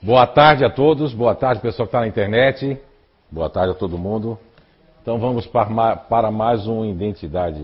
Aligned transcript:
Boa 0.00 0.28
tarde 0.28 0.64
a 0.64 0.70
todos, 0.70 1.12
boa 1.12 1.34
tarde 1.34 1.60
pessoal 1.60 1.84
que 1.84 1.88
está 1.88 1.98
na 1.98 2.06
internet, 2.06 2.80
boa 3.28 3.50
tarde 3.50 3.72
a 3.72 3.74
todo 3.74 3.98
mundo. 3.98 4.38
Então 5.02 5.18
vamos 5.18 5.44
para, 5.44 6.30
mais 6.30 6.68
uma 6.68 6.86
identidade 6.86 7.60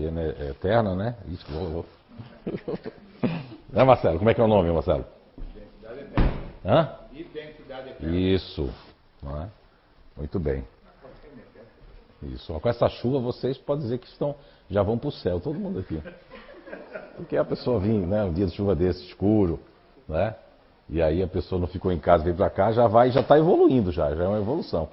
eterna, 0.49 0.93
né? 0.95 1.15
Isso, 1.29 1.45
vou, 1.49 1.69
vou. 1.69 1.85
né, 3.71 3.83
Marcelo? 3.85 4.17
Como 4.17 4.29
é 4.29 4.33
que 4.33 4.41
é 4.41 4.43
o 4.43 4.49
nome, 4.49 4.69
Marcelo? 4.69 5.05
Identidade 5.55 5.99
eterna. 6.01 6.33
Hã? 6.65 6.89
Identidade 7.13 7.89
eterna. 7.91 8.17
Isso. 8.17 8.69
É? 9.23 9.47
Muito 10.17 10.37
bem. 10.37 10.67
Isso. 12.21 12.53
Com 12.59 12.69
essa 12.69 12.89
chuva 12.89 13.17
vocês 13.19 13.57
podem 13.57 13.83
dizer 13.83 13.97
que 13.97 14.07
estão, 14.07 14.35
já 14.69 14.83
vão 14.83 14.97
para 14.97 15.07
o 15.07 15.11
céu, 15.11 15.39
todo 15.39 15.57
mundo 15.57 15.79
aqui. 15.79 16.01
Porque 17.15 17.37
a 17.37 17.45
pessoa 17.45 17.79
vir, 17.79 18.05
né, 18.05 18.25
um 18.25 18.33
dia 18.33 18.45
de 18.45 18.51
chuva 18.51 18.75
desse 18.75 19.05
escuro, 19.05 19.57
né? 20.05 20.35
E 20.89 21.01
aí 21.01 21.23
a 21.23 21.27
pessoa 21.27 21.59
não 21.59 21.67
ficou 21.67 21.91
em 21.91 21.99
casa, 21.99 22.23
veio 22.23 22.35
para 22.35 22.49
cá, 22.49 22.71
já 22.71 22.87
vai, 22.87 23.11
já 23.11 23.21
está 23.21 23.37
evoluindo 23.37 23.91
já, 23.91 24.13
já 24.15 24.23
é 24.23 24.27
uma 24.27 24.37
evolução, 24.37 24.87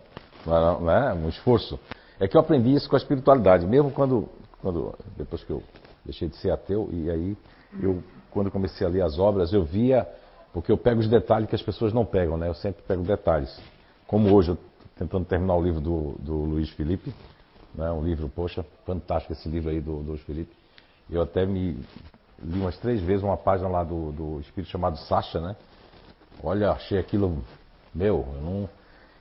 não 0.46 0.90
é, 0.90 1.12
um 1.12 1.28
esforço. 1.28 1.78
É 2.18 2.26
que 2.26 2.36
eu 2.36 2.40
aprendi 2.40 2.72
isso 2.74 2.88
com 2.88 2.96
a 2.96 2.98
espiritualidade, 2.98 3.66
mesmo 3.66 3.90
quando, 3.90 4.28
quando 4.60 4.94
depois 5.16 5.44
que 5.44 5.50
eu 5.50 5.62
deixei 6.04 6.28
de 6.28 6.36
ser 6.36 6.50
ateu 6.50 6.88
e 6.92 7.10
aí 7.10 7.36
eu 7.80 8.02
quando 8.30 8.50
comecei 8.50 8.86
a 8.86 8.90
ler 8.90 9.02
as 9.02 9.18
obras 9.18 9.52
eu 9.52 9.62
via 9.62 10.08
porque 10.52 10.70
eu 10.70 10.76
pego 10.76 11.00
os 11.00 11.08
detalhes 11.08 11.48
que 11.48 11.54
as 11.54 11.62
pessoas 11.62 11.92
não 11.92 12.04
pegam, 12.04 12.36
né? 12.36 12.48
Eu 12.48 12.54
sempre 12.54 12.82
pego 12.82 13.02
detalhes. 13.02 13.58
Como 14.06 14.34
hoje 14.34 14.50
eu 14.50 14.58
tentando 14.96 15.24
terminar 15.24 15.56
o 15.56 15.62
livro 15.62 15.80
do, 15.80 16.14
do 16.18 16.34
Luiz 16.34 16.68
Felipe, 16.70 17.12
né? 17.74 17.90
Um 17.90 18.04
livro, 18.04 18.28
poxa, 18.28 18.64
fantástico 18.84 19.32
esse 19.32 19.48
livro 19.48 19.70
aí 19.70 19.80
do, 19.80 20.02
do 20.02 20.10
Luiz 20.10 20.20
Felipe. 20.22 20.54
Eu 21.10 21.22
até 21.22 21.46
me 21.46 21.78
li 22.42 22.60
umas 22.60 22.76
três 22.78 23.00
vezes 23.00 23.22
uma 23.22 23.36
página 23.36 23.68
lá 23.68 23.82
do, 23.82 24.12
do 24.12 24.40
espírito 24.40 24.70
chamado 24.70 24.98
Sacha, 24.98 25.40
né? 25.40 25.56
Olha, 26.42 26.72
achei 26.72 26.98
aquilo 26.98 27.42
meu, 27.94 28.26
eu 28.34 28.42
não. 28.42 28.68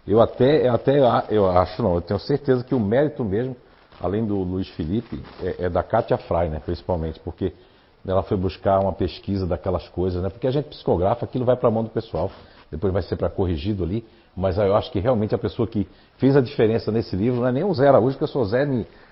Eu 0.07 0.19
até, 0.19 0.67
até 0.67 0.97
eu 1.29 1.49
acho 1.49 1.81
não, 1.83 1.95
eu 1.95 2.01
tenho 2.01 2.19
certeza 2.19 2.63
que 2.63 2.73
o 2.73 2.79
mérito 2.79 3.23
mesmo, 3.23 3.55
além 4.01 4.25
do 4.25 4.35
Luiz 4.37 4.67
Felipe, 4.69 5.21
é, 5.43 5.65
é 5.65 5.69
da 5.69 5.83
Kátia 5.83 6.17
Fry, 6.17 6.49
né, 6.49 6.59
principalmente, 6.63 7.19
porque 7.19 7.53
ela 8.07 8.23
foi 8.23 8.35
buscar 8.35 8.79
uma 8.79 8.93
pesquisa 8.93 9.45
daquelas 9.45 9.87
coisas, 9.89 10.23
né? 10.23 10.29
Porque 10.29 10.47
a 10.47 10.51
gente 10.51 10.69
psicografa, 10.69 11.23
aquilo 11.23 11.45
vai 11.45 11.55
para 11.55 11.67
a 11.67 11.71
mão 11.71 11.83
do 11.83 11.89
pessoal, 11.89 12.31
depois 12.71 12.91
vai 12.91 13.03
ser 13.03 13.15
para 13.15 13.29
corrigido 13.29 13.83
ali, 13.83 14.03
mas 14.35 14.57
eu 14.57 14.75
acho 14.75 14.91
que 14.91 14.99
realmente 14.99 15.35
a 15.35 15.37
pessoa 15.37 15.67
que 15.67 15.87
fez 16.17 16.35
a 16.35 16.41
diferença 16.41 16.91
nesse 16.91 17.15
livro 17.15 17.41
não 17.41 17.47
é 17.47 17.51
nem 17.51 17.63
o 17.63 17.73
Zé 17.73 17.87
Araújo, 17.87 18.17
que 18.17 18.23
eu 18.23 18.27
sou 18.27 18.43
Zé 18.45 18.65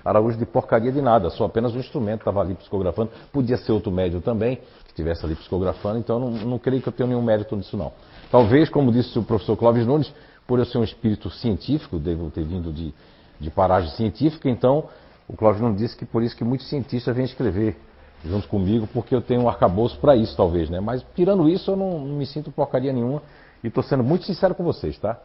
Araújo 0.04 0.38
de 0.38 0.46
porcaria 0.46 0.92
de 0.92 1.02
nada, 1.02 1.30
sou 1.30 1.46
apenas 1.46 1.76
um 1.76 1.80
instrumento, 1.80 2.22
estava 2.22 2.42
ali 2.42 2.56
psicografando, 2.56 3.12
podia 3.32 3.58
ser 3.58 3.74
outro 3.74 3.92
médio 3.92 4.22
também, 4.22 4.56
que 4.56 4.88
estivesse 4.88 5.26
ali 5.26 5.36
psicografando, 5.36 6.00
então 6.00 6.20
não, 6.20 6.32
não 6.32 6.58
creio 6.58 6.82
que 6.82 6.88
eu 6.88 6.94
tenha 6.94 7.08
nenhum 7.08 7.22
mérito 7.22 7.56
nisso 7.56 7.78
não. 7.78 7.92
Talvez, 8.32 8.70
como 8.70 8.92
disse 8.92 9.18
o 9.18 9.24
professor 9.24 9.58
Clóvis 9.58 9.86
Nunes, 9.86 10.14
por 10.48 10.60
eu 10.60 10.66
ser 10.66 10.78
um 10.78 10.84
espírito 10.84 11.30
científico, 11.30 11.98
devo 11.98 12.30
ter 12.30 12.44
vindo 12.44 12.72
de, 12.72 12.94
de 13.40 13.50
paragem 13.50 13.92
científica, 13.92 14.50
então 14.50 14.86
o 15.28 15.36
Clóvis 15.36 15.62
Nunes 15.62 15.78
disse 15.78 15.96
que 15.96 16.06
por 16.06 16.24
isso 16.24 16.36
que 16.36 16.44
muitos 16.44 16.68
cientistas 16.68 17.16
vêm 17.16 17.26
escrever 17.26 17.78
junto 18.26 18.48
comigo, 18.48 18.88
porque 18.94 19.16
eu 19.16 19.22
tenho 19.22 19.42
um 19.42 19.50
arcabouço 19.50 19.98
para 20.00 20.16
isso, 20.16 20.36
talvez, 20.36 20.70
né? 20.70 20.80
Mas 20.80 21.06
tirando 21.16 21.48
isso, 21.48 21.72
eu 21.72 21.76
não, 21.76 22.00
não 22.00 22.18
me 22.18 22.26
sinto 22.26 22.52
porcaria 22.52 22.92
nenhuma 22.92 23.22
e 23.64 23.68
estou 23.68 23.84
sendo 23.84 24.04
muito 24.04 24.26
sincero 24.26 24.54
com 24.54 24.64
vocês, 24.64 24.98
tá? 24.98 25.20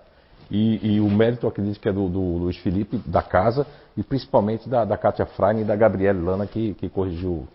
E, 0.51 0.95
e, 0.95 1.01
o 1.01 1.09
mérito, 1.09 1.47
acredito 1.47 1.81
que 1.81 1.89
é 1.89 1.93
do, 1.93 2.09
do, 2.09 2.21
Luiz 2.21 2.57
Felipe, 2.59 2.99
da 3.07 3.23
casa, 3.23 3.67
e 3.97 4.03
principalmente 4.03 4.69
da, 4.69 4.85
da 4.85 4.97
Kátia 4.97 5.25
Freine 5.25 5.63
e 5.63 5.65
da 5.65 5.75
Gabriele 5.75 6.21
Lana, 6.21 6.47
que, 6.47 6.75
que 6.75 6.89
corrigiu 6.89 7.49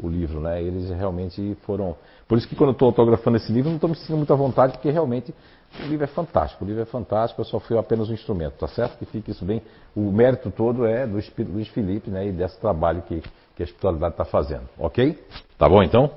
o 0.00 0.08
livro, 0.08 0.40
né? 0.40 0.62
Eles 0.62 0.90
realmente 0.90 1.56
foram. 1.62 1.96
Por 2.26 2.38
isso 2.38 2.48
que 2.48 2.54
quando 2.54 2.70
eu 2.70 2.72
estou 2.72 2.86
autografando 2.86 3.36
esse 3.36 3.52
livro, 3.52 3.68
não 3.68 3.76
estou 3.76 3.90
me 3.90 3.96
sentindo 3.96 4.16
muita 4.16 4.34
vontade, 4.34 4.72
porque 4.72 4.90
realmente 4.90 5.34
o 5.80 5.86
livro 5.86 6.04
é 6.04 6.08
fantástico. 6.08 6.64
O 6.64 6.68
livro 6.68 6.82
é 6.82 6.86
fantástico, 6.86 7.40
eu 7.40 7.44
só 7.44 7.58
fui 7.58 7.76
apenas 7.78 8.08
um 8.08 8.12
instrumento, 8.12 8.54
tá 8.54 8.68
certo? 8.68 8.98
Que 8.98 9.04
fique 9.06 9.30
isso 9.30 9.44
bem. 9.44 9.62
O 9.94 10.12
mérito 10.12 10.50
todo 10.50 10.86
é 10.86 11.06
do 11.06 11.18
Luiz 11.52 11.68
Felipe, 11.68 12.10
né? 12.10 12.28
E 12.28 12.32
desse 12.32 12.58
trabalho 12.60 13.02
que, 13.02 13.22
que 13.56 13.62
a 13.62 13.64
espiritualidade 13.64 14.14
está 14.14 14.24
fazendo, 14.24 14.68
ok? 14.78 15.18
Tá 15.56 15.68
bom 15.68 15.82
então? 15.82 16.10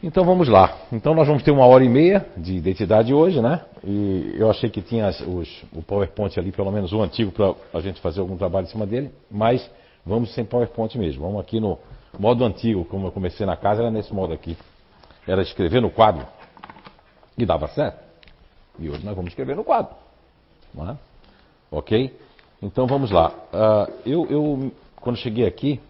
Então 0.00 0.24
vamos 0.24 0.48
lá. 0.48 0.76
Então 0.92 1.12
nós 1.12 1.26
vamos 1.26 1.42
ter 1.42 1.50
uma 1.50 1.66
hora 1.66 1.84
e 1.84 1.88
meia 1.88 2.24
de 2.36 2.54
identidade 2.54 3.12
hoje, 3.12 3.40
né? 3.40 3.62
E 3.82 4.36
eu 4.38 4.48
achei 4.48 4.70
que 4.70 4.80
tinha 4.80 5.08
os, 5.08 5.64
o 5.72 5.82
PowerPoint 5.82 6.38
ali, 6.38 6.52
pelo 6.52 6.70
menos 6.70 6.92
o 6.92 7.02
antigo, 7.02 7.32
para 7.32 7.54
a 7.74 7.80
gente 7.80 8.00
fazer 8.00 8.20
algum 8.20 8.36
trabalho 8.36 8.66
em 8.66 8.70
cima 8.70 8.86
dele, 8.86 9.10
mas 9.28 9.68
vamos 10.06 10.32
sem 10.34 10.44
PowerPoint 10.44 10.96
mesmo. 10.96 11.22
Vamos 11.22 11.40
aqui 11.40 11.58
no 11.58 11.78
modo 12.16 12.44
antigo, 12.44 12.84
como 12.84 13.08
eu 13.08 13.12
comecei 13.12 13.44
na 13.44 13.56
casa, 13.56 13.82
era 13.82 13.90
nesse 13.90 14.14
modo 14.14 14.32
aqui. 14.32 14.56
Era 15.26 15.42
escrever 15.42 15.82
no 15.82 15.90
quadro. 15.90 16.24
E 17.36 17.44
dava 17.44 17.66
certo. 17.68 17.98
E 18.78 18.88
hoje 18.88 19.04
nós 19.04 19.16
vamos 19.16 19.32
escrever 19.32 19.56
no 19.56 19.64
quadro. 19.64 19.96
É? 20.76 20.96
Ok? 21.70 22.18
Então 22.62 22.86
vamos 22.86 23.10
lá. 23.10 23.30
Uh, 23.30 23.92
eu, 24.06 24.26
eu, 24.30 24.72
quando 24.96 25.16
cheguei 25.16 25.46
aqui, 25.46 25.80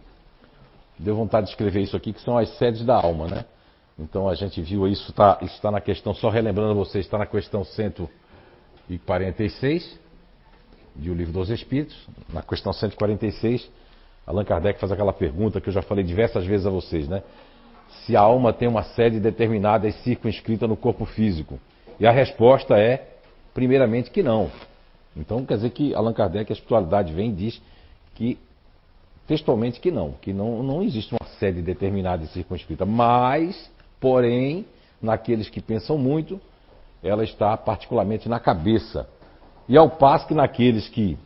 deu 0.98 1.14
vontade 1.14 1.46
de 1.46 1.52
escrever 1.52 1.82
isso 1.82 1.96
aqui, 1.96 2.12
que 2.12 2.20
são 2.20 2.36
as 2.36 2.48
sedes 2.58 2.84
da 2.84 2.96
alma, 2.96 3.26
né? 3.26 3.44
Então 3.98 4.28
a 4.28 4.34
gente 4.34 4.60
viu 4.62 4.86
isso, 4.86 5.12
tá, 5.12 5.38
isso 5.42 5.54
está 5.54 5.70
na 5.70 5.80
questão, 5.80 6.12
só 6.14 6.28
relembrando 6.28 6.74
vocês, 6.74 7.04
está 7.04 7.18
na 7.18 7.26
questão 7.26 7.64
146 7.64 9.98
de 10.94 11.10
O 11.10 11.14
Livro 11.14 11.32
dos 11.32 11.50
Espíritos. 11.50 11.96
Na 12.32 12.42
questão 12.42 12.72
146, 12.72 13.68
Allan 14.28 14.44
Kardec 14.44 14.78
faz 14.78 14.92
aquela 14.92 15.12
pergunta 15.12 15.60
que 15.60 15.68
eu 15.68 15.72
já 15.72 15.82
falei 15.82 16.04
diversas 16.04 16.44
vezes 16.44 16.66
a 16.66 16.70
vocês, 16.70 17.08
né? 17.08 17.22
Se 18.04 18.16
a 18.16 18.20
alma 18.20 18.52
tem 18.52 18.68
uma 18.68 18.82
sede 18.82 19.18
determinada 19.18 19.88
e 19.88 19.92
circunscrita 19.92 20.66
no 20.66 20.76
corpo 20.76 21.04
físico. 21.04 21.58
E 21.98 22.06
a 22.06 22.12
resposta 22.12 22.78
é, 22.78 23.08
primeiramente, 23.54 24.10
que 24.10 24.22
não. 24.22 24.50
Então 25.16 25.44
quer 25.44 25.54
dizer 25.54 25.70
que 25.70 25.94
Allan 25.94 26.12
Kardec, 26.12 26.52
a 26.52 26.54
espiritualidade 26.54 27.12
vem 27.12 27.30
e 27.30 27.32
diz 27.32 27.62
que 28.14 28.38
textualmente 29.26 29.80
que 29.80 29.90
não, 29.90 30.12
que 30.20 30.32
não, 30.32 30.62
não 30.62 30.82
existe 30.82 31.12
uma 31.12 31.26
sede 31.38 31.62
determinada 31.62 32.22
e 32.22 32.26
circunscrita, 32.28 32.84
mas 32.86 33.70
Porém, 34.00 34.64
naqueles 35.02 35.48
que 35.48 35.60
pensam 35.60 35.98
muito, 35.98 36.40
ela 37.02 37.24
está 37.24 37.56
particularmente 37.56 38.28
na 38.28 38.38
cabeça. 38.38 39.08
E 39.68 39.76
ao 39.76 39.90
passo 39.90 40.26
que 40.26 40.34
naqueles 40.34 40.88
que 40.88 41.18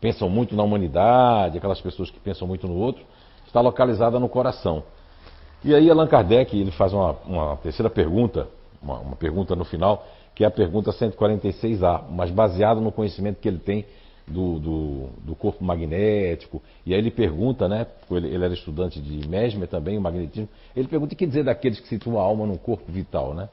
pensam 0.00 0.28
muito 0.28 0.54
na 0.54 0.62
humanidade, 0.62 1.58
aquelas 1.58 1.80
pessoas 1.80 2.10
que 2.10 2.20
pensam 2.20 2.46
muito 2.46 2.66
no 2.66 2.74
outro, 2.74 3.04
está 3.46 3.60
localizada 3.60 4.18
no 4.18 4.28
coração. 4.28 4.82
E 5.64 5.74
aí 5.74 5.90
Allan 5.90 6.06
Kardec 6.06 6.58
ele 6.58 6.70
faz 6.70 6.92
uma, 6.92 7.12
uma 7.26 7.56
terceira 7.56 7.88
pergunta, 7.88 8.48
uma, 8.82 8.98
uma 8.98 9.16
pergunta 9.16 9.56
no 9.56 9.64
final, 9.64 10.06
que 10.34 10.44
é 10.44 10.46
a 10.46 10.50
pergunta 10.50 10.90
146A, 10.92 12.04
mas 12.10 12.30
baseada 12.30 12.80
no 12.80 12.92
conhecimento 12.92 13.40
que 13.40 13.48
ele 13.48 13.58
tem 13.58 13.86
do, 14.26 14.58
do, 14.58 15.08
do, 15.24 15.34
corpo 15.34 15.64
magnético. 15.64 16.62
E 16.84 16.92
aí 16.92 16.98
ele 16.98 17.10
pergunta, 17.10 17.68
né? 17.68 17.86
Ele, 18.10 18.28
ele, 18.28 18.44
era 18.44 18.52
estudante 18.52 19.00
de 19.00 19.26
Mesmer 19.26 19.68
também, 19.68 19.96
o 19.96 20.00
magnetismo. 20.00 20.48
Ele 20.74 20.88
pergunta 20.88 21.14
o 21.14 21.16
que 21.16 21.26
dizer 21.26 21.44
daqueles 21.44 21.80
que 21.80 21.88
situam 21.88 22.18
a 22.18 22.22
alma 22.22 22.46
no 22.46 22.58
corpo 22.58 22.90
vital, 22.90 23.34
né? 23.34 23.48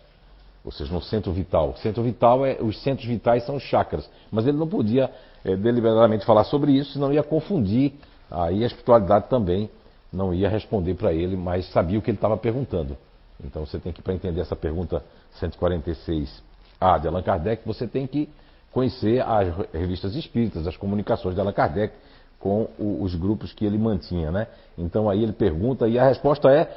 Ou 0.66 0.72
seja, 0.72 0.92
no 0.94 1.02
centro 1.02 1.32
vital. 1.32 1.76
Centro 1.78 2.02
vital 2.02 2.46
é. 2.46 2.58
Os 2.62 2.82
centros 2.82 3.08
vitais 3.08 3.46
são 3.46 3.56
os 3.56 3.64
chakras. 3.64 4.10
Mas 4.32 4.48
ele 4.48 4.58
não 4.58 4.68
podia 4.68 5.12
é, 5.44 5.56
deliberadamente 5.56 6.26
falar 6.26 6.44
sobre 6.46 6.72
isso, 6.72 6.94
senão 6.94 7.12
ia 7.12 7.24
confundir. 7.24 7.94
Aí 8.30 8.64
a 8.64 8.68
espiritualidade 8.68 9.28
também 9.30 9.70
não 10.12 10.34
ia 10.34 10.48
responder 10.48 10.94
para 10.94 11.12
ele, 11.14 11.36
mas 11.36 11.70
sabia 11.72 11.98
o 11.98 12.02
que 12.02 12.12
ele 12.12 12.18
estava 12.18 12.38
perguntando. 12.38 12.98
Então 13.44 13.66
você 13.66 13.80
tem 13.80 13.92
que, 13.92 14.02
para 14.02 14.14
entender 14.14 14.42
essa 14.42 14.56
pergunta 14.56 15.04
146A 15.40 17.00
de 17.02 17.08
Allan 17.08 17.24
Kardec, 17.24 17.64
você 17.66 17.88
tem 17.88 18.08
que 18.08 18.30
conhecer 18.72 19.22
as 19.22 19.54
revistas 19.74 20.16
espíritas, 20.16 20.66
as 20.68 20.78
comunicações 20.78 21.36
de 21.36 21.42
Allan 21.42 21.54
Kardec 21.54 21.94
com 22.40 22.68
o, 22.78 23.02
os 23.02 23.16
grupos 23.16 23.54
que 23.54 23.66
ele 23.66 23.78
mantinha, 23.78 24.32
né? 24.32 24.48
Então 24.78 25.10
aí 25.10 25.24
ele 25.24 25.32
pergunta 25.32 25.88
e 25.88 25.98
a 25.98 26.06
resposta 26.06 26.50
é 26.50 26.76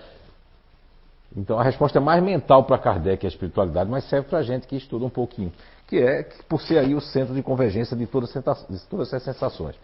então 1.37 1.59
a 1.59 1.63
resposta 1.63 1.99
é 1.99 2.01
mais 2.01 2.23
mental 2.23 2.65
para 2.65 2.79
Kardec 2.79 3.27
a 3.27 3.29
espiritualidade, 3.29 3.91
mas 3.91 4.09
serve 4.09 4.29
para 4.29 4.39
a 4.39 4.43
gente 4.43 4.67
que 4.67 4.77
estuda 4.77 5.05
um 5.05 5.11
pouquinho, 5.11 5.53
que 5.87 5.99
é 5.99 6.29
por 6.49 6.61
ser 6.61 6.79
aí 6.79 6.95
o 6.95 7.01
centro 7.01 7.35
de 7.35 7.43
convergência 7.43 7.97
de 7.97 8.07
todas, 8.07 8.33
de 8.33 8.81
todas 8.89 9.09
essas 9.09 9.23
sensações. 9.23 9.77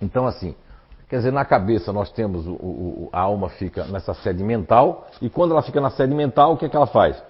Então 0.00 0.26
assim, 0.26 0.54
quer 1.08 1.16
dizer, 1.16 1.32
na 1.32 1.44
cabeça 1.44 1.92
nós 1.92 2.10
temos 2.10 2.46
o, 2.46 2.52
o, 2.52 3.08
a 3.12 3.20
alma 3.20 3.48
fica 3.48 3.84
nessa 3.84 4.14
sede 4.14 4.42
mental 4.44 5.08
e 5.20 5.28
quando 5.28 5.52
ela 5.52 5.62
fica 5.62 5.80
na 5.80 5.90
sede 5.90 6.14
mental, 6.14 6.52
o 6.52 6.56
que, 6.56 6.66
é 6.66 6.68
que 6.68 6.76
ela 6.76 6.86
faz? 6.86 7.22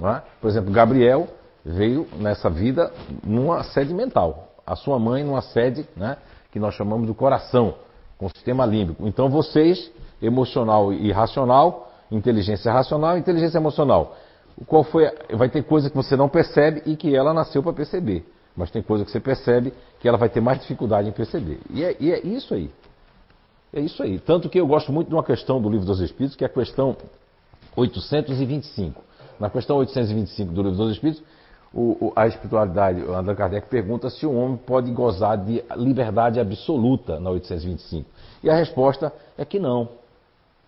É? 0.00 0.22
Por 0.40 0.48
exemplo, 0.48 0.72
Gabriel 0.72 1.28
veio 1.64 2.06
nessa 2.18 2.50
vida 2.50 2.92
numa 3.22 3.62
sede 3.64 3.94
mental. 3.94 4.48
A 4.66 4.74
sua 4.74 4.98
mãe 4.98 5.22
numa 5.22 5.42
sede 5.42 5.86
né, 5.96 6.16
que 6.50 6.58
nós 6.58 6.74
chamamos 6.74 7.06
do 7.06 7.14
coração, 7.14 7.74
com 8.18 8.26
o 8.26 8.30
sistema 8.30 8.66
límbico. 8.66 9.06
Então 9.06 9.28
vocês, 9.28 9.90
emocional 10.20 10.92
e 10.92 11.12
racional, 11.12 11.92
inteligência 12.10 12.72
racional 12.72 13.16
e 13.16 13.20
inteligência 13.20 13.58
emocional. 13.58 14.16
Qual 14.66 14.84
foi? 14.84 15.10
Vai 15.32 15.48
ter 15.48 15.62
coisa 15.64 15.90
que 15.90 15.96
você 15.96 16.16
não 16.16 16.28
percebe 16.28 16.82
e 16.86 16.96
que 16.96 17.14
ela 17.14 17.34
nasceu 17.34 17.62
para 17.62 17.72
perceber. 17.72 18.24
Mas 18.56 18.70
tem 18.70 18.82
coisa 18.82 19.04
que 19.04 19.10
você 19.10 19.20
percebe 19.20 19.72
que 19.98 20.06
ela 20.06 20.16
vai 20.16 20.28
ter 20.28 20.40
mais 20.40 20.60
dificuldade 20.60 21.08
em 21.08 21.12
perceber. 21.12 21.58
E 21.70 21.82
é, 21.82 21.96
e 21.98 22.12
é 22.12 22.20
isso 22.24 22.54
aí. 22.54 22.70
É 23.72 23.80
isso 23.80 24.00
aí. 24.02 24.20
Tanto 24.20 24.48
que 24.48 24.60
eu 24.60 24.66
gosto 24.66 24.92
muito 24.92 25.08
de 25.08 25.14
uma 25.14 25.24
questão 25.24 25.60
do 25.60 25.68
Livro 25.68 25.84
dos 25.84 26.00
Espíritos, 26.00 26.36
que 26.36 26.44
é 26.44 26.46
a 26.46 26.50
questão 26.50 26.96
825. 27.74 29.02
Na 29.40 29.50
questão 29.50 29.76
825 29.78 30.52
do 30.52 30.62
Livro 30.62 30.76
dos 30.76 30.92
Espíritos, 30.92 31.22
o, 31.72 32.06
o, 32.06 32.12
a 32.14 32.28
espiritualidade, 32.28 33.02
o 33.02 33.12
André 33.12 33.34
Kardec 33.34 33.68
pergunta 33.68 34.08
se 34.08 34.24
o 34.24 34.32
homem 34.32 34.56
pode 34.56 34.92
gozar 34.92 35.36
de 35.36 35.64
liberdade 35.74 36.38
absoluta 36.38 37.18
na 37.18 37.30
825. 37.30 38.08
E 38.44 38.48
a 38.48 38.54
resposta 38.54 39.12
é 39.36 39.44
que 39.44 39.58
não. 39.58 39.88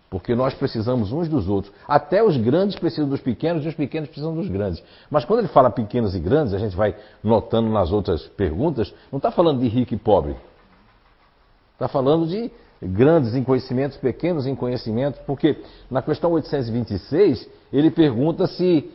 Porque 0.09 0.33
nós 0.33 0.53
precisamos 0.53 1.11
uns 1.11 1.27
dos 1.27 1.49
outros. 1.49 1.73
Até 1.87 2.23
os 2.23 2.37
grandes 2.37 2.79
precisam 2.79 3.09
dos 3.09 3.19
pequenos 3.19 3.65
e 3.65 3.67
os 3.67 3.75
pequenos 3.75 4.07
precisam 4.07 4.33
dos 4.33 4.47
grandes. 4.47 4.81
Mas 5.09 5.25
quando 5.25 5.39
ele 5.39 5.49
fala 5.49 5.69
pequenos 5.69 6.15
e 6.15 6.19
grandes, 6.19 6.53
a 6.53 6.57
gente 6.57 6.75
vai 6.75 6.95
notando 7.21 7.69
nas 7.69 7.91
outras 7.91 8.23
perguntas, 8.23 8.93
não 9.11 9.17
está 9.17 9.31
falando 9.31 9.59
de 9.59 9.67
rico 9.67 9.93
e 9.93 9.97
pobre. 9.97 10.35
Está 11.73 11.89
falando 11.89 12.25
de 12.25 12.49
grandes 12.81 13.35
em 13.35 13.43
conhecimentos, 13.43 13.97
pequenos 13.97 14.47
em 14.47 14.55
conhecimentos, 14.55 15.19
porque 15.25 15.61
na 15.91 16.01
questão 16.01 16.31
826 16.31 17.49
ele 17.73 17.91
pergunta 17.91 18.47
se. 18.47 18.89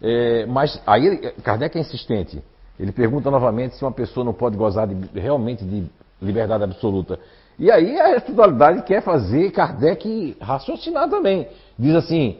É, 0.00 0.46
mas 0.46 0.80
aí 0.86 1.32
Kardec 1.42 1.76
é 1.76 1.80
insistente. 1.80 2.42
Ele 2.78 2.92
pergunta 2.92 3.30
novamente 3.30 3.74
se 3.74 3.84
uma 3.84 3.90
pessoa 3.90 4.22
não 4.22 4.32
pode 4.32 4.56
gozar 4.56 4.86
de, 4.86 5.18
realmente 5.18 5.64
de 5.64 5.86
liberdade 6.22 6.62
absoluta. 6.62 7.18
E 7.58 7.70
aí 7.70 7.98
a 8.00 8.16
espiritualidade 8.16 8.82
quer 8.82 9.02
fazer 9.02 9.50
Kardec 9.50 10.36
raciocinar 10.40 11.08
também. 11.08 11.48
Diz 11.78 11.94
assim, 11.94 12.38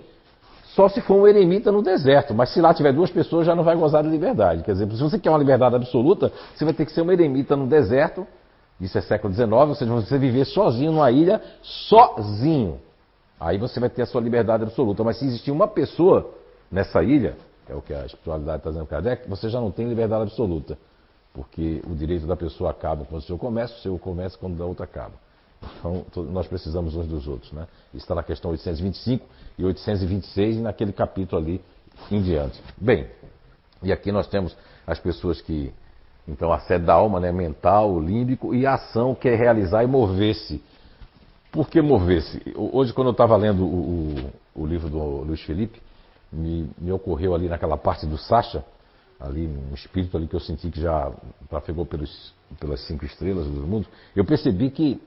só 0.74 0.88
se 0.88 1.00
for 1.00 1.16
um 1.16 1.26
eremita 1.26 1.72
no 1.72 1.82
deserto, 1.82 2.32
mas 2.32 2.50
se 2.50 2.60
lá 2.60 2.72
tiver 2.72 2.92
duas 2.92 3.10
pessoas 3.10 3.44
já 3.44 3.54
não 3.54 3.64
vai 3.64 3.74
gozar 3.74 4.02
de 4.02 4.08
liberdade. 4.08 4.62
Quer 4.62 4.72
dizer, 4.72 4.88
se 4.90 5.02
você 5.02 5.18
quer 5.18 5.30
uma 5.30 5.38
liberdade 5.38 5.74
absoluta, 5.74 6.30
você 6.54 6.64
vai 6.64 6.72
ter 6.72 6.86
que 6.86 6.92
ser 6.92 7.02
um 7.02 7.10
eremita 7.10 7.56
no 7.56 7.66
deserto, 7.66 8.26
isso 8.80 8.96
é 8.96 9.00
século 9.00 9.34
XIX, 9.34 9.50
ou 9.50 9.74
seja, 9.74 9.92
você 9.92 10.18
viver 10.18 10.44
sozinho 10.44 10.92
numa 10.92 11.10
ilha, 11.10 11.42
sozinho. 11.62 12.78
Aí 13.40 13.58
você 13.58 13.80
vai 13.80 13.88
ter 13.88 14.02
a 14.02 14.06
sua 14.06 14.20
liberdade 14.20 14.62
absoluta. 14.62 15.02
Mas 15.02 15.18
se 15.18 15.24
existir 15.24 15.50
uma 15.50 15.66
pessoa 15.66 16.30
nessa 16.70 17.02
ilha, 17.02 17.36
é 17.68 17.74
o 17.74 17.82
que 17.82 17.92
a 17.92 18.06
espiritualidade 18.06 18.58
está 18.58 18.70
dizendo 18.70 18.86
Kardec, 18.86 19.28
você 19.28 19.48
já 19.48 19.60
não 19.60 19.70
tem 19.70 19.88
liberdade 19.88 20.22
absoluta. 20.22 20.78
Porque 21.32 21.82
o 21.86 21.94
direito 21.94 22.26
da 22.26 22.36
pessoa 22.36 22.70
acaba 22.70 23.04
quando 23.04 23.22
o 23.22 23.24
seu 23.24 23.38
começa, 23.38 23.74
o 23.74 23.78
seu 23.78 23.98
começa 23.98 24.36
quando 24.36 24.56
da 24.56 24.64
outra 24.64 24.84
acaba. 24.84 25.14
Então, 25.78 26.04
nós 26.24 26.46
precisamos 26.46 26.94
uns 26.94 27.06
dos 27.06 27.26
outros. 27.26 27.52
Né? 27.52 27.66
Isso 27.92 28.04
está 28.04 28.14
na 28.14 28.22
questão 28.22 28.50
825 28.50 29.26
e 29.58 29.64
826 29.64 30.56
e 30.56 30.60
naquele 30.60 30.92
capítulo 30.92 31.42
ali 31.42 31.60
em 32.10 32.22
diante. 32.22 32.62
Bem, 32.76 33.06
e 33.82 33.92
aqui 33.92 34.10
nós 34.12 34.26
temos 34.26 34.56
as 34.86 34.98
pessoas 34.98 35.40
que. 35.40 35.72
Então, 36.26 36.52
a 36.52 36.60
sede 36.60 36.84
da 36.84 36.92
alma, 36.92 37.18
né, 37.18 37.32
mental, 37.32 37.98
límbico, 37.98 38.54
e 38.54 38.66
a 38.66 38.74
ação 38.74 39.14
que 39.14 39.28
é 39.28 39.34
realizar 39.34 39.82
e 39.82 39.86
mover-se. 39.86 40.62
Por 41.50 41.70
que 41.70 41.80
mover-se? 41.80 42.42
Hoje, 42.54 42.92
quando 42.92 43.08
eu 43.08 43.12
estava 43.12 43.34
lendo 43.34 43.64
o, 43.64 44.32
o, 44.54 44.62
o, 44.62 44.66
livro 44.66 44.90
do 44.90 44.98
Luiz 44.98 45.40
Felipe, 45.40 45.80
me, 46.30 46.68
me 46.76 46.92
ocorreu 46.92 47.34
ali 47.34 47.48
naquela 47.48 47.78
parte 47.78 48.04
do 48.04 48.18
Sacha, 48.18 48.62
ali 49.20 49.46
um 49.46 49.74
espírito 49.74 50.16
ali 50.16 50.26
que 50.26 50.34
eu 50.34 50.40
senti 50.40 50.70
que 50.70 50.80
já 50.80 51.12
trafegou 51.48 51.84
pelos, 51.84 52.32
pelas 52.60 52.80
cinco 52.86 53.04
estrelas 53.04 53.46
do 53.46 53.66
mundo, 53.66 53.86
eu 54.14 54.24
percebi 54.24 54.70
que 54.70 55.00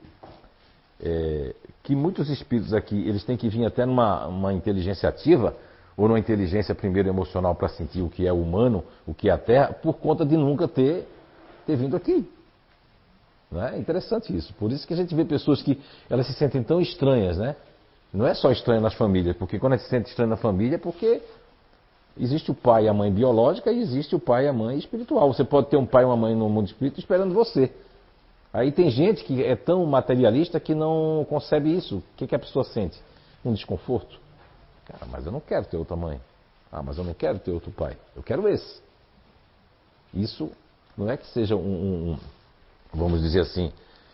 é, 1.00 1.54
que 1.82 1.96
muitos 1.96 2.30
espíritos 2.30 2.72
aqui 2.72 2.96
eles 3.08 3.24
têm 3.24 3.36
que 3.36 3.48
vir 3.48 3.64
até 3.64 3.84
numa 3.84 4.26
uma 4.26 4.52
inteligência 4.52 5.08
ativa 5.08 5.56
ou 5.96 6.06
numa 6.08 6.18
inteligência 6.18 6.74
primeiro 6.74 7.08
emocional 7.08 7.54
para 7.54 7.68
sentir 7.68 8.02
o 8.02 8.08
que 8.08 8.26
é 8.26 8.32
humano, 8.32 8.84
o 9.06 9.12
que 9.12 9.28
é 9.28 9.32
a 9.32 9.38
Terra, 9.38 9.72
por 9.72 9.94
conta 9.94 10.24
de 10.24 10.36
nunca 10.36 10.68
ter 10.68 11.06
ter 11.66 11.76
vindo 11.76 11.96
aqui. 11.96 12.28
Não 13.50 13.62
é 13.62 13.78
interessante 13.78 14.34
isso. 14.34 14.54
Por 14.54 14.72
isso 14.72 14.86
que 14.86 14.94
a 14.94 14.96
gente 14.96 15.14
vê 15.14 15.24
pessoas 15.24 15.62
que 15.62 15.80
elas 16.08 16.26
se 16.26 16.32
sentem 16.34 16.62
tão 16.62 16.80
estranhas, 16.80 17.36
né? 17.36 17.54
Não 18.12 18.26
é 18.26 18.34
só 18.34 18.50
estranho 18.50 18.80
nas 18.80 18.94
famílias, 18.94 19.36
porque 19.36 19.58
quando 19.58 19.74
a 19.74 19.76
gente 19.76 19.84
se 19.84 19.90
sente 19.90 20.08
estranho 20.08 20.30
na 20.30 20.36
família 20.36 20.76
é 20.76 20.78
porque 20.78 21.22
Existe 22.18 22.50
o 22.50 22.54
pai 22.54 22.84
e 22.84 22.88
a 22.88 22.92
mãe 22.92 23.10
biológica 23.10 23.72
e 23.72 23.80
existe 23.80 24.14
o 24.14 24.20
pai 24.20 24.44
e 24.44 24.48
a 24.48 24.52
mãe 24.52 24.76
espiritual. 24.78 25.32
Você 25.32 25.44
pode 25.44 25.68
ter 25.68 25.76
um 25.76 25.86
pai 25.86 26.02
e 26.02 26.06
uma 26.06 26.16
mãe 26.16 26.34
no 26.34 26.48
mundo 26.48 26.66
espírito 26.66 27.00
esperando 27.00 27.32
você. 27.32 27.72
Aí 28.52 28.70
tem 28.70 28.90
gente 28.90 29.24
que 29.24 29.42
é 29.42 29.56
tão 29.56 29.84
materialista 29.86 30.60
que 30.60 30.74
não 30.74 31.26
concebe 31.28 31.74
isso. 31.74 31.98
O 31.98 32.02
que, 32.16 32.26
que 32.26 32.34
a 32.34 32.38
pessoa 32.38 32.64
sente? 32.64 33.00
Um 33.42 33.54
desconforto. 33.54 34.20
Cara, 34.84 35.06
mas 35.10 35.24
eu 35.24 35.32
não 35.32 35.40
quero 35.40 35.64
ter 35.64 35.78
outra 35.78 35.96
mãe. 35.96 36.20
Ah, 36.70 36.82
mas 36.82 36.98
eu 36.98 37.04
não 37.04 37.14
quero 37.14 37.38
ter 37.38 37.50
outro 37.50 37.70
pai. 37.70 37.96
Eu 38.14 38.22
quero 38.22 38.46
esse. 38.46 38.80
Isso 40.12 40.50
não 40.96 41.10
é 41.10 41.16
que 41.16 41.26
seja 41.28 41.56
um, 41.56 41.60
um, 41.60 42.12
um 42.12 42.18
vamos 42.92 43.22
dizer 43.22 43.40
assim, 43.40 43.72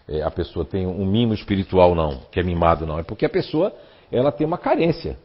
é, 0.08 0.22
a 0.22 0.30
pessoa 0.30 0.64
tem 0.64 0.86
um 0.86 1.04
mimo 1.04 1.34
espiritual, 1.34 1.94
não, 1.94 2.18
que 2.30 2.38
é 2.38 2.42
mimado, 2.42 2.86
não. 2.86 2.98
É 2.98 3.02
porque 3.02 3.26
a 3.26 3.28
pessoa 3.28 3.74
ela 4.10 4.30
tem 4.30 4.46
uma 4.46 4.58
carência. 4.58 5.18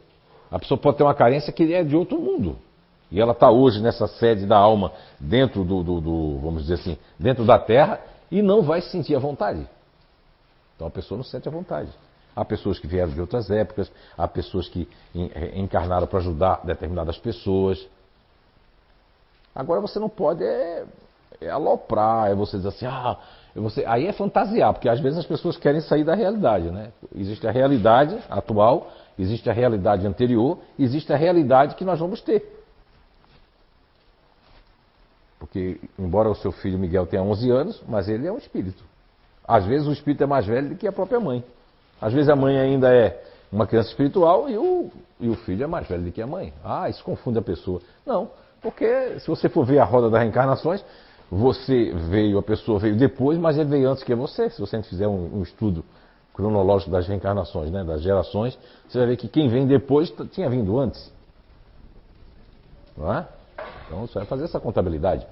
A 0.54 0.58
pessoa 0.60 0.78
pode 0.78 0.98
ter 0.98 1.02
uma 1.02 1.16
carência 1.16 1.52
que 1.52 1.74
é 1.74 1.82
de 1.82 1.96
outro 1.96 2.16
mundo. 2.16 2.56
E 3.10 3.20
ela 3.20 3.32
está 3.32 3.50
hoje 3.50 3.82
nessa 3.82 4.06
sede 4.06 4.46
da 4.46 4.56
alma, 4.56 4.92
dentro 5.18 5.64
do, 5.64 5.82
do, 5.82 6.00
do, 6.00 6.38
vamos 6.38 6.62
dizer 6.62 6.74
assim, 6.74 6.96
dentro 7.18 7.44
da 7.44 7.58
terra, 7.58 7.98
e 8.30 8.40
não 8.40 8.62
vai 8.62 8.80
se 8.80 8.88
sentir 8.90 9.16
à 9.16 9.18
vontade. 9.18 9.68
Então 10.76 10.86
a 10.86 10.90
pessoa 10.92 11.16
não 11.16 11.24
se 11.24 11.30
sente 11.32 11.48
à 11.48 11.50
vontade. 11.50 11.90
Há 12.36 12.44
pessoas 12.44 12.78
que 12.78 12.86
vieram 12.86 13.12
de 13.12 13.20
outras 13.20 13.50
épocas, 13.50 13.90
há 14.16 14.28
pessoas 14.28 14.68
que 14.68 14.88
encarnaram 15.56 16.06
para 16.06 16.20
ajudar 16.20 16.60
determinadas 16.62 17.18
pessoas. 17.18 17.84
Agora 19.52 19.80
você 19.80 19.98
não 19.98 20.08
pode 20.08 20.44
é, 20.44 20.84
é 21.40 21.50
aloprar, 21.50 22.30
é 22.30 22.34
você 22.36 22.58
dizer 22.58 22.68
assim, 22.68 22.86
ah, 22.86 23.18
você... 23.56 23.84
aí 23.86 24.06
é 24.06 24.12
fantasiar, 24.12 24.72
porque 24.72 24.88
às 24.88 25.00
vezes 25.00 25.18
as 25.18 25.26
pessoas 25.26 25.56
querem 25.56 25.80
sair 25.80 26.04
da 26.04 26.14
realidade, 26.14 26.70
né? 26.70 26.92
Existe 27.12 27.44
a 27.44 27.50
realidade 27.50 28.16
atual 28.30 28.92
Existe 29.18 29.48
a 29.48 29.52
realidade 29.52 30.06
anterior, 30.06 30.58
existe 30.78 31.12
a 31.12 31.16
realidade 31.16 31.74
que 31.76 31.84
nós 31.84 31.98
vamos 31.98 32.20
ter. 32.20 32.44
Porque, 35.38 35.78
embora 35.98 36.28
o 36.30 36.34
seu 36.34 36.50
filho 36.50 36.78
Miguel 36.78 37.06
tenha 37.06 37.22
11 37.22 37.50
anos, 37.50 37.82
mas 37.88 38.08
ele 38.08 38.26
é 38.26 38.32
um 38.32 38.38
espírito. 38.38 38.82
Às 39.46 39.64
vezes 39.66 39.86
o 39.86 39.92
espírito 39.92 40.24
é 40.24 40.26
mais 40.26 40.46
velho 40.46 40.70
do 40.70 40.74
que 40.74 40.86
a 40.86 40.92
própria 40.92 41.20
mãe. 41.20 41.44
Às 42.00 42.12
vezes 42.12 42.28
a 42.28 42.36
mãe 42.36 42.58
ainda 42.58 42.92
é 42.92 43.22
uma 43.52 43.66
criança 43.66 43.90
espiritual 43.90 44.48
e 44.48 44.56
o, 44.56 44.90
e 45.20 45.28
o 45.28 45.36
filho 45.36 45.62
é 45.62 45.66
mais 45.66 45.86
velho 45.86 46.02
do 46.02 46.12
que 46.12 46.20
a 46.20 46.26
mãe. 46.26 46.52
Ah, 46.64 46.88
isso 46.88 47.04
confunde 47.04 47.38
a 47.38 47.42
pessoa. 47.42 47.80
Não, 48.04 48.30
porque 48.60 49.20
se 49.20 49.28
você 49.28 49.48
for 49.48 49.64
ver 49.64 49.78
a 49.78 49.84
roda 49.84 50.10
das 50.10 50.20
reencarnações, 50.20 50.84
você 51.30 51.92
veio, 51.92 52.38
a 52.38 52.42
pessoa 52.42 52.78
veio 52.78 52.96
depois, 52.96 53.38
mas 53.38 53.56
ele 53.56 53.68
veio 53.68 53.90
antes 53.90 54.02
que 54.02 54.14
você, 54.14 54.50
se 54.50 54.60
você 54.60 54.82
fizer 54.82 55.06
um, 55.06 55.38
um 55.38 55.42
estudo 55.42 55.84
cronológico 56.34 56.90
das 56.90 57.06
reencarnações, 57.06 57.70
né, 57.70 57.84
das 57.84 58.02
gerações, 58.02 58.58
você 58.88 58.98
vai 58.98 59.06
ver 59.06 59.16
que 59.16 59.28
quem 59.28 59.48
vem 59.48 59.66
depois 59.66 60.12
tinha 60.32 60.50
vindo 60.50 60.78
antes. 60.78 61.12
Não 62.96 63.12
é? 63.12 63.26
Então 63.86 64.00
você 64.00 64.18
vai 64.18 64.26
fazer 64.26 64.44
essa 64.44 64.58
contabilidade. 64.60 65.26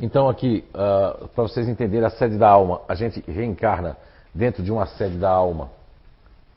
Então 0.00 0.28
aqui, 0.28 0.64
uh, 0.70 1.28
para 1.28 1.44
vocês 1.44 1.68
entenderem 1.68 2.06
a 2.06 2.10
sede 2.10 2.36
da 2.38 2.48
alma, 2.48 2.80
a 2.88 2.94
gente 2.94 3.20
reencarna 3.30 3.96
dentro 4.34 4.62
de 4.62 4.72
uma 4.72 4.86
sede 4.86 5.16
da 5.18 5.30
alma, 5.30 5.70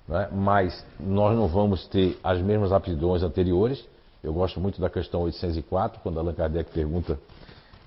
é? 0.10 0.30
mas 0.32 0.86
nós 1.00 1.38
não 1.38 1.48
vamos 1.48 1.86
ter 1.88 2.18
as 2.24 2.42
mesmas 2.42 2.72
aptidões 2.72 3.22
anteriores. 3.22 3.86
Eu 4.24 4.34
gosto 4.34 4.60
muito 4.60 4.80
da 4.80 4.90
questão 4.90 5.22
804, 5.22 6.00
quando 6.02 6.20
Allan 6.20 6.34
Kardec 6.34 6.72
pergunta 6.72 7.20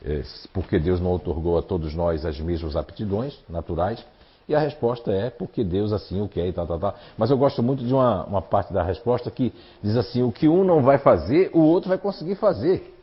eh, 0.04 0.22
por 0.52 0.64
que 0.68 0.78
Deus 0.78 1.00
não 1.00 1.12
otorgou 1.12 1.58
a 1.58 1.62
todos 1.62 1.94
nós 1.94 2.24
as 2.24 2.38
mesmas 2.38 2.76
aptidões 2.76 3.36
naturais. 3.48 4.04
E 4.48 4.54
a 4.54 4.58
resposta 4.58 5.12
é 5.12 5.28
porque 5.28 5.62
Deus 5.62 5.92
assim 5.92 6.22
o 6.22 6.28
quer 6.28 6.46
e 6.46 6.52
tal, 6.52 6.66
tal, 6.66 6.78
tal. 6.78 6.94
Mas 7.18 7.30
eu 7.30 7.36
gosto 7.36 7.62
muito 7.62 7.84
de 7.84 7.92
uma, 7.92 8.24
uma 8.24 8.40
parte 8.40 8.72
da 8.72 8.82
resposta 8.82 9.30
que 9.30 9.52
diz 9.82 9.94
assim: 9.94 10.22
o 10.22 10.32
que 10.32 10.48
um 10.48 10.64
não 10.64 10.82
vai 10.82 10.96
fazer, 10.96 11.50
o 11.52 11.60
outro 11.60 11.90
vai 11.90 11.98
conseguir 11.98 12.34
fazer. 12.36 12.94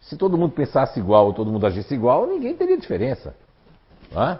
Se 0.00 0.16
todo 0.16 0.36
mundo 0.36 0.52
pensasse 0.52 0.98
igual, 0.98 1.32
todo 1.32 1.52
mundo 1.52 1.64
agisse 1.66 1.94
igual, 1.94 2.26
ninguém 2.26 2.54
teria 2.54 2.76
diferença. 2.76 3.34
É? 4.14 4.38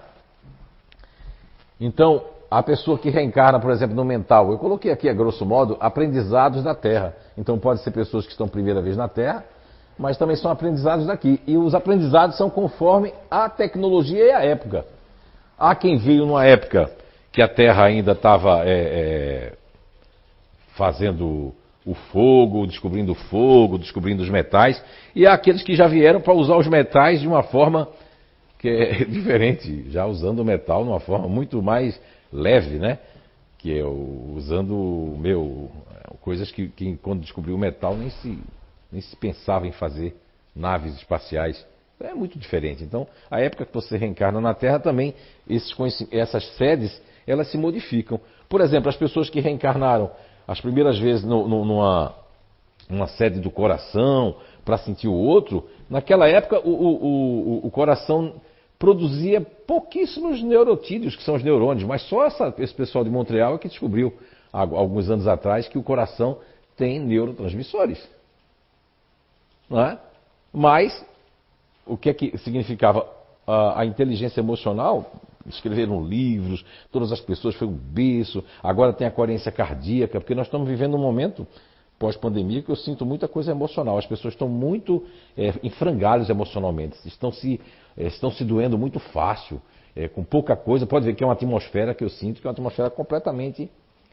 Então, 1.81 2.25
a 2.51 2.63
pessoa 2.63 2.99
que 2.99 3.09
reencarna, 3.09 3.61
por 3.61 3.71
exemplo, 3.71 3.97
no 3.97 4.05
mental, 4.05 4.51
eu 4.51 4.59
coloquei 4.59 4.91
aqui, 4.91 5.09
a 5.09 5.15
grosso 5.15 5.47
modo, 5.47 5.77
aprendizados 5.81 6.63
da 6.63 6.75
Terra. 6.75 7.15
Então, 7.39 7.59
pode 7.59 7.81
ser 7.81 7.93
pessoas 7.93 8.27
que 8.27 8.33
estão 8.33 8.49
primeira 8.49 8.83
vez 8.83 8.97
na 8.97 9.09
Terra, 9.09 9.45
mas 9.99 10.19
também 10.19 10.37
são 10.37 10.51
aprendizados 10.51 11.07
daqui. 11.07 11.41
E 11.47 11.57
os 11.57 11.75
aprendizados 11.75 12.37
são 12.37 12.51
conforme 12.51 13.15
a 13.31 13.49
tecnologia 13.49 14.25
e 14.25 14.33
a 14.33 14.45
época. 14.45 14.85
Há 15.59 15.75
quem 15.75 15.97
veio 15.97 16.27
numa 16.27 16.45
época 16.45 16.91
que 17.33 17.43
a 17.43 17.49
Terra 17.49 17.85
ainda 17.85 18.13
estava 18.13 18.65
é, 18.65 18.71
é, 18.71 19.53
fazendo 20.77 21.55
o 21.85 21.95
fogo, 21.95 22.67
descobrindo 22.67 23.13
o 23.13 23.15
fogo, 23.15 23.79
descobrindo 23.79 24.23
os 24.23 24.31
metais, 24.31 24.83
e 25.15 25.27
há 25.27 25.35
aqueles 25.35 25.63
que 25.63 25.75
já 25.75 25.87
vieram 25.87 26.21
para 26.21 26.33
usar 26.33 26.57
os 26.57 26.67
metais 26.67 27.21
de 27.21 27.29
uma 27.29 27.43
forma 27.43 27.89
que 28.59 28.69
é 28.69 29.05
diferente, 29.05 29.91
já 29.91 30.07
usando 30.07 30.41
o 30.41 30.45
metal 30.45 30.83
de 30.83 30.89
uma 30.89 31.01
forma 31.01 31.29
muito 31.29 31.63
mais 31.63 32.01
leve, 32.33 32.79
né? 32.79 32.99
Que 33.59 33.79
é 33.79 33.85
usando 33.85 35.17
meu 35.19 35.71
coisas 36.21 36.51
que, 36.51 36.69
que 36.69 36.97
quando 36.97 37.21
descobriu 37.21 37.55
o 37.55 37.59
metal 37.59 37.95
nem 37.95 38.09
se 38.09 38.39
nem 38.91 39.01
se 39.03 39.15
pensava 39.17 39.67
em 39.67 39.73
fazer 39.73 40.17
naves 40.55 40.95
espaciais. 40.95 41.67
É 42.01 42.13
muito 42.13 42.39
diferente. 42.39 42.83
Então, 42.83 43.07
a 43.31 43.41
época 43.41 43.65
que 43.65 43.73
você 43.73 43.97
reencarna 43.97 44.41
na 44.41 44.53
Terra 44.53 44.79
também, 44.79 45.15
esses, 45.49 45.75
essas 46.13 46.45
sedes, 46.57 47.01
elas 47.27 47.51
se 47.51 47.57
modificam. 47.57 48.21
Por 48.49 48.61
exemplo, 48.61 48.89
as 48.89 48.97
pessoas 48.97 49.31
que 49.31 49.41
reencarnaram 49.41 50.11
as 50.47 50.61
primeiras 50.61 50.99
vezes 50.99 51.25
no, 51.25 51.49
no, 51.49 51.65
numa, 51.65 52.15
uma 52.89 53.07
sede 53.07 53.41
do 53.41 53.51
coração 53.51 54.37
para 54.65 54.77
sentir 54.79 55.09
o 55.09 55.15
outro, 55.15 55.69
naquela 55.89 56.29
época 56.29 56.61
o, 56.61 56.71
o, 56.71 57.05
o, 57.65 57.67
o 57.67 57.71
coração 57.71 58.35
produzia 58.79 59.41
pouquíssimos 59.41 60.43
neurotídeos, 60.43 61.17
que 61.17 61.23
são 61.23 61.37
os 61.37 61.43
neurônios, 61.43 61.85
mas 61.85 62.03
só 62.03 62.27
essa, 62.27 62.53
esse 62.59 62.75
pessoal 62.75 63.05
de 63.05 63.11
Montreal 63.11 63.55
é 63.55 63.59
que 63.59 63.69
descobriu, 63.69 64.13
há 64.53 64.61
alguns 64.61 65.09
anos 65.09 65.27
atrás, 65.27 65.69
que 65.69 65.79
o 65.79 65.83
coração 65.83 66.39
tem 66.77 66.99
neurotransmissores. 67.01 68.07
Não 69.71 69.81
é? 69.81 69.99
Mas, 70.53 71.05
o 71.87 71.97
que 71.97 72.11
é 72.11 72.15
que 72.15 72.37
significava 72.39 73.07
a, 73.47 73.81
a 73.81 73.87
inteligência 73.87 74.41
emocional? 74.41 75.13
Escreveram 75.47 76.03
livros, 76.03 76.65
todas 76.91 77.13
as 77.13 77.21
pessoas 77.21 77.55
foi 77.55 77.69
um 77.69 77.77
berço, 77.77 78.43
agora 78.63 78.93
tem 78.93 79.07
a 79.07 79.11
coerência 79.11 79.53
cardíaca, 79.53 80.19
porque 80.19 80.35
nós 80.35 80.47
estamos 80.47 80.67
vivendo 80.67 80.95
um 80.95 81.01
momento 81.01 81.47
pós-pandemia 81.99 82.63
que 82.63 82.71
eu 82.71 82.77
sinto 82.77 83.05
muita 83.05 83.29
coisa 83.29 83.51
emocional. 83.51 83.99
As 83.99 84.07
pessoas 84.07 84.35
estão 84.35 84.49
muito 84.49 85.05
é, 85.37 85.53
emocionalmente, 86.31 86.97
estão 87.07 87.31
se, 87.31 87.61
é, 87.97 88.07
estão 88.07 88.31
se 88.31 88.45
doendo 88.45 88.79
muito 88.79 88.99
fácil, 88.99 89.61
é, 89.95 90.09
com 90.09 90.25
pouca 90.25 90.57
coisa. 90.57 90.87
Pode 90.87 91.05
ver 91.07 91.15
que 91.15 91.23
é 91.23 91.27
uma 91.27 91.35
atmosfera 91.35 91.95
que 91.95 92.03
eu 92.03 92.09
sinto, 92.09 92.41
que 92.41 92.47
é 92.47 92.51
uma 92.51 92.55
atmosfera 92.55 92.91
completamente 92.91 93.71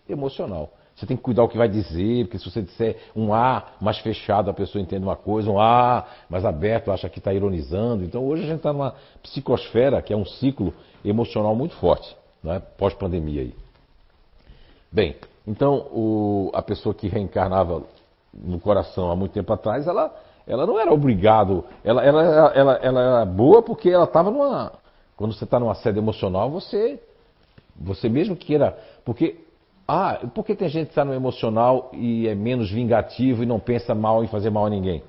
emocional. 0.08 0.72
Você 1.02 1.08
tem 1.08 1.18
que 1.18 1.24
cuidar 1.24 1.44
o 1.44 1.50
que 1.50 1.58
vai 1.58 1.68
dizer, 1.68 2.26
porque 2.26 2.38
se 2.38 2.46
você 2.46 2.62
disser 2.62 2.96
um 3.16 3.34
A 3.34 3.70
mais 3.82 3.98
fechado, 3.98 4.52
a 4.52 4.54
pessoa 4.54 4.80
entende 4.80 5.04
uma 5.04 5.16
coisa, 5.16 5.50
um 5.50 5.60
A 5.60 6.06
mais 6.30 6.46
aberto, 6.46 6.92
acha 6.92 7.10
que 7.10 7.18
está 7.18 7.34
ironizando. 7.34 8.04
Então 8.04 8.24
hoje 8.24 8.44
a 8.44 8.46
gente 8.46 8.58
está 8.58 8.72
numa 8.72 8.94
psicosfera, 9.24 10.00
que 10.04 10.14
é 10.14 10.16
um 10.16 10.24
ciclo 10.24 10.72
emocional 11.04 11.56
muito 11.56 11.74
forte, 11.78 12.16
né? 12.44 12.62
pós-pandemia 12.78 13.42
aí. 13.42 13.56
Bem, 14.92 15.16
então 15.48 15.88
o, 15.92 16.52
a 16.54 16.62
pessoa 16.62 16.94
que 16.94 17.08
reencarnava 17.08 17.82
no 18.32 18.60
coração 18.60 19.10
há 19.10 19.16
muito 19.16 19.32
tempo 19.32 19.52
atrás, 19.52 19.88
ela, 19.88 20.16
ela 20.46 20.68
não 20.68 20.80
era 20.80 20.94
obrigado, 20.94 21.66
ela, 21.84 22.06
ela, 22.06 22.24
ela, 22.54 22.74
ela 22.76 23.02
era 23.02 23.26
boa 23.26 23.64
porque 23.64 23.90
ela 23.90 24.04
estava 24.04 24.30
numa. 24.30 24.72
Quando 25.18 25.34
você 25.34 25.46
está 25.46 25.60
numa 25.60 25.74
sede 25.74 25.98
emocional, 25.98 26.52
você, 26.52 27.02
você 27.76 28.08
mesmo 28.08 28.36
queira. 28.36 28.78
Porque 29.04 29.50
ah, 29.94 30.26
por 30.34 30.46
que 30.46 30.56
tem 30.56 30.70
gente 30.70 30.86
que 30.86 30.92
está 30.92 31.04
no 31.04 31.14
emocional 31.14 31.92
e 31.94 32.26
é 32.26 32.34
menos 32.34 32.72
vingativo 32.72 33.44
e 33.44 33.46
não 33.46 33.60
pensa 33.60 33.94
mal 33.94 34.24
em 34.24 34.28
fazer 34.28 34.50
mal 34.50 34.66
a 34.66 34.70
ninguém? 34.70 35.04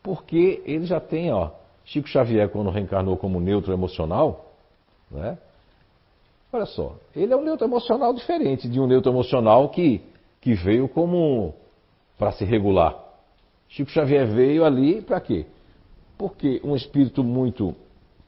Porque 0.00 0.62
ele 0.64 0.86
já 0.86 1.00
tem, 1.00 1.32
ó, 1.32 1.50
Chico 1.84 2.06
Xavier, 2.06 2.48
quando 2.48 2.70
reencarnou 2.70 3.16
como 3.16 3.40
neutro 3.40 3.72
emocional, 3.72 4.52
né? 5.10 5.36
Olha 6.52 6.66
só, 6.66 6.94
ele 7.16 7.32
é 7.32 7.36
um 7.36 7.42
neutro 7.42 7.66
emocional 7.66 8.14
diferente 8.14 8.68
de 8.68 8.78
um 8.78 8.86
neutro 8.86 9.10
emocional 9.10 9.68
que, 9.70 10.00
que 10.40 10.54
veio 10.54 10.88
como 10.88 11.52
para 12.16 12.30
se 12.30 12.44
regular. 12.44 12.96
Chico 13.68 13.90
Xavier 13.90 14.28
veio 14.28 14.64
ali 14.64 15.02
para 15.02 15.20
quê? 15.20 15.46
Porque 16.16 16.60
um 16.62 16.76
espírito 16.76 17.24
muito 17.24 17.74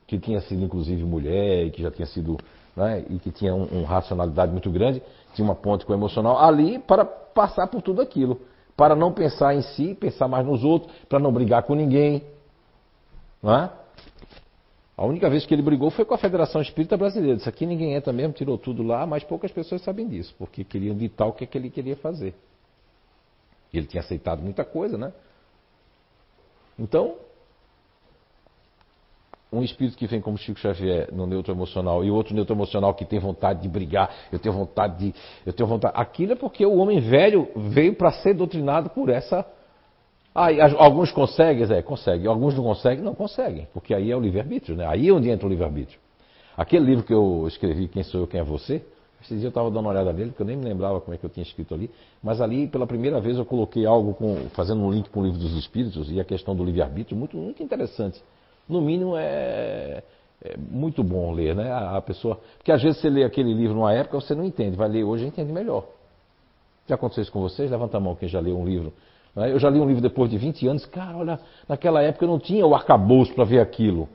que 0.09 0.19
tinha 0.19 0.41
sido 0.41 0.65
inclusive 0.65 1.05
mulher 1.05 1.67
e 1.67 1.71
que 1.71 1.81
já 1.81 1.93
tinha 1.93 2.07
sido 2.07 2.37
né, 2.77 3.05
e 3.09 3.19
que 3.19 3.31
tinha 3.31 3.55
uma 3.55 3.67
um 3.73 3.85
racionalidade 3.85 4.51
muito 4.53 4.71
grande, 4.71 5.03
tinha 5.35 5.45
uma 5.45 5.55
ponte 5.55 5.85
com 5.85 5.93
o 5.93 5.97
emocional 5.97 6.39
ali 6.39 6.79
para 6.79 7.05
passar 7.05 7.67
por 7.67 7.83
tudo 7.83 8.01
aquilo. 8.01 8.41
Para 8.77 8.97
não 8.97 9.13
pensar 9.13 9.55
em 9.55 9.63
si, 9.63 9.95
pensar 9.95 10.27
mais 10.27 10.45
nos 10.47 10.65
outros, 10.65 10.93
para 11.09 11.19
não 11.19 11.33
brigar 11.33 11.63
com 11.63 11.75
ninguém. 11.75 12.25
Não 13.43 13.55
é? 13.55 13.71
A 14.97 15.05
única 15.05 15.29
vez 15.29 15.45
que 15.45 15.53
ele 15.53 15.63
brigou 15.63 15.91
foi 15.91 16.05
com 16.05 16.15
a 16.15 16.19
Federação 16.19 16.63
Espírita 16.63 16.97
Brasileira. 16.97 17.37
Isso 17.37 17.49
aqui 17.49 17.67
ninguém 17.67 17.95
entra 17.95 18.13
mesmo, 18.13 18.33
tirou 18.33 18.57
tudo 18.57 18.83
lá, 18.83 19.05
mas 19.07 19.25
poucas 19.25 19.51
pessoas 19.51 19.83
sabem 19.83 20.09
disso, 20.09 20.35
porque 20.39 20.63
queriam 20.63 20.97
ditar 20.97 21.27
o 21.27 21.33
que, 21.33 21.45
é 21.45 21.47
que 21.47 21.59
ele 21.59 21.69
queria 21.69 21.97
fazer. 21.97 22.35
Ele 23.73 23.87
tinha 23.87 24.01
aceitado 24.01 24.41
muita 24.41 24.65
coisa, 24.65 24.97
né? 24.97 25.13
Então, 26.79 27.17
um 29.59 29.63
espírito 29.63 29.97
que 29.97 30.07
vem 30.07 30.21
como 30.21 30.37
Chico 30.37 30.59
Xavier 30.59 31.09
no 31.13 31.27
neutro 31.27 31.53
emocional 31.53 32.05
e 32.05 32.11
outro 32.11 32.35
neutro 32.35 32.55
emocional 32.55 32.95
que 32.95 33.05
tem 33.05 33.19
vontade 33.19 33.63
de 33.63 33.69
brigar, 33.69 34.11
eu 34.33 34.39
tenho 34.39 34.55
vontade 34.55 34.99
de. 34.99 35.15
Eu 35.47 35.53
tenho 35.53 35.69
vontade. 35.69 35.95
Aquilo 35.97 36.33
é 36.33 36.37
porque 36.37 36.65
o 36.65 36.77
homem 36.77 37.01
velho 37.01 37.49
veio 37.57 37.95
para 37.95 38.11
ser 38.13 38.35
doutrinado 38.35 38.91
por 38.91 39.09
essa. 39.09 39.47
Ah, 40.35 40.49
alguns 40.79 41.13
conseguem, 41.13 41.65
Zé, 41.65 41.81
conseguem. 41.83 42.27
Alguns 42.27 42.55
não 42.55 42.65
conseguem, 42.65 43.05
não 43.05 43.15
conseguem. 43.15 43.69
Porque 43.73 43.95
aí 43.95 44.11
é 44.11 44.17
o 44.17 44.21
livre-arbítrio, 44.21 44.77
né? 44.77 44.85
Aí 44.87 45.09
é 45.09 45.13
onde 45.13 45.31
entra 45.31 45.47
o 45.47 45.49
livre-arbítrio. 45.49 46.01
Aquele 46.57 46.85
livro 46.85 47.05
que 47.05 47.15
eu 47.15 47.47
escrevi, 47.47 47.87
Quem 47.87 48.03
Sou 48.03 48.23
Eu, 48.23 48.27
Quem 48.27 48.41
é 48.41 48.45
Você, 48.45 48.83
esse 49.23 49.35
dia 49.37 49.47
eu 49.47 49.49
estava 49.49 49.71
dando 49.71 49.81
uma 49.81 49.91
olhada 49.91 50.13
nele, 50.13 50.31
porque 50.31 50.43
eu 50.43 50.47
nem 50.47 50.57
me 50.57 50.65
lembrava 50.65 51.01
como 51.01 51.15
é 51.15 51.19
que 51.19 51.25
eu 51.25 51.31
tinha 51.31 51.43
escrito 51.43 51.73
ali. 51.73 51.91
Mas 52.23 52.41
ali, 52.41 52.67
pela 52.67 52.87
primeira 52.87 53.21
vez, 53.21 53.39
eu 53.39 53.45
coloquei 53.45 53.87
algo 53.87 54.13
com, 54.15 54.49
fazendo 54.51 54.83
um 54.83 54.91
link 54.91 55.09
com 55.09 55.21
o 55.21 55.25
livro 55.25 55.39
dos 55.39 55.57
Espíritos 55.57 56.11
e 56.11 56.21
a 56.21 56.25
questão 56.25 56.55
do 56.55 56.65
livre-arbítrio, 56.65 57.17
muito, 57.17 57.37
muito 57.37 57.63
interessante 57.63 58.21
no 58.69 58.81
mínimo 58.81 59.17
é, 59.17 60.03
é 60.43 60.57
muito 60.57 61.03
bom 61.03 61.33
ler, 61.33 61.55
né? 61.55 61.71
A, 61.71 61.97
a, 61.97 62.03
pessoa. 62.03 62.41
Porque 62.57 62.73
às 62.73 62.83
vezes 62.83 63.01
você 63.01 63.09
lê 63.09 63.25
aquele 63.25 63.53
livro 63.53 63.75
numa 63.75 63.93
época, 63.93 64.21
você 64.21 64.35
não 64.35 64.45
entende, 64.45 64.77
vai 64.77 64.89
ler 64.89 65.05
hoje 65.05 65.25
e 65.25 65.29
entende 65.29 65.53
melhor. 65.53 65.87
Já 66.87 66.95
aconteceu 66.97 67.23
isso 67.23 67.33
com 67.33 67.41
vocês? 67.41 67.71
Levanta 67.71 67.97
a 67.97 68.01
mão 68.01 68.15
quem 68.15 68.29
já 68.29 68.41
leu 68.41 68.59
um 68.59 68.65
livro. 68.65 68.93
Né? 69.35 69.51
Eu 69.51 69.59
já 69.59 69.71
li 69.71 69.81
um 69.81 69.87
livro 69.87 70.03
depois 70.03 70.31
de 70.31 70.39
20 70.39 70.67
anos, 70.69 70.87
cara, 70.87 71.17
olha, 71.17 71.41
naquela 71.69 72.03
época 72.03 72.25
eu 72.25 72.29
não 72.29 72.39
tinha 72.39 72.67
o 72.67 72.75
arcabouço 72.75 73.35
para 73.35 73.45
ver 73.45 73.61
aquilo. 73.61 74.09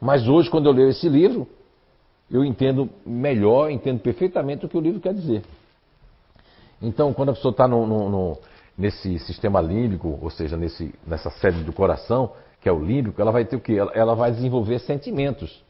Mas 0.00 0.28
hoje, 0.28 0.50
quando 0.50 0.66
eu 0.66 0.72
leio 0.72 0.90
esse 0.90 1.08
livro, 1.08 1.48
eu 2.30 2.44
entendo 2.44 2.90
melhor, 3.04 3.70
entendo 3.70 4.00
perfeitamente 4.00 4.66
o 4.66 4.68
que 4.68 4.76
o 4.76 4.80
livro 4.80 5.00
quer 5.00 5.14
dizer. 5.14 5.42
Então, 6.82 7.12
quando 7.14 7.30
a 7.30 7.32
pessoa 7.32 7.52
está 7.52 7.66
nesse 8.76 9.18
sistema 9.20 9.60
límbico, 9.60 10.18
ou 10.20 10.30
seja, 10.30 10.56
nesse, 10.56 10.94
nessa 11.06 11.30
sede 11.30 11.64
do 11.64 11.72
coração, 11.72 12.32
que 12.66 12.70
é 12.70 12.72
o 12.72 12.84
límbico, 12.84 13.22
ela 13.22 13.30
vai 13.30 13.44
ter 13.44 13.54
o 13.54 13.60
quê? 13.60 13.74
Ela, 13.74 13.92
ela 13.94 14.14
vai 14.16 14.32
desenvolver 14.32 14.80
sentimentos. 14.80 15.62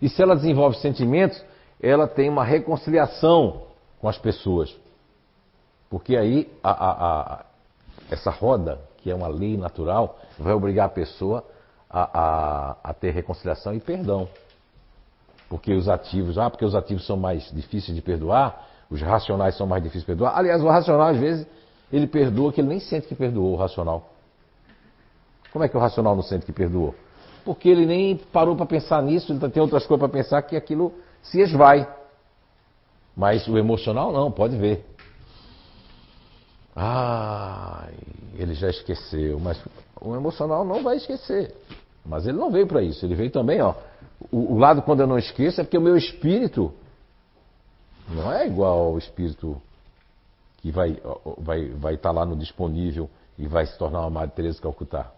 E 0.00 0.08
se 0.08 0.22
ela 0.22 0.36
desenvolve 0.36 0.76
sentimentos, 0.76 1.44
ela 1.82 2.06
tem 2.06 2.30
uma 2.30 2.44
reconciliação 2.44 3.62
com 4.00 4.08
as 4.08 4.16
pessoas. 4.16 4.72
Porque 5.90 6.16
aí 6.16 6.48
a, 6.62 6.70
a, 6.70 6.92
a, 6.92 7.44
essa 8.08 8.30
roda, 8.30 8.78
que 8.98 9.10
é 9.10 9.14
uma 9.16 9.26
lei 9.26 9.56
natural, 9.56 10.16
vai 10.38 10.52
obrigar 10.52 10.86
a 10.86 10.88
pessoa 10.88 11.44
a, 11.90 12.76
a, 12.84 12.94
ter 12.94 13.10
reconciliação 13.10 13.74
e 13.74 13.80
perdão. 13.80 14.28
Porque 15.48 15.74
os 15.74 15.88
ativos, 15.88 16.38
ah, 16.38 16.48
porque 16.48 16.64
os 16.64 16.76
ativos 16.76 17.04
são 17.04 17.16
mais 17.16 17.50
difíceis 17.50 17.96
de 17.96 18.00
perdoar, 18.00 18.64
os 18.88 19.02
racionais 19.02 19.56
são 19.56 19.66
mais 19.66 19.82
difíceis 19.82 20.02
de 20.02 20.06
perdoar. 20.06 20.38
Aliás, 20.38 20.62
o 20.62 20.68
racional, 20.68 21.08
às 21.08 21.18
vezes, 21.18 21.48
ele 21.92 22.06
perdoa 22.06 22.52
que 22.52 22.60
ele 22.60 22.68
nem 22.68 22.78
sente 22.78 23.08
que 23.08 23.14
perdoou 23.16 23.54
o 23.54 23.56
racional. 23.56 24.13
Como 25.54 25.64
é 25.64 25.68
que 25.68 25.76
o 25.76 25.80
racional 25.80 26.16
não 26.16 26.22
sente 26.24 26.44
que 26.44 26.52
perdoou? 26.52 26.96
Porque 27.44 27.68
ele 27.68 27.86
nem 27.86 28.16
parou 28.16 28.56
para 28.56 28.66
pensar 28.66 29.00
nisso, 29.00 29.32
ele 29.32 29.38
tem 29.50 29.62
outras 29.62 29.86
coisas 29.86 30.00
para 30.00 30.12
pensar 30.12 30.42
que 30.42 30.56
aquilo 30.56 30.92
se 31.22 31.40
esvai. 31.40 31.88
Mas 33.16 33.46
o 33.46 33.56
emocional 33.56 34.10
não, 34.10 34.32
pode 34.32 34.56
ver. 34.56 34.84
Ah, 36.74 37.86
ele 38.34 38.52
já 38.54 38.68
esqueceu, 38.68 39.38
mas 39.38 39.62
o 40.00 40.16
emocional 40.16 40.64
não 40.64 40.82
vai 40.82 40.96
esquecer. 40.96 41.54
Mas 42.04 42.26
ele 42.26 42.36
não 42.36 42.50
veio 42.50 42.66
para 42.66 42.82
isso, 42.82 43.06
ele 43.06 43.14
veio 43.14 43.30
também, 43.30 43.62
ó. 43.62 43.76
O, 44.32 44.54
o, 44.54 44.58
lado 44.58 44.82
quando 44.82 45.02
eu 45.02 45.06
não 45.06 45.18
esqueço 45.18 45.60
é 45.60 45.64
porque 45.64 45.78
o 45.78 45.80
meu 45.80 45.96
espírito 45.96 46.74
não 48.08 48.32
é 48.32 48.44
igual 48.44 48.86
ao 48.86 48.98
espírito 48.98 49.62
que 50.56 50.72
vai 50.72 51.00
vai 51.38 51.68
vai 51.68 51.94
estar 51.94 52.08
tá 52.08 52.12
lá 52.12 52.26
no 52.26 52.34
disponível 52.34 53.08
e 53.38 53.46
vai 53.46 53.66
se 53.66 53.78
tornar 53.78 54.00
uma 54.00 54.10
Madre 54.10 54.34
Teresa 54.34 54.60
Calcutá. 54.60 55.12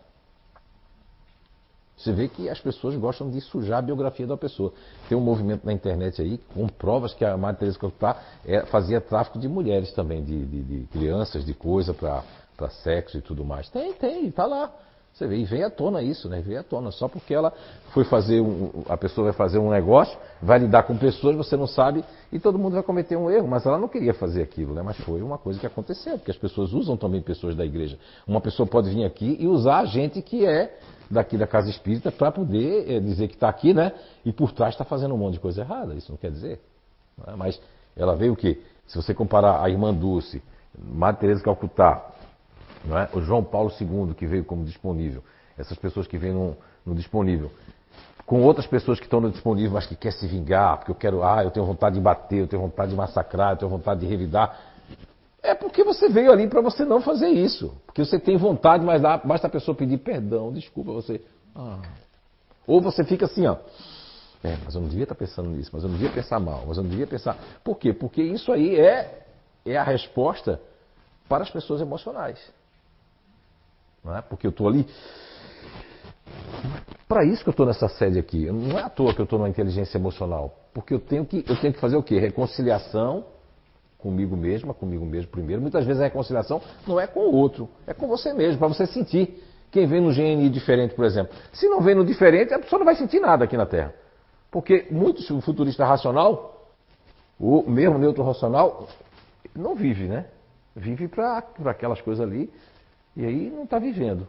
Você 1.96 2.12
vê 2.12 2.28
que 2.28 2.48
as 2.48 2.60
pessoas 2.60 2.94
gostam 2.96 3.30
de 3.30 3.40
sujar 3.40 3.78
a 3.78 3.82
biografia 3.82 4.26
da 4.26 4.36
pessoa. 4.36 4.72
Tem 5.08 5.16
um 5.16 5.20
movimento 5.20 5.64
na 5.64 5.72
internet 5.72 6.20
aí 6.20 6.38
com 6.52 6.68
provas 6.68 7.14
que 7.14 7.24
a 7.24 7.36
Madre 7.36 7.60
Teresa 7.60 7.78
Calcutá 7.78 8.20
é, 8.44 8.66
fazia 8.66 9.00
tráfico 9.00 9.38
de 9.38 9.48
mulheres 9.48 9.92
também, 9.92 10.22
de, 10.22 10.44
de, 10.44 10.62
de 10.62 10.86
crianças, 10.88 11.44
de 11.44 11.54
coisa 11.54 11.94
para 11.94 12.70
sexo 12.70 13.16
e 13.16 13.22
tudo 13.22 13.44
mais. 13.44 13.70
Tem, 13.70 13.94
tem, 13.94 14.26
está 14.26 14.44
lá. 14.44 14.70
Você 15.16 15.26
vê, 15.26 15.38
e 15.38 15.44
vem 15.46 15.62
à 15.62 15.70
tona 15.70 16.02
isso, 16.02 16.28
né? 16.28 16.42
Vem 16.42 16.58
à 16.58 16.62
tona. 16.62 16.90
Só 16.90 17.08
porque 17.08 17.32
ela 17.32 17.50
foi 17.94 18.04
fazer 18.04 18.42
um, 18.42 18.84
a 18.86 18.98
pessoa 18.98 19.24
vai 19.24 19.32
fazer 19.32 19.58
um 19.58 19.70
negócio, 19.70 20.14
vai 20.42 20.58
lidar 20.58 20.82
com 20.82 20.94
pessoas, 20.94 21.34
você 21.34 21.56
não 21.56 21.66
sabe, 21.66 22.04
e 22.30 22.38
todo 22.38 22.58
mundo 22.58 22.74
vai 22.74 22.82
cometer 22.82 23.16
um 23.16 23.30
erro. 23.30 23.48
Mas 23.48 23.64
ela 23.64 23.78
não 23.78 23.88
queria 23.88 24.12
fazer 24.12 24.42
aquilo, 24.42 24.74
né? 24.74 24.82
Mas 24.82 24.98
foi 24.98 25.22
uma 25.22 25.38
coisa 25.38 25.58
que 25.58 25.66
aconteceu, 25.66 26.18
porque 26.18 26.30
as 26.30 26.36
pessoas 26.36 26.74
usam 26.74 26.98
também 26.98 27.22
pessoas 27.22 27.56
da 27.56 27.64
igreja. 27.64 27.98
Uma 28.26 28.42
pessoa 28.42 28.66
pode 28.66 28.90
vir 28.90 29.06
aqui 29.06 29.38
e 29.40 29.46
usar 29.46 29.78
a 29.78 29.84
gente 29.86 30.20
que 30.20 30.44
é 30.44 30.78
daqui 31.10 31.36
da 31.36 31.46
casa 31.46 31.70
espírita 31.70 32.10
para 32.10 32.32
poder 32.32 32.90
é, 32.90 33.00
dizer 33.00 33.28
que 33.28 33.34
está 33.34 33.48
aqui, 33.48 33.72
né? 33.72 33.92
E 34.24 34.32
por 34.32 34.52
trás 34.52 34.74
está 34.74 34.84
fazendo 34.84 35.14
um 35.14 35.18
monte 35.18 35.34
de 35.34 35.40
coisa 35.40 35.60
errada. 35.60 35.94
Isso 35.94 36.10
não 36.10 36.18
quer 36.18 36.30
dizer. 36.30 36.60
Não 37.16 37.32
é? 37.32 37.36
Mas 37.36 37.60
ela 37.96 38.14
veio 38.14 38.32
o 38.32 38.36
quê? 38.36 38.60
Se 38.86 38.96
você 38.96 39.14
comparar 39.14 39.62
a 39.62 39.68
irmã 39.68 39.92
Dulce, 39.92 40.42
Madre 40.78 41.22
Teresa 41.22 41.42
Calcutá, 41.42 42.04
é? 42.86 43.16
o 43.16 43.20
João 43.20 43.42
Paulo 43.42 43.72
II, 43.80 44.14
que 44.14 44.26
veio 44.26 44.44
como 44.44 44.64
disponível, 44.64 45.22
essas 45.58 45.76
pessoas 45.78 46.06
que 46.06 46.18
vêm 46.18 46.32
no, 46.32 46.56
no 46.84 46.94
disponível, 46.94 47.50
com 48.24 48.42
outras 48.42 48.66
pessoas 48.66 48.98
que 48.98 49.06
estão 49.06 49.20
no 49.20 49.30
disponível, 49.30 49.72
mas 49.72 49.86
que 49.86 49.94
quer 49.94 50.12
se 50.12 50.26
vingar, 50.26 50.78
porque 50.78 50.90
eu 50.90 50.94
quero, 50.94 51.24
ah, 51.24 51.44
eu 51.44 51.50
tenho 51.50 51.64
vontade 51.64 51.94
de 51.94 52.00
bater, 52.00 52.40
eu 52.40 52.48
tenho 52.48 52.62
vontade 52.62 52.90
de 52.90 52.96
massacrar, 52.96 53.52
eu 53.52 53.56
tenho 53.56 53.70
vontade 53.70 54.00
de 54.00 54.06
revidar. 54.06 54.58
É 55.46 55.54
porque 55.54 55.84
você 55.84 56.08
veio 56.08 56.32
ali 56.32 56.48
para 56.48 56.60
você 56.60 56.84
não 56.84 57.00
fazer 57.00 57.28
isso. 57.28 57.72
Porque 57.86 58.04
você 58.04 58.18
tem 58.18 58.36
vontade, 58.36 58.84
mas 58.84 59.00
dá, 59.00 59.16
basta 59.16 59.46
a 59.46 59.50
pessoa 59.50 59.76
pedir 59.76 59.98
perdão, 59.98 60.52
desculpa, 60.52 60.90
você. 60.90 61.20
Ah. 61.54 61.78
Ou 62.66 62.80
você 62.80 63.04
fica 63.04 63.26
assim, 63.26 63.46
ó. 63.46 63.56
É, 64.42 64.56
mas 64.64 64.74
eu 64.74 64.80
não 64.80 64.88
devia 64.88 65.04
estar 65.04 65.14
pensando 65.14 65.48
nisso, 65.50 65.70
mas 65.72 65.84
eu 65.84 65.88
não 65.88 65.96
devia 65.96 66.12
pensar 66.12 66.40
mal, 66.40 66.64
mas 66.66 66.76
eu 66.76 66.82
não 66.82 66.90
devia 66.90 67.06
pensar. 67.06 67.38
Por 67.62 67.78
quê? 67.78 67.92
Porque 67.92 68.20
isso 68.20 68.52
aí 68.52 68.76
é, 68.76 69.24
é 69.64 69.76
a 69.76 69.84
resposta 69.84 70.60
para 71.28 71.44
as 71.44 71.50
pessoas 71.50 71.80
emocionais. 71.80 72.38
Não 74.04 74.16
é? 74.16 74.22
Porque 74.22 74.48
eu 74.48 74.50
estou 74.50 74.66
ali. 74.66 74.84
Para 77.06 77.24
isso 77.24 77.44
que 77.44 77.48
eu 77.48 77.52
estou 77.52 77.66
nessa 77.66 77.88
sede 77.88 78.18
aqui. 78.18 78.50
Não 78.50 78.76
é 78.76 78.82
à 78.82 78.90
toa 78.90 79.14
que 79.14 79.20
eu 79.20 79.24
estou 79.24 79.38
na 79.38 79.48
inteligência 79.48 79.96
emocional. 79.96 80.58
Porque 80.74 80.92
eu 80.92 80.98
tenho 80.98 81.24
que, 81.24 81.44
eu 81.48 81.56
tenho 81.60 81.72
que 81.72 81.78
fazer 81.78 81.96
o 81.96 82.02
quê? 82.02 82.18
Reconciliação 82.18 83.35
comigo 83.98 84.36
mesma, 84.36 84.74
comigo 84.74 85.04
mesmo 85.04 85.30
primeiro. 85.30 85.60
Muitas 85.60 85.84
vezes 85.84 86.00
a 86.00 86.04
reconciliação 86.04 86.60
não 86.86 87.00
é 87.00 87.06
com 87.06 87.20
o 87.20 87.34
outro, 87.34 87.68
é 87.86 87.94
com 87.94 88.06
você 88.06 88.32
mesmo, 88.32 88.58
para 88.58 88.68
você 88.68 88.86
sentir. 88.86 89.42
Quem 89.70 89.86
vem 89.86 90.00
no 90.00 90.12
GNI 90.12 90.48
diferente, 90.48 90.94
por 90.94 91.04
exemplo. 91.04 91.36
Se 91.52 91.68
não 91.68 91.80
vem 91.80 91.94
no 91.94 92.04
diferente, 92.04 92.54
a 92.54 92.58
pessoa 92.58 92.78
não 92.78 92.86
vai 92.86 92.96
sentir 92.96 93.20
nada 93.20 93.44
aqui 93.44 93.56
na 93.56 93.66
Terra. 93.66 93.92
Porque 94.50 94.86
muitos 94.90 95.26
futurista 95.44 95.84
racional, 95.84 96.70
o 97.38 97.68
mesmo 97.68 97.98
neutro 97.98 98.22
racional, 98.22 98.88
não 99.54 99.74
vive, 99.74 100.06
né? 100.06 100.26
Vive 100.74 101.08
para 101.08 101.42
aquelas 101.66 102.00
coisas 102.00 102.26
ali 102.26 102.50
e 103.16 103.24
aí 103.24 103.50
não 103.50 103.64
está 103.64 103.78
vivendo. 103.78 104.28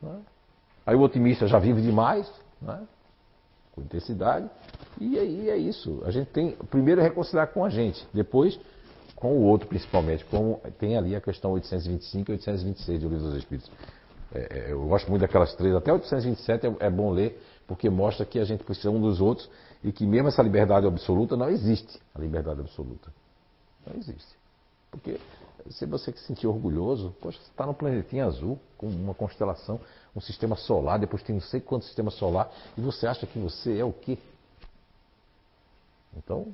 Né? 0.00 0.16
Aí 0.86 0.96
o 0.96 1.00
otimista 1.00 1.46
já 1.46 1.58
vive 1.58 1.82
demais, 1.82 2.30
né? 2.60 2.80
com 3.72 3.82
intensidade, 3.82 4.48
e 5.00 5.18
aí 5.18 5.50
é 5.50 5.56
isso. 5.56 6.02
A 6.04 6.10
gente 6.10 6.28
tem 6.30 6.52
primeiro 6.70 7.00
reconciliar 7.00 7.48
com 7.48 7.64
a 7.64 7.68
gente, 7.68 8.06
depois 8.12 8.58
com 9.22 9.34
o 9.34 9.44
outro 9.44 9.68
principalmente, 9.68 10.26
tem 10.80 10.98
ali 10.98 11.14
a 11.14 11.20
questão 11.20 11.52
825 11.52 12.28
e 12.28 12.34
826 12.34 13.00
do 13.00 13.08
Livro 13.08 13.24
dos 13.26 13.36
Espíritos. 13.36 13.70
É, 14.34 14.38
é, 14.40 14.72
eu 14.72 14.84
gosto 14.88 15.08
muito 15.08 15.20
daquelas 15.20 15.54
três, 15.54 15.72
até 15.76 15.92
827 15.92 16.66
é, 16.66 16.86
é 16.86 16.90
bom 16.90 17.12
ler, 17.12 17.40
porque 17.68 17.88
mostra 17.88 18.26
que 18.26 18.40
a 18.40 18.44
gente 18.44 18.64
precisa 18.64 18.90
um 18.90 19.00
dos 19.00 19.20
outros 19.20 19.48
e 19.84 19.92
que 19.92 20.04
mesmo 20.04 20.26
essa 20.26 20.42
liberdade 20.42 20.88
absoluta 20.88 21.36
não 21.36 21.48
existe, 21.48 22.00
a 22.12 22.18
liberdade 22.18 22.62
absoluta. 22.62 23.12
Não 23.86 23.94
existe. 23.96 24.34
Porque 24.90 25.20
se 25.70 25.86
você 25.86 26.10
se 26.10 26.26
sentir 26.26 26.48
orgulhoso, 26.48 27.14
poxa, 27.20 27.38
você 27.38 27.48
está 27.48 27.64
no 27.64 27.74
planetinha 27.74 28.26
azul, 28.26 28.58
com 28.76 28.88
uma 28.88 29.14
constelação, 29.14 29.80
um 30.16 30.20
sistema 30.20 30.56
solar, 30.56 30.98
depois 30.98 31.22
tem 31.22 31.36
não 31.36 31.42
sei 31.42 31.60
quanto 31.60 31.84
sistema 31.84 32.10
solar, 32.10 32.50
e 32.76 32.80
você 32.80 33.06
acha 33.06 33.24
que 33.24 33.38
você 33.38 33.78
é 33.78 33.84
o 33.84 33.92
quê? 33.92 34.18
Então, 36.16 36.48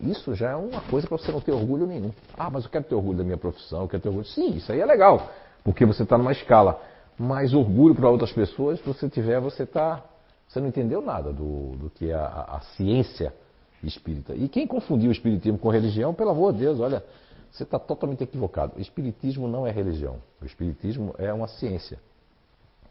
isso 0.00 0.34
já 0.34 0.50
é 0.50 0.56
uma 0.56 0.80
coisa 0.82 1.06
para 1.06 1.18
você 1.18 1.32
não 1.32 1.40
ter 1.40 1.52
orgulho 1.52 1.86
nenhum. 1.86 2.12
Ah, 2.36 2.50
mas 2.50 2.64
eu 2.64 2.70
quero 2.70 2.84
ter 2.84 2.94
orgulho 2.94 3.18
da 3.18 3.24
minha 3.24 3.36
profissão, 3.36 3.82
eu 3.82 3.88
quero 3.88 4.02
ter 4.02 4.08
orgulho. 4.08 4.26
Sim, 4.26 4.56
isso 4.56 4.70
aí 4.70 4.80
é 4.80 4.86
legal, 4.86 5.30
porque 5.64 5.84
você 5.84 6.02
está 6.02 6.16
numa 6.16 6.32
escala. 6.32 6.80
Mas 7.18 7.52
orgulho 7.52 7.94
para 7.94 8.08
outras 8.08 8.32
pessoas, 8.32 8.78
se 8.78 8.86
você 8.86 9.08
tiver, 9.08 9.40
você 9.40 9.66
tá, 9.66 10.04
você 10.46 10.60
não 10.60 10.68
entendeu 10.68 11.02
nada 11.02 11.32
do, 11.32 11.72
do 11.76 11.90
que 11.90 12.10
é 12.10 12.14
a, 12.14 12.46
a 12.48 12.60
ciência 12.76 13.34
espírita. 13.82 14.34
E 14.34 14.48
quem 14.48 14.66
confundiu 14.66 15.08
o 15.08 15.12
espiritismo 15.12 15.58
com 15.58 15.68
religião, 15.68 16.14
pelo 16.14 16.30
amor 16.30 16.52
de 16.52 16.60
Deus, 16.60 16.78
olha, 16.78 17.04
você 17.50 17.64
está 17.64 17.78
totalmente 17.78 18.22
equivocado. 18.22 18.74
O 18.76 18.80
espiritismo 18.80 19.48
não 19.48 19.66
é 19.66 19.70
religião. 19.70 20.18
O 20.40 20.44
espiritismo 20.44 21.14
é 21.18 21.32
uma 21.32 21.48
ciência 21.48 21.98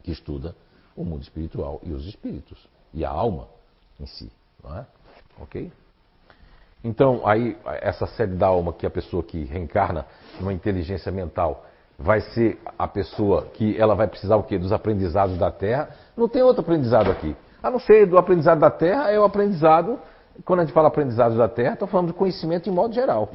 que 0.02 0.10
estuda 0.10 0.54
o 0.94 1.04
mundo 1.04 1.22
espiritual 1.22 1.80
e 1.82 1.92
os 1.92 2.06
espíritos 2.06 2.68
e 2.92 3.04
a 3.04 3.10
alma 3.10 3.48
em 3.98 4.06
si, 4.06 4.30
não 4.62 4.76
é? 4.76 4.86
Ok? 5.40 5.72
Então, 6.82 7.22
aí, 7.24 7.56
essa 7.80 8.06
sede 8.06 8.36
da 8.36 8.46
alma, 8.46 8.72
que 8.72 8.86
é 8.86 8.88
a 8.88 8.90
pessoa 8.90 9.22
que 9.22 9.44
reencarna 9.44 10.06
numa 10.40 10.52
inteligência 10.52 11.10
mental, 11.10 11.64
vai 11.98 12.20
ser 12.20 12.58
a 12.78 12.86
pessoa 12.86 13.46
que 13.54 13.76
ela 13.76 13.94
vai 13.94 14.06
precisar 14.06 14.36
o 14.36 14.44
quê? 14.44 14.58
Dos 14.58 14.72
aprendizados 14.72 15.36
da 15.36 15.50
Terra. 15.50 15.90
Não 16.16 16.28
tem 16.28 16.42
outro 16.42 16.62
aprendizado 16.62 17.10
aqui. 17.10 17.36
A 17.60 17.70
não 17.70 17.80
ser 17.80 18.06
do 18.06 18.16
aprendizado 18.16 18.60
da 18.60 18.70
Terra, 18.70 19.10
é 19.10 19.18
o 19.18 19.24
aprendizado, 19.24 19.98
quando 20.44 20.60
a 20.60 20.64
gente 20.64 20.72
fala 20.72 20.86
aprendizado 20.86 21.36
da 21.36 21.48
Terra, 21.48 21.72
estou 21.72 21.88
falando 21.88 22.08
de 22.08 22.12
conhecimento 22.12 22.70
em 22.70 22.72
modo 22.72 22.94
geral. 22.94 23.28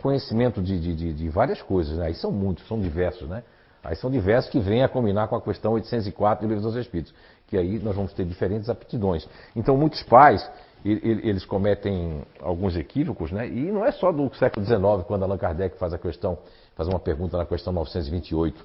Conhecimento 0.00 0.62
de, 0.62 0.80
de, 0.80 0.94
de, 0.94 1.12
de 1.12 1.28
várias 1.28 1.60
coisas, 1.60 1.98
né? 1.98 2.06
Aí 2.06 2.14
são 2.14 2.32
muitos, 2.32 2.66
são 2.66 2.80
diversos, 2.80 3.28
né? 3.28 3.42
Aí 3.84 3.94
são 3.94 4.10
diversos 4.10 4.50
que 4.50 4.58
vêm 4.58 4.82
a 4.82 4.88
combinar 4.88 5.28
com 5.28 5.36
a 5.36 5.40
questão 5.40 5.72
804 5.74 6.46
do 6.46 6.48
Livro 6.52 6.64
dos 6.64 6.74
Espíritos, 6.74 7.14
que 7.46 7.56
aí 7.56 7.78
nós 7.78 7.94
vamos 7.94 8.12
ter 8.12 8.24
diferentes 8.24 8.68
aptidões. 8.68 9.28
Então, 9.54 9.76
muitos 9.76 10.02
pais 10.02 10.48
eles 10.84 11.44
cometem 11.44 12.22
alguns 12.40 12.76
equívocos, 12.76 13.32
né? 13.32 13.48
E 13.48 13.72
não 13.72 13.84
é 13.84 13.90
só 13.90 14.12
do 14.12 14.32
século 14.36 14.64
XIX, 14.64 15.04
quando 15.06 15.24
Allan 15.24 15.38
Kardec 15.38 15.76
faz 15.78 15.92
a 15.92 15.98
questão, 15.98 16.38
faz 16.76 16.88
uma 16.88 17.00
pergunta 17.00 17.36
na 17.36 17.44
questão 17.44 17.72
928, 17.72 18.64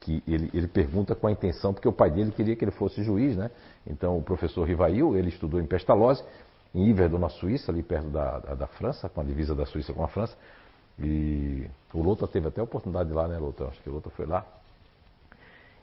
que 0.00 0.22
ele, 0.26 0.50
ele 0.52 0.68
pergunta 0.68 1.14
com 1.14 1.26
a 1.26 1.32
intenção, 1.32 1.72
porque 1.72 1.88
o 1.88 1.92
pai 1.92 2.10
dele 2.10 2.30
queria 2.30 2.54
que 2.56 2.64
ele 2.64 2.72
fosse 2.72 3.02
juiz, 3.02 3.36
né? 3.36 3.50
Então 3.86 4.18
o 4.18 4.22
professor 4.22 4.66
Rivail, 4.66 5.16
ele 5.16 5.28
estudou 5.28 5.60
em 5.60 5.66
Pestalozzi, 5.66 6.22
em 6.74 6.90
Yverdon, 6.90 7.18
na 7.18 7.28
Suíça, 7.28 7.70
ali 7.70 7.82
perto 7.82 8.08
da, 8.08 8.38
da, 8.38 8.54
da, 8.54 8.66
França, 8.66 9.08
com 9.08 9.20
a 9.20 9.24
divisa 9.24 9.54
da 9.54 9.64
Suíça 9.64 9.92
com 9.92 10.04
a 10.04 10.08
França. 10.08 10.36
E 10.98 11.66
o 11.92 12.02
Louta 12.02 12.26
teve 12.26 12.48
até 12.48 12.60
a 12.60 12.64
oportunidade 12.64 13.08
de 13.08 13.14
ir 13.14 13.16
lá, 13.16 13.28
né, 13.28 13.38
Louta? 13.38 13.64
Acho 13.64 13.80
que 13.82 13.88
o 13.88 13.92
Louta 13.92 14.10
foi 14.10 14.26
lá. 14.26 14.44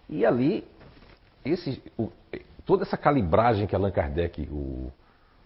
E 0.08 0.26
ali, 0.26 0.68
esse, 1.46 1.82
o, 1.98 2.12
toda 2.66 2.84
essa 2.84 2.98
calibragem 2.98 3.68
que 3.68 3.76
Allan 3.76 3.92
Kardec, 3.92 4.48
o, 4.52 4.92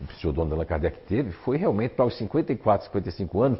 o 0.01 0.05
pseudônimo 0.05 0.55
Allan 0.55 0.65
Kardec 0.65 0.99
teve, 1.07 1.31
foi 1.31 1.57
realmente 1.57 1.95
para 1.95 2.05
os 2.05 2.17
54, 2.17 2.87
55 2.87 3.41
anos, 3.41 3.59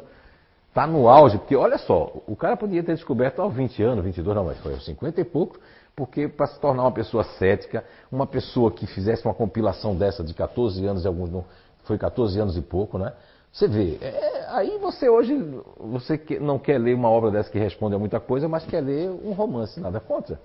está 0.68 0.86
no 0.86 1.08
auge, 1.08 1.38
porque 1.38 1.54
olha 1.54 1.78
só, 1.78 2.12
o 2.26 2.34
cara 2.34 2.56
podia 2.56 2.82
ter 2.82 2.94
descoberto 2.94 3.40
aos 3.40 3.54
20 3.54 3.82
anos, 3.82 4.04
22, 4.04 4.36
não, 4.36 4.44
mas 4.44 4.58
foi 4.58 4.72
aos 4.72 4.84
50 4.84 5.20
e 5.20 5.24
pouco, 5.24 5.58
porque 5.94 6.26
para 6.26 6.46
se 6.46 6.58
tornar 6.58 6.82
uma 6.82 6.92
pessoa 6.92 7.22
cética, 7.22 7.84
uma 8.10 8.26
pessoa 8.26 8.70
que 8.70 8.86
fizesse 8.86 9.24
uma 9.24 9.34
compilação 9.34 9.94
dessa 9.94 10.24
de 10.24 10.34
14 10.34 10.84
anos, 10.84 11.04
e 11.04 11.06
alguns 11.06 11.30
não, 11.30 11.44
foi 11.84 11.96
14 11.96 12.40
anos 12.40 12.56
e 12.56 12.62
pouco, 12.62 12.98
né? 12.98 13.12
Você 13.52 13.68
vê, 13.68 13.98
é, 14.00 14.46
aí 14.48 14.78
você 14.78 15.08
hoje, 15.08 15.38
você 15.78 16.20
não 16.40 16.58
quer 16.58 16.78
ler 16.78 16.96
uma 16.96 17.08
obra 17.08 17.30
dessa 17.30 17.48
que 17.48 17.58
responde 17.58 17.94
a 17.94 17.98
muita 17.98 18.18
coisa, 18.18 18.48
mas 18.48 18.64
quer 18.64 18.80
ler 18.80 19.08
um 19.08 19.30
romance, 19.30 19.78
nada 19.78 20.00
contra, 20.00 20.40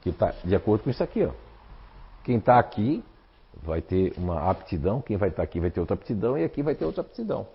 que 0.00 0.08
está 0.08 0.32
de 0.42 0.56
acordo 0.56 0.84
com 0.84 0.90
isso 0.90 1.02
aqui, 1.04 1.24
ó. 1.24 1.30
Quem 2.22 2.38
está 2.38 2.58
aqui 2.58 3.04
vai 3.62 3.80
ter 3.80 4.12
uma 4.16 4.50
aptidão, 4.50 5.00
quem 5.00 5.16
vai 5.16 5.28
estar 5.28 5.42
aqui 5.42 5.60
vai 5.60 5.70
ter 5.70 5.80
outra 5.80 5.94
aptidão 5.94 6.36
e 6.36 6.44
aqui 6.44 6.62
vai 6.62 6.74
ter 6.74 6.84
outra 6.84 7.00
aptidão. 7.00 7.46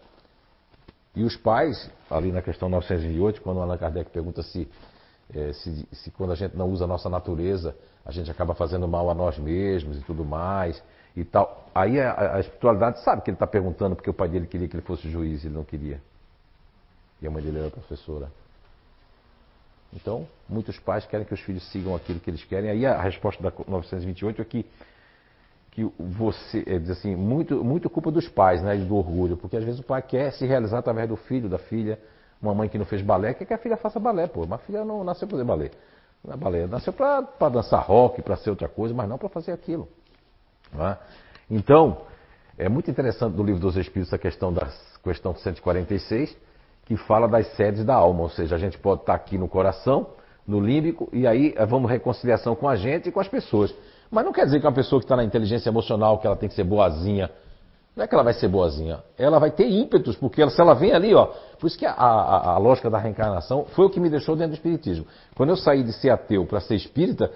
E 1.15 1.23
os 1.23 1.35
pais, 1.35 1.89
ali 2.09 2.31
na 2.31 2.41
questão 2.41 2.69
908, 2.69 3.41
quando 3.41 3.59
Allan 3.59 3.77
Kardec 3.77 4.09
pergunta 4.11 4.43
se, 4.43 4.69
é, 5.33 5.53
se, 5.53 5.87
se, 5.91 6.11
quando 6.11 6.31
a 6.31 6.35
gente 6.35 6.55
não 6.55 6.69
usa 6.69 6.85
a 6.85 6.87
nossa 6.87 7.09
natureza, 7.09 7.75
a 8.05 8.11
gente 8.11 8.29
acaba 8.29 8.53
fazendo 8.53 8.87
mal 8.87 9.09
a 9.09 9.13
nós 9.13 9.37
mesmos 9.37 9.97
e 9.97 10.01
tudo 10.01 10.23
mais 10.23 10.81
e 11.15 11.25
tal. 11.25 11.67
Aí 11.73 11.99
a, 11.99 12.35
a 12.35 12.39
espiritualidade 12.39 13.03
sabe 13.03 13.21
que 13.21 13.29
ele 13.29 13.35
está 13.35 13.47
perguntando 13.47 13.95
porque 13.95 14.09
o 14.09 14.13
pai 14.13 14.29
dele 14.29 14.47
queria 14.47 14.67
que 14.67 14.75
ele 14.75 14.83
fosse 14.83 15.09
juiz 15.09 15.43
e 15.43 15.47
ele 15.47 15.55
não 15.55 15.63
queria. 15.63 16.01
E 17.21 17.27
a 17.27 17.31
mãe 17.31 17.43
dele 17.43 17.59
era 17.59 17.69
professora. 17.69 18.31
Então, 19.93 20.27
muitos 20.47 20.77
pais 20.79 21.05
querem 21.05 21.25
que 21.25 21.33
os 21.33 21.39
filhos 21.39 21.63
sigam 21.71 21.95
aquilo 21.95 22.19
que 22.19 22.29
eles 22.29 22.43
querem. 22.43 22.69
Aí 22.69 22.85
a 22.85 23.01
resposta 23.01 23.41
da 23.41 23.51
928 23.67 24.41
é 24.41 24.45
que 24.45 24.65
que 25.79 25.93
você, 25.97 26.63
é, 26.67 26.77
diz 26.77 26.89
assim, 26.89 27.15
muito, 27.15 27.63
muito 27.63 27.89
culpa 27.89 28.11
dos 28.11 28.27
pais, 28.27 28.61
né, 28.61 28.75
do 28.75 28.95
orgulho, 28.95 29.37
porque 29.37 29.55
às 29.55 29.63
vezes 29.63 29.79
o 29.79 29.83
pai 29.83 30.01
quer 30.01 30.31
se 30.33 30.45
realizar 30.45 30.79
através 30.79 31.07
do 31.07 31.15
filho, 31.15 31.47
da 31.47 31.57
filha, 31.57 31.97
uma 32.41 32.53
mãe 32.53 32.67
que 32.67 32.77
não 32.77 32.85
fez 32.85 33.01
balé, 33.01 33.33
quer 33.33 33.45
que 33.45 33.53
a 33.53 33.57
filha 33.57 33.77
faça 33.77 33.99
balé, 33.99 34.27
pô, 34.27 34.45
mas 34.45 34.59
a 34.59 34.63
filha 34.63 34.83
não 34.83 35.03
nasceu 35.03 35.27
para 35.27 35.37
fazer 35.37 35.47
balé. 35.47 35.71
É 36.27 36.35
balé, 36.35 36.67
nasceu 36.67 36.91
para 36.91 37.49
dançar 37.49 37.81
rock, 37.81 38.21
para 38.21 38.35
ser 38.35 38.49
outra 38.49 38.67
coisa, 38.67 38.93
mas 38.93 39.07
não 39.07 39.17
para 39.17 39.29
fazer 39.29 39.53
aquilo. 39.53 39.87
É? 40.77 40.97
Então, 41.49 42.01
é 42.57 42.67
muito 42.67 42.91
interessante 42.91 43.35
no 43.35 43.43
livro 43.43 43.61
dos 43.61 43.77
Espíritos 43.77 44.13
a 44.13 44.17
questão 44.17 44.51
da 44.51 44.67
questão 45.01 45.33
146, 45.33 46.35
que 46.85 46.97
fala 46.97 47.27
das 47.27 47.47
sedes 47.55 47.85
da 47.85 47.95
alma, 47.95 48.23
ou 48.23 48.29
seja, 48.29 48.55
a 48.55 48.59
gente 48.59 48.77
pode 48.77 49.01
estar 49.01 49.13
aqui 49.13 49.37
no 49.37 49.47
coração, 49.47 50.09
no 50.45 50.59
límbico, 50.59 51.07
e 51.13 51.25
aí 51.25 51.53
eh, 51.55 51.65
vamos 51.65 51.89
reconciliação 51.89 52.55
com 52.55 52.67
a 52.67 52.75
gente 52.75 53.07
e 53.07 53.11
com 53.11 53.19
as 53.19 53.27
pessoas. 53.27 53.73
Mas 54.11 54.25
não 54.25 54.33
quer 54.33 54.45
dizer 54.45 54.59
que 54.59 54.65
uma 54.65 54.73
pessoa 54.73 54.99
que 54.99 55.05
está 55.05 55.15
na 55.15 55.23
inteligência 55.23 55.69
emocional, 55.69 56.17
que 56.17 56.25
ela 56.25 56.35
tem 56.35 56.49
que 56.49 56.55
ser 56.55 56.63
boazinha, 56.63 57.29
não 57.95 58.03
é 58.03 58.07
que 58.07 58.13
ela 58.15 58.23
vai 58.23 58.33
ser 58.33 58.47
boazinha, 58.47 59.03
ela 59.17 59.39
vai 59.39 59.51
ter 59.51 59.67
ímpetos, 59.69 60.15
porque 60.15 60.41
ela, 60.41 60.49
se 60.49 60.61
ela 60.61 60.73
vem 60.73 60.93
ali, 60.93 61.13
ó, 61.13 61.25
por 61.59 61.67
isso 61.67 61.77
que 61.77 61.85
a, 61.85 61.91
a, 61.91 62.51
a, 62.53 62.57
lógica 62.57 62.89
da 62.89 62.97
reencarnação 62.97 63.65
foi 63.75 63.85
o 63.85 63.89
que 63.89 63.99
me 63.99 64.09
deixou 64.09 64.35
dentro 64.35 64.51
do 64.51 64.55
espiritismo. 64.55 65.05
Quando 65.35 65.49
eu 65.49 65.57
saí 65.57 65.83
de 65.83 65.91
ser 65.93 66.09
ateu 66.09 66.45
para 66.45 66.61
ser 66.61 66.75
espírita, 66.75 67.31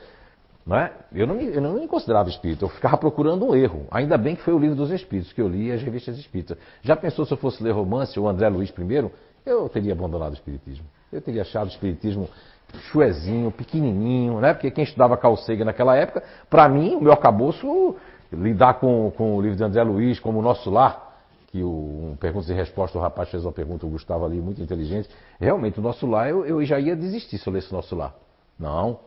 não 0.65 0.77
é? 0.77 0.93
eu, 1.13 1.27
não 1.27 1.35
me, 1.35 1.47
eu 1.47 1.61
não 1.61 1.73
me 1.73 1.87
considerava 1.87 2.29
espírita, 2.29 2.63
eu 2.63 2.69
ficava 2.69 2.97
procurando 2.97 3.45
um 3.45 3.53
erro. 3.53 3.85
Ainda 3.91 4.17
bem 4.17 4.35
que 4.35 4.41
foi 4.41 4.53
o 4.53 4.59
livro 4.59 4.75
dos 4.75 4.89
espíritos, 4.89 5.33
que 5.33 5.41
eu 5.41 5.49
li 5.49 5.71
as 5.71 5.81
revistas 5.81 6.17
espíritas. 6.17 6.57
Já 6.81 6.95
pensou 6.95 7.25
se 7.25 7.33
eu 7.33 7.37
fosse 7.37 7.61
ler 7.61 7.71
romance, 7.71 8.17
o 8.17 8.27
André 8.27 8.47
Luiz 8.47 8.71
primeiro, 8.71 9.11
eu 9.45 9.67
teria 9.67 9.91
abandonado 9.91 10.31
o 10.31 10.35
espiritismo. 10.35 10.85
Eu 11.11 11.21
teria 11.21 11.41
achado 11.41 11.65
o 11.65 11.69
espiritismo 11.69 12.29
chuezinho, 12.91 13.51
pequenininho, 13.51 14.39
né? 14.39 14.53
Porque 14.53 14.71
quem 14.71 14.83
estudava 14.83 15.17
Carl 15.17 15.35
Sagan 15.37 15.65
naquela 15.65 15.95
época, 15.95 16.23
para 16.49 16.67
mim, 16.67 16.95
o 16.95 17.01
meu 17.01 17.13
acabouço, 17.13 17.95
lidar 18.31 18.75
com, 18.75 19.11
com 19.15 19.35
o 19.35 19.41
livro 19.41 19.57
de 19.57 19.63
André 19.63 19.83
Luiz, 19.83 20.19
como 20.19 20.39
o 20.39 20.41
Nosso 20.41 20.69
Lar, 20.69 21.13
que 21.53 21.61
o 21.61 22.13
um 22.13 22.15
perguntas 22.15 22.49
e 22.49 22.53
respostas, 22.53 22.99
o 22.99 23.03
rapaz 23.03 23.29
fez 23.29 23.45
uma 23.45 23.51
pergunta, 23.51 23.85
o 23.85 23.89
Gustavo 23.89 24.25
ali, 24.25 24.41
muito 24.41 24.59
inteligente. 24.59 25.07
Realmente, 25.39 25.79
o 25.79 25.83
nosso 25.83 26.07
lar, 26.07 26.27
eu, 26.27 26.43
eu 26.47 26.65
já 26.65 26.79
ia 26.79 26.95
desistir 26.95 27.37
se 27.37 27.47
eu 27.47 27.53
lesse 27.53 27.71
o 27.71 27.75
nosso 27.75 27.95
lar. 27.95 28.15
Não. 28.57 28.99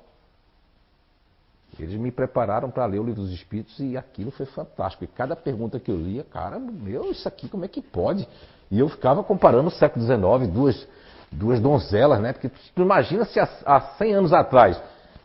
Eles 1.76 1.98
me 1.98 2.12
prepararam 2.12 2.70
para 2.70 2.86
ler 2.86 3.00
o 3.00 3.04
livro 3.04 3.20
dos 3.20 3.32
Espíritos 3.32 3.76
e 3.80 3.96
aquilo 3.96 4.30
foi 4.30 4.46
fantástico. 4.46 5.02
E 5.02 5.08
cada 5.08 5.34
pergunta 5.34 5.80
que 5.80 5.90
eu 5.90 5.96
lia, 5.96 6.22
cara, 6.22 6.56
meu, 6.58 7.10
isso 7.10 7.26
aqui 7.26 7.48
como 7.48 7.64
é 7.64 7.68
que 7.68 7.82
pode? 7.82 8.28
E 8.70 8.78
eu 8.78 8.88
ficava 8.88 9.24
comparando 9.24 9.66
o 9.66 9.72
século 9.72 10.04
XIX, 10.04 10.48
duas, 10.52 10.88
duas 11.30 11.60
donzelas, 11.60 12.20
né? 12.20 12.32
Porque 12.32 12.48
tu 12.48 12.82
imagina 12.82 13.24
se 13.24 13.38
há, 13.40 13.48
há 13.64 13.80
100 13.80 14.14
anos 14.14 14.32
atrás 14.32 14.80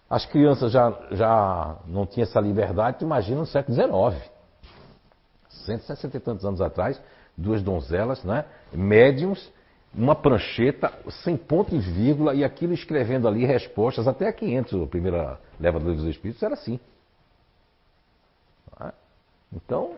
as 0.09 0.25
crianças 0.25 0.73
já, 0.73 0.93
já 1.11 1.77
não 1.87 2.05
tinham 2.05 2.27
essa 2.27 2.39
liberdade, 2.41 2.99
tu 2.99 3.05
imagina 3.05 3.39
no 3.39 3.45
século 3.45 3.73
XIX. 3.73 4.29
160 5.65 6.17
e 6.17 6.19
tantos 6.19 6.45
anos 6.45 6.59
atrás, 6.59 7.01
duas 7.37 7.63
donzelas, 7.63 8.21
né? 8.23 8.43
médiums, 8.73 9.49
uma 9.93 10.13
prancheta, 10.13 10.91
sem 11.23 11.37
ponto 11.37 11.73
e 11.73 11.79
vírgula, 11.79 12.33
e 12.33 12.43
aquilo 12.43 12.73
escrevendo 12.73 13.25
ali 13.25 13.45
respostas, 13.45 14.05
até 14.05 14.27
a 14.27 14.33
500, 14.33 14.83
a 14.83 14.87
primeira 14.87 15.39
leva 15.59 15.79
do 15.79 15.93
dos 15.93 16.05
Espíritos, 16.05 16.43
era 16.43 16.55
assim. 16.55 16.77
Né? 18.79 18.91
Então, 19.53 19.95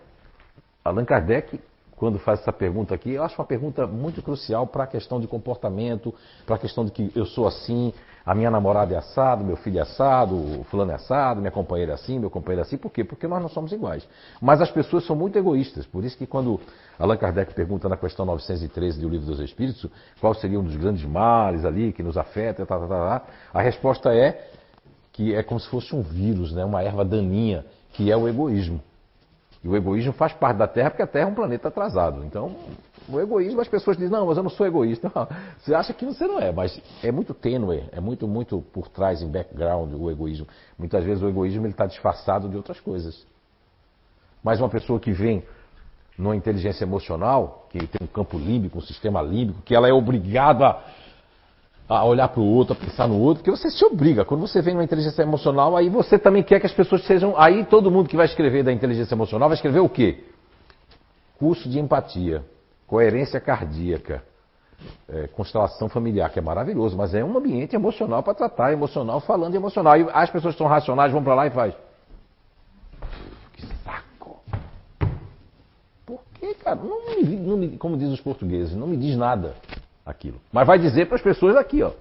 Allan 0.85 1.05
Kardec 1.05 1.59
quando 1.95 2.19
faz 2.19 2.41
essa 2.41 2.51
pergunta 2.51 2.93
aqui, 2.93 3.12
eu 3.12 3.23
acho 3.23 3.39
uma 3.39 3.45
pergunta 3.45 3.88
muito 3.88 4.21
crucial 4.21 4.67
para 4.67 4.84
a 4.84 4.88
questão 4.88 5.19
de 5.19 5.27
comportamento, 5.27 6.13
para 6.45 6.56
a 6.56 6.60
questão 6.60 6.84
de 6.84 6.91
que 6.91 7.12
eu 7.15 7.25
sou 7.25 7.47
assim, 7.47 7.93
a 8.25 8.34
minha 8.34 8.49
namorada 8.49 8.93
é 8.93 8.97
assado, 8.97 9.43
meu 9.43 9.58
filho 9.58 9.79
é 9.79 9.82
assado, 9.82 10.36
o 10.36 10.63
fulano 10.65 10.91
é 10.91 10.95
assado, 10.95 11.41
minha 11.41 11.51
companheira 11.51 11.91
é 11.91 11.95
assim, 11.95 12.17
meu 12.17 12.29
companheiro 12.29 12.62
é 12.62 12.65
assim. 12.65 12.77
Por 12.77 12.89
quê? 12.89 13.03
Porque 13.03 13.27
nós 13.27 13.41
não 13.41 13.49
somos 13.49 13.71
iguais. 13.73 14.08
Mas 14.41 14.62
as 14.62 14.71
pessoas 14.71 15.06
são 15.06 15.15
muito 15.15 15.38
egoístas. 15.38 15.86
Por 15.86 16.06
isso 16.06 16.17
que 16.17 16.25
quando 16.25 16.60
Allan 16.97 17.17
Kardec 17.17 17.53
pergunta 17.53 17.89
na 17.89 17.97
questão 17.97 18.25
913 18.25 19.01
do 19.01 19.10
Livro 19.10 19.27
dos 19.27 19.39
Espíritos, 19.41 19.86
qual 20.21 20.34
seria 20.34 20.60
um 20.60 20.63
dos 20.63 20.75
grandes 20.77 21.03
males 21.03 21.65
ali 21.65 21.91
que 21.91 22.01
nos 22.01 22.17
afeta, 22.17 22.65
tá, 22.65 22.79
tá, 22.79 22.88
tá, 22.88 23.19
tá, 23.19 23.27
a 23.53 23.62
resposta 23.62 24.13
é 24.13 24.49
que 25.12 25.36
é 25.36 25.43
como 25.43 25.60
se 25.60 25.67
fosse 25.69 25.93
um 25.93 26.01
vírus, 26.01 26.53
né? 26.53 26.63
uma 26.63 26.82
erva 26.82 27.03
daninha, 27.03 27.65
que 27.91 28.10
é 28.10 28.15
o 28.15 28.27
egoísmo. 28.27 28.82
E 29.63 29.67
o 29.67 29.76
egoísmo 29.78 30.12
faz 30.12 30.34
parte 30.34 30.58
da 30.58 30.67
Terra 30.67 30.89
porque 30.89 31.04
a 31.04 31.08
Terra 31.08 31.30
é 31.30 31.32
um 31.32 31.36
planeta 31.36 31.69
atrasado. 31.69 32.26
Então, 32.26 32.54
o 33.08 33.19
egoísmo, 33.19 33.62
as 33.62 33.67
pessoas 33.67 33.95
dizem, 33.95 34.12
não, 34.12 34.28
mas 34.28 34.36
eu 34.36 34.43
não 34.43 34.49
sou 34.49 34.67
egoísta. 34.67 35.10
Não, 35.15 35.28
você 35.58 35.73
acha 35.73 35.93
que 35.93 36.06
você 36.06 36.28
não 36.28 36.39
é, 36.39 36.52
mas 36.52 36.82
é 37.02 37.12
muito 37.12 37.34
tênue, 37.34 37.84
é 37.91 38.02
muito, 38.02 38.28
muito 38.28 38.62
por 38.73 38.89
trás, 38.89 39.21
em 39.21 39.32
background, 39.32 39.93
o 39.93 40.12
egoísmo. 40.12 40.47
Muitas 40.78 41.06
vezes 41.06 41.23
o 41.23 41.30
egoísmo 41.30 41.65
está 41.67 41.86
disfarçado 41.86 42.49
de 42.49 42.58
outras 42.58 42.80
coisas. 42.82 43.26
Mas 44.43 44.60
uma 44.60 44.69
pessoa 44.69 44.99
que 44.99 45.13
vem 45.13 45.43
numa 46.17 46.36
inteligência 46.36 46.84
emocional, 46.84 47.67
que 47.69 47.88
tem 47.88 47.99
um 48.04 48.08
campo 48.08 48.38
límbico, 48.38 48.78
um 48.78 48.82
sistema 48.82 49.21
límbico, 49.21 49.62
que 49.62 49.73
ela 49.73 49.88
é 49.88 49.93
obrigada 49.93 50.78
a 51.97 52.03
olhar 52.03 52.27
para 52.27 52.41
o 52.41 52.45
outro, 52.45 52.73
a 52.73 52.75
pensar 52.75 53.08
no 53.08 53.19
outro, 53.19 53.43
porque 53.43 53.51
você 53.51 53.69
se 53.69 53.84
obriga. 53.86 54.25
Quando 54.25 54.41
você 54.41 54.62
vem 54.62 54.73
numa 54.73 54.84
inteligência 54.84 55.21
emocional, 55.21 55.77
aí 55.77 55.89
você 55.89 56.17
também 56.17 56.43
quer 56.43 56.60
que 56.60 56.65
as 56.65 56.73
pessoas 56.73 57.06
sejam. 57.06 57.34
Aí 57.38 57.65
todo 57.65 57.91
mundo 57.91 58.10
que 58.10 58.17
vai 58.17 58.25
escrever 58.25 58.63
da 58.63 58.71
inteligência 58.71 59.13
emocional 59.13 59.49
vai 59.49 59.56
escrever 59.56 59.79
o 59.79 59.89
quê? 59.89 60.23
Curso 61.38 61.69
de 61.69 61.79
empatia, 61.79 62.43
coerência 62.88 63.39
cardíaca, 63.39 64.23
é, 65.08 65.27
constelação 65.27 65.89
familiar, 65.89 66.29
que 66.29 66.39
é 66.39 66.41
maravilhoso, 66.41 66.97
mas 66.97 67.13
é 67.13 67.23
um 67.23 67.38
ambiente 67.38 67.75
emocional 67.75 68.23
para 68.23 68.34
tratar, 68.34 68.73
emocional, 68.73 69.19
falando 69.19 69.56
emocional. 69.56 69.97
E 69.97 70.08
as 70.13 70.29
pessoas 70.29 70.56
que 70.56 70.58
são 70.58 70.67
racionais 70.67 71.12
vão 71.12 71.23
para 71.23 71.36
lá 71.36 71.47
e 71.47 71.51
faz. 71.51 71.73
Que 73.53 73.65
saco! 73.84 74.39
Por 76.06 76.21
que, 76.34 76.53
cara? 76.56 76.75
Não 76.75 77.06
me, 77.06 77.36
não 77.36 77.58
me, 77.58 77.77
como 77.77 77.97
dizem 77.97 78.13
os 78.13 78.21
portugueses, 78.21 78.75
não 78.75 78.88
me 78.88 78.97
diz 78.97 79.15
nada 79.17 79.56
aquilo. 80.05 80.39
Mas 80.51 80.67
vai 80.67 80.77
dizer 80.77 81.07
para 81.07 81.15
as 81.15 81.21
pessoas 81.21 81.55
aqui, 81.55 81.81
ó. 81.81 81.91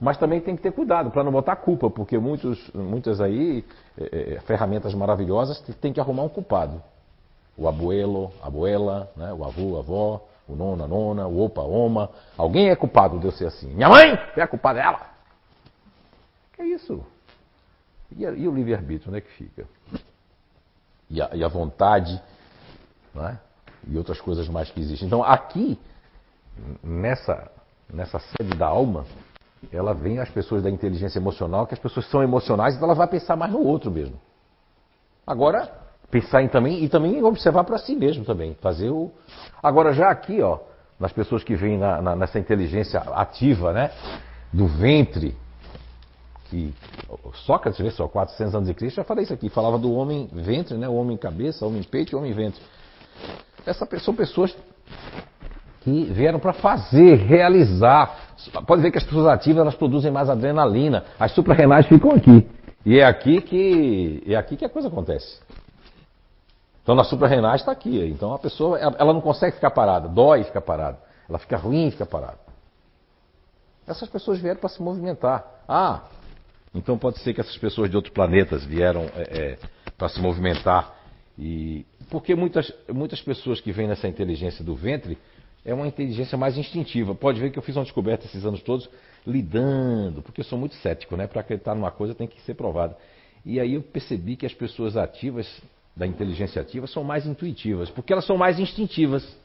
Mas 0.00 0.18
também 0.18 0.40
tem 0.40 0.56
que 0.56 0.62
ter 0.62 0.72
cuidado 0.72 1.10
para 1.10 1.22
não 1.22 1.30
botar 1.30 1.54
culpa, 1.56 1.88
porque 1.88 2.18
muitos, 2.18 2.70
muitas 2.74 3.20
aí, 3.20 3.64
é, 3.96 4.34
é, 4.34 4.40
ferramentas 4.40 4.92
maravilhosas, 4.94 5.60
tem 5.80 5.92
que 5.92 6.00
arrumar 6.00 6.24
um 6.24 6.28
culpado. 6.28 6.82
O 7.56 7.68
abuelo, 7.68 8.32
a 8.42 8.48
abuela, 8.48 9.12
né? 9.16 9.32
o 9.32 9.44
avô, 9.44 9.76
a 9.76 9.78
avó, 9.78 10.26
o 10.48 10.56
nono, 10.56 10.84
a 10.84 10.88
nona, 10.88 11.26
o 11.28 11.44
opa, 11.44 11.60
a 11.60 11.64
oma. 11.64 12.10
Alguém 12.36 12.70
é 12.70 12.74
culpado 12.74 13.18
de 13.20 13.26
eu 13.26 13.30
ser 13.30 13.46
assim. 13.46 13.68
Minha 13.68 13.88
mãe 13.88 14.18
é 14.36 14.46
culpada 14.46 14.80
dela. 14.80 15.06
Que 16.54 16.62
é 16.62 16.66
isso? 16.66 17.04
E, 18.16 18.24
e 18.24 18.48
o 18.48 18.54
livre-arbítrio, 18.54 19.10
onde 19.10 19.18
é 19.18 19.20
que 19.20 19.30
fica? 19.30 19.66
E 21.08 21.22
a, 21.22 21.30
e 21.32 21.44
a 21.44 21.48
vontade, 21.48 22.20
né? 23.14 23.38
e 23.86 23.96
outras 23.96 24.20
coisas 24.20 24.48
mais 24.48 24.70
que 24.70 24.80
existem. 24.80 25.06
Então, 25.06 25.22
aqui, 25.22 25.78
nessa, 26.82 27.50
nessa 27.92 28.18
sede 28.18 28.56
da 28.56 28.66
alma, 28.66 29.04
ela 29.72 29.92
vem 29.92 30.18
as 30.18 30.28
pessoas 30.28 30.62
da 30.62 30.70
inteligência 30.70 31.18
emocional, 31.18 31.66
que 31.66 31.74
as 31.74 31.80
pessoas 31.80 32.08
são 32.08 32.22
emocionais, 32.22 32.74
então 32.74 32.86
ela 32.86 32.94
vai 32.94 33.06
pensar 33.06 33.36
mais 33.36 33.52
no 33.52 33.60
outro 33.60 33.90
mesmo. 33.90 34.18
Agora, 35.26 35.70
pensar 36.10 36.42
em 36.42 36.48
também, 36.48 36.82
e 36.82 36.88
também 36.88 37.22
observar 37.22 37.64
para 37.64 37.78
si 37.78 37.94
mesmo 37.94 38.24
também, 38.24 38.54
fazer 38.60 38.90
o... 38.90 39.10
Agora, 39.62 39.92
já 39.92 40.10
aqui, 40.10 40.42
ó, 40.42 40.58
nas 40.98 41.12
pessoas 41.12 41.44
que 41.44 41.54
vêm 41.54 41.78
na, 41.78 42.02
na, 42.02 42.16
nessa 42.16 42.38
inteligência 42.38 43.00
ativa, 43.00 43.72
né, 43.72 43.90
do 44.52 44.66
ventre, 44.66 45.36
que 46.50 46.74
Sócrates, 47.46 47.80
vê 47.80 47.90
só, 47.90 48.06
400 48.06 48.54
anos 48.54 48.68
de 48.68 48.74
Cristo, 48.74 48.96
já 48.96 49.04
falei 49.04 49.24
isso 49.24 49.32
aqui, 49.32 49.48
falava 49.48 49.78
do 49.78 49.92
homem 49.92 50.28
ventre, 50.32 50.76
né, 50.76 50.88
o 50.88 50.94
homem 50.94 51.16
cabeça, 51.16 51.64
o 51.64 51.68
homem 51.68 51.82
peito 51.82 52.14
o 52.14 52.18
homem 52.18 52.32
ventre. 52.32 52.60
Essas 53.64 53.88
são 54.02 54.14
pessoas 54.14 54.54
que 55.82 56.04
vieram 56.04 56.38
para 56.38 56.52
fazer, 56.52 57.16
realizar. 57.16 58.34
Pode 58.66 58.82
ver 58.82 58.90
que 58.90 58.98
as 58.98 59.04
pessoas 59.04 59.26
ativas 59.26 59.60
elas 59.60 59.74
produzem 59.74 60.10
mais 60.10 60.28
adrenalina. 60.28 61.04
As 61.18 61.32
suprarrenais 61.32 61.86
ficam 61.86 62.12
aqui. 62.12 62.48
E 62.84 62.98
é 62.98 63.04
aqui 63.04 63.40
que 63.40 64.22
é 64.26 64.36
aqui 64.36 64.56
que 64.56 64.64
a 64.64 64.68
coisa 64.68 64.88
acontece. 64.88 65.40
Então 66.82 66.94
na 66.94 67.04
suprarrenais 67.04 67.60
está 67.60 67.72
aqui. 67.72 68.04
Então 68.08 68.32
a 68.32 68.38
pessoa 68.38 68.78
ela 68.78 69.12
não 69.12 69.20
consegue 69.20 69.56
ficar 69.56 69.70
parada, 69.70 70.08
dói 70.08 70.44
ficar 70.44 70.60
parada. 70.60 70.98
Ela 71.28 71.38
fica 71.38 71.56
ruim 71.56 71.90
ficar 71.90 72.06
parada. 72.06 72.38
Essas 73.86 74.08
pessoas 74.08 74.40
vieram 74.40 74.60
para 74.60 74.68
se 74.68 74.82
movimentar. 74.82 75.44
Ah, 75.68 76.02
então 76.74 76.96
pode 76.96 77.18
ser 77.20 77.34
que 77.34 77.40
essas 77.40 77.56
pessoas 77.56 77.90
de 77.90 77.96
outros 77.96 78.14
planetas 78.14 78.64
vieram 78.64 79.02
é, 79.14 79.22
é, 79.30 79.58
para 79.96 80.08
se 80.08 80.20
movimentar. 80.20 80.94
E 81.38 81.86
porque 82.10 82.34
muitas, 82.34 82.72
muitas 82.92 83.20
pessoas 83.20 83.60
que 83.60 83.72
vêm 83.72 83.88
nessa 83.88 84.06
inteligência 84.06 84.64
do 84.64 84.74
ventre 84.74 85.18
é 85.64 85.72
uma 85.72 85.86
inteligência 85.86 86.36
mais 86.36 86.58
instintiva. 86.58 87.14
Pode 87.14 87.40
ver 87.40 87.50
que 87.50 87.58
eu 87.58 87.62
fiz 87.62 87.76
uma 87.76 87.84
descoberta 87.84 88.26
esses 88.26 88.44
anos 88.44 88.62
todos 88.62 88.88
lidando, 89.26 90.22
porque 90.22 90.40
eu 90.40 90.44
sou 90.44 90.58
muito 90.58 90.74
cético, 90.76 91.16
né? 91.16 91.26
Para 91.26 91.40
acreditar 91.40 91.74
numa 91.74 91.90
coisa 91.90 92.14
tem 92.14 92.26
que 92.26 92.40
ser 92.42 92.54
provada. 92.54 92.96
E 93.44 93.60
aí 93.60 93.74
eu 93.74 93.82
percebi 93.82 94.36
que 94.36 94.46
as 94.46 94.54
pessoas 94.54 94.96
ativas, 94.96 95.48
da 95.94 96.06
inteligência 96.06 96.60
ativa, 96.62 96.86
são 96.86 97.04
mais 97.04 97.26
intuitivas, 97.26 97.90
porque 97.90 98.12
elas 98.12 98.24
são 98.24 98.36
mais 98.36 98.58
instintivas. 98.58 99.36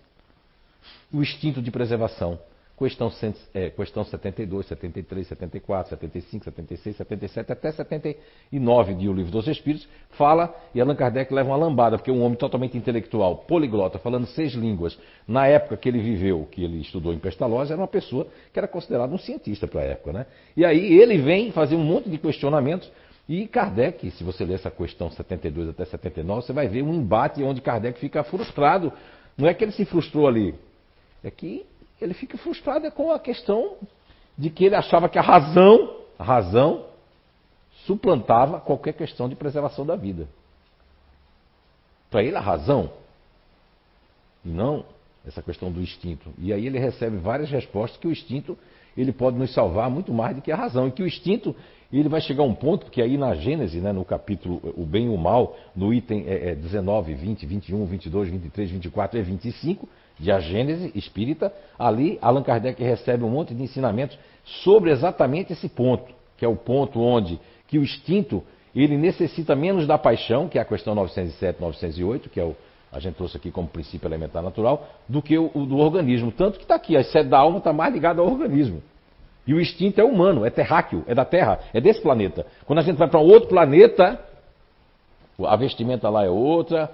O 1.11 1.21
instinto 1.21 1.61
de 1.61 1.71
preservação. 1.71 2.39
Questão, 2.77 3.11
é, 3.55 3.71
questão 3.71 4.03
72, 4.03 4.67
73, 4.67 5.27
74, 5.27 5.89
75, 5.89 6.45
76, 6.45 6.95
77, 6.95 7.51
até 7.51 7.71
79 7.71 8.93
de 8.93 9.09
O 9.09 9.13
Livro 9.13 9.31
dos 9.31 9.47
Espíritos, 9.47 9.87
fala, 10.11 10.55
e 10.75 10.79
Allan 10.79 10.93
Kardec 10.93 11.33
leva 11.33 11.49
uma 11.49 11.57
lambada, 11.57 11.97
porque 11.97 12.11
é 12.11 12.13
um 12.13 12.21
homem 12.21 12.37
totalmente 12.37 12.77
intelectual, 12.77 13.37
poliglota, 13.47 13.97
falando 13.97 14.27
seis 14.27 14.53
línguas, 14.53 14.95
na 15.27 15.47
época 15.47 15.75
que 15.75 15.89
ele 15.89 15.99
viveu, 15.99 16.47
que 16.51 16.63
ele 16.63 16.79
estudou 16.79 17.11
em 17.11 17.17
Pestalozzi, 17.17 17.71
era 17.71 17.81
uma 17.81 17.87
pessoa 17.87 18.27
que 18.53 18.59
era 18.59 18.67
considerada 18.67 19.11
um 19.11 19.17
cientista 19.17 19.67
para 19.67 19.81
a 19.81 19.85
época. 19.85 20.13
Né? 20.13 20.27
E 20.55 20.63
aí 20.63 20.99
ele 20.99 21.17
vem 21.17 21.51
fazer 21.51 21.75
um 21.75 21.83
monte 21.83 22.07
de 22.11 22.19
questionamentos, 22.19 22.91
e 23.27 23.47
Kardec, 23.47 24.11
se 24.11 24.23
você 24.23 24.45
ler 24.45 24.53
essa 24.53 24.69
questão 24.69 25.09
72 25.09 25.69
até 25.69 25.83
79, 25.83 26.43
você 26.43 26.53
vai 26.53 26.67
ver 26.67 26.83
um 26.83 26.93
embate 26.93 27.41
onde 27.41 27.59
Kardec 27.59 27.99
fica 27.99 28.23
frustrado. 28.23 28.93
Não 29.35 29.47
é 29.47 29.53
que 29.55 29.63
ele 29.63 29.71
se 29.71 29.83
frustrou 29.83 30.27
ali, 30.27 30.53
é 31.23 31.31
que 31.31 31.65
ele 31.99 32.13
fica 32.13 32.37
frustrado 32.37 32.89
com 32.91 33.11
a 33.11 33.19
questão 33.19 33.77
de 34.37 34.49
que 34.49 34.65
ele 34.65 34.75
achava 34.75 35.09
que 35.09 35.17
a 35.17 35.21
razão, 35.21 35.97
a 36.17 36.23
razão, 36.23 36.85
suplantava 37.85 38.59
qualquer 38.59 38.93
questão 38.93 39.27
de 39.27 39.35
preservação 39.35 39.85
da 39.85 39.95
vida. 39.95 40.27
Para 42.09 42.23
ele, 42.23 42.35
a 42.35 42.41
razão, 42.41 42.91
e 44.45 44.49
não 44.49 44.85
essa 45.27 45.41
questão 45.41 45.71
do 45.71 45.81
instinto. 45.81 46.31
E 46.37 46.53
aí 46.53 46.65
ele 46.65 46.79
recebe 46.79 47.17
várias 47.17 47.49
respostas 47.49 47.99
que 47.99 48.07
o 48.07 48.11
instinto 48.11 48.57
ele 48.95 49.11
pode 49.11 49.37
nos 49.37 49.53
salvar 49.53 49.89
muito 49.89 50.13
mais 50.13 50.35
do 50.35 50.41
que 50.41 50.51
a 50.51 50.55
razão. 50.55 50.87
E 50.87 50.91
que 50.91 51.03
o 51.03 51.07
instinto 51.07 51.53
ele 51.91 52.09
vai 52.09 52.21
chegar 52.21 52.43
a 52.43 52.45
um 52.45 52.55
ponto, 52.55 52.85
porque 52.85 53.01
aí 53.01 53.17
na 53.17 53.35
Gênesis, 53.35 53.81
né, 53.81 53.91
no 53.91 54.03
capítulo 54.03 54.61
O 54.75 54.85
Bem 54.85 55.05
e 55.05 55.09
o 55.09 55.17
Mal, 55.17 55.55
no 55.75 55.93
item 55.93 56.25
é, 56.27 56.51
é 56.51 56.55
19, 56.55 57.13
20, 57.13 57.45
21, 57.45 57.85
22, 57.85 58.29
23, 58.29 58.71
24 58.71 59.19
e 59.19 59.21
25, 59.21 59.89
de 60.19 60.31
A 60.31 60.39
Gênese 60.39 60.91
Espírita, 60.95 61.53
ali 61.77 62.17
Allan 62.21 62.43
Kardec 62.43 62.81
recebe 62.83 63.23
um 63.23 63.29
monte 63.29 63.53
de 63.53 63.61
ensinamentos 63.61 64.17
sobre 64.43 64.91
exatamente 64.91 65.53
esse 65.53 65.69
ponto, 65.69 66.13
que 66.37 66.45
é 66.45 66.47
o 66.47 66.55
ponto 66.55 66.99
onde 66.99 67.39
que 67.67 67.77
o 67.77 67.83
instinto 67.83 68.43
ele 68.75 68.97
necessita 68.97 69.55
menos 69.55 69.85
da 69.85 69.97
paixão, 69.97 70.47
que 70.47 70.57
é 70.57 70.61
a 70.61 70.65
questão 70.65 70.95
907, 70.95 71.59
908, 71.61 72.29
que 72.29 72.39
é 72.39 72.43
o 72.43 72.55
a 72.91 72.99
gente 72.99 73.15
trouxe 73.15 73.37
aqui 73.37 73.51
como 73.51 73.67
princípio 73.67 74.07
elementar 74.07 74.41
natural, 74.41 74.87
do 75.07 75.21
que 75.21 75.37
o, 75.37 75.51
o 75.53 75.65
do 75.65 75.77
organismo. 75.77 76.31
Tanto 76.31 76.57
que 76.57 76.63
está 76.63 76.75
aqui, 76.75 76.95
a 76.95 77.03
sede 77.03 77.29
da 77.29 77.37
alma 77.37 77.57
está 77.57 77.73
mais 77.73 77.93
ligada 77.93 78.21
ao 78.21 78.27
organismo. 78.27 78.81
E 79.45 79.53
o 79.53 79.61
instinto 79.61 79.99
é 79.99 80.03
humano, 80.03 80.45
é 80.45 80.49
terráqueo, 80.49 81.03
é 81.07 81.13
da 81.13 81.25
Terra, 81.25 81.59
é 81.73 81.81
desse 81.81 82.01
planeta. 82.01 82.45
Quando 82.65 82.79
a 82.79 82.81
gente 82.81 82.97
vai 82.97 83.07
para 83.07 83.19
um 83.19 83.25
outro 83.25 83.49
planeta, 83.49 84.19
a 85.45 85.55
vestimenta 85.55 86.09
lá 86.09 86.25
é 86.25 86.29
outra, 86.29 86.89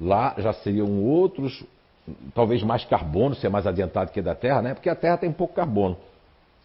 lá 0.00 0.34
já 0.38 0.52
seriam 0.52 1.02
outros, 1.04 1.64
talvez 2.34 2.62
mais 2.62 2.84
carbono, 2.84 3.34
se 3.34 3.46
é 3.46 3.50
mais 3.50 3.66
adiantado 3.66 4.10
que 4.10 4.20
da 4.20 4.34
Terra, 4.34 4.62
né? 4.62 4.74
Porque 4.74 4.88
a 4.88 4.94
Terra 4.94 5.16
tem 5.16 5.32
pouco 5.32 5.54
carbono. 5.54 5.96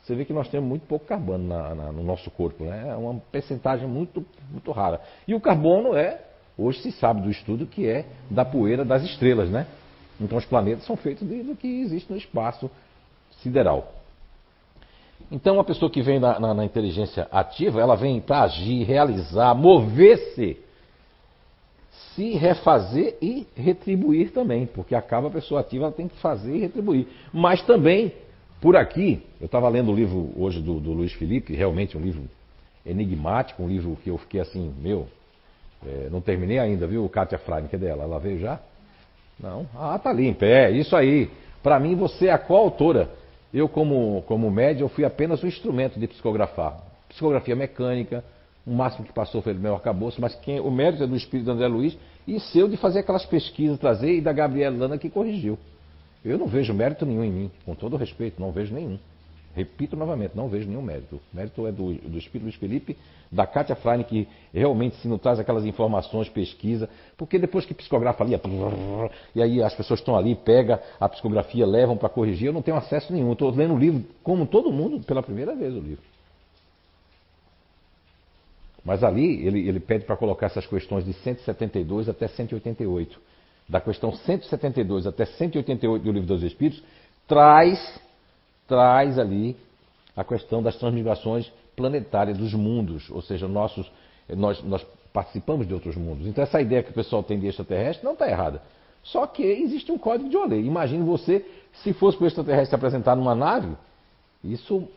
Você 0.03 0.15
vê 0.15 0.25
que 0.25 0.33
nós 0.33 0.47
temos 0.49 0.67
muito 0.67 0.87
pouco 0.87 1.05
carbono 1.05 1.47
na, 1.47 1.75
na, 1.75 1.91
no 1.91 2.03
nosso 2.03 2.31
corpo, 2.31 2.63
né? 2.63 2.89
É 2.89 2.95
uma 2.95 3.19
percentagem 3.31 3.87
muito, 3.87 4.25
muito 4.51 4.71
rara. 4.71 5.01
E 5.27 5.35
o 5.35 5.39
carbono 5.39 5.95
é, 5.95 6.21
hoje 6.57 6.81
se 6.81 6.91
sabe 6.91 7.21
do 7.21 7.29
estudo, 7.29 7.65
que 7.65 7.87
é 7.87 8.05
da 8.29 8.43
poeira 8.43 8.83
das 8.83 9.03
estrelas, 9.03 9.49
né? 9.49 9.67
Então 10.19 10.37
os 10.37 10.45
planetas 10.45 10.85
são 10.85 10.95
feitos 10.95 11.27
do 11.27 11.55
que 11.55 11.81
existe 11.81 12.11
no 12.11 12.17
espaço 12.17 12.69
sideral. 13.41 13.93
Então, 15.31 15.59
a 15.59 15.63
pessoa 15.63 15.91
que 15.91 16.01
vem 16.01 16.19
na, 16.19 16.53
na 16.53 16.65
inteligência 16.65 17.27
ativa, 17.31 17.79
ela 17.79 17.95
vem 17.95 18.19
para 18.19 18.41
agir, 18.41 18.83
realizar, 18.83 19.53
mover-se, 19.53 20.57
se 22.19 22.33
refazer 22.33 23.15
e 23.21 23.47
retribuir 23.55 24.31
também, 24.31 24.65
porque 24.65 24.93
acaba 24.93 25.29
a 25.29 25.31
pessoa 25.31 25.61
ativa, 25.61 25.85
ela 25.85 25.93
tem 25.93 26.09
que 26.09 26.17
fazer 26.17 26.53
e 26.53 26.59
retribuir. 26.59 27.07
Mas 27.31 27.61
também, 27.61 28.11
por 28.59 28.75
aqui, 28.75 29.23
eu 29.39 29.45
estava 29.45 29.69
lendo 29.69 29.89
o 29.89 29.95
livro 29.95 30.33
hoje 30.35 30.61
do, 30.61 30.81
do, 30.81 30.91
Luiz 30.91 31.13
Felipe, 31.13 31.55
realmente 31.55 31.97
um 31.97 32.01
livro 32.01 32.23
enigmático, 32.85 33.63
um 33.63 33.69
livro 33.69 33.97
que 34.03 34.09
eu 34.09 34.17
fiquei 34.17 34.41
assim, 34.41 34.73
meu, 34.81 35.07
é, 35.87 36.09
não 36.11 36.19
terminei 36.19 36.59
ainda, 36.59 36.85
viu, 36.85 37.07
Kátia 37.07 37.37
Freire, 37.37 37.69
cadê 37.69 37.87
ela? 37.87 38.03
Ela 38.03 38.19
veio 38.19 38.37
já? 38.37 38.59
Não? 39.39 39.65
Ah, 39.73 39.97
tá 39.97 40.09
ali 40.09 40.27
em 40.27 40.33
pé, 40.33 40.71
isso 40.71 40.97
aí. 40.97 41.31
Para 41.63 41.79
mim, 41.79 41.95
você 41.95 42.27
é 42.27 42.33
a 42.33 42.37
coautora. 42.37 43.09
Eu, 43.53 43.69
como, 43.69 44.21
como 44.27 44.51
médium, 44.51 44.89
fui 44.89 45.05
apenas 45.05 45.41
um 45.41 45.47
instrumento 45.47 45.97
de 45.97 46.05
psicografar. 46.05 46.83
Psicografia 47.07 47.55
mecânica, 47.55 48.25
o 48.69 48.73
máximo 48.73 49.03
que 49.03 49.11
passou 49.11 49.41
foi 49.41 49.53
o 49.53 49.55
meu 49.55 49.73
arcabouço, 49.73 50.21
mas 50.21 50.35
quem, 50.35 50.59
o 50.59 50.69
mérito 50.69 51.03
é 51.03 51.07
do 51.07 51.15
espírito 51.15 51.49
André 51.49 51.67
Luiz 51.67 51.97
e 52.27 52.39
seu 52.39 52.67
de 52.67 52.77
fazer 52.77 52.99
aquelas 52.99 53.25
pesquisas, 53.25 53.79
trazer, 53.79 54.13
e 54.13 54.21
da 54.21 54.31
Gabriela 54.31 54.77
Lana 54.77 54.97
que 54.97 55.09
corrigiu. 55.09 55.57
Eu 56.23 56.37
não 56.37 56.45
vejo 56.45 56.71
mérito 56.73 57.05
nenhum 57.05 57.23
em 57.23 57.31
mim, 57.31 57.51
com 57.65 57.73
todo 57.73 57.97
respeito, 57.97 58.39
não 58.39 58.51
vejo 58.51 58.73
nenhum. 58.73 58.99
Repito 59.55 59.95
novamente, 59.95 60.35
não 60.35 60.47
vejo 60.47 60.67
nenhum 60.67 60.81
mérito. 60.83 61.15
O 61.15 61.35
mérito 61.35 61.65
é 61.65 61.71
do, 61.71 61.93
do 61.93 62.17
Espírito 62.19 62.43
Luiz 62.43 62.55
Felipe, 62.55 62.95
da 63.31 63.47
Kátia 63.47 63.75
Freine, 63.75 64.03
que 64.03 64.27
realmente 64.53 64.95
se 64.97 65.07
nos 65.07 65.19
traz 65.19 65.39
aquelas 65.39 65.65
informações, 65.65 66.29
pesquisa, 66.29 66.87
porque 67.17 67.39
depois 67.39 67.65
que 67.65 67.73
psicografa 67.73 68.23
ali, 68.23 68.39
e 69.33 69.41
aí 69.41 69.63
as 69.63 69.73
pessoas 69.73 69.99
estão 69.99 70.15
ali, 70.15 70.35
pega 70.35 70.79
a 70.99 71.09
psicografia, 71.09 71.65
levam 71.65 71.97
para 71.97 72.09
corrigir, 72.09 72.47
eu 72.47 72.53
não 72.53 72.61
tenho 72.61 72.77
acesso 72.77 73.11
nenhum. 73.11 73.31
Estou 73.31 73.49
lendo 73.49 73.73
o 73.73 73.77
livro, 73.77 74.03
como 74.21 74.45
todo 74.45 74.71
mundo, 74.71 75.03
pela 75.03 75.23
primeira 75.23 75.55
vez 75.55 75.73
o 75.73 75.79
livro. 75.79 76.03
Mas 78.89 79.03
ali 79.03 79.45
ele, 79.45 79.69
ele 79.69 79.79
pede 79.79 80.03
para 80.03 80.17
colocar 80.17 80.47
essas 80.47 80.65
questões 80.65 81.05
de 81.05 81.13
172 81.13 82.09
até 82.09 82.27
188. 82.27 83.21
Da 83.69 83.79
questão 83.79 84.11
172 84.11 85.05
até 85.05 85.25
188 85.25 86.03
do 86.03 86.11
Livro 86.11 86.27
dos 86.27 86.41
Espíritos, 86.41 86.83
traz 87.27 88.01
traz 88.67 89.19
ali 89.19 89.55
a 90.17 90.23
questão 90.23 90.63
das 90.63 90.75
transmigrações 90.75 91.51
planetárias 91.75 92.35
dos 92.39 92.51
mundos, 92.55 93.11
ou 93.11 93.21
seja, 93.21 93.47
nossos, 93.47 93.91
nós, 94.27 94.63
nós 94.63 94.83
participamos 95.13 95.67
de 95.67 95.73
outros 95.75 95.95
mundos. 95.95 96.25
Então 96.25 96.43
essa 96.43 96.59
ideia 96.59 96.81
que 96.81 96.89
o 96.89 96.93
pessoal 96.93 97.21
tem 97.21 97.39
de 97.39 97.45
extraterrestre 97.45 98.03
não 98.03 98.13
está 98.13 98.27
errada. 98.27 98.59
Só 99.03 99.27
que 99.27 99.43
existe 99.43 99.91
um 99.91 99.99
código 99.99 100.31
de 100.31 100.35
olê. 100.35 100.61
Imagine 100.61 101.03
você, 101.03 101.45
se 101.83 101.93
fosse 101.93 102.17
para 102.17 102.23
o 102.23 102.27
extraterrestre 102.27 102.75
apresentar 102.75 103.15
numa 103.15 103.35
nave, 103.35 103.77
isso, 104.43 104.87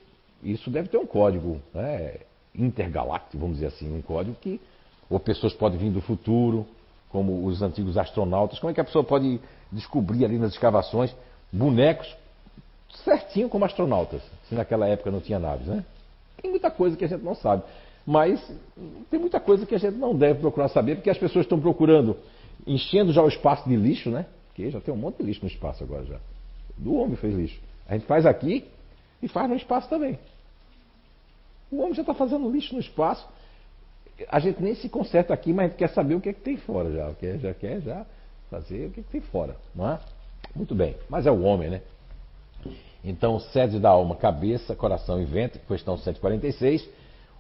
isso 0.43 0.71
deve 0.71 0.89
ter 0.89 0.97
um 0.97 1.07
código 1.07 1.61
né, 1.75 2.21
intergaláctico, 2.55 3.39
vamos 3.39 3.57
dizer 3.57 3.69
assim, 3.69 3.95
um 3.95 4.03
código 4.03 4.37
que 4.41 4.61
ou 5.09 5.21
pessoas 5.21 5.53
podem 5.53 5.79
vir 5.79 5.91
do 5.91 6.01
futuro, 6.01 6.67
como 7.11 7.45
os 7.45 7.61
antigos 7.61 7.99
astronautas. 7.99 8.59
Como 8.59 8.71
é 8.71 8.75
que 8.75 8.81
a 8.81 8.85
pessoa 8.85 9.05
pode 9.05 9.39
descobrir 9.71 10.25
ali 10.25 10.39
nas 10.39 10.53
escavações 10.53 11.15
bonecos 11.53 12.17
certinho 13.05 13.49
como 13.49 13.65
astronautas, 13.65 14.23
se 14.49 14.55
naquela 14.55 14.87
época 14.87 15.11
não 15.11 15.21
tinha 15.21 15.39
naves, 15.39 15.67
né? 15.67 15.85
Tem 16.41 16.51
muita 16.51 16.71
coisa 16.71 16.97
que 16.97 17.05
a 17.05 17.09
gente 17.09 17.23
não 17.23 17.35
sabe. 17.35 17.63
Mas 18.07 18.41
tem 19.11 19.19
muita 19.19 19.39
coisa 19.39 19.65
que 19.65 19.75
a 19.75 19.79
gente 19.79 19.97
não 19.97 20.15
deve 20.15 20.41
procurar 20.41 20.69
saber, 20.69 20.97
porque 20.97 21.11
as 21.11 21.19
pessoas 21.19 21.45
estão 21.45 21.61
procurando, 21.61 22.17
enchendo 22.67 23.13
já 23.13 23.23
o 23.23 23.29
espaço 23.29 23.69
de 23.69 23.77
lixo, 23.77 24.11
né? 24.11 24.27
Porque 24.49 24.71
já 24.71 24.81
tem 24.81 24.93
um 24.93 24.97
monte 24.97 25.19
de 25.19 25.25
lixo 25.25 25.41
no 25.43 25.49
espaço 25.49 25.85
agora 25.85 26.05
já. 26.05 26.19
Do 26.77 26.97
homem 26.97 27.17
fez 27.17 27.35
lixo. 27.35 27.61
A 27.89 27.95
gente 27.95 28.07
faz 28.07 28.27
aqui 28.27 28.65
e 29.23 29.29
faz 29.29 29.49
no 29.49 29.57
espaço 29.57 29.89
também. 29.89 30.19
O 31.73 31.81
homem 31.81 31.95
já 31.95 32.03
está 32.03 32.13
fazendo 32.13 32.51
lixo 32.51 32.75
no 32.75 32.81
espaço. 32.81 33.27
A 34.29 34.39
gente 34.39 34.63
nem 34.63 34.75
se 34.75 34.91
conserta 34.91 35.33
aqui, 35.33 35.53
mas 35.55 35.65
a 35.65 35.69
gente 35.69 35.79
quer 35.79 35.89
saber 35.89 36.15
o 36.15 36.21
que 36.21 36.29
é 36.29 36.33
que 36.35 36.43
tem 36.43 36.59
fora 36.59 36.93
já. 36.93 37.13
Já 37.39 37.55
quer 37.55 37.81
já 37.81 38.07
fazer 38.51 38.89
o 38.89 38.91
que, 38.91 39.01
é 39.01 39.03
que 39.03 39.11
tem 39.11 39.21
fora, 39.23 39.57
não 39.75 39.91
é? 39.91 39.99
Muito 40.55 40.75
bem. 40.75 40.95
Mas 41.09 41.27
é 41.27 41.31
o 41.31 41.43
homem, 41.43 41.71
né? 41.71 41.81
Então, 43.03 43.41
sede 43.41 43.81
da 43.81 43.89
alma, 43.89 44.15
cabeça, 44.15 44.77
coração 44.77 45.21
e 45.21 45.25
ventre, 45.25 45.61
questão 45.67 45.97
146. 45.97 46.87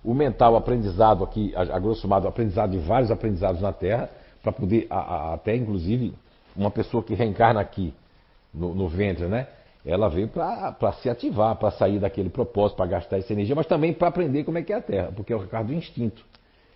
O 0.02 0.14
mental, 0.14 0.56
aprendizado 0.56 1.22
aqui, 1.22 1.52
a, 1.54 1.60
a 1.60 1.78
grosso 1.78 2.08
modo, 2.08 2.26
aprendizado 2.26 2.70
de 2.70 2.78
vários 2.78 3.10
aprendizados 3.10 3.60
na 3.60 3.72
Terra, 3.72 4.08
para 4.42 4.50
poder, 4.50 4.86
a, 4.90 4.98
a, 4.98 5.34
até 5.34 5.54
inclusive, 5.54 6.14
uma 6.56 6.70
pessoa 6.70 7.02
que 7.02 7.14
reencarna 7.14 7.60
aqui 7.60 7.94
no, 8.52 8.74
no 8.74 8.88
ventre, 8.88 9.26
né? 9.26 9.46
Ela 9.84 10.08
veio 10.08 10.28
para 10.28 10.92
se 11.02 11.08
ativar, 11.08 11.56
para 11.56 11.72
sair 11.72 11.98
daquele 11.98 12.30
propósito, 12.30 12.76
para 12.76 12.86
gastar 12.86 13.18
essa 13.18 13.32
energia, 13.32 13.54
mas 13.54 13.66
também 13.66 13.92
para 13.92 14.08
aprender 14.08 14.44
como 14.44 14.58
é 14.58 14.62
que 14.62 14.72
é 14.72 14.76
a 14.76 14.82
Terra, 14.82 15.12
porque 15.14 15.32
é 15.32 15.36
o 15.36 15.46
caso 15.48 15.68
do 15.68 15.74
instinto. 15.74 16.24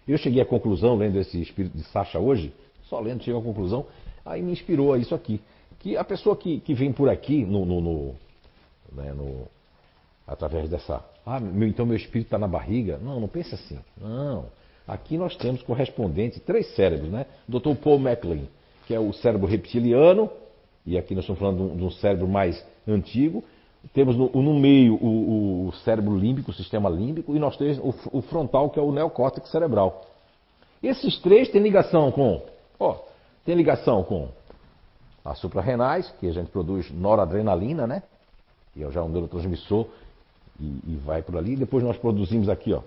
Eu 0.07 0.19
cheguei 0.19 0.43
à 0.43 0.45
conclusão, 0.45 0.97
lendo 0.97 1.19
esse 1.19 1.41
espírito 1.41 1.77
de 1.77 1.85
Sacha 1.85 2.19
hoje, 2.19 2.53
só 2.89 2.99
lendo, 2.99 3.23
cheguei 3.23 3.41
à 3.41 3.43
conclusão, 3.43 3.87
aí 4.25 4.43
me 4.43 4.53
inspirou 4.53 4.93
a 4.93 4.99
isso 4.99 5.15
aqui. 5.15 5.41
Que 5.79 5.97
a 5.97 6.03
pessoa 6.03 6.37
que, 6.37 6.59
que 6.61 6.75
vem 6.75 6.93
por 6.93 7.09
aqui 7.09 7.45
no, 7.45 7.65
no, 7.65 7.81
no 7.81 8.15
né, 8.93 9.13
no, 9.13 9.47
através 10.27 10.69
dessa. 10.69 11.05
Ah, 11.25 11.39
meu, 11.39 11.69
então 11.69 11.87
meu 11.87 11.97
espírito 11.97 12.27
está 12.27 12.39
na 12.39 12.49
barriga. 12.49 12.99
Não, 12.99 13.21
não 13.21 13.29
pense 13.29 13.55
assim. 13.55 13.79
Não. 14.01 14.47
Aqui 14.87 15.17
nós 15.19 15.37
temos 15.37 15.63
correspondente 15.63 16.41
três 16.41 16.75
cérebros, 16.75 17.11
né? 17.11 17.27
Dr. 17.49 17.75
Paul 17.83 17.99
MacLean, 17.99 18.47
que 18.87 18.95
é 18.95 19.01
o 19.01 19.13
cérebro 19.13 19.47
reptiliano, 19.47 20.31
e 20.85 20.97
aqui 20.97 21.15
nós 21.15 21.25
estamos 21.25 21.41
falando 21.41 21.57
de 21.57 21.63
um, 21.63 21.77
de 21.77 21.85
um 21.85 21.91
cérebro 21.91 22.29
mais 22.29 22.65
antigo. 22.87 23.45
Temos 23.93 24.17
no, 24.17 24.29
no 24.31 24.55
meio 24.55 24.95
o, 24.95 25.69
o, 25.69 25.73
cérebro 25.85 26.17
límbico, 26.17 26.51
o 26.51 26.55
sistema 26.55 26.89
límbico, 26.89 27.37
e 27.37 27.39
nós 27.39 27.57
temos 27.57 27.79
o, 27.79 28.19
o 28.19 28.23
frontal, 28.23 28.71
que 28.71 28.79
é 28.79 28.83
o 28.83 28.91
neocórtex 28.91 29.49
cerebral. 29.51 30.05
Esses 30.83 31.19
três 31.21 31.49
têm 31.49 31.63
ligação 31.63 32.11
com, 32.11 32.43
ó, 32.79 32.97
tem 33.45 33.55
ligação 33.55 34.03
com 34.03 34.29
as 35.25 35.39
suprarrenais, 35.39 36.13
que 36.21 36.29
a 36.29 36.33
gente 36.33 36.51
produz 36.51 36.91
noradrenalina, 36.91 37.87
né? 37.87 38.03
que 38.73 38.83
é 38.83 38.91
já 38.91 39.03
um 39.03 39.09
neurotransmissor, 39.09 39.87
e, 40.61 40.65
e 40.65 40.97
vai 41.05 41.23
por 41.23 41.37
ali. 41.37 41.57
Depois 41.57 41.83
nós 41.83 41.97
produzimos 41.97 42.49
aqui, 42.49 42.73
ó, 42.73 42.83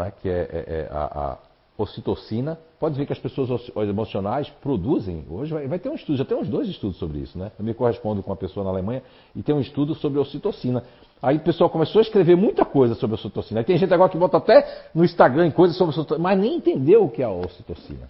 é? 0.00 0.10
que 0.10 0.28
é, 0.28 0.32
é, 0.32 0.64
é 0.68 0.88
a, 0.90 1.04
a, 1.04 1.38
ocitocina. 1.76 2.58
Pode 2.78 2.96
ver 2.96 3.06
que 3.06 3.12
as 3.12 3.18
pessoas 3.18 3.70
emocionais 3.88 4.48
produzem, 4.60 5.24
hoje 5.30 5.52
vai, 5.52 5.66
vai, 5.66 5.78
ter 5.78 5.88
um 5.88 5.94
estudo, 5.94 6.16
já 6.16 6.24
tem 6.24 6.36
uns 6.36 6.48
dois 6.48 6.68
estudos 6.68 6.96
sobre 6.96 7.18
isso, 7.18 7.38
né? 7.38 7.52
Eu 7.58 7.64
me 7.64 7.72
correspondo 7.72 8.22
com 8.22 8.30
uma 8.30 8.36
pessoa 8.36 8.64
na 8.64 8.70
Alemanha 8.70 9.02
e 9.34 9.42
tem 9.42 9.54
um 9.54 9.60
estudo 9.60 9.94
sobre 9.94 10.18
ocitocina. 10.18 10.82
Aí 11.22 11.36
o 11.36 11.40
pessoal 11.40 11.70
começou 11.70 12.00
a 12.00 12.02
escrever 12.02 12.36
muita 12.36 12.64
coisa 12.64 12.94
sobre 12.94 13.14
ocitocina. 13.14 13.60
Aí 13.60 13.64
tem 13.64 13.78
gente 13.78 13.94
agora 13.94 14.10
que 14.10 14.18
bota 14.18 14.38
até 14.38 14.88
no 14.94 15.04
Instagram 15.04 15.50
coisas 15.52 15.76
sobre 15.76 15.90
ocitocina, 15.90 16.18
mas 16.18 16.38
nem 16.38 16.56
entendeu 16.56 17.04
o 17.04 17.08
que 17.08 17.22
é 17.22 17.24
a 17.24 17.30
ocitocina. 17.30 18.08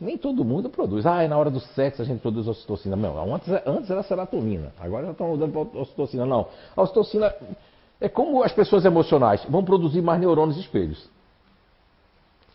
Nem 0.00 0.16
todo 0.16 0.44
mundo 0.44 0.70
produz. 0.70 1.04
Ah, 1.04 1.22
é 1.22 1.28
na 1.28 1.36
hora 1.36 1.50
do 1.50 1.60
sexo 1.60 2.00
a 2.00 2.04
gente 2.04 2.20
produz 2.20 2.48
ocitocina. 2.48 2.96
Não, 2.96 3.34
antes, 3.34 3.48
antes 3.66 3.90
era 3.90 4.02
serotonina. 4.02 4.72
Agora 4.80 5.06
já 5.06 5.12
estão 5.12 5.36
para 5.50 5.80
ocitocina. 5.80 6.24
Não. 6.24 6.46
A 6.74 6.82
ocitocina 6.82 7.34
é 8.00 8.08
como 8.08 8.42
as 8.42 8.52
pessoas 8.52 8.84
emocionais 8.86 9.44
vão 9.44 9.62
produzir 9.62 10.00
mais 10.00 10.18
neurônios 10.18 10.56
espelhos. 10.56 11.06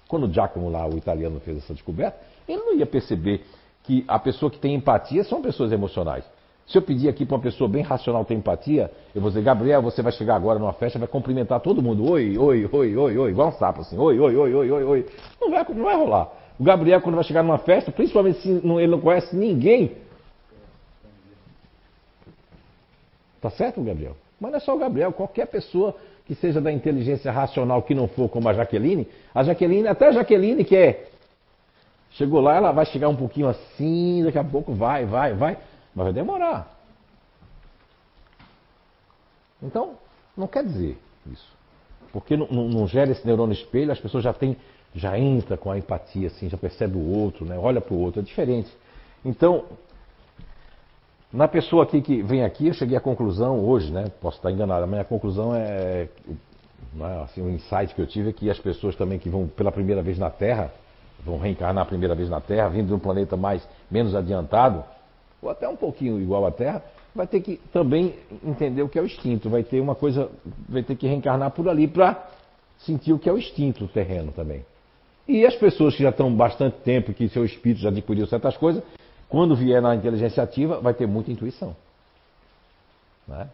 Quando 0.08 0.32
Giacomo 0.32 0.70
lá, 0.70 0.88
o 0.88 0.98
italiano, 0.98 1.40
fez 1.40 1.58
essa 1.58 1.74
descoberta, 1.74 2.18
ele 2.48 2.62
não 2.62 2.76
ia 2.76 2.86
perceber 2.86 3.44
que 3.84 4.04
a 4.08 4.20
pessoa 4.20 4.52
que 4.52 4.60
tem 4.60 4.76
empatia 4.76 5.24
são 5.24 5.42
pessoas 5.42 5.72
emocionais. 5.72 6.24
Se 6.68 6.78
eu 6.78 6.82
pedir 6.82 7.08
aqui 7.08 7.26
para 7.26 7.36
uma 7.36 7.42
pessoa 7.42 7.70
bem 7.70 7.84
racional 7.84 8.26
ter 8.26 8.34
empatia, 8.34 8.92
eu 9.14 9.22
vou 9.22 9.30
dizer, 9.30 9.44
Gabriel, 9.44 9.84
você 9.84 10.02
vai 10.02 10.12
chegar 10.12 10.36
agora 10.36 10.58
numa 10.58 10.74
festa, 10.74 10.98
vai 10.98 11.08
cumprimentar 11.08 11.60
todo 11.60 11.82
mundo. 11.82 12.10
Oi, 12.10 12.38
oi, 12.38 12.68
oi, 12.72 12.98
oi, 12.98 13.18
oi, 13.18 13.30
igual 13.30 13.50
um 13.50 13.52
sapo 13.52 13.82
assim. 13.82 13.98
Oi, 13.98 14.20
oi, 14.20 14.36
oi, 14.36 14.54
oi, 14.56 14.72
oi, 14.72 14.84
oi. 14.84 15.06
Não 15.40 15.52
vai, 15.52 15.64
não 15.70 15.84
vai 15.84 15.96
rolar. 15.96 16.32
O 16.60 16.64
Gabriel, 16.64 17.02
quando 17.02 17.16
vai 17.16 17.24
chegar 17.24 17.44
numa 17.44 17.60
festa, 17.60 17.92
principalmente 17.92 18.40
se 18.42 18.50
ele 18.50 18.88
não 18.88 19.00
conhece 19.00 19.36
ninguém. 19.36 19.96
Tá 23.40 23.52
certo, 23.52 23.82
Gabriel? 23.84 24.16
Mas 24.40 24.52
não 24.52 24.58
é 24.58 24.60
só 24.60 24.76
o 24.76 24.80
Gabriel, 24.80 25.14
qualquer 25.14 25.46
pessoa 25.46 25.96
que 26.26 26.36
seja 26.36 26.60
da 26.60 26.72
inteligência 26.72 27.32
racional 27.32 27.82
que 27.82 27.94
não 27.94 28.08
for 28.08 28.28
como 28.30 28.50
a 28.50 28.54
Jaqueline, 28.54 29.08
a 29.34 29.44
Jaqueline, 29.44 29.88
até 29.88 30.08
a 30.08 30.12
Jaqueline 30.12 30.64
que 30.64 30.76
é 30.76 31.06
Chegou 32.16 32.40
lá, 32.40 32.56
ela 32.56 32.72
vai 32.72 32.86
chegar 32.86 33.10
um 33.10 33.16
pouquinho 33.16 33.48
assim, 33.50 34.24
daqui 34.24 34.38
a 34.38 34.44
pouco 34.44 34.74
vai, 34.74 35.06
vai, 35.06 35.34
vai, 35.34 35.58
mas 35.94 36.06
vai 36.06 36.14
demorar. 36.14 36.74
Então, 39.62 39.98
não 40.36 40.48
quer 40.48 40.64
dizer 40.64 40.98
isso. 41.30 41.54
Porque 42.14 42.38
não, 42.38 42.48
não, 42.48 42.70
não 42.70 42.88
gera 42.88 43.12
esse 43.12 43.26
neurônio 43.28 43.54
espelho, 43.54 43.92
as 43.92 44.00
pessoas 44.00 44.24
já 44.24 44.32
têm, 44.32 44.56
já 44.94 45.20
entra 45.20 45.58
com 45.58 45.70
a 45.70 45.78
empatia, 45.78 46.28
assim, 46.28 46.48
já 46.48 46.58
percebe 46.58 46.96
o 46.96 47.06
outro, 47.06 47.46
né? 47.46 47.58
olha 47.58 47.82
para 47.82 47.94
o 47.94 48.00
outro, 48.00 48.22
é 48.22 48.24
diferente. 48.24 48.72
Então, 49.26 49.66
na 51.32 51.48
pessoa 51.48 51.84
aqui 51.84 52.02
que 52.02 52.22
vem 52.22 52.44
aqui, 52.44 52.68
eu 52.68 52.74
cheguei 52.74 52.98
à 52.98 53.02
conclusão 53.02 53.60
hoje, 53.66 53.92
né? 53.92 54.06
Posso 54.22 54.38
estar 54.38 54.52
enganado, 54.52 54.88
mas 54.88 55.02
a 55.02 55.04
conclusão 55.04 55.56
é, 55.56 56.08
é 57.00 57.24
assim, 57.24 57.42
o 57.42 57.50
insight 57.50 57.94
que 57.94 58.02
eu 58.02 58.08
tive 58.08 58.30
é 58.30 58.34
que 58.34 58.50
as 58.50 58.60
pessoas 58.60 58.96
também 58.96 59.20
que 59.20 59.30
vão 59.30 59.48
pela 59.48 59.72
primeira 59.72 60.02
vez 60.02 60.18
na 60.18 60.30
Terra, 60.30 60.72
vão 61.24 61.38
reencarnar 61.38 61.84
a 61.84 61.88
primeira 61.88 62.16
vez 62.16 62.30
na 62.30 62.40
Terra, 62.40 62.70
vindo 62.70 62.88
de 62.88 62.94
um 62.94 63.00
planeta 63.00 63.36
mais 63.36 63.68
menos 63.90 64.16
adiantado, 64.16 64.84
ou 65.42 65.50
até 65.50 65.68
um 65.68 65.76
pouquinho 65.76 66.20
igual 66.22 66.46
à 66.46 66.52
Terra, 66.52 66.82
vai 67.14 67.26
ter 67.26 67.42
que 67.42 67.60
também 67.72 68.14
entender 68.44 68.82
o 68.82 68.90
que 68.90 69.00
é 69.00 69.02
o 69.02 69.06
instinto, 69.06 69.50
vai 69.50 69.64
ter 69.64 69.80
uma 69.80 69.96
coisa, 69.96 70.30
vai 70.68 70.84
ter 70.84 70.96
que 70.96 71.08
reencarnar 71.08 71.52
por 71.52 71.68
ali 71.70 71.88
para 71.88 72.28
sentir 72.80 73.14
o 73.14 73.20
que 73.20 73.30
é 73.30 73.32
o 73.34 73.38
instinto 73.38 73.88
terreno 73.88 74.32
também. 74.32 74.66
E 75.28 75.46
as 75.46 75.56
pessoas 75.56 75.96
que 75.96 76.04
já 76.04 76.10
estão 76.10 76.34
bastante 76.36 76.78
tempo, 76.84 77.14
que 77.14 77.28
seu 77.30 77.44
espírito 77.46 77.82
já 77.82 77.90
adquiriu 77.90 78.28
certas 78.28 78.56
coisas, 78.58 78.84
quando 79.30 79.56
vier 79.56 79.82
na 79.82 79.96
inteligência 79.96 80.42
ativa, 80.42 80.80
vai 80.80 80.94
ter 80.94 81.08
muita 81.08 81.32
intuição. 81.32 81.76
Né? 83.28 83.50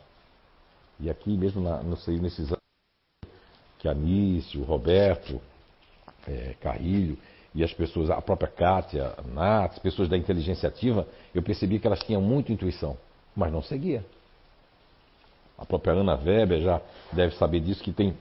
E 0.99 1.09
aqui 1.09 1.35
mesmo, 1.35 1.61
na, 1.61 1.81
não 1.81 1.97
sei, 1.97 2.19
nesses 2.19 2.47
anos, 2.47 2.59
que 3.79 3.87
a 3.87 3.93
Nício, 3.93 4.61
o 4.61 4.63
Roberto, 4.63 5.41
é, 6.27 6.55
Carrilho, 6.61 7.17
e 7.53 7.63
as 7.63 7.73
pessoas, 7.73 8.09
a 8.09 8.21
própria 8.21 8.49
Kátia, 8.49 9.13
Nath, 9.33 9.79
pessoas 9.79 10.07
da 10.07 10.17
inteligência 10.17 10.69
ativa, 10.69 11.07
eu 11.33 11.41
percebi 11.41 11.79
que 11.79 11.87
elas 11.87 11.99
tinham 11.99 12.21
muita 12.21 12.51
intuição, 12.51 12.97
mas 13.35 13.51
não 13.51 13.61
seguia. 13.61 14.05
A 15.57 15.65
própria 15.65 15.93
Ana 15.93 16.15
Weber 16.15 16.61
já 16.61 16.81
deve 17.11 17.35
saber 17.35 17.59
disso, 17.59 17.83
que 17.83 17.91
tem 17.91 18.15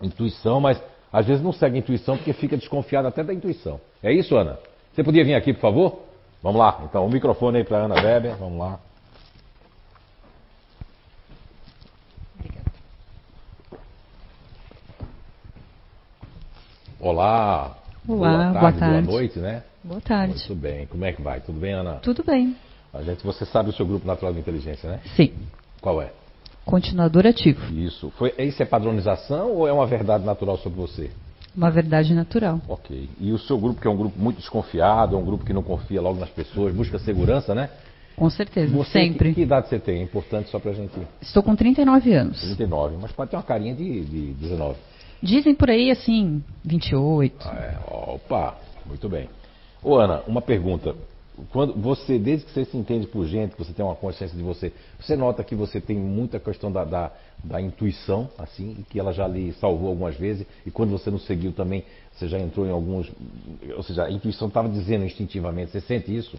intuição, 0.00 0.60
mas 0.60 0.82
às 1.12 1.26
vezes 1.26 1.42
não 1.42 1.52
segue 1.52 1.76
a 1.76 1.78
intuição 1.78 2.16
porque 2.16 2.32
fica 2.32 2.56
desconfiada 2.56 3.08
até 3.08 3.22
da 3.22 3.32
intuição. 3.32 3.80
É 4.02 4.12
isso, 4.12 4.36
Ana? 4.36 4.58
Você 4.92 5.04
podia 5.04 5.24
vir 5.24 5.34
aqui, 5.34 5.52
por 5.52 5.60
favor? 5.60 6.00
Vamos 6.42 6.58
lá, 6.58 6.80
então, 6.84 7.04
o 7.04 7.10
microfone 7.10 7.58
aí 7.58 7.64
para 7.64 7.78
Ana 7.78 7.94
Weber, 7.94 8.36
vamos 8.36 8.58
lá. 8.58 8.78
Olá, 16.98 17.76
Olá, 18.08 18.30
boa 18.30 18.40
tarde, 18.40 18.58
boa, 18.58 18.72
tarde. 18.72 19.06
boa 19.06 19.18
noite, 19.20 19.38
né? 19.38 19.62
Boa 19.84 20.00
tarde. 20.00 20.34
Muito 20.34 20.54
bem. 20.54 20.86
Como 20.86 21.04
é 21.04 21.12
que 21.12 21.22
vai? 21.22 21.40
Tudo 21.40 21.60
bem, 21.60 21.72
Ana? 21.72 21.96
Tudo 21.96 22.24
bem. 22.24 22.56
A 22.92 23.02
gente, 23.02 23.22
você 23.22 23.44
sabe 23.44 23.70
o 23.70 23.72
seu 23.72 23.86
grupo 23.86 24.06
natural 24.06 24.32
de 24.32 24.40
inteligência, 24.40 24.88
né? 24.88 25.00
Sim. 25.14 25.32
Qual 25.80 26.00
é? 26.00 26.10
Continuador 26.64 27.26
ativo. 27.26 27.64
Isso. 27.72 28.10
Foi, 28.18 28.34
isso 28.38 28.60
é 28.62 28.66
padronização 28.66 29.52
ou 29.52 29.68
é 29.68 29.72
uma 29.72 29.86
verdade 29.86 30.24
natural 30.24 30.56
sobre 30.58 30.80
você? 30.80 31.10
Uma 31.56 31.70
verdade 31.70 32.12
natural. 32.14 32.60
Ok. 32.68 33.08
E 33.18 33.32
o 33.32 33.38
seu 33.38 33.58
grupo, 33.58 33.80
que 33.80 33.88
é 33.88 33.90
um 33.90 33.96
grupo 33.96 34.18
muito 34.18 34.36
desconfiado, 34.38 35.16
é 35.16 35.18
um 35.18 35.24
grupo 35.24 35.44
que 35.44 35.52
não 35.52 35.62
confia 35.62 36.00
logo 36.02 36.20
nas 36.20 36.28
pessoas, 36.28 36.74
busca 36.74 36.98
segurança, 36.98 37.54
né? 37.54 37.70
Com 38.14 38.30
certeza, 38.30 38.74
você, 38.74 38.90
sempre. 38.90 39.30
Que, 39.30 39.34
que 39.36 39.40
idade 39.42 39.68
você 39.68 39.78
tem? 39.78 40.00
É 40.00 40.02
importante 40.02 40.50
só 40.50 40.58
pra 40.58 40.72
gente. 40.72 40.92
Estou 41.20 41.42
com 41.42 41.54
39 41.54 42.14
anos. 42.14 42.40
39, 42.40 42.96
mas 43.00 43.12
pode 43.12 43.30
ter 43.30 43.36
uma 43.36 43.42
carinha 43.42 43.74
de, 43.74 44.04
de 44.04 44.32
19. 44.34 44.76
Dizem 45.22 45.54
por 45.54 45.70
aí 45.70 45.90
assim, 45.90 46.42
28. 46.64 47.48
Ah, 47.48 47.54
é. 47.56 47.78
Opa! 47.90 48.56
Muito 48.86 49.08
bem. 49.08 49.28
Ô 49.82 49.96
Ana, 49.96 50.22
uma 50.26 50.40
pergunta. 50.40 50.94
Quando 51.50 51.74
você, 51.74 52.18
desde 52.18 52.46
que 52.46 52.52
você 52.52 52.64
se 52.64 52.76
entende 52.76 53.06
por 53.06 53.26
gente, 53.26 53.54
que 53.54 53.58
você 53.62 53.72
tem 53.72 53.84
uma 53.84 53.94
consciência 53.94 54.36
de 54.36 54.42
você, 54.42 54.72
você 54.98 55.14
nota 55.16 55.44
que 55.44 55.54
você 55.54 55.80
tem 55.80 55.96
muita 55.96 56.40
questão 56.40 56.72
da, 56.72 56.84
da, 56.84 57.12
da 57.44 57.60
intuição, 57.60 58.28
assim, 58.38 58.76
e 58.78 58.82
que 58.84 58.98
ela 58.98 59.12
já 59.12 59.28
lhe 59.28 59.52
salvou 59.54 59.90
algumas 59.90 60.16
vezes, 60.16 60.46
e 60.64 60.70
quando 60.70 60.90
você 60.90 61.10
não 61.10 61.18
seguiu 61.18 61.52
também, 61.52 61.84
você 62.12 62.26
já 62.26 62.38
entrou 62.38 62.66
em 62.66 62.70
alguns. 62.70 63.10
Ou 63.76 63.82
seja, 63.82 64.04
a 64.04 64.10
intuição 64.10 64.48
estava 64.48 64.68
dizendo 64.68 65.04
instintivamente, 65.04 65.72
você 65.72 65.80
sente 65.80 66.14
isso? 66.14 66.38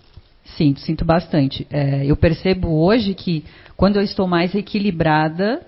Sinto, 0.55 0.79
sinto 0.79 1.05
bastante. 1.05 1.67
É, 1.69 2.05
eu 2.05 2.15
percebo 2.15 2.69
hoje 2.69 3.13
que 3.13 3.43
quando 3.75 3.97
eu 3.97 4.01
estou 4.01 4.25
mais 4.25 4.55
equilibrada, 4.55 5.61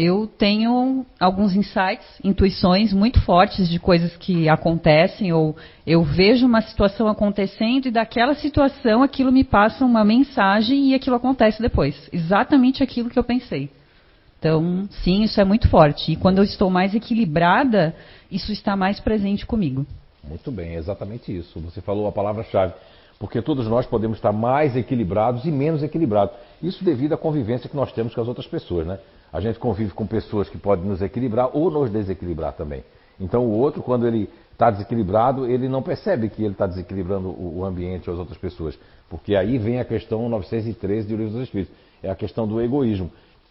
eu 0.00 0.26
tenho 0.26 1.04
alguns 1.18 1.54
insights, 1.54 2.06
intuições 2.24 2.90
muito 2.90 3.20
fortes 3.20 3.68
de 3.68 3.78
coisas 3.78 4.16
que 4.16 4.48
acontecem, 4.48 5.30
ou 5.30 5.54
eu 5.86 6.02
vejo 6.02 6.46
uma 6.46 6.62
situação 6.62 7.06
acontecendo 7.06 7.86
e 7.86 7.90
daquela 7.90 8.34
situação 8.34 9.02
aquilo 9.02 9.30
me 9.30 9.44
passa 9.44 9.84
uma 9.84 10.02
mensagem 10.02 10.88
e 10.88 10.94
aquilo 10.94 11.16
acontece 11.16 11.60
depois. 11.60 12.08
Exatamente 12.10 12.82
aquilo 12.82 13.10
que 13.10 13.18
eu 13.18 13.24
pensei. 13.24 13.68
Então, 14.38 14.88
sim, 15.02 15.22
isso 15.22 15.38
é 15.38 15.44
muito 15.44 15.68
forte. 15.68 16.12
E 16.12 16.16
quando 16.16 16.38
eu 16.38 16.44
estou 16.44 16.70
mais 16.70 16.94
equilibrada, 16.94 17.94
isso 18.30 18.52
está 18.52 18.74
mais 18.74 18.98
presente 18.98 19.44
comigo. 19.44 19.84
Muito 20.26 20.50
bem, 20.50 20.76
é 20.76 20.78
exatamente 20.78 21.36
isso. 21.36 21.60
Você 21.60 21.82
falou 21.82 22.08
a 22.08 22.12
palavra-chave. 22.12 22.72
Porque 23.18 23.42
todos 23.42 23.66
nós 23.68 23.84
podemos 23.84 24.16
estar 24.16 24.32
mais 24.32 24.74
equilibrados 24.74 25.44
e 25.44 25.50
menos 25.50 25.82
equilibrados. 25.82 26.34
Isso 26.62 26.82
devido 26.82 27.12
à 27.12 27.18
convivência 27.18 27.68
que 27.68 27.76
nós 27.76 27.92
temos 27.92 28.14
com 28.14 28.20
as 28.22 28.26
outras 28.26 28.46
pessoas, 28.46 28.86
né? 28.86 28.98
A 29.32 29.40
gente 29.40 29.58
convive 29.58 29.92
com 29.92 30.06
pessoas 30.06 30.48
que 30.48 30.58
podem 30.58 30.84
nos 30.84 31.00
equilibrar 31.00 31.50
ou 31.52 31.70
nos 31.70 31.90
desequilibrar 31.90 32.52
também. 32.54 32.84
Então 33.20 33.44
o 33.44 33.52
outro, 33.52 33.82
quando 33.82 34.06
ele 34.06 34.28
está 34.52 34.70
desequilibrado, 34.70 35.46
ele 35.46 35.68
não 35.68 35.82
percebe 35.82 36.28
que 36.28 36.42
ele 36.42 36.52
está 36.52 36.66
desequilibrando 36.66 37.28
o 37.28 37.64
ambiente 37.64 38.08
ou 38.08 38.14
as 38.14 38.20
outras 38.20 38.38
pessoas. 38.38 38.78
Porque 39.08 39.34
aí 39.34 39.58
vem 39.58 39.78
a 39.78 39.84
questão 39.84 40.28
913 40.28 41.08
do 41.08 41.16
Livro 41.16 41.32
dos 41.32 41.42
Espíritos. 41.42 41.74
É 42.02 42.10
a 42.10 42.14
questão 42.14 42.46
do 42.46 42.60
egoísmo. 42.60 43.10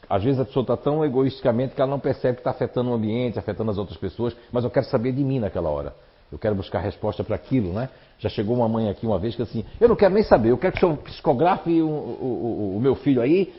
Às 0.10 0.24
vezes 0.24 0.40
a 0.40 0.46
pessoa 0.46 0.64
está 0.64 0.76
tão 0.76 1.06
egoisticamente 1.06 1.76
que 1.76 1.82
ela 1.82 1.90
não 1.90 2.00
percebe 2.00 2.36
que 2.36 2.42
está 2.42 2.50
afetando 2.50 2.90
o 2.90 2.94
ambiente, 2.94 3.38
afetando 3.38 3.70
as 3.70 3.78
outras 3.78 3.98
pessoas, 3.98 4.36
mas 4.52 4.64
eu 4.64 4.70
quero 4.70 4.88
saber 4.88 5.12
de 5.12 5.24
mim 5.24 5.40
naquela 5.40 5.70
hora. 5.70 5.94
Eu 6.32 6.38
quero 6.38 6.56
buscar 6.56 6.80
resposta 6.80 7.24
para 7.24 7.36
aquilo, 7.36 7.74
né? 7.74 7.90
Já 8.18 8.30
chegou 8.30 8.56
uma 8.56 8.68
mãe 8.68 8.90
aqui 8.90 9.06
uma 9.06 9.20
vez 9.20 9.36
que 9.36 9.42
assim, 9.42 9.66
eu 9.80 9.88
não 9.88 9.96
quero 9.96 10.14
nem 10.14 10.24
saber, 10.24 10.50
eu 10.50 10.58
quero 10.58 10.74
que 10.74 10.78
o 10.80 10.82
senhor 10.82 10.98
psicografe 10.98 11.82
o, 11.82 11.88
o, 11.88 12.76
o 12.78 12.80
meu 12.80 12.96
filho 12.96 13.22
aí, 13.22 13.54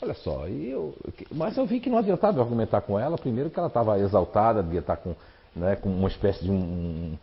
Olha 0.00 0.14
só, 0.14 0.46
eu, 0.46 0.94
mas 1.32 1.56
eu 1.56 1.66
vi 1.66 1.80
que 1.80 1.90
não 1.90 1.98
adiantava 1.98 2.40
argumentar 2.40 2.80
com 2.82 2.98
ela. 2.98 3.18
Primeiro 3.18 3.50
que 3.50 3.58
ela 3.58 3.66
estava 3.66 3.98
exaltada, 3.98 4.62
devia 4.62 4.78
estar 4.78 4.96
com, 4.96 5.14
né, 5.56 5.74
com 5.74 5.88
uma 5.88 6.08
espécie 6.08 6.44
de 6.44 6.50
um, 6.50 7.16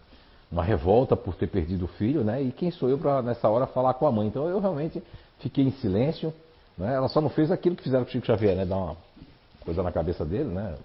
uma 0.52 0.64
revolta 0.64 1.16
por 1.16 1.36
ter 1.36 1.48
perdido 1.48 1.86
o 1.86 1.88
filho, 1.88 2.22
né? 2.22 2.42
E 2.42 2.52
quem 2.52 2.72
sou 2.72 2.90
eu 2.90 2.98
para 2.98 3.22
nessa 3.22 3.48
hora 3.48 3.66
falar 3.66 3.94
com 3.94 4.06
a 4.06 4.12
mãe? 4.12 4.28
Então 4.28 4.50
eu 4.50 4.60
realmente 4.60 5.02
fiquei 5.40 5.64
em 5.64 5.72
silêncio. 5.72 6.34
Né? 6.78 6.94
Ela 6.94 7.08
só 7.08 7.22
não 7.22 7.30
fez 7.30 7.50
aquilo 7.50 7.78
que 7.78 7.84
fizeram 7.84 8.04
com 8.04 8.10
o 8.10 8.12
Chico 8.12 8.26
Xavier, 8.26 8.58
né? 8.58 8.66
Dar 8.66 8.76
uma 8.76 8.98
coisa 9.64 9.82
na 9.82 9.92
cabeça 9.92 10.26
dele, 10.26 10.50
né? 10.50 10.76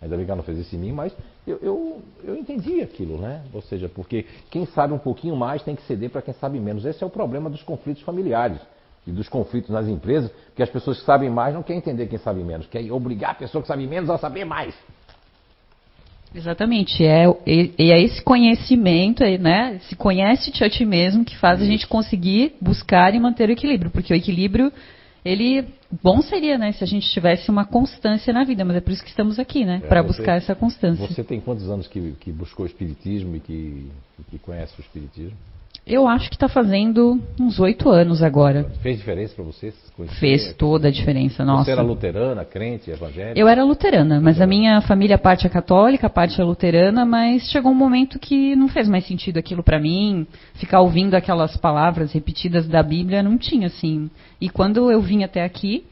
Ainda 0.00 0.16
bem 0.16 0.24
que 0.24 0.30
ela 0.30 0.36
não 0.36 0.44
fez 0.44 0.58
isso 0.58 0.76
em 0.76 0.78
mim, 0.78 0.92
mas 0.92 1.12
eu, 1.44 1.58
eu, 1.60 2.02
eu 2.22 2.36
entendi 2.36 2.80
aquilo, 2.82 3.18
né? 3.18 3.42
Ou 3.52 3.62
seja, 3.62 3.88
porque 3.88 4.26
quem 4.48 4.64
sabe 4.66 4.92
um 4.92 4.98
pouquinho 4.98 5.34
mais 5.34 5.60
tem 5.64 5.74
que 5.74 5.82
ceder 5.82 6.10
para 6.10 6.22
quem 6.22 6.34
sabe 6.34 6.60
menos. 6.60 6.84
Esse 6.84 7.02
é 7.02 7.06
o 7.06 7.10
problema 7.10 7.50
dos 7.50 7.64
conflitos 7.64 8.04
familiares 8.04 8.60
e 9.06 9.12
dos 9.12 9.28
conflitos 9.28 9.70
nas 9.70 9.86
empresas, 9.86 10.30
porque 10.48 10.62
as 10.62 10.70
pessoas 10.70 10.98
que 10.98 11.04
sabem 11.04 11.30
mais 11.30 11.54
não 11.54 11.62
querem 11.62 11.78
entender 11.78 12.06
quem 12.06 12.18
sabe 12.18 12.42
menos, 12.42 12.66
querem 12.66 12.90
obrigar 12.90 13.30
a 13.30 13.34
pessoa 13.34 13.62
que 13.62 13.68
sabe 13.68 13.86
menos 13.86 14.10
a 14.10 14.18
saber 14.18 14.44
mais. 14.44 14.74
Exatamente, 16.34 17.04
é, 17.04 17.24
e, 17.46 17.72
é 17.78 18.02
esse 18.02 18.22
conhecimento, 18.22 19.22
né? 19.40 19.78
Se 19.84 19.94
conhece-te 19.94 20.64
a 20.64 20.68
ti 20.68 20.84
mesmo 20.84 21.24
que 21.24 21.36
faz 21.36 21.62
a 21.62 21.64
gente 21.64 21.86
conseguir 21.86 22.54
buscar 22.60 23.14
e 23.14 23.20
manter 23.20 23.48
o 23.48 23.52
equilíbrio, 23.52 23.90
porque 23.90 24.12
o 24.12 24.16
equilíbrio, 24.16 24.72
ele 25.24 25.64
bom 26.02 26.20
seria, 26.20 26.58
né, 26.58 26.72
se 26.72 26.82
a 26.82 26.86
gente 26.86 27.08
tivesse 27.08 27.48
uma 27.48 27.64
constância 27.64 28.32
na 28.32 28.44
vida, 28.44 28.64
mas 28.64 28.76
é 28.76 28.80
por 28.80 28.92
isso 28.92 29.04
que 29.04 29.08
estamos 29.08 29.38
aqui, 29.38 29.64
né, 29.64 29.80
é, 29.82 29.86
para 29.86 30.02
buscar 30.02 30.36
essa 30.36 30.54
constância. 30.54 31.06
Você 31.06 31.22
tem 31.22 31.40
quantos 31.40 31.70
anos 31.70 31.86
que, 31.86 32.12
que 32.20 32.32
buscou 32.32 32.64
o 32.64 32.66
espiritismo 32.66 33.36
e 33.36 33.40
que, 33.40 33.90
que 34.30 34.38
conhece 34.38 34.74
o 34.78 34.80
espiritismo? 34.80 35.36
Eu 35.86 36.08
acho 36.08 36.28
que 36.28 36.34
está 36.34 36.48
fazendo 36.48 37.22
uns 37.40 37.60
oito 37.60 37.88
anos 37.88 38.20
agora. 38.20 38.64
Fez 38.82 38.96
diferença 38.96 39.36
para 39.36 39.44
você? 39.44 39.72
Fez 40.18 40.52
toda 40.54 40.88
a 40.88 40.90
diferença, 40.90 41.44
nossa. 41.44 41.66
Você 41.66 41.70
era 41.70 41.82
luterana, 41.82 42.44
crente, 42.44 42.90
evangélica? 42.90 43.38
Eu 43.38 43.46
era 43.46 43.62
luterana, 43.62 44.20
mas 44.20 44.40
a 44.40 44.48
minha 44.48 44.80
família, 44.80 45.16
parte 45.16 45.46
é 45.46 45.48
católica, 45.48 46.10
parte 46.10 46.40
é 46.40 46.44
luterana, 46.44 47.04
mas 47.04 47.48
chegou 47.50 47.70
um 47.70 47.76
momento 47.76 48.18
que 48.18 48.56
não 48.56 48.68
fez 48.68 48.88
mais 48.88 49.06
sentido 49.06 49.38
aquilo 49.38 49.62
para 49.62 49.78
mim. 49.78 50.26
Ficar 50.54 50.80
ouvindo 50.80 51.14
aquelas 51.14 51.56
palavras 51.56 52.12
repetidas 52.12 52.66
da 52.66 52.82
Bíblia 52.82 53.22
não 53.22 53.38
tinha, 53.38 53.68
assim. 53.68 54.10
E 54.40 54.50
quando 54.50 54.90
eu 54.90 55.00
vim 55.00 55.22
até 55.22 55.44
aqui, 55.44 55.84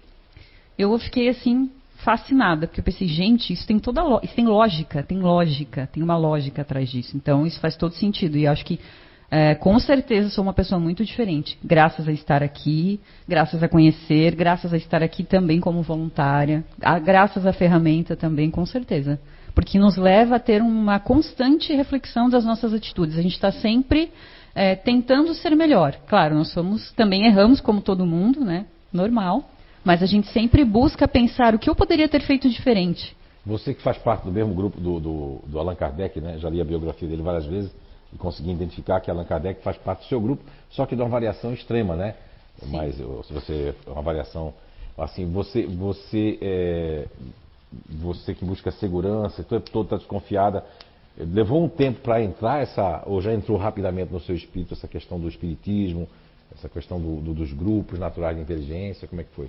eu 0.77 0.99
fiquei, 0.99 1.29
assim, 1.29 1.71
fascinada, 1.99 2.67
porque 2.67 2.81
eu 2.81 2.85
pensei, 2.85 3.07
gente, 3.07 3.53
isso 3.53 3.65
tem 3.65 3.79
toda 3.79 4.03
isso 4.25 4.35
tem 4.35 4.45
lógica, 4.45 5.05
tem 5.05 5.21
lógica, 5.21 5.89
tem 5.93 6.03
uma 6.03 6.17
lógica 6.17 6.63
atrás 6.63 6.91
disso. 6.91 7.17
Então, 7.17 7.47
isso 7.47 7.61
faz 7.61 7.77
todo 7.77 7.95
sentido. 7.95 8.37
E 8.37 8.45
acho 8.45 8.65
que 8.65 8.81
é, 9.35 9.53
com 9.57 9.81
certeza 9.81 10.31
sou 10.31 10.45
uma 10.45 10.53
pessoa 10.53 10.81
muito 10.81 11.05
diferente, 11.05 11.59
graças 11.65 12.07
a 12.07 12.13
estar 12.13 12.41
aqui, 12.41 13.01
graças 13.27 13.65
a 13.65 13.69
conhecer, 13.69 14.33
graças 14.37 14.73
a 14.73 14.77
estar 14.77 15.03
aqui 15.03 15.25
também 15.25 15.59
como 15.59 15.83
voluntária, 15.83 16.65
a, 16.81 17.01
graças 17.01 17.45
à 17.45 17.53
ferramenta 17.53 18.15
também, 18.15 18.49
com 18.49 18.65
certeza. 18.65 19.19
Porque 19.53 19.77
nos 19.77 19.97
leva 19.97 20.37
a 20.37 20.39
ter 20.39 20.63
uma 20.63 21.01
constante 21.01 21.75
reflexão 21.75 22.31
das 22.31 22.45
nossas 22.45 22.73
atitudes. 22.73 23.19
A 23.19 23.23
gente 23.23 23.35
está 23.35 23.51
sempre 23.51 24.13
é, 24.55 24.77
tentando 24.77 25.35
ser 25.35 25.57
melhor. 25.57 25.97
Claro, 26.07 26.37
nós 26.37 26.53
somos 26.53 26.93
também 26.93 27.27
erramos 27.27 27.61
como 27.61 27.81
todo 27.81 28.07
mundo, 28.07 28.45
né? 28.45 28.67
Normal. 28.93 29.51
Mas 29.85 30.01
a 30.01 30.07
gente 30.07 30.29
sempre 30.29 30.65
busca 30.65 31.09
pensar 31.09 31.57
o 31.57 31.59
que 31.59 31.69
eu 31.69 31.75
poderia 31.75 32.09
ter 32.09 32.21
feito 32.21 32.49
diferente. 32.49 33.17
Você 33.45 33.75
que 33.75 33.83
faz 33.83 33.99
parte 33.99 34.25
do 34.25 34.33
mesmo 34.33 34.55
grupo 34.55 34.81
do, 34.81 35.01
do, 35.01 35.41
do 35.45 35.59
Allan 35.59 35.75
Kardec, 35.75 36.21
né? 36.21 36.39
Já 36.39 36.49
li 36.49 36.61
a 36.61 36.65
biografia 36.65 37.09
dele 37.09 37.23
várias 37.23 37.47
vezes 37.47 37.84
e 38.15 38.19
consegui 38.19 38.53
identificar 38.53 39.01
que 39.01 39.11
Allan 39.11 39.25
Kardec 39.25 39.63
faz 39.63 39.77
parte 39.77 40.01
do 40.01 40.09
seu 40.09 40.21
grupo, 40.21 40.43
só 40.71 40.87
que 40.87 40.95
de 40.95 41.03
uma 41.03 41.09
variação 41.09 41.53
extrema, 41.53 41.97
né? 41.97 42.15
Sim. 42.59 42.71
Mas 42.71 42.95
se 42.97 43.33
você 43.33 43.75
uma 43.87 44.03
variação 44.03 44.55
assim, 44.97 45.31
você 45.31 45.67
você 45.67 46.39
é, 46.41 47.07
você 47.89 48.35
que 48.35 48.45
busca 48.45 48.71
segurança, 48.71 49.43
o 49.43 49.45
tempo 49.45 49.71
todo 49.71 49.87
está 49.87 49.97
desconfiada, 49.97 50.65
levou 51.17 51.65
um 51.65 51.69
tempo 51.69 52.01
para 52.01 52.23
entrar 52.23 52.63
essa 52.63 53.03
ou 53.07 53.21
já 53.21 53.33
entrou 53.33 53.59
rapidamente 53.59 54.13
no 54.13 54.21
seu 54.21 54.35
espírito 54.35 54.75
essa 54.75 54.89
questão 54.89 55.19
do 55.19 55.29
espiritismo, 55.29 56.09
essa 56.57 56.69
questão 56.69 57.01
do, 57.01 57.21
do, 57.21 57.35
dos 57.35 57.53
grupos 57.53 57.99
naturais 57.99 58.37
de 58.37 58.43
inteligência, 58.43 59.09
como 59.09 59.21
é 59.21 59.25
que 59.25 59.35
foi? 59.35 59.49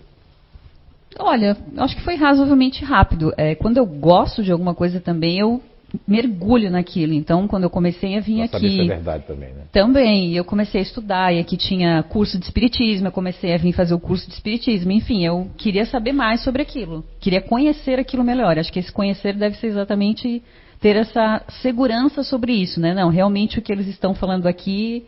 Olha, 1.17 1.55
acho 1.77 1.95
que 1.95 2.03
foi 2.03 2.15
razoavelmente 2.15 2.83
rápido. 2.83 3.31
É, 3.37 3.55
quando 3.55 3.77
eu 3.77 3.85
gosto 3.85 4.43
de 4.43 4.51
alguma 4.51 4.75
coisa 4.75 4.99
também, 4.99 5.39
eu 5.39 5.61
mergulho 6.07 6.69
naquilo. 6.69 7.13
Então, 7.13 7.47
quando 7.47 7.63
eu 7.63 7.69
comecei 7.69 8.17
a 8.17 8.19
vir 8.19 8.39
Nossa, 8.39 8.57
aqui. 8.57 8.67
Isso 8.67 8.81
é 8.81 8.95
verdade 8.95 9.23
também, 9.25 9.53
né? 9.53 9.63
Também. 9.71 10.33
Eu 10.35 10.45
comecei 10.45 10.79
a 10.79 10.83
estudar, 10.83 11.33
e 11.33 11.39
aqui 11.39 11.57
tinha 11.57 12.03
curso 12.03 12.37
de 12.37 12.45
espiritismo, 12.45 13.07
eu 13.07 13.11
comecei 13.11 13.53
a 13.53 13.57
vir 13.57 13.73
fazer 13.73 13.93
o 13.93 13.99
curso 13.99 14.27
de 14.27 14.33
espiritismo. 14.33 14.91
Enfim, 14.91 15.25
eu 15.25 15.49
queria 15.57 15.85
saber 15.85 16.13
mais 16.13 16.43
sobre 16.43 16.61
aquilo. 16.61 17.03
Queria 17.19 17.41
conhecer 17.41 17.99
aquilo 17.99 18.23
melhor. 18.23 18.57
Acho 18.57 18.71
que 18.71 18.79
esse 18.79 18.91
conhecer 18.91 19.33
deve 19.33 19.55
ser 19.57 19.67
exatamente 19.67 20.41
ter 20.79 20.95
essa 20.95 21.41
segurança 21.61 22.23
sobre 22.23 22.53
isso, 22.53 22.79
né? 22.79 22.93
Não, 22.93 23.09
realmente 23.09 23.59
o 23.59 23.61
que 23.61 23.71
eles 23.71 23.87
estão 23.87 24.13
falando 24.13 24.47
aqui 24.47 25.05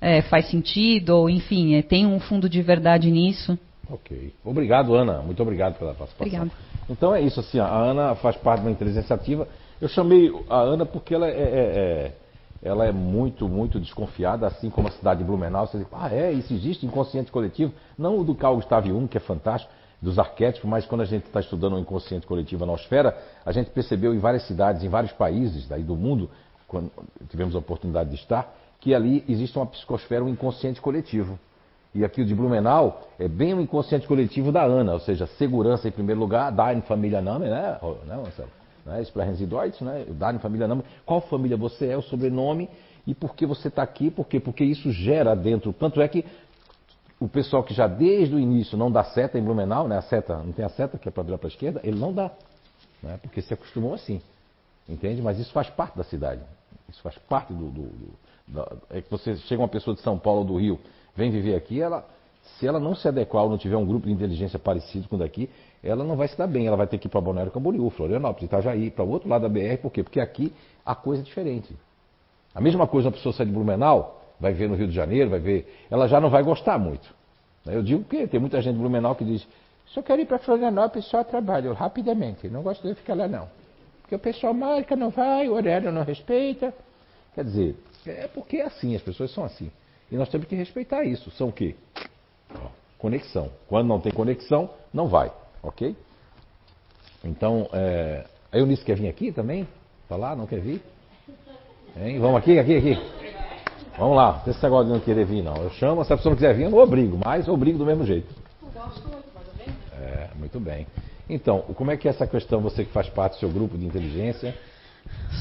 é, 0.00 0.20
faz 0.22 0.50
sentido, 0.50 1.10
ou 1.10 1.30
enfim, 1.30 1.76
é, 1.76 1.82
tem 1.82 2.06
um 2.06 2.20
fundo 2.20 2.48
de 2.48 2.60
verdade 2.60 3.10
nisso. 3.10 3.58
Ok. 3.88 4.32
Obrigado, 4.44 4.94
Ana. 4.94 5.22
Muito 5.22 5.42
obrigado 5.42 5.78
pela 5.78 5.94
participação. 5.94 6.42
Obrigada. 6.42 6.50
Então 6.88 7.14
é 7.14 7.20
isso, 7.20 7.40
assim, 7.40 7.58
a 7.58 7.66
Ana 7.66 8.14
faz 8.14 8.36
parte 8.36 8.62
da 8.62 8.70
inteligência 8.70 9.14
ativa. 9.14 9.48
Eu 9.84 9.88
chamei 9.90 10.32
a 10.48 10.60
Ana 10.60 10.86
porque 10.86 11.14
ela 11.14 11.28
é, 11.28 11.30
é, 11.30 11.36
é 11.36 12.12
ela 12.62 12.86
é 12.86 12.90
muito, 12.90 13.46
muito 13.46 13.78
desconfiada, 13.78 14.46
assim 14.46 14.70
como 14.70 14.88
a 14.88 14.90
cidade 14.90 15.18
de 15.18 15.26
Blumenau. 15.26 15.66
Você 15.66 15.76
diz, 15.76 15.86
ah, 15.92 16.08
é, 16.10 16.32
isso 16.32 16.54
existe, 16.54 16.86
inconsciente 16.86 17.30
coletivo. 17.30 17.70
Não 17.98 18.18
o 18.18 18.24
do 18.24 18.34
Carl 18.34 18.54
Gustav 18.54 18.88
Jung, 18.88 19.06
que 19.06 19.18
é 19.18 19.20
fantástico, 19.20 19.70
dos 20.00 20.18
arquétipos, 20.18 20.70
mas 20.70 20.86
quando 20.86 21.02
a 21.02 21.04
gente 21.04 21.26
está 21.26 21.38
estudando 21.38 21.74
o 21.74 21.78
inconsciente 21.78 22.26
coletivo, 22.26 22.64
a 22.64 22.66
nosfera, 22.66 23.14
a 23.44 23.52
gente 23.52 23.68
percebeu 23.72 24.14
em 24.14 24.18
várias 24.18 24.46
cidades, 24.46 24.82
em 24.82 24.88
vários 24.88 25.12
países 25.12 25.68
daí 25.68 25.82
do 25.82 25.96
mundo, 25.96 26.30
quando 26.66 26.90
tivemos 27.28 27.54
a 27.54 27.58
oportunidade 27.58 28.08
de 28.08 28.16
estar, 28.16 28.56
que 28.80 28.94
ali 28.94 29.22
existe 29.28 29.54
uma 29.58 29.66
psicosfera, 29.66 30.24
um 30.24 30.30
inconsciente 30.30 30.80
coletivo. 30.80 31.38
E 31.94 32.02
aqui 32.02 32.22
o 32.22 32.24
de 32.24 32.34
Blumenau 32.34 33.02
é 33.18 33.28
bem 33.28 33.52
o 33.52 33.60
inconsciente 33.60 34.06
coletivo 34.06 34.50
da 34.50 34.64
ANA, 34.64 34.94
ou 34.94 35.00
seja, 35.00 35.26
segurança 35.26 35.86
em 35.86 35.92
primeiro 35.92 36.22
lugar, 36.22 36.50
Deine 36.50 36.80
Família 36.80 37.20
Name, 37.20 37.50
né, 37.50 37.78
né 38.06 38.16
Marcelo? 38.16 38.63
Né, 38.84 39.02
Sprechen 39.02 39.46
Deutsch, 39.46 39.80
né, 39.80 40.04
Deine 40.08 40.38
Família 40.38 40.68
Name. 40.68 40.82
Qual 41.06 41.20
família 41.22 41.56
você 41.56 41.88
é, 41.88 41.96
o 41.96 42.02
sobrenome 42.02 42.68
e 43.06 43.14
por 43.14 43.34
que 43.34 43.46
você 43.46 43.68
está 43.68 43.82
aqui, 43.82 44.10
por 44.10 44.26
quê? 44.26 44.40
Porque 44.40 44.64
isso 44.64 44.90
gera 44.90 45.34
dentro, 45.34 45.72
tanto 45.72 46.00
é 46.00 46.08
que 46.08 46.24
o 47.18 47.28
pessoal 47.28 47.62
que 47.62 47.72
já 47.72 47.86
desde 47.86 48.34
o 48.34 48.38
início 48.38 48.76
não 48.76 48.90
dá 48.90 49.04
seta 49.04 49.38
em 49.38 49.42
Blumenau, 49.42 49.88
né, 49.88 49.96
a 49.96 50.02
seta, 50.02 50.36
não 50.38 50.52
tem 50.52 50.64
a 50.64 50.68
seta 50.68 50.98
que 50.98 51.08
é 51.08 51.12
para 51.12 51.22
virar 51.22 51.38
para 51.38 51.46
a 51.46 51.52
esquerda, 51.52 51.80
ele 51.82 51.98
não 51.98 52.12
dá, 52.12 52.30
né, 53.02 53.18
porque 53.22 53.40
se 53.40 53.54
acostumou 53.54 53.94
assim, 53.94 54.20
entende? 54.88 55.22
Mas 55.22 55.38
isso 55.38 55.52
faz 55.52 55.70
parte 55.70 55.96
da 55.96 56.04
cidade, 56.04 56.42
isso 56.88 57.00
faz 57.02 57.16
parte 57.18 57.52
do, 57.52 57.70
do, 57.70 57.82
do 58.46 58.82
é 58.90 59.00
que 59.00 59.10
você 59.10 59.36
chega 59.36 59.62
uma 59.62 59.68
pessoa 59.68 59.94
de 59.94 60.02
São 60.02 60.18
Paulo 60.18 60.40
ou 60.40 60.46
do 60.46 60.56
Rio, 60.56 60.78
vem 61.14 61.30
viver 61.30 61.54
aqui, 61.54 61.80
ela, 61.80 62.06
se 62.58 62.66
ela 62.66 62.78
não 62.78 62.94
se 62.94 63.06
adequar 63.08 63.44
ou 63.44 63.50
não 63.50 63.58
tiver 63.58 63.76
um 63.76 63.84
grupo 63.84 64.06
de 64.06 64.12
inteligência 64.12 64.58
parecido 64.58 65.08
com 65.08 65.16
o 65.16 65.18
daqui, 65.18 65.48
ela 65.82 66.04
não 66.04 66.16
vai 66.16 66.28
se 66.28 66.36
dar 66.36 66.46
bem. 66.46 66.66
Ela 66.66 66.76
vai 66.76 66.86
ter 66.86 66.98
que 66.98 67.06
ir 67.06 67.10
para 67.10 67.20
Balneário 67.20 67.50
Camboriú, 67.50 67.88
Florianópolis, 67.90 68.46
Itajaí, 68.46 68.90
para 68.90 69.04
o 69.04 69.10
outro 69.10 69.28
lado 69.28 69.42
da 69.42 69.48
BR. 69.48 69.78
Por 69.80 69.90
quê? 69.90 70.02
Porque 70.02 70.20
aqui 70.20 70.52
a 70.84 70.94
coisa 70.94 71.22
é 71.22 71.24
diferente. 71.24 71.74
A 72.54 72.60
mesma 72.60 72.86
coisa 72.86 73.08
a 73.08 73.12
pessoa 73.12 73.32
sai 73.32 73.46
de 73.46 73.52
Blumenau, 73.52 74.22
vai 74.38 74.52
ver 74.52 74.68
no 74.68 74.76
Rio 74.76 74.86
de 74.86 74.94
Janeiro, 74.94 75.30
vai 75.30 75.40
ver, 75.40 75.86
ela 75.90 76.06
já 76.06 76.20
não 76.20 76.30
vai 76.30 76.42
gostar 76.42 76.78
muito. 76.78 77.12
Eu 77.66 77.82
digo 77.82 78.04
que 78.04 78.26
tem 78.28 78.38
muita 78.38 78.60
gente 78.62 78.74
de 78.74 78.80
Blumenau 78.80 79.14
que 79.16 79.24
diz, 79.24 79.46
eu 79.96 80.02
quero 80.02 80.22
ir 80.22 80.26
para 80.26 80.38
Florianópolis, 80.38 81.06
só 81.06 81.24
trabalho 81.24 81.72
rapidamente, 81.72 82.48
não 82.48 82.62
gosto 82.62 82.86
de 82.86 82.94
ficar 82.94 83.14
lá 83.14 83.26
não. 83.26 83.48
Porque 84.02 84.14
o 84.14 84.18
pessoal 84.18 84.54
marca, 84.54 84.94
não 84.94 85.10
vai, 85.10 85.48
o 85.48 85.54
horário 85.54 85.90
não 85.90 86.04
respeita. 86.04 86.72
Quer 87.34 87.44
dizer, 87.44 87.76
é 88.06 88.28
porque 88.28 88.58
é 88.58 88.66
assim, 88.66 88.94
as 88.94 89.02
pessoas 89.02 89.32
são 89.32 89.44
assim. 89.44 89.70
E 90.12 90.16
nós 90.16 90.28
temos 90.28 90.46
que 90.46 90.54
respeitar 90.54 91.04
isso. 91.04 91.30
São 91.32 91.48
o 91.48 91.52
quê? 91.52 91.74
Conexão. 92.98 93.50
Quando 93.68 93.86
não 93.86 94.00
tem 94.00 94.12
conexão, 94.12 94.70
não 94.92 95.06
vai. 95.06 95.30
Ok? 95.62 95.94
Então, 97.22 97.68
é... 97.72 98.24
a 98.52 98.58
Eunice 98.58 98.84
quer 98.84 98.96
vir 98.96 99.08
aqui 99.08 99.32
também? 99.32 99.68
Falar? 100.08 100.36
Não 100.36 100.46
quer 100.46 100.60
vir? 100.60 100.82
Hein? 101.96 102.18
Vamos 102.18 102.38
aqui, 102.38 102.58
aqui, 102.58 102.76
aqui. 102.76 102.98
Vamos 103.96 104.16
lá. 104.16 104.42
Esse 104.46 104.62
negócio 104.62 104.86
de 104.86 104.92
não 104.92 105.00
querer 105.00 105.24
vir, 105.24 105.42
não. 105.42 105.56
Eu 105.56 105.70
chamo, 105.70 106.04
se 106.04 106.12
a 106.12 106.16
pessoa 106.16 106.30
não 106.30 106.36
quiser 106.36 106.54
vir, 106.54 106.64
eu 106.64 106.70
não 106.70 106.78
obrigo, 106.78 107.18
mas 107.24 107.46
eu 107.46 107.54
obrigo 107.54 107.78
do 107.78 107.86
mesmo 107.86 108.04
jeito. 108.04 108.34
É, 109.92 110.28
muito 110.36 110.58
bem. 110.58 110.86
Então, 111.28 111.60
como 111.74 111.90
é 111.90 111.96
que 111.96 112.08
é 112.08 112.10
essa 112.10 112.26
questão, 112.26 112.60
você 112.60 112.84
que 112.84 112.92
faz 112.92 113.08
parte 113.08 113.34
do 113.34 113.40
seu 113.40 113.48
grupo 113.48 113.78
de 113.78 113.86
inteligência? 113.86 114.54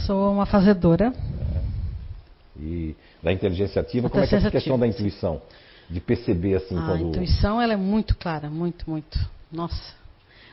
Sou 0.05 0.32
uma 0.32 0.45
fazedora. 0.45 1.14
É. 1.55 2.61
E 2.61 2.95
da 3.22 3.34
inteligência 3.34 3.82
ativa, 3.82 4.09
como 4.09 4.24
é 4.24 4.28
que 4.28 4.36
é 4.36 4.38
essa 4.38 4.51
questão 4.51 4.78
da 4.78 4.88
intuição? 4.88 5.41
De 5.89 5.99
perceber 5.99 6.55
assim 6.55 6.77
ah, 6.77 6.81
quando... 6.86 7.05
A 7.05 7.09
intuição 7.09 7.61
ela 7.61 7.73
é 7.73 7.77
muito 7.77 8.15
clara, 8.15 8.49
muito, 8.49 8.89
muito. 8.89 9.19
Nossa. 9.51 9.93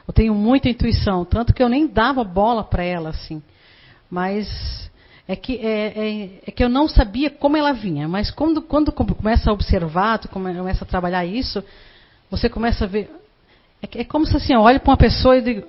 Eu 0.06 0.12
tenho 0.12 0.34
muita 0.34 0.68
intuição, 0.68 1.24
tanto 1.24 1.54
que 1.54 1.62
eu 1.62 1.68
nem 1.68 1.86
dava 1.86 2.24
bola 2.24 2.64
para 2.64 2.82
ela 2.82 3.10
assim. 3.10 3.42
Mas 4.10 4.90
é 5.28 5.36
que, 5.36 5.58
é, 5.58 5.86
é, 5.96 6.30
é, 6.46 6.50
que 6.50 6.64
eu 6.64 6.68
não 6.68 6.88
sabia 6.88 7.30
como 7.30 7.56
ela 7.56 7.72
vinha. 7.72 8.08
Mas 8.08 8.30
quando, 8.32 8.60
quando 8.60 8.90
começa 8.90 9.48
a 9.48 9.52
observar, 9.52 10.18
tu 10.18 10.28
começa 10.28 10.84
a 10.84 10.88
trabalhar 10.88 11.24
isso, 11.24 11.62
você 12.28 12.48
começa 12.48 12.84
a 12.84 12.88
ver. 12.88 13.08
É, 13.80 14.00
é 14.00 14.04
como 14.04 14.26
se 14.26 14.36
assim, 14.36 14.52
eu 14.52 14.60
olho 14.60 14.80
para 14.80 14.90
uma 14.90 14.96
pessoa 14.96 15.38
e 15.38 15.42
digo: 15.42 15.66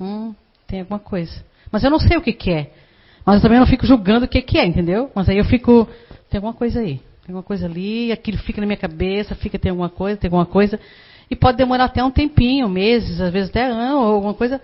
hum, 0.00 0.34
tem 0.66 0.80
alguma 0.80 0.98
coisa. 0.98 1.44
Mas 1.70 1.84
eu 1.84 1.90
não 1.90 2.00
sei 2.00 2.16
o 2.16 2.22
que, 2.22 2.32
que 2.32 2.50
é. 2.50 2.72
Mas 3.24 3.36
eu 3.36 3.42
também 3.42 3.60
não 3.60 3.66
fico 3.66 3.86
julgando 3.86 4.26
o 4.26 4.28
que, 4.28 4.42
que 4.42 4.58
é, 4.58 4.66
entendeu? 4.66 5.10
Mas 5.14 5.28
aí 5.28 5.38
eu 5.38 5.44
fico, 5.44 5.88
tem 6.28 6.38
alguma 6.38 6.52
coisa 6.52 6.80
aí. 6.80 7.00
Tem 7.24 7.32
alguma 7.32 7.42
coisa 7.42 7.66
ali, 7.66 8.10
aquilo 8.10 8.38
fica 8.38 8.60
na 8.60 8.66
minha 8.66 8.76
cabeça, 8.76 9.34
fica, 9.34 9.58
tem 9.58 9.70
alguma 9.70 9.88
coisa, 9.88 10.16
tem 10.16 10.28
alguma 10.28 10.46
coisa. 10.46 10.78
E 11.30 11.36
pode 11.36 11.56
demorar 11.56 11.84
até 11.84 12.02
um 12.02 12.10
tempinho, 12.10 12.68
meses, 12.68 13.20
às 13.20 13.32
vezes 13.32 13.50
até 13.50 13.64
ano, 13.64 14.00
ou 14.00 14.14
alguma 14.14 14.34
coisa. 14.34 14.60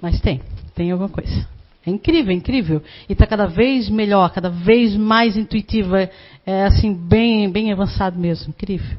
Mas 0.00 0.20
tem, 0.20 0.40
tem 0.74 0.90
alguma 0.90 1.08
coisa. 1.08 1.46
É 1.84 1.90
incrível, 1.90 2.32
é 2.32 2.36
incrível. 2.36 2.82
E 3.08 3.12
está 3.12 3.26
cada 3.26 3.46
vez 3.46 3.90
melhor, 3.90 4.32
cada 4.32 4.48
vez 4.48 4.96
mais 4.96 5.36
intuitiva, 5.36 6.08
é 6.46 6.64
assim, 6.64 6.94
bem, 6.94 7.50
bem 7.50 7.72
avançado 7.72 8.18
mesmo. 8.18 8.50
Incrível. 8.50 8.96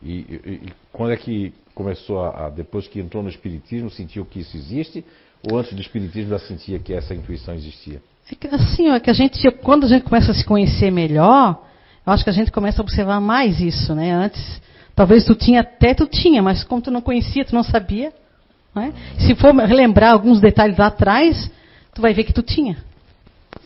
E, 0.00 0.12
e, 0.12 0.50
e 0.66 0.72
quando 0.92 1.12
é 1.12 1.16
que 1.16 1.52
começou 1.74 2.20
a, 2.20 2.46
a, 2.46 2.50
depois 2.50 2.86
que 2.86 3.00
entrou 3.00 3.22
no 3.22 3.28
Espiritismo, 3.28 3.90
sentiu 3.90 4.24
que 4.24 4.40
isso 4.40 4.56
existe? 4.56 5.04
Ou 5.50 5.58
antes 5.58 5.72
do 5.72 5.80
Espiritismo 5.80 6.30
já 6.30 6.38
sentia 6.38 6.78
que 6.78 6.92
essa 6.94 7.14
intuição 7.14 7.54
existia? 7.54 8.00
É 8.30 8.34
que, 8.34 8.46
assim, 8.46 8.88
é 8.88 9.00
que 9.00 9.10
a 9.10 9.12
gente, 9.12 9.50
quando 9.62 9.84
a 9.84 9.88
gente 9.88 10.04
começa 10.04 10.30
a 10.30 10.34
se 10.34 10.44
conhecer 10.44 10.92
melhor, 10.92 11.60
eu 12.06 12.12
acho 12.12 12.24
que 12.24 12.30
a 12.30 12.32
gente 12.32 12.50
começa 12.50 12.80
a 12.80 12.84
observar 12.84 13.20
mais 13.20 13.60
isso, 13.60 13.94
né? 13.94 14.12
Antes, 14.12 14.60
talvez 14.94 15.24
tu 15.24 15.34
tinha 15.34 15.60
até, 15.60 15.94
tu 15.94 16.06
tinha, 16.06 16.42
mas 16.42 16.64
como 16.64 16.82
tu 16.82 16.90
não 16.90 17.00
conhecia, 17.00 17.44
tu 17.44 17.54
não 17.54 17.62
sabia. 17.62 18.12
Né? 18.74 18.92
Se 19.18 19.34
for 19.34 19.54
relembrar 19.54 20.12
alguns 20.12 20.40
detalhes 20.40 20.76
lá 20.76 20.86
atrás, 20.86 21.50
tu 21.94 22.00
vai 22.00 22.14
ver 22.14 22.24
que 22.24 22.32
tu 22.32 22.42
tinha. 22.42 22.76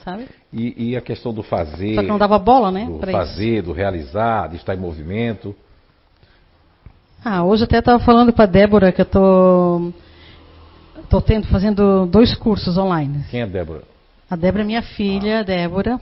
Sabe? 0.04 0.26
E, 0.52 0.90
e 0.90 0.96
a 0.96 1.00
questão 1.00 1.32
do 1.32 1.42
fazer. 1.42 1.94
Só 1.94 2.02
que 2.02 2.08
não 2.08 2.18
dava 2.18 2.38
bola, 2.38 2.70
né? 2.70 2.86
Do 2.86 2.98
fazer, 3.10 3.58
isso. 3.58 3.66
do 3.66 3.72
realizar, 3.72 4.48
de 4.48 4.56
estar 4.56 4.74
em 4.74 4.78
movimento. 4.78 5.54
Ah, 7.24 7.44
hoje 7.44 7.64
até 7.64 7.78
estava 7.78 7.98
falando 7.98 8.32
para 8.32 8.44
a 8.44 8.48
Débora 8.48 8.92
que 8.92 9.00
eu 9.00 9.04
estou 9.04 9.92
Estou 11.06 11.20
tendo, 11.20 11.46
fazendo 11.46 12.04
dois 12.06 12.34
cursos 12.34 12.76
online. 12.76 13.24
Quem 13.30 13.42
é 13.42 13.46
Débora? 13.46 13.82
A 14.28 14.34
Débora 14.34 14.64
é 14.64 14.66
minha 14.66 14.82
filha, 14.82 15.40
ah. 15.40 15.42
Débora. 15.44 16.00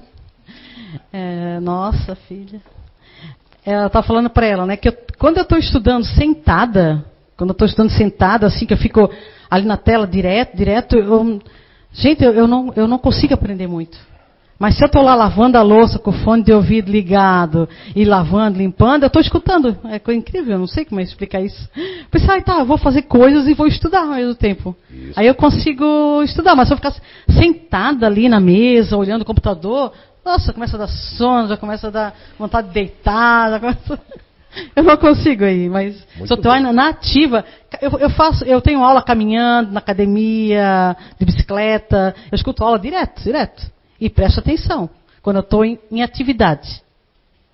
É, 1.12 1.60
nossa 1.60 2.14
filha. 2.14 2.60
Ela 3.64 3.86
está 3.86 4.02
falando 4.02 4.28
para 4.28 4.46
ela, 4.46 4.66
né, 4.66 4.76
que 4.76 4.88
eu, 4.88 4.96
quando 5.18 5.38
eu 5.38 5.42
estou 5.42 5.58
estudando 5.58 6.04
sentada, 6.04 7.04
quando 7.36 7.50
eu 7.50 7.54
estou 7.54 7.66
estudando 7.66 7.90
sentada, 7.90 8.46
assim, 8.46 8.66
que 8.66 8.74
eu 8.74 8.78
fico 8.78 9.10
ali 9.50 9.64
na 9.64 9.76
tela 9.76 10.06
direto, 10.06 10.56
direto, 10.56 10.96
eu, 10.96 11.40
gente, 11.92 12.22
eu, 12.22 12.32
eu, 12.32 12.46
não, 12.46 12.72
eu 12.76 12.86
não 12.86 12.98
consigo 12.98 13.32
aprender 13.32 13.66
muito. 13.66 13.98
Mas 14.58 14.76
se 14.76 14.84
eu 14.84 14.86
estou 14.86 15.02
lá 15.02 15.14
lavando 15.14 15.58
a 15.58 15.62
louça 15.62 15.98
com 15.98 16.10
o 16.10 16.12
fone 16.12 16.42
de 16.42 16.52
ouvido 16.52 16.90
ligado 16.90 17.68
e 17.94 18.04
lavando, 18.04 18.58
limpando, 18.58 19.02
eu 19.02 19.08
estou 19.08 19.20
escutando. 19.20 19.76
É 19.84 19.98
coisa 19.98 20.18
incrível, 20.18 20.52
eu 20.52 20.58
não 20.58 20.66
sei 20.66 20.84
como 20.84 21.00
é 21.00 21.02
explicar 21.02 21.42
isso. 21.42 21.68
Pensei, 22.10 22.30
ah, 22.30 22.40
tá, 22.40 22.64
vou 22.64 22.78
fazer 22.78 23.02
coisas 23.02 23.48
e 23.48 23.54
vou 23.54 23.66
estudar 23.66 24.02
ao 24.02 24.14
mesmo 24.14 24.34
tempo. 24.34 24.76
Isso. 24.90 25.12
Aí 25.16 25.26
eu 25.26 25.34
consigo 25.34 26.22
estudar, 26.22 26.54
mas 26.54 26.68
se 26.68 26.74
eu 26.74 26.76
ficar 26.76 26.94
sentada 27.28 28.06
ali 28.06 28.28
na 28.28 28.38
mesa, 28.38 28.96
olhando 28.96 29.22
o 29.22 29.26
computador, 29.26 29.92
Nossa, 30.24 30.52
começa 30.52 30.76
a 30.76 30.80
dar 30.80 30.88
sono, 30.88 31.48
já 31.48 31.56
começa 31.56 31.88
a 31.88 31.90
dar 31.90 32.14
vontade 32.38 32.68
de 32.68 32.74
deitar, 32.74 33.50
já 33.50 33.60
começa... 33.60 34.00
Eu 34.76 34.84
não 34.84 34.96
consigo 34.96 35.44
aí, 35.44 35.68
mas 35.68 35.96
Muito 36.16 36.28
se 36.28 36.32
eu 36.32 36.36
estou 36.36 36.72
na 36.72 36.88
ativa, 36.88 37.44
eu, 37.80 37.90
eu 37.98 38.08
faço, 38.10 38.44
eu 38.44 38.60
tenho 38.60 38.84
aula 38.84 39.02
caminhando, 39.02 39.72
na 39.72 39.80
academia, 39.80 40.96
de 41.18 41.26
bicicleta, 41.26 42.14
eu 42.30 42.36
escuto 42.36 42.62
aula 42.62 42.78
direto, 42.78 43.20
direto. 43.20 43.68
E 44.00 44.08
presto 44.08 44.38
atenção 44.38 44.88
quando 45.22 45.36
eu 45.36 45.42
estou 45.42 45.64
em, 45.64 45.76
em 45.90 46.04
atividade. 46.04 46.80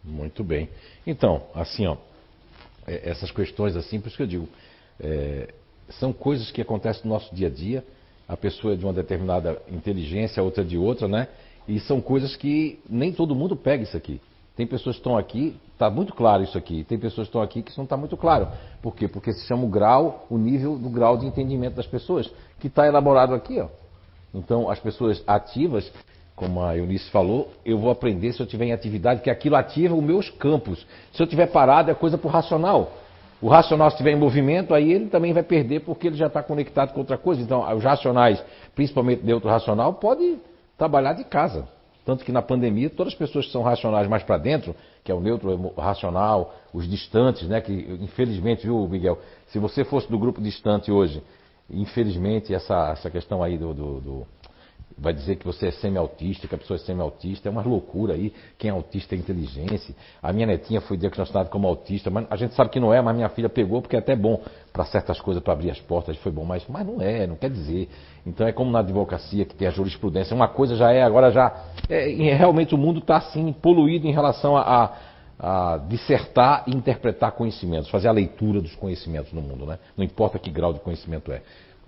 Muito 0.04 0.44
bem. 0.44 0.68
Então, 1.06 1.42
assim, 1.54 1.86
ó, 1.86 1.96
é, 2.86 3.08
essas 3.08 3.30
questões 3.30 3.76
assim, 3.76 3.98
por 3.98 4.08
isso 4.08 4.16
que 4.16 4.22
eu 4.22 4.26
digo, 4.26 4.48
é, 4.98 5.48
são 5.88 6.12
coisas 6.12 6.50
que 6.50 6.60
acontecem 6.60 7.02
no 7.04 7.10
nosso 7.10 7.34
dia 7.34 7.46
a 7.46 7.50
dia. 7.50 7.84
A 8.28 8.36
pessoa 8.36 8.74
é 8.74 8.76
de 8.76 8.84
uma 8.84 8.92
determinada 8.92 9.60
inteligência, 9.70 10.40
a 10.40 10.44
outra 10.44 10.64
de 10.64 10.76
outra, 10.76 11.08
né? 11.08 11.28
E 11.70 11.78
são 11.78 12.00
coisas 12.00 12.34
que 12.34 12.80
nem 12.90 13.12
todo 13.12 13.32
mundo 13.32 13.54
pega 13.54 13.84
isso 13.84 13.96
aqui. 13.96 14.20
Tem 14.56 14.66
pessoas 14.66 14.96
que 14.96 15.00
estão 15.00 15.16
aqui, 15.16 15.56
está 15.72 15.88
muito 15.88 16.12
claro 16.12 16.42
isso 16.42 16.58
aqui. 16.58 16.82
Tem 16.82 16.98
pessoas 16.98 17.28
que 17.28 17.30
estão 17.30 17.40
aqui 17.40 17.62
que 17.62 17.70
isso 17.70 17.78
não 17.78 17.84
está 17.84 17.96
muito 17.96 18.16
claro. 18.16 18.48
Por 18.82 18.92
quê? 18.92 19.06
Porque 19.06 19.32
se 19.32 19.46
chama 19.46 19.62
o 19.62 19.68
grau, 19.68 20.26
o 20.28 20.36
nível 20.36 20.76
do 20.76 20.90
grau 20.90 21.16
de 21.16 21.26
entendimento 21.26 21.76
das 21.76 21.86
pessoas, 21.86 22.28
que 22.58 22.66
está 22.66 22.88
elaborado 22.88 23.34
aqui, 23.34 23.60
ó. 23.60 23.68
Então, 24.34 24.68
as 24.68 24.80
pessoas 24.80 25.22
ativas, 25.28 25.92
como 26.34 26.60
a 26.60 26.76
Eunice 26.76 27.08
falou, 27.10 27.52
eu 27.64 27.78
vou 27.78 27.92
aprender 27.92 28.32
se 28.32 28.40
eu 28.40 28.46
estiver 28.46 28.64
em 28.64 28.72
atividade, 28.72 29.22
que 29.22 29.30
aquilo 29.30 29.54
ativa 29.54 29.94
os 29.94 30.02
meus 30.02 30.28
campos. 30.28 30.84
Se 31.12 31.22
eu 31.22 31.24
estiver 31.24 31.46
parado, 31.46 31.88
é 31.88 31.94
coisa 31.94 32.18
para 32.18 32.26
o 32.26 32.30
racional. 32.32 32.94
O 33.40 33.48
racional, 33.48 33.90
se 33.90 33.94
estiver 33.94 34.10
em 34.10 34.18
movimento, 34.18 34.74
aí 34.74 34.92
ele 34.92 35.06
também 35.06 35.32
vai 35.32 35.44
perder 35.44 35.82
porque 35.82 36.08
ele 36.08 36.16
já 36.16 36.26
está 36.26 36.42
conectado 36.42 36.92
com 36.92 36.98
outra 36.98 37.16
coisa. 37.16 37.40
Então, 37.40 37.62
os 37.76 37.84
racionais, 37.84 38.42
principalmente 38.74 39.24
neutro 39.24 39.48
racional, 39.48 39.94
pode 39.94 40.36
trabalhar 40.81 41.12
de 41.12 41.24
casa. 41.24 41.68
Tanto 42.07 42.24
que 42.24 42.33
na 42.33 42.41
pandemia, 42.41 42.89
todas 42.89 43.12
as 43.12 43.18
pessoas 43.18 43.45
que 43.45 43.53
são 43.53 43.61
racionais 43.62 44.09
mais 44.09 44.22
para 44.22 44.39
dentro, 44.39 44.74
que 45.05 45.12
é 45.12 45.14
o 45.14 45.20
neutro 45.20 45.74
racional, 45.76 46.55
os 46.72 46.89
distantes, 46.89 47.47
né? 47.47 47.61
Que 47.61 47.72
infelizmente, 48.01 48.62
viu, 48.62 48.89
Miguel, 48.89 49.18
se 49.49 49.59
você 49.59 49.85
fosse 49.85 50.11
do 50.11 50.18
grupo 50.18 50.41
distante 50.41 50.91
hoje, 50.91 51.22
infelizmente 51.68 52.55
essa, 52.55 52.93
essa 52.93 53.11
questão 53.11 53.43
aí 53.43 53.59
do, 53.59 53.74
do- 53.74 54.01
do- 54.01 54.26
vai 55.01 55.14
dizer 55.14 55.36
que 55.36 55.46
você 55.46 55.68
é 55.68 55.70
semi-autista, 55.70 56.46
que 56.46 56.55
a 56.55 56.59
pessoa 56.59 56.76
é 56.76 56.80
semi-autista, 56.80 57.48
é 57.48 57.51
uma 57.51 57.62
loucura 57.62 58.12
aí. 58.12 58.32
Quem 58.59 58.68
é 58.68 58.72
autista 58.72 59.14
é 59.14 59.18
inteligência. 59.18 59.94
A 60.22 60.30
minha 60.30 60.46
netinha 60.46 60.80
foi 60.82 60.98
diagnosticada 60.98 61.48
como 61.48 61.66
autista, 61.66 62.11
mas 62.11 62.26
a 62.28 62.36
gente 62.36 62.55
sabe 62.55 62.68
que 62.68 62.78
não 62.78 62.92
é, 62.92 63.01
mas 63.01 63.16
minha 63.16 63.30
filha 63.30 63.48
pegou 63.48 63.80
porque 63.80 63.96
é 63.96 63.98
até 63.98 64.14
bom 64.14 64.42
para 64.70 64.84
certas 64.84 65.18
coisas, 65.18 65.42
para 65.42 65.55
abrir 65.55 65.70
as 65.70 65.80
portas, 65.80 66.16
foi 66.18 66.30
bom, 66.30 66.44
mas, 66.44 66.64
mas 66.68 66.86
não 66.86 67.01
é, 67.01 67.26
não 67.26 67.34
quer 67.34 67.48
dizer. 67.48 67.88
Então 68.26 68.46
é 68.46 68.53
como 68.53 68.70
na 68.70 68.80
advocacia 68.80 69.46
que 69.46 69.55
tem 69.55 69.66
a 69.66 69.70
jurisprudência, 69.70 70.36
uma 70.36 70.48
coisa 70.48 70.76
já 70.76 70.92
é, 70.92 71.03
agora 71.03 71.30
já. 71.30 71.51
é, 72.28 72.34
realmente 72.34 72.74
o 72.74 72.78
mundo 72.78 73.01
está 73.01 73.16
assim, 73.16 73.53
poluído 73.55 74.07
em 74.07 74.12
relação 74.12 74.55
a, 74.55 74.94
a, 75.38 75.74
a 75.74 75.78
dissertar 75.78 76.64
e 76.66 76.76
interpretar 76.76 77.32
conhecimentos, 77.32 77.88
fazer 77.88 78.09
a 78.09 78.12
leitura 78.12 78.61
dos 78.61 78.76
conhecimentos 78.76 79.32
no 79.32 79.40
mundo, 79.40 79.64
né? 79.64 79.78
Não 79.96 80.05
importa 80.05 80.38
que 80.38 80.51
grau 80.51 80.74
de 80.74 80.80
conhecimento 80.80 81.32
é. 81.32 81.40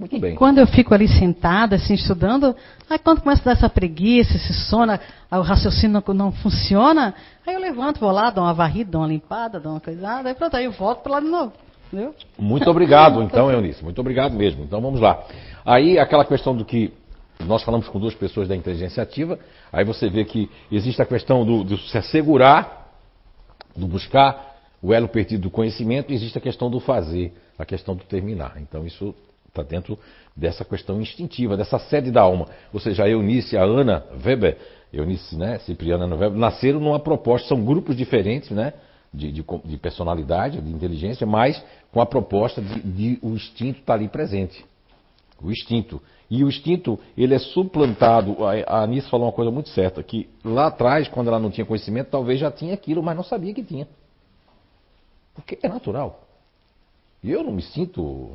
Muito 0.02 0.18
bem. 0.18 0.34
Quando 0.34 0.58
eu 0.58 0.66
fico 0.66 0.92
ali 0.92 1.06
sentada, 1.06 1.76
assim, 1.76 1.94
estudando, 1.94 2.56
aí 2.90 2.98
quando 2.98 3.20
começa 3.20 3.40
a 3.42 3.44
dar 3.44 3.52
essa 3.52 3.68
preguiça, 3.68 4.34
esse 4.34 4.52
sono, 4.52 4.98
o 5.30 5.40
raciocínio 5.42 6.02
não, 6.04 6.14
não 6.14 6.32
funciona, 6.32 7.14
aí 7.46 7.54
eu 7.54 7.60
levanto, 7.60 8.00
vou 8.00 8.10
lá, 8.10 8.28
dou 8.28 8.42
uma 8.42 8.52
varrida, 8.52 8.90
dou 8.90 9.00
uma 9.00 9.06
limpada, 9.06 9.60
dou 9.60 9.74
uma 9.74 9.80
coisada, 9.80 10.28
aí 10.28 10.34
pronto, 10.34 10.56
aí 10.56 10.64
eu 10.64 10.72
volto 10.72 11.02
para 11.02 11.12
lá 11.12 11.20
de 11.20 11.28
novo. 11.28 11.52
Entendeu? 11.86 12.16
Muito 12.36 12.68
obrigado, 12.68 13.22
então, 13.22 13.48
Eunice. 13.48 13.84
Muito 13.84 14.00
obrigado 14.00 14.32
mesmo. 14.32 14.64
Então 14.64 14.80
vamos 14.80 14.98
lá. 14.98 15.22
Aí 15.64 16.00
aquela 16.00 16.24
questão 16.24 16.56
do 16.56 16.64
que 16.64 16.92
nós 17.38 17.62
falamos 17.62 17.86
com 17.86 18.00
duas 18.00 18.14
pessoas 18.14 18.48
da 18.48 18.56
inteligência 18.56 19.00
ativa, 19.00 19.38
aí 19.72 19.84
você 19.84 20.10
vê 20.10 20.24
que 20.24 20.50
existe 20.70 21.00
a 21.00 21.06
questão 21.06 21.44
do, 21.44 21.62
do 21.62 21.78
se 21.78 21.96
assegurar, 21.96 22.88
do 23.76 23.86
buscar 23.86 24.52
o 24.82 24.92
elo 24.92 25.06
perdido 25.06 25.42
do 25.42 25.50
conhecimento, 25.50 26.10
e 26.10 26.14
existe 26.16 26.36
a 26.36 26.40
questão 26.40 26.68
do 26.68 26.80
fazer, 26.80 27.32
a 27.56 27.64
questão 27.64 27.94
do 27.94 28.02
terminar. 28.02 28.54
Então 28.56 28.84
isso 28.84 29.14
está 29.52 29.62
dentro 29.62 29.98
dessa 30.34 30.64
questão 30.64 31.00
instintiva, 31.00 31.56
dessa 31.56 31.78
sede 31.78 32.10
da 32.10 32.22
alma. 32.22 32.48
Ou 32.72 32.80
seja, 32.80 33.04
a 33.04 33.08
Eunice 33.08 33.56
a 33.56 33.62
Ana 33.62 34.02
Weber, 34.24 34.58
Eunice, 34.92 35.36
né, 35.36 35.58
Cipriana 35.60 36.04
Ana 36.04 36.16
Weber, 36.16 36.38
nasceram 36.38 36.80
numa 36.80 36.98
proposta, 36.98 37.48
são 37.48 37.62
grupos 37.62 37.96
diferentes, 37.96 38.50
né? 38.50 38.72
De, 39.12 39.30
de, 39.30 39.44
de 39.64 39.76
personalidade, 39.76 40.58
de 40.58 40.72
inteligência, 40.72 41.26
mas 41.26 41.62
com 41.92 42.00
a 42.00 42.06
proposta 42.06 42.62
de, 42.62 42.80
de 42.80 43.18
o 43.20 43.34
instinto 43.34 43.80
estar 43.80 43.92
ali 43.92 44.08
presente. 44.08 44.64
O 45.42 45.50
instinto. 45.50 46.00
E 46.30 46.42
o 46.42 46.48
instinto, 46.48 46.98
ele 47.14 47.34
é 47.34 47.38
suplantado. 47.38 48.38
A 48.46 48.52
a 48.78 48.82
Anice 48.84 49.10
falou 49.10 49.26
uma 49.26 49.32
coisa 49.32 49.50
muito 49.50 49.68
certa, 49.68 50.02
que 50.02 50.30
lá 50.42 50.68
atrás, 50.68 51.08
quando 51.08 51.28
ela 51.28 51.38
não 51.38 51.50
tinha 51.50 51.66
conhecimento, 51.66 52.08
talvez 52.08 52.40
já 52.40 52.50
tinha 52.50 52.72
aquilo, 52.72 53.02
mas 53.02 53.14
não 53.14 53.22
sabia 53.22 53.52
que 53.52 53.62
tinha. 53.62 53.86
Porque 55.34 55.58
é 55.62 55.68
natural. 55.68 56.22
E 57.22 57.30
eu 57.30 57.44
não 57.44 57.52
me 57.52 57.60
sinto 57.60 58.30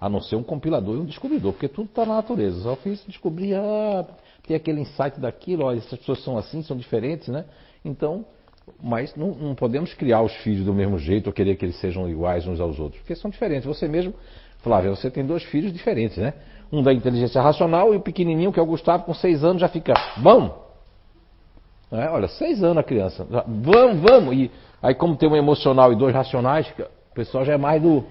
a 0.00 0.08
não 0.08 0.20
ser 0.20 0.36
um 0.36 0.42
compilador 0.42 0.96
e 0.96 0.98
um 1.00 1.04
descobridor, 1.04 1.52
porque 1.52 1.68
tudo 1.68 1.86
está 1.86 2.06
na 2.06 2.16
natureza. 2.16 2.60
Só 2.60 2.76
fiz 2.76 3.04
descobrir, 3.06 3.54
ah, 3.54 4.04
tem 4.46 4.56
aquele 4.56 4.80
insight 4.80 5.18
daquilo, 5.20 5.70
essas 5.72 5.98
pessoas 5.98 6.22
são 6.22 6.38
assim, 6.38 6.62
são 6.62 6.76
diferentes, 6.76 7.28
né? 7.28 7.44
Então, 7.84 8.24
mas 8.82 9.14
não, 9.16 9.28
não 9.28 9.54
podemos 9.54 9.92
criar 9.94 10.22
os 10.22 10.32
filhos 10.36 10.64
do 10.64 10.72
mesmo 10.72 10.98
jeito 10.98 11.26
ou 11.26 11.32
querer 11.32 11.56
que 11.56 11.64
eles 11.64 11.76
sejam 11.80 12.08
iguais 12.08 12.46
uns 12.46 12.60
aos 12.60 12.78
outros, 12.78 13.00
porque 13.00 13.14
são 13.14 13.30
diferentes. 13.30 13.66
Você 13.66 13.88
mesmo, 13.88 14.14
Flávia, 14.58 14.90
você 14.90 15.10
tem 15.10 15.24
dois 15.24 15.42
filhos 15.44 15.72
diferentes, 15.72 16.16
né? 16.16 16.34
Um 16.70 16.82
da 16.82 16.92
inteligência 16.92 17.40
racional 17.40 17.92
e 17.94 17.96
o 17.96 18.00
pequenininho, 18.00 18.52
que 18.52 18.60
é 18.60 18.62
o 18.62 18.66
Gustavo, 18.66 19.04
com 19.04 19.14
seis 19.14 19.42
anos, 19.42 19.60
já 19.60 19.68
fica, 19.68 19.94
vamos! 20.18 20.52
É, 21.90 22.08
olha, 22.10 22.28
seis 22.28 22.62
anos 22.62 22.76
a 22.78 22.82
criança, 22.82 23.26
vamos, 23.46 24.00
vamos! 24.02 24.36
E 24.36 24.50
aí, 24.82 24.94
como 24.94 25.16
tem 25.16 25.28
um 25.28 25.34
emocional 25.34 25.90
e 25.92 25.96
dois 25.96 26.14
racionais, 26.14 26.70
o 26.78 27.14
pessoal 27.14 27.44
já 27.44 27.54
é 27.54 27.56
mais 27.56 27.80
do 27.80 28.04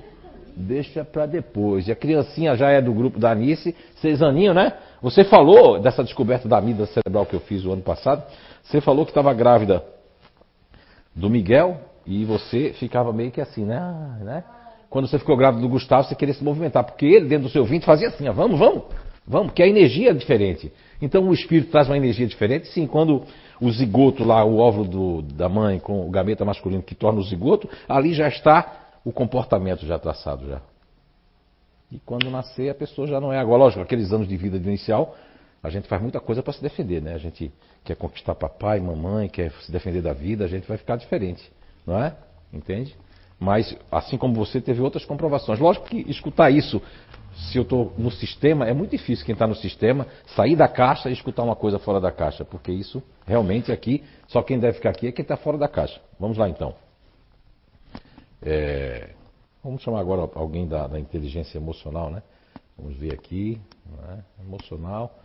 deixa 0.57 1.05
para 1.05 1.25
depois. 1.25 1.87
E 1.87 1.91
a 1.91 1.95
criancinha 1.95 2.55
já 2.55 2.69
é 2.69 2.81
do 2.81 2.91
grupo 2.93 3.19
da 3.19 3.31
Anice, 3.31 3.75
seis 3.95 4.21
aninhos, 4.21 4.55
né? 4.55 4.73
Você 5.01 5.23
falou 5.23 5.79
dessa 5.79 6.03
descoberta 6.03 6.47
da 6.47 6.57
amígdala 6.57 6.87
cerebral 6.87 7.25
que 7.25 7.35
eu 7.35 7.39
fiz 7.41 7.63
o 7.63 7.71
ano 7.71 7.83
passado. 7.83 8.23
Você 8.63 8.81
falou 8.81 9.05
que 9.05 9.11
estava 9.11 9.33
grávida 9.33 9.83
do 11.15 11.29
Miguel 11.29 11.77
e 12.05 12.25
você 12.25 12.73
ficava 12.73 13.13
meio 13.13 13.31
que 13.31 13.39
assim, 13.39 13.63
né? 13.63 13.77
Ah, 13.77 14.17
né? 14.23 14.43
Quando 14.89 15.07
você 15.07 15.19
ficou 15.19 15.37
grávida 15.37 15.61
do 15.61 15.69
Gustavo, 15.69 16.07
você 16.07 16.15
queria 16.15 16.33
se 16.33 16.43
movimentar, 16.43 16.83
porque 16.83 17.05
ele, 17.05 17.27
dentro 17.27 17.47
do 17.47 17.51
seu 17.51 17.65
vinte, 17.65 17.85
fazia 17.85 18.07
assim, 18.07 18.27
ó, 18.27 18.33
vamos, 18.33 18.57
vamos, 18.57 18.83
vamos, 19.27 19.47
porque 19.47 19.61
a 19.61 19.67
energia 19.67 20.11
é 20.11 20.13
diferente. 20.13 20.71
Então 21.01 21.27
o 21.27 21.33
espírito 21.33 21.69
traz 21.69 21.87
uma 21.87 21.97
energia 21.97 22.25
diferente. 22.25 22.67
Sim, 22.69 22.87
quando 22.87 23.23
o 23.59 23.69
zigoto 23.69 24.23
lá, 24.23 24.43
o 24.43 24.57
óvulo 24.57 24.87
do, 24.87 25.21
da 25.21 25.49
mãe 25.49 25.79
com 25.79 26.07
o 26.07 26.09
gameta 26.09 26.45
masculino 26.45 26.81
que 26.81 26.95
torna 26.95 27.19
o 27.19 27.23
zigoto, 27.23 27.69
ali 27.87 28.13
já 28.13 28.27
está 28.27 28.86
o 29.07 29.11
comportamento 29.13 29.85
já 29.85 29.97
traçado 29.97 30.49
já. 30.49 30.59
E 31.89 31.97
quando 31.99 32.29
nascer, 32.29 32.69
a 32.69 32.75
pessoa 32.75 33.07
já 33.07 33.21
não 33.21 33.31
é 33.31 33.39
agora. 33.39 33.63
Lógico, 33.63 33.81
aqueles 33.81 34.11
anos 34.11 34.27
de 34.27 34.35
vida 34.35 34.57
inicial, 34.57 35.15
a 35.63 35.69
gente 35.69 35.87
faz 35.87 36.01
muita 36.01 36.19
coisa 36.19 36.43
para 36.43 36.51
se 36.51 36.61
defender, 36.61 37.01
né? 37.01 37.13
A 37.13 37.17
gente 37.17 37.49
quer 37.85 37.95
conquistar 37.95 38.35
papai, 38.35 38.81
mamãe, 38.81 39.29
quer 39.29 39.53
se 39.61 39.71
defender 39.71 40.01
da 40.01 40.11
vida, 40.11 40.43
a 40.43 40.47
gente 40.49 40.67
vai 40.67 40.77
ficar 40.77 40.97
diferente, 40.97 41.49
não 41.85 42.03
é? 42.03 42.17
Entende? 42.51 42.97
Mas, 43.39 43.73
assim 43.89 44.17
como 44.17 44.33
você, 44.33 44.59
teve 44.59 44.81
outras 44.81 45.05
comprovações. 45.05 45.57
Lógico 45.57 45.85
que 45.85 45.99
escutar 46.11 46.51
isso, 46.51 46.81
se 47.33 47.57
eu 47.57 47.63
estou 47.63 47.93
no 47.97 48.11
sistema, 48.11 48.67
é 48.67 48.73
muito 48.73 48.91
difícil 48.91 49.25
quem 49.25 49.31
está 49.31 49.47
no 49.47 49.55
sistema 49.55 50.05
sair 50.35 50.57
da 50.57 50.67
caixa 50.67 51.09
e 51.09 51.13
escutar 51.13 51.43
uma 51.43 51.55
coisa 51.55 51.79
fora 51.79 52.01
da 52.01 52.11
caixa, 52.11 52.43
porque 52.43 52.73
isso 52.73 53.01
realmente 53.25 53.71
aqui, 53.71 54.03
só 54.27 54.41
quem 54.41 54.59
deve 54.59 54.73
ficar 54.73 54.89
aqui 54.89 55.07
é 55.07 55.13
quem 55.13 55.23
está 55.23 55.37
fora 55.37 55.57
da 55.57 55.69
caixa. 55.69 56.01
Vamos 56.19 56.37
lá 56.37 56.49
então. 56.49 56.75
É, 58.41 59.13
vamos 59.63 59.81
chamar 59.81 59.99
agora 59.99 60.29
alguém 60.35 60.67
da, 60.67 60.87
da, 60.87 60.99
inteligência 60.99 61.57
emocional, 61.57 62.09
né? 62.09 62.21
Vamos 62.77 62.95
ver 62.97 63.13
aqui, 63.13 63.59
né? 63.85 64.23
emocional. 64.39 65.19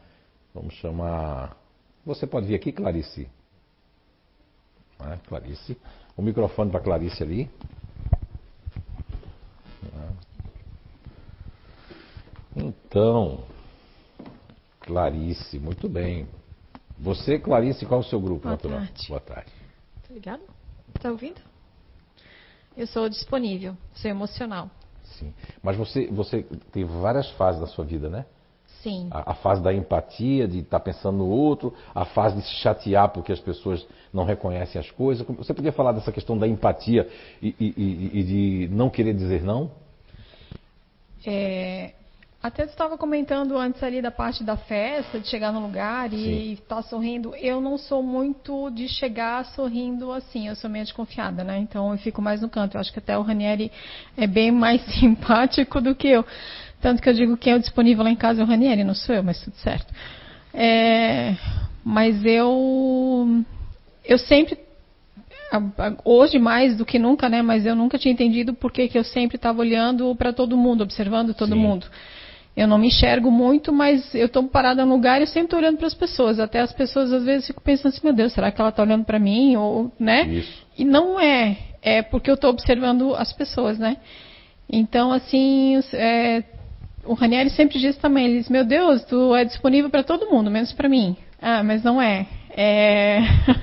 Vamos 0.54 0.74
chamar. 0.74 1.56
Você 2.04 2.26
pode 2.26 2.46
vir 2.46 2.54
aqui, 2.54 2.72
Clarice. 2.72 3.28
Né? 4.98 5.20
Clarice. 5.28 5.76
O 6.16 6.22
microfone 6.22 6.70
para 6.70 6.80
Clarice 6.80 7.22
ali. 7.22 7.50
Então, 12.54 13.44
Clarice, 14.80 15.58
muito 15.58 15.88
bem. 15.88 16.28
Você, 16.98 17.38
Clarice, 17.38 17.86
qual 17.86 18.00
é 18.02 18.04
o 18.04 18.06
seu 18.06 18.20
grupo 18.20 18.42
Boa 18.42 18.52
natural? 18.52 18.78
tarde. 18.80 19.08
Boa 19.08 19.20
tarde. 19.20 19.52
Tá 20.06 20.14
ligado? 20.14 20.42
Tá 21.00 21.10
ouvindo? 21.10 21.40
Eu 22.76 22.86
sou 22.86 23.08
disponível, 23.08 23.76
sou 23.94 24.10
emocional. 24.10 24.70
Sim. 25.04 25.32
Mas 25.62 25.76
você, 25.76 26.06
você 26.06 26.42
teve 26.72 26.90
várias 27.00 27.30
fases 27.32 27.60
da 27.60 27.66
sua 27.66 27.84
vida, 27.84 28.08
né? 28.08 28.24
Sim. 28.82 29.08
A, 29.10 29.32
a 29.32 29.34
fase 29.34 29.62
da 29.62 29.72
empatia, 29.72 30.48
de 30.48 30.58
estar 30.60 30.80
pensando 30.80 31.18
no 31.18 31.28
outro, 31.28 31.72
a 31.94 32.04
fase 32.04 32.36
de 32.36 32.42
se 32.42 32.54
chatear 32.56 33.08
porque 33.10 33.30
as 33.30 33.38
pessoas 33.38 33.86
não 34.12 34.24
reconhecem 34.24 34.80
as 34.80 34.90
coisas. 34.90 35.26
Você 35.36 35.54
podia 35.54 35.72
falar 35.72 35.92
dessa 35.92 36.10
questão 36.10 36.36
da 36.36 36.48
empatia 36.48 37.08
e, 37.40 37.54
e, 37.60 37.74
e, 37.76 38.18
e 38.18 38.22
de 38.24 38.68
não 38.74 38.90
querer 38.90 39.14
dizer 39.14 39.42
não? 39.42 39.70
É, 41.24 41.92
Até 42.42 42.64
estava 42.64 42.98
comentando 42.98 43.56
antes 43.56 43.80
ali 43.84 44.02
da 44.02 44.10
parte 44.10 44.42
da 44.42 44.56
festa, 44.56 45.20
de 45.20 45.28
chegar 45.28 45.52
no 45.52 45.60
lugar 45.60 46.12
e 46.12 46.54
estar 46.54 46.76
tá 46.76 46.82
sorrindo. 46.82 47.36
Eu 47.36 47.60
não 47.60 47.78
sou 47.78 48.02
muito 48.02 48.68
de 48.70 48.88
chegar 48.88 49.44
sorrindo 49.44 50.10
assim, 50.10 50.48
eu 50.48 50.56
sou 50.56 50.68
meio 50.68 50.84
desconfiada, 50.84 51.44
né? 51.44 51.60
Então 51.60 51.92
eu 51.92 51.98
fico 51.98 52.20
mais 52.20 52.42
no 52.42 52.48
canto. 52.48 52.76
Eu 52.76 52.80
acho 52.80 52.92
que 52.92 52.98
até 52.98 53.16
o 53.16 53.22
Ranieri 53.22 53.70
é 54.16 54.26
bem 54.26 54.50
mais 54.50 54.82
simpático 54.98 55.80
do 55.80 55.94
que 55.94 56.08
eu. 56.08 56.26
Tanto 56.80 57.00
que 57.00 57.08
eu 57.08 57.14
digo 57.14 57.36
que 57.36 57.48
é 57.48 57.54
o 57.54 57.60
disponível 57.60 58.02
lá 58.02 58.10
em 58.10 58.16
casa 58.16 58.40
é 58.40 58.44
o 58.44 58.48
Ranieri, 58.48 58.82
não 58.82 58.94
sou 58.94 59.14
eu, 59.14 59.22
mas 59.22 59.40
tudo 59.40 59.54
certo. 59.58 59.94
É, 60.52 61.36
mas 61.84 62.24
eu 62.24 63.44
eu 64.04 64.18
sempre 64.18 64.58
hoje 66.04 66.40
mais 66.40 66.76
do 66.76 66.84
que 66.84 66.98
nunca, 66.98 67.28
né? 67.28 67.40
Mas 67.40 67.64
eu 67.64 67.76
nunca 67.76 67.98
tinha 67.98 68.12
entendido 68.12 68.52
por 68.52 68.72
que, 68.72 68.88
que 68.88 68.98
eu 68.98 69.04
sempre 69.04 69.36
estava 69.36 69.60
olhando 69.60 70.12
para 70.16 70.32
todo 70.32 70.56
mundo, 70.56 70.82
observando 70.82 71.34
todo 71.34 71.54
Sim. 71.54 71.60
mundo. 71.60 71.86
Eu 72.54 72.68
não 72.68 72.76
me 72.76 72.88
enxergo 72.88 73.30
muito, 73.30 73.72
mas 73.72 74.14
eu 74.14 74.26
estou 74.26 74.42
parada 74.44 74.84
no 74.84 74.94
lugar 74.94 75.22
e 75.22 75.26
sempre 75.26 75.44
estou 75.44 75.58
olhando 75.58 75.78
para 75.78 75.86
as 75.86 75.94
pessoas. 75.94 76.38
Até 76.38 76.60
as 76.60 76.72
pessoas 76.72 77.10
às 77.12 77.24
vezes 77.24 77.46
ficam 77.46 77.62
pensando 77.62 77.88
assim, 77.88 78.00
meu 78.04 78.12
Deus, 78.12 78.32
será 78.32 78.52
que 78.52 78.60
ela 78.60 78.68
está 78.68 78.82
olhando 78.82 79.04
para 79.04 79.18
mim? 79.18 79.56
Ou, 79.56 79.90
né? 79.98 80.24
Isso. 80.24 80.66
E 80.76 80.84
não 80.84 81.18
é. 81.18 81.56
É 81.80 82.02
porque 82.02 82.30
eu 82.30 82.34
estou 82.34 82.50
observando 82.50 83.14
as 83.14 83.32
pessoas, 83.32 83.78
né? 83.78 83.96
Então, 84.70 85.12
assim, 85.12 85.80
é, 85.94 86.44
o 87.04 87.14
Ranieri 87.14 87.50
sempre 87.50 87.78
diz 87.78 87.96
também, 87.96 88.26
ele 88.26 88.38
diz, 88.38 88.48
meu 88.48 88.64
Deus, 88.64 89.02
tu 89.04 89.34
é 89.34 89.44
disponível 89.44 89.90
para 89.90 90.02
todo 90.02 90.30
mundo, 90.30 90.50
menos 90.50 90.72
para 90.72 90.88
mim. 90.88 91.16
Ah, 91.40 91.62
mas 91.62 91.82
não 91.82 92.00
é. 92.00 92.26
É... 92.54 93.18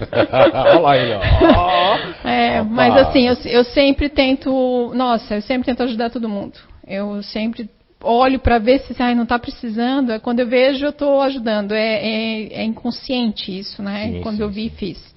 Olha 0.51 0.79
lá 0.79 0.97
ele, 0.97 1.13
ó. 1.13 2.27
É, 2.27 2.61
mas 2.63 2.97
assim, 2.97 3.27
eu, 3.27 3.37
eu 3.45 3.63
sempre 3.63 4.09
tento, 4.09 4.91
nossa, 4.95 5.35
eu 5.35 5.41
sempre 5.43 5.67
tento 5.67 5.83
ajudar 5.83 6.09
todo 6.09 6.27
mundo. 6.27 6.57
Eu 6.85 7.21
sempre 7.21 7.69
olho 8.01 8.39
para 8.39 8.57
ver 8.59 8.79
se 8.81 8.95
ai, 9.01 9.13
não 9.13 9.23
está 9.23 9.37
precisando, 9.37 10.11
é 10.11 10.19
quando 10.19 10.39
eu 10.39 10.47
vejo 10.47 10.85
eu 10.85 10.89
estou 10.89 11.21
ajudando. 11.21 11.73
É, 11.73 11.95
é, 11.95 12.61
é, 12.61 12.63
inconsciente 12.63 13.57
isso, 13.57 13.81
né? 13.81 14.11
Sim, 14.11 14.21
quando 14.21 14.37
sim, 14.37 14.43
eu 14.43 14.49
vi, 14.49 14.69
sim. 14.69 14.75
fiz. 14.75 15.15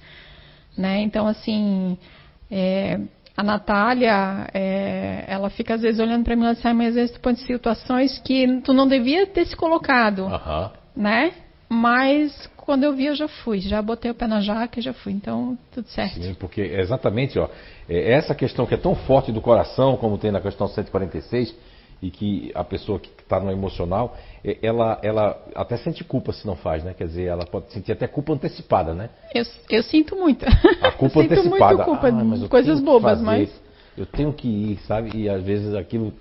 Né? 0.77 1.01
Então, 1.01 1.27
assim, 1.27 1.97
é, 2.49 2.99
a 3.35 3.43
Natália, 3.43 4.47
é, 4.53 5.23
ela 5.27 5.49
fica 5.49 5.75
às 5.75 5.81
vezes 5.81 5.99
olhando 5.99 6.23
para 6.23 6.35
mim 6.35 6.43
e 6.43 6.47
assim, 6.47 6.67
ah, 6.67 6.73
mas 6.73 6.89
às 6.89 6.95
vezes 6.95 7.11
tu 7.11 7.19
põe 7.19 7.35
situações 7.35 8.19
que 8.19 8.61
tu 8.61 8.73
não 8.73 8.87
devia 8.87 9.25
ter 9.27 9.45
se 9.45 9.55
colocado, 9.55 10.25
uh 10.25 10.31
-huh. 10.31 10.71
né? 10.95 11.31
Mas 11.69 12.49
quando 12.55 12.83
eu 12.83 12.93
vi, 12.93 13.07
eu 13.07 13.15
já 13.15 13.27
fui, 13.27 13.59
já 13.59 13.81
botei 13.81 14.11
o 14.11 14.15
pé 14.15 14.27
na 14.27 14.39
jaca 14.39 14.79
e 14.79 14.81
já 14.81 14.93
fui, 14.93 15.11
então 15.11 15.57
tudo 15.71 15.87
certo. 15.87 16.21
Sim, 16.21 16.33
porque 16.35 16.61
exatamente, 16.61 17.37
ó, 17.39 17.49
é 17.89 18.13
essa 18.13 18.35
questão 18.35 18.65
que 18.65 18.73
é 18.73 18.77
tão 18.77 18.95
forte 18.95 19.31
do 19.31 19.41
coração, 19.41 19.97
como 19.97 20.17
tem 20.17 20.31
na 20.31 20.39
questão 20.39 20.67
146, 20.67 21.53
e 22.01 22.11
que 22.11 22.51
a 22.53 22.63
pessoa 22.63 22.99
que 22.99 23.09
está 23.09 23.39
no 23.39 23.51
emocional, 23.51 24.17
ela, 24.61 24.99
ela 25.01 25.41
até 25.55 25.77
sente 25.77 26.03
culpa 26.03 26.33
se 26.33 26.45
não 26.45 26.55
faz, 26.55 26.83
né? 26.83 26.93
Quer 26.93 27.07
dizer, 27.07 27.23
ela 27.23 27.45
pode 27.45 27.71
sentir 27.71 27.91
até 27.91 28.07
culpa 28.07 28.33
antecipada, 28.33 28.93
né? 28.93 29.09
Eu, 29.33 29.43
eu 29.69 29.83
sinto 29.83 30.15
muito. 30.15 30.45
A 30.81 30.91
culpa 30.91 31.19
eu 31.21 31.25
antecipada. 31.25 31.75
Sinto 31.75 31.85
culpa, 31.85 32.07
ah, 32.07 32.49
coisas 32.49 32.79
bobas, 32.79 33.19
fazer, 33.19 33.23
mas 33.25 33.61
eu 33.97 34.05
tenho 34.05 34.33
que 34.33 34.47
ir, 34.47 34.79
sabe? 34.87 35.11
E 35.15 35.29
às 35.29 35.43
vezes 35.43 35.73
aquilo 35.75 36.13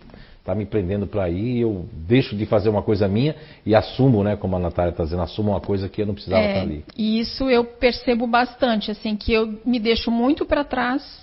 está 0.43 0.57
me 0.57 0.66
prendendo 0.66 1.07
para 1.07 1.31
ir, 1.31 1.61
eu 1.61 1.87
deixo 1.93 2.37
de 2.37 2.45
fazer 2.47 2.68
uma 2.68 2.83
coisa 2.83 3.07
minha 3.07 3.37
e 3.64 3.77
assumo, 3.77 4.25
né, 4.25 4.35
como 4.35 4.57
a 4.57 4.59
Natália 4.59 4.91
está 4.91 5.05
dizendo, 5.05 5.23
assumo 5.23 5.51
uma 5.51 5.61
coisa 5.61 5.89
que 5.89 6.03
eu 6.03 6.07
não 6.07 6.14
precisava 6.14 6.43
é, 6.43 6.49
estar 6.49 6.62
ali. 6.62 6.85
E 6.97 7.20
isso 7.20 7.49
eu 7.49 7.64
percebo 7.64 8.27
bastante, 8.27 8.91
assim, 8.91 9.16
que 9.16 9.33
eu 9.33 9.61
me 9.64 9.79
deixo 9.79 10.11
muito 10.11 10.45
para 10.45 10.64
trás 10.64 11.22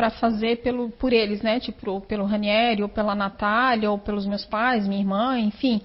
para 0.00 0.08
fazer 0.08 0.62
pelo, 0.62 0.88
por 0.88 1.12
eles, 1.12 1.42
né? 1.42 1.60
Tipo, 1.60 2.00
pelo 2.00 2.24
Ranieri, 2.24 2.82
ou 2.82 2.88
pela 2.88 3.14
Natália, 3.14 3.90
ou 3.90 3.98
pelos 3.98 4.24
meus 4.24 4.46
pais, 4.46 4.88
minha 4.88 4.98
irmã, 4.98 5.38
enfim. 5.38 5.82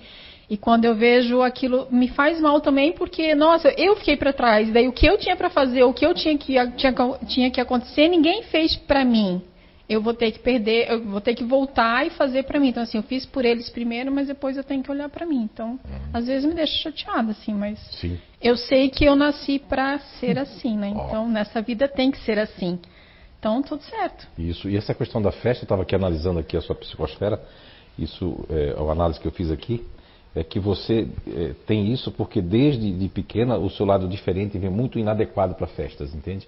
E 0.50 0.56
quando 0.56 0.86
eu 0.86 0.96
vejo 0.96 1.42
aquilo, 1.42 1.86
me 1.92 2.08
faz 2.08 2.40
mal 2.40 2.62
também, 2.62 2.94
porque, 2.94 3.36
nossa, 3.36 3.74
eu 3.78 3.98
fiquei 3.98 4.16
para 4.16 4.32
trás. 4.32 4.72
Daí 4.72 4.88
o 4.88 4.94
que 4.94 5.06
eu 5.06 5.18
tinha 5.18 5.36
para 5.36 5.50
fazer, 5.50 5.84
o 5.84 5.92
que 5.92 6.06
eu 6.06 6.14
tinha 6.14 6.38
que, 6.38 6.54
tinha, 6.78 6.94
tinha 7.28 7.52
que 7.52 7.60
acontecer, 7.60 8.08
ninguém 8.08 8.44
fez 8.44 8.78
para 8.78 9.04
mim. 9.04 9.42
Eu 9.90 10.02
vou 10.02 10.14
ter 10.14 10.32
que 10.32 10.40
perder, 10.40 10.90
eu 10.90 11.04
vou 11.04 11.20
ter 11.20 11.36
que 11.36 11.44
voltar 11.44 12.08
e 12.08 12.10
fazer 12.12 12.44
para 12.44 12.58
mim. 12.58 12.70
Então, 12.70 12.84
assim, 12.84 12.98
eu 12.98 13.04
fiz 13.04 13.26
por 13.26 13.44
eles 13.44 13.70
primeiro, 13.70 14.14
mas 14.14 14.28
depois 14.28 14.56
eu 14.56 14.64
tenho 14.64 14.82
que 14.82 14.90
olhar 14.90 15.10
para 15.10 15.26
mim. 15.26 15.50
Então, 15.52 15.72
uhum. 15.72 16.10
às 16.14 16.26
vezes 16.26 16.48
me 16.48 16.56
deixa 16.56 16.90
chateada, 16.90 17.32
assim, 17.32 17.54
mas 17.54 17.78
Sim. 18.00 18.18
eu 18.42 18.56
sei 18.56 18.90
que 18.90 19.04
eu 19.04 19.14
nasci 19.14 19.60
para 19.60 20.00
ser 20.22 20.40
assim, 20.40 20.78
né? 20.78 20.88
Então, 20.88 21.28
nessa 21.28 21.62
vida 21.62 21.86
tem 21.90 22.12
que 22.12 22.20
ser 22.20 22.40
assim. 22.40 22.80
Então, 23.46 23.62
tudo 23.62 23.84
certo. 23.84 24.28
Isso. 24.40 24.68
E 24.68 24.76
essa 24.76 24.92
questão 24.96 25.22
da 25.22 25.32
festa, 25.32 25.62
eu 25.62 25.66
estava 25.66 25.84
aqui 25.84 25.94
analisando 25.94 26.40
aqui 26.40 26.58
a 26.58 26.62
sua 26.62 26.76
psicosfera, 26.76 27.40
isso 27.96 28.44
é 28.50 28.74
a 28.76 28.92
análise 28.92 29.20
que 29.20 29.28
eu 29.28 29.32
fiz 29.32 29.52
aqui, 29.52 29.86
é 30.36 30.44
que 30.44 30.60
você 30.60 31.08
é, 31.28 31.52
tem 31.68 31.94
isso 31.94 32.12
porque 32.12 32.42
desde 32.42 32.92
de 32.92 33.08
pequena 33.08 33.56
o 33.56 33.70
seu 33.70 33.86
lado 33.86 34.08
diferente 34.08 34.58
vem 34.58 34.72
muito 34.72 34.98
inadequado 34.98 35.54
para 35.54 35.68
festas, 35.68 36.16
entende? 36.16 36.48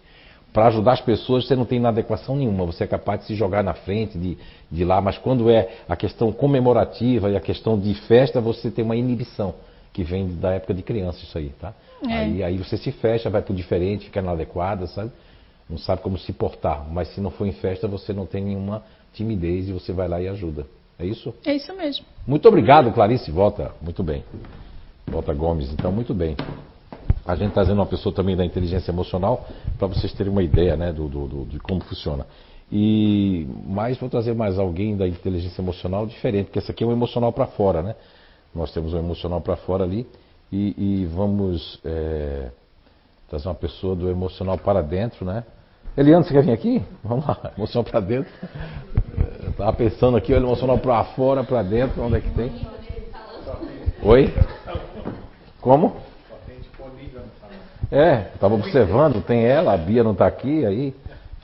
Para 0.52 0.66
ajudar 0.70 0.93
as 0.93 1.02
pessoas 1.02 1.45
você 1.45 1.56
não 1.56 1.66
tem 1.66 1.78
inadequação 1.78 2.36
nenhuma, 2.36 2.66
você 2.66 2.86
é 2.86 2.88
capaz 2.88 3.20
de 3.20 3.28
se 3.28 3.36
jogar 3.36 3.64
na 3.64 3.76
frente, 3.76 4.18
de, 4.18 4.36
de 4.72 4.84
lá, 4.84 5.00
mas 5.00 5.20
quando 5.20 5.52
é 5.52 5.70
a 5.88 5.95
questão 5.95 6.32
comemorativa 6.32 7.30
e 7.30 7.38
a 7.38 7.39
questão 7.39 7.80
de 7.80 7.93
festa, 7.93 8.41
você 8.41 8.72
tem 8.72 8.84
uma 8.84 8.95
inibição, 8.95 9.54
que 9.93 10.04
vem 10.04 10.36
da 10.39 10.54
época 10.54 10.74
de 10.74 10.82
criança 10.82 11.20
isso 11.22 11.38
aí, 11.38 11.50
tá? 11.62 11.76
É. 12.10 12.14
Aí, 12.14 12.43
aí 12.43 12.58
você 12.58 12.76
se 12.76 12.91
fecha, 12.91 13.30
vai 13.30 13.43
para 13.43 13.54
o 13.54 13.56
diferente, 13.56 14.06
fica 14.06 14.20
inadequada, 14.20 14.88
sabe? 14.88 15.12
Não 15.70 15.78
sabe 15.78 16.01
como 16.01 16.18
se 16.18 16.32
portar. 16.34 16.88
Mas 16.89 17.09
se 17.13 17.22
não 17.22 17.30
for 17.30 17.45
em 17.45 17.51
festa, 17.51 17.88
você 17.88 18.13
não 18.13 18.26
tem 18.26 18.43
nenhuma 18.43 18.84
timidez 19.13 19.68
e 19.70 19.74
você 19.74 19.91
vai 19.91 20.07
lá 20.07 20.22
e 20.22 20.28
ajuda. 20.28 20.65
É 20.99 21.05
isso? 21.05 21.34
É 21.45 21.53
isso 21.55 21.76
mesmo. 21.76 22.05
Muito 22.26 22.47
obrigado, 22.47 22.91
Clarice. 22.91 23.30
Volta. 23.32 23.72
Muito 23.82 24.03
bem. 24.03 24.24
Volta 25.05 25.34
Gomes. 25.34 25.72
Então, 25.72 25.91
muito 25.91 26.13
bem. 26.13 26.36
A 27.26 27.36
gente 27.36 27.49
está 27.49 27.61
trazendo 27.61 27.80
uma 27.80 27.86
pessoa 27.86 28.15
também 28.15 28.36
da 28.36 28.45
inteligência 28.45 28.91
emocional 28.91 29.45
para 29.78 29.88
vocês 29.88 30.13
terem 30.13 30.32
uma 30.32 30.41
ideia 30.41 30.78
né, 30.78 30.93
do, 30.93 31.07
do, 31.07 31.28
do, 31.28 31.45
de 31.45 31.59
como 31.59 31.82
funciona. 31.82 32.26
E 32.72 33.47
mais 33.65 33.97
vou 33.97 34.09
trazer 34.09 34.34
mais 34.34 34.57
alguém 34.57 34.95
da 34.95 35.07
inteligência 35.07 35.61
emocional 35.61 36.05
diferente, 36.05 36.45
porque 36.45 36.59
esse 36.59 36.72
aqui 36.72 36.84
é 36.84 36.88
um 36.88 36.91
emocional 36.91 37.32
para 37.32 37.47
fora, 37.47 37.82
né? 37.82 37.95
Nós 38.53 38.72
temos 38.74 38.93
um 38.93 38.97
emocional 38.97 39.39
para 39.39 39.55
fora 39.55 39.84
ali 39.84 40.05
e, 40.51 40.74
e 40.78 41.05
vamos 41.05 41.80
é, 41.86 42.49
trazer 43.30 43.47
uma 43.47 43.55
pessoa 43.55 43.95
do 43.95 44.09
emocional 44.09 44.57
para 44.57 44.82
dentro, 44.82 45.26
né? 45.26 45.43
Eliane, 45.98 46.24
você 46.24 46.32
quer 46.32 46.43
vir 46.43 46.52
aqui? 46.52 46.84
Vamos 47.04 47.26
lá, 47.26 47.52
emocional 47.58 47.84
para 47.84 48.00
dentro. 48.00 48.32
Estava 49.50 49.74
pensando 49.74 50.16
aqui, 50.16 50.32
olha, 50.32 50.43
emocional 50.43 50.78
para 50.78 51.04
fora, 51.04 51.43
para 51.43 51.64
dentro, 51.64 52.04
onde 52.04 52.18
é 52.18 52.22
que 52.22 52.30
tem? 52.30 52.52
Oi? 54.04 54.32
Como? 55.60 55.95
É, 57.91 58.28
estava 58.36 58.54
observando, 58.54 59.24
tem 59.24 59.43
ela, 59.45 59.74
a 59.74 59.78
Bia 59.78 60.04
não 60.04 60.12
está 60.12 60.28
aqui, 60.28 60.64
aí 60.64 60.93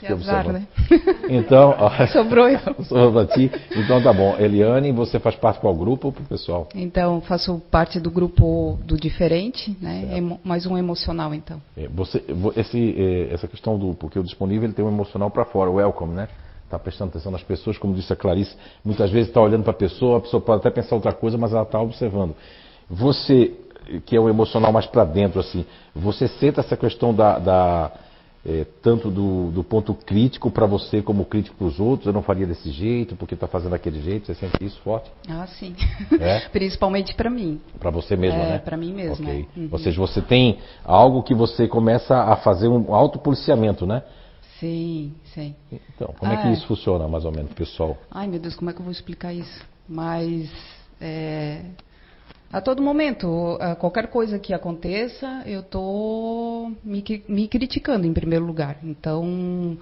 que 0.08 0.14
azar, 0.14 0.52
né? 0.52 0.68
Então, 1.30 1.76
ó, 1.78 1.90
sobrou 2.08 2.48
eu. 2.48 2.60
sobrou 2.86 3.12
pra 3.12 3.26
ti. 3.28 3.52
Então 3.76 4.02
tá 4.02 4.14
bom. 4.14 4.36
Eliane, 4.38 4.92
você 4.92 5.20
faz 5.20 5.36
parte 5.36 5.60
qual 5.60 5.74
grupo 5.74 6.12
pro 6.12 6.24
pessoal? 6.24 6.68
Então, 6.76 7.22
faço 7.22 7.62
parte 7.72 8.00
do 8.00 8.12
grupo 8.12 8.78
do 8.86 8.98
diferente, 8.98 9.76
né? 9.82 10.18
Emo, 10.18 10.40
mais 10.44 10.66
um 10.66 10.78
emocional, 10.78 11.34
então. 11.34 11.62
É, 11.78 11.88
você, 11.88 12.24
esse, 12.56 12.96
é, 12.98 13.34
essa 13.34 13.48
questão 13.48 13.78
do 13.78 13.94
porque 13.94 14.20
o 14.20 14.24
disponível 14.24 14.66
ele 14.66 14.74
tem 14.74 14.84
um 14.84 14.90
emocional 14.90 15.30
para 15.32 15.46
fora, 15.46 15.70
o 15.70 15.76
welcome, 15.76 16.14
né? 16.14 16.28
Está 16.66 16.80
prestando 16.80 17.12
atenção 17.12 17.32
nas 17.32 17.44
pessoas, 17.44 17.78
como 17.78 17.94
disse 17.94 18.12
a 18.12 18.16
Clarice, 18.16 18.56
muitas 18.84 19.12
vezes 19.12 19.28
está 19.28 19.40
olhando 19.40 19.64
para 19.64 19.72
a 19.72 19.76
pessoa, 19.76 20.18
a 20.18 20.22
pessoa 20.22 20.42
pode 20.42 20.60
até 20.60 20.72
pensar 20.72 20.96
outra 20.96 21.14
coisa, 21.14 21.38
mas 21.38 21.52
ela 21.52 21.64
está 21.64 21.80
observando. 21.80 22.36
Você, 22.90 23.54
que 24.06 24.16
é 24.16 24.20
o 24.20 24.28
emocional 24.28 24.72
mais 24.72 24.88
para 24.88 25.06
dentro, 25.06 25.40
assim, 25.40 25.66
você 25.96 26.28
senta 26.28 26.62
essa 26.62 26.76
questão 26.76 27.14
da, 27.14 27.38
da 27.38 27.92
é, 28.46 28.66
tanto 28.82 29.10
do, 29.10 29.52
do, 29.52 29.64
ponto 29.64 29.94
crítico 29.94 30.52
para 30.52 30.66
você 30.66 31.02
como 31.02 31.24
crítico 31.24 31.56
para 31.56 31.68
os 31.68 31.80
outros, 31.80 32.08
eu 32.08 32.14
não 32.14 32.22
faria 32.22 32.46
desse 32.46 32.70
jeito, 32.72 33.16
porque 33.16 33.36
está 33.36 33.48
fazendo 33.48 33.72
daquele 33.72 34.02
jeito, 34.02 34.26
você 34.28 34.36
sente 34.36 34.64
isso 34.64 34.80
forte? 34.82 35.10
Ah, 35.30 35.48
sim. 35.48 35.74
É? 36.20 36.42
Principalmente 36.52 37.14
para 37.16 37.30
mim. 37.30 37.62
Para 37.80 37.90
você 37.90 38.18
mesma, 38.18 38.42
é, 38.42 38.50
né? 38.52 38.60
para 38.60 38.76
mim 38.76 38.94
mesma. 38.94 39.26
Okay. 39.26 39.48
Uhum. 39.56 39.70
Ou 39.72 39.80
seja, 39.80 40.00
você 40.00 40.22
tem 40.22 40.60
algo 40.84 41.24
que 41.24 41.34
você 41.34 41.68
começa 41.68 42.18
a 42.18 42.36
fazer 42.36 42.68
um 42.68 42.94
autopoliciamento, 42.94 43.86
né? 43.86 44.04
Sim, 44.60 45.14
sim. 45.34 45.56
Então, 45.72 46.14
como 46.20 46.32
ah, 46.32 46.36
é 46.36 46.42
que 46.42 46.48
ah, 46.48 46.52
isso 46.52 46.68
funciona, 46.68 47.08
mais 47.08 47.24
ou 47.24 47.32
menos, 47.32 47.54
pessoal? 47.54 47.98
Ai, 48.12 48.28
meu 48.28 48.40
Deus, 48.40 48.56
como 48.56 48.70
é 48.70 48.74
que 48.74 48.80
eu 48.80 48.84
vou 48.84 48.92
explicar 48.92 49.34
isso? 49.34 49.66
Mas 49.88 50.50
é, 51.00 51.62
a 52.54 52.62
todo 52.62 52.84
momento, 52.84 53.58
qualquer 53.80 54.08
coisa 54.08 54.38
que 54.38 54.54
aconteça, 54.54 55.42
eu 55.48 55.62
estou 55.62 56.72
me, 56.84 57.04
me, 57.28 57.48
criticando 57.48 58.06
em 58.06 58.14
primeiro 58.14 58.46
lugar. 58.46 58.78
Então, 58.84 59.76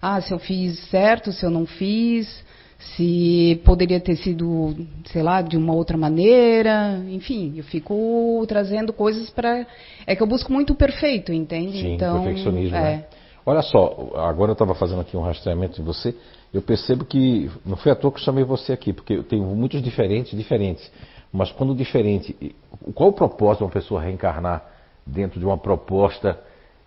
ah, 0.00 0.20
se 0.20 0.30
eu 0.30 0.38
fiz 0.38 0.78
certo, 0.90 1.32
se 1.32 1.42
eu 1.44 1.48
não 1.48 1.64
fiz, 1.64 2.44
se 2.78 3.60
poderia 3.64 3.98
ter 3.98 4.16
sido, 4.16 4.76
sei 5.06 5.22
lá, 5.22 5.40
de 5.40 5.56
uma 5.56 5.74
outra 5.74 5.96
maneira, 5.96 7.02
enfim, 7.08 7.54
eu 7.56 7.64
fico 7.64 8.44
trazendo 8.46 8.92
coisas 8.92 9.30
para. 9.30 9.66
É 10.06 10.14
que 10.14 10.22
eu 10.22 10.26
busco 10.26 10.52
muito 10.52 10.74
o 10.74 10.76
perfeito, 10.76 11.32
entende? 11.32 11.80
Sim, 11.80 11.94
então, 11.94 12.22
perfeccionismo. 12.22 12.76
É. 12.76 12.80
Né? 12.80 13.04
Olha 13.46 13.62
só, 13.62 14.12
agora 14.16 14.50
eu 14.50 14.52
estava 14.52 14.74
fazendo 14.74 15.00
aqui 15.00 15.16
um 15.16 15.22
rastreamento 15.22 15.76
de 15.76 15.82
você, 15.82 16.14
eu 16.52 16.60
percebo 16.60 17.06
que 17.06 17.50
não 17.64 17.78
foi 17.78 17.90
à 17.90 17.94
toa 17.94 18.12
que 18.12 18.18
eu 18.18 18.22
chamei 18.22 18.44
você 18.44 18.74
aqui, 18.74 18.92
porque 18.92 19.14
eu 19.14 19.24
tenho 19.24 19.44
muitos 19.44 19.82
diferentes, 19.82 20.36
diferentes. 20.36 20.90
Mas 21.32 21.52
quando 21.52 21.74
diferente, 21.74 22.54
qual 22.94 23.10
o 23.10 23.12
propósito 23.12 23.58
de 23.58 23.64
uma 23.64 23.70
pessoa 23.70 24.00
reencarnar 24.00 24.64
dentro 25.06 25.38
de 25.38 25.46
uma 25.46 25.58
proposta 25.58 26.38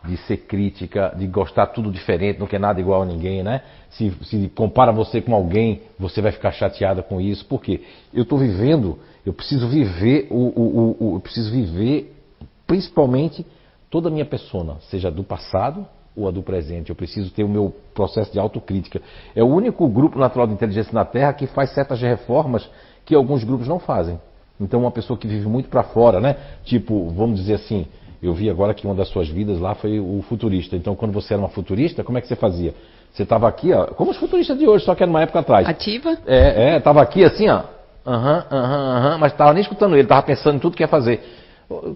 de 0.04 0.18
ser 0.18 0.38
crítica, 0.38 1.14
de 1.16 1.28
gostar 1.28 1.68
tudo 1.68 1.92
diferente, 1.92 2.40
não 2.40 2.48
quer 2.48 2.60
nada 2.60 2.80
igual 2.80 3.04
a 3.04 3.06
ninguém, 3.06 3.44
né? 3.44 3.62
Se, 3.92 4.12
se 4.24 4.50
compara 4.56 4.92
você 4.92 5.22
com 5.22 5.34
alguém, 5.36 5.82
você 6.00 6.22
vai 6.22 6.32
ficar 6.32 6.52
chateada 6.52 7.04
com 7.04 7.22
isso. 7.22 7.46
Por 7.46 7.62
quê? 7.62 7.82
Eu 8.12 8.24
estou 8.24 8.40
vivendo, 8.40 8.98
eu 9.26 9.32
preciso 9.32 9.68
viver 9.68 10.28
o, 10.32 10.36
o, 10.36 10.98
o, 11.00 11.16
eu 11.18 11.20
preciso 11.20 11.52
viver 11.52 12.16
principalmente 12.66 13.46
toda 13.92 14.08
a 14.10 14.12
minha 14.12 14.26
persona, 14.26 14.78
seja 14.90 15.12
do 15.12 15.24
passado 15.24 15.86
ou 16.16 16.28
a 16.28 16.32
do 16.32 16.42
presente. 16.42 16.90
Eu 16.90 16.96
preciso 16.96 17.32
ter 17.32 17.44
o 17.44 17.50
meu 17.50 17.76
processo 17.94 18.32
de 18.32 18.40
autocrítica. 18.40 19.02
É 19.36 19.44
o 19.44 19.48
único 19.48 19.88
grupo 19.88 20.18
natural 20.18 20.48
de 20.48 20.54
inteligência 20.54 20.94
na 20.94 21.06
Terra 21.06 21.34
que 21.34 21.46
faz 21.46 21.74
certas 21.74 22.02
reformas 22.02 22.68
que 23.06 23.14
alguns 23.14 23.44
grupos 23.44 23.68
não 23.68 23.80
fazem. 23.80 24.20
Então, 24.62 24.80
uma 24.80 24.92
pessoa 24.92 25.18
que 25.18 25.28
vive 25.28 25.48
muito 25.48 25.70
para 25.70 25.84
fora, 25.84 26.20
né? 26.20 26.36
Tipo, 26.64 27.10
vamos 27.10 27.40
dizer 27.40 27.56
assim, 27.56 27.88
eu 28.22 28.34
vi 28.34 28.50
agora 28.50 28.74
que 28.74 28.86
uma 28.86 28.94
das 28.94 29.10
suas 29.10 29.28
vidas 29.28 29.60
lá 29.60 29.74
foi 29.74 30.00
o 30.00 30.24
futurista. 30.30 30.76
Então, 30.76 30.96
quando 30.96 31.12
você 31.12 31.34
era 31.34 31.42
uma 31.42 31.50
futurista, 31.50 32.04
como 32.04 32.18
é 32.18 32.22
que 32.22 32.28
você 32.28 32.36
fazia? 32.36 32.74
Você 33.12 33.24
estava 33.24 33.48
aqui, 33.48 33.74
ó, 33.74 33.88
como 33.88 34.12
os 34.12 34.18
futuristas 34.18 34.58
de 34.58 34.68
hoje, 34.68 34.86
só 34.86 34.96
que 34.96 35.04
era 35.04 35.10
uma 35.10 35.22
época 35.22 35.40
atrás. 35.40 35.68
Ativa? 35.68 36.18
É, 36.26 36.74
é, 36.74 36.78
estava 36.78 37.02
aqui 37.02 37.24
assim, 37.24 37.50
ó. 37.50 37.64
Aham, 38.06 38.46
aham, 38.52 38.98
aham, 38.98 39.18
mas 39.18 39.32
estava 39.32 39.54
nem 39.54 39.62
escutando 39.62 39.94
ele, 39.96 40.04
estava 40.04 40.24
pensando 40.24 40.56
em 40.56 40.60
tudo 40.60 40.76
que 40.76 40.84
ia 40.84 40.88
fazer. 40.88 41.22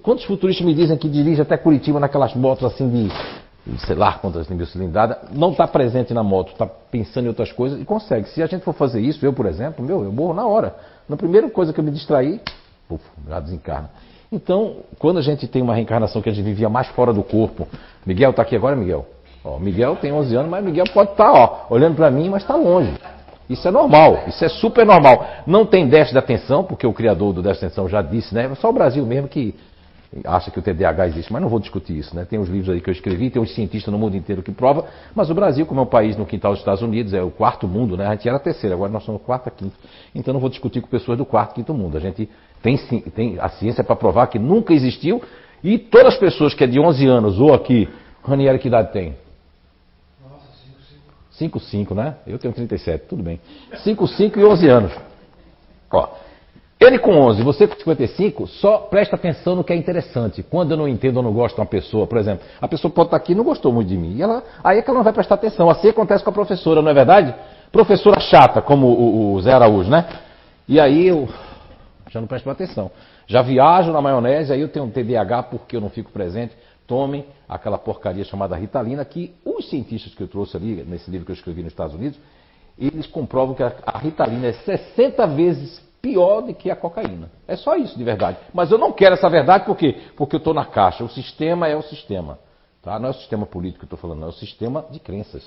Quantos 0.03 0.23
futuristas 0.25 0.65
me 0.65 0.73
dizem 0.73 0.97
que 0.97 1.09
dirige 1.09 1.41
até 1.41 1.57
Curitiba 1.57 1.99
naquelas 1.99 2.33
motos 2.33 2.63
assim 2.63 2.89
de, 2.89 3.79
sei 3.85 3.95
lá 3.95 4.13
quantas 4.13 4.47
mil 4.47 4.65
cilindradas, 4.65 5.17
não 5.33 5.51
está 5.51 5.67
presente 5.67 6.13
na 6.13 6.23
moto, 6.23 6.51
está 6.51 6.65
pensando 6.65 7.25
em 7.25 7.27
outras 7.27 7.51
coisas 7.51 7.79
e 7.81 7.85
consegue. 7.85 8.29
Se 8.29 8.41
a 8.41 8.47
gente 8.47 8.63
for 8.63 8.73
fazer 8.73 9.01
isso, 9.01 9.25
eu, 9.25 9.33
por 9.33 9.45
exemplo, 9.45 9.83
meu, 9.83 10.03
eu 10.03 10.11
morro 10.11 10.33
na 10.33 10.45
hora. 10.45 10.75
Na 11.07 11.15
primeira 11.15 11.49
coisa 11.49 11.71
que 11.71 11.79
eu 11.79 11.83
me 11.83 11.91
distraí, 11.91 12.41
puf, 12.87 13.03
já 13.27 13.39
desencarna. 13.39 13.89
Então, 14.31 14.77
quando 14.97 15.19
a 15.19 15.21
gente 15.21 15.47
tem 15.47 15.61
uma 15.61 15.75
reencarnação 15.75 16.21
que 16.21 16.29
a 16.29 16.31
gente 16.31 16.43
vivia 16.43 16.67
mais 16.67 16.87
fora 16.87 17.13
do 17.13 17.23
corpo, 17.23 17.67
Miguel 18.05 18.31
está 18.31 18.41
aqui 18.41 18.55
agora, 18.55 18.75
Miguel? 18.75 19.05
Ó, 19.43 19.59
Miguel 19.59 19.95
tem 19.97 20.11
11 20.11 20.35
anos, 20.35 20.49
mas 20.49 20.65
Miguel 20.65 20.85
pode 20.93 21.11
estar, 21.11 21.31
tá, 21.31 21.65
olhando 21.69 21.95
para 21.95 22.09
mim, 22.09 22.29
mas 22.29 22.41
está 22.41 22.55
longe. 22.55 22.91
Isso 23.47 23.67
é 23.67 23.71
normal, 23.71 24.23
isso 24.27 24.43
é 24.43 24.49
super 24.49 24.85
normal. 24.85 25.23
Não 25.45 25.65
tem 25.65 25.87
déficit 25.87 26.13
de 26.13 26.17
atenção, 26.17 26.63
porque 26.63 26.87
o 26.87 26.93
criador 26.93 27.31
do 27.31 27.43
déficit 27.43 27.61
de 27.61 27.65
atenção 27.67 27.87
já 27.87 28.01
disse, 28.01 28.33
né? 28.33 28.49
É 28.51 28.55
só 28.55 28.69
o 28.69 28.73
Brasil 28.73 29.05
mesmo 29.05 29.27
que 29.27 29.53
acha 30.23 30.49
que 30.49 30.59
o 30.59 30.61
TDAH 30.61 31.07
existe, 31.07 31.33
mas 31.33 31.41
não 31.41 31.49
vou 31.49 31.59
discutir 31.59 31.97
isso, 31.97 32.15
né? 32.15 32.23
Tem 32.23 32.39
os 32.39 32.47
livros 32.47 32.69
aí 32.69 32.79
que 32.79 32.89
eu 32.89 32.93
escrevi, 32.93 33.29
tem 33.29 33.41
os 33.41 33.53
cientistas 33.53 33.91
no 33.91 33.99
mundo 33.99 34.15
inteiro 34.15 34.41
que 34.41 34.51
provam, 34.51 34.85
mas 35.13 35.29
o 35.29 35.33
Brasil, 35.33 35.65
como 35.65 35.81
é 35.81 35.83
um 35.83 35.87
país 35.87 36.15
no 36.15 36.25
quintal 36.25 36.51
dos 36.51 36.61
Estados 36.61 36.81
Unidos, 36.81 37.13
é 37.13 37.21
o 37.21 37.29
quarto 37.29 37.67
mundo, 37.67 37.97
né? 37.97 38.07
A 38.07 38.11
gente 38.11 38.29
era 38.29 38.39
terceiro, 38.39 38.75
agora 38.75 38.91
nós 38.91 39.03
somos 39.03 39.21
quarto, 39.21 39.51
quinto. 39.51 39.75
Então 40.13 40.33
não 40.33 40.39
vou 40.39 40.49
discutir 40.49 40.81
com 40.81 40.87
pessoas 40.87 41.17
do 41.17 41.25
quarto, 41.25 41.55
quinto 41.55 41.73
mundo. 41.73 41.97
A 41.97 41.99
gente 41.99 42.29
tem, 42.61 42.77
tem 43.13 43.39
a 43.39 43.49
ciência 43.49 43.83
para 43.83 43.95
provar 43.95 44.27
que 44.27 44.39
nunca 44.39 44.73
existiu 44.73 45.21
e 45.63 45.77
todas 45.77 46.13
as 46.13 46.19
pessoas 46.19 46.53
que 46.53 46.63
é 46.63 46.67
de 46.67 46.79
11 46.79 47.05
anos 47.07 47.39
ou 47.39 47.53
aqui, 47.53 47.89
Ranieri, 48.23 48.59
que 48.59 48.67
idade 48.67 48.93
tem? 48.93 49.15
5, 51.31 51.59
5, 51.59 51.93
né? 51.93 52.15
Eu 52.25 52.39
tenho 52.39 52.53
37, 52.53 53.07
tudo 53.07 53.21
bem. 53.21 53.41
5, 53.83 54.07
5 54.07 54.39
e 54.39 54.45
11 54.45 54.67
anos. 54.69 54.93
Ó, 55.91 56.09
ele 56.87 56.99
com 56.99 57.11
11, 57.11 57.43
você 57.43 57.67
com 57.67 57.75
55, 57.75 58.47
só 58.47 58.77
presta 58.77 59.15
atenção 59.15 59.55
no 59.55 59.63
que 59.63 59.71
é 59.71 59.75
interessante. 59.75 60.43
Quando 60.43 60.71
eu 60.71 60.77
não 60.77 60.87
entendo 60.87 61.17
ou 61.17 61.23
não 61.23 61.33
gosto 61.33 61.55
de 61.55 61.61
uma 61.61 61.67
pessoa, 61.67 62.07
por 62.07 62.17
exemplo, 62.17 62.45
a 62.59 62.67
pessoa 62.67 62.91
pode 62.91 63.07
estar 63.07 63.17
aqui 63.17 63.31
e 63.33 63.35
não 63.35 63.43
gostou 63.43 63.71
muito 63.71 63.87
de 63.87 63.97
mim. 63.97 64.15
E 64.15 64.21
ela, 64.21 64.43
aí 64.63 64.79
é 64.79 64.81
que 64.81 64.89
ela 64.89 64.97
não 64.97 65.03
vai 65.03 65.13
prestar 65.13 65.35
atenção. 65.35 65.69
Assim 65.69 65.89
acontece 65.89 66.23
com 66.23 66.29
a 66.29 66.33
professora, 66.33 66.81
não 66.81 66.89
é 66.89 66.93
verdade? 66.93 67.33
Professora 67.71 68.19
chata, 68.19 68.61
como 68.61 68.87
o, 68.87 69.33
o 69.33 69.41
Zé 69.41 69.53
Araújo, 69.53 69.89
né? 69.89 70.07
E 70.67 70.79
aí 70.79 71.07
eu 71.07 71.29
já 72.09 72.19
não 72.19 72.27
presto 72.27 72.49
atenção. 72.49 72.91
Já 73.27 73.41
viajo 73.41 73.91
na 73.91 74.01
maionese, 74.01 74.53
aí 74.53 74.61
eu 74.61 74.69
tenho 74.69 74.85
um 74.85 74.89
TDAH 74.89 75.43
porque 75.43 75.75
eu 75.75 75.81
não 75.81 75.89
fico 75.89 76.11
presente. 76.11 76.55
Tomem 76.87 77.25
aquela 77.49 77.77
porcaria 77.77 78.23
chamada 78.23 78.55
Ritalina, 78.55 79.03
que 79.03 79.33
os 79.43 79.69
cientistas 79.69 80.13
que 80.13 80.21
eu 80.21 80.27
trouxe 80.27 80.55
ali, 80.55 80.83
nesse 80.87 81.09
livro 81.09 81.25
que 81.25 81.31
eu 81.31 81.35
escrevi 81.35 81.63
nos 81.63 81.71
Estados 81.71 81.95
Unidos, 81.95 82.19
eles 82.77 83.07
comprovam 83.07 83.55
que 83.55 83.63
a 83.63 83.97
Ritalina 83.97 84.47
é 84.47 84.53
60 84.53 85.25
vezes 85.27 85.84
pior 86.05 86.41
do 86.41 86.53
que 86.53 86.69
a 86.69 86.75
cocaína. 86.75 87.31
É 87.47 87.55
só 87.55 87.75
isso 87.75 87.97
de 87.97 88.03
verdade. 88.03 88.37
Mas 88.53 88.69
eu 88.69 88.77
não 88.77 88.91
quero 88.91 89.15
essa 89.15 89.27
verdade 89.27 89.65
por 89.65 89.75
quê? 89.75 90.03
Porque 90.15 90.35
eu 90.35 90.37
estou 90.37 90.53
na 90.53 90.63
caixa. 90.63 91.03
O 91.03 91.09
sistema 91.09 91.67
é 91.67 91.75
o 91.75 91.81
sistema. 91.81 92.37
Tá? 92.83 92.99
Não 92.99 93.07
é 93.07 93.09
o 93.09 93.15
sistema 93.15 93.47
político 93.47 93.79
que 93.79 93.91
eu 93.91 93.95
estou 93.95 94.09
falando, 94.09 94.23
é 94.23 94.29
o 94.29 94.31
sistema 94.31 94.85
de 94.91 94.99
crenças. 94.99 95.43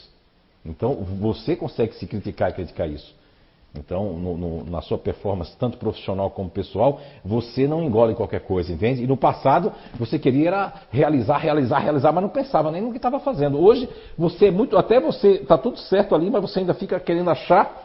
Então 0.66 0.94
você 1.20 1.54
consegue 1.54 1.94
se 1.94 2.04
criticar 2.08 2.50
e 2.50 2.54
criticar 2.54 2.90
isso. 2.90 3.16
Então, 3.72 4.14
no, 4.14 4.36
no, 4.36 4.64
na 4.64 4.80
sua 4.80 4.98
performance, 4.98 5.56
tanto 5.56 5.76
profissional 5.76 6.30
como 6.30 6.50
pessoal, 6.50 7.00
você 7.24 7.68
não 7.68 7.84
engole 7.84 8.14
qualquer 8.14 8.40
coisa, 8.40 8.72
entende? 8.72 9.04
E 9.04 9.06
no 9.06 9.16
passado, 9.16 9.70
você 9.96 10.18
queria 10.18 10.72
realizar, 10.90 11.36
realizar, 11.36 11.78
realizar, 11.78 12.10
mas 12.10 12.22
não 12.22 12.30
pensava 12.30 12.72
nem 12.72 12.82
no 12.82 12.90
que 12.90 12.96
estava 12.96 13.20
fazendo. 13.20 13.62
Hoje, 13.62 13.88
você 14.16 14.46
é 14.46 14.50
muito, 14.50 14.76
até 14.76 14.98
você, 14.98 15.32
está 15.32 15.56
tudo 15.56 15.78
certo 15.78 16.14
ali, 16.14 16.30
mas 16.30 16.42
você 16.42 16.60
ainda 16.60 16.74
fica 16.74 16.98
querendo 16.98 17.30
achar 17.30 17.84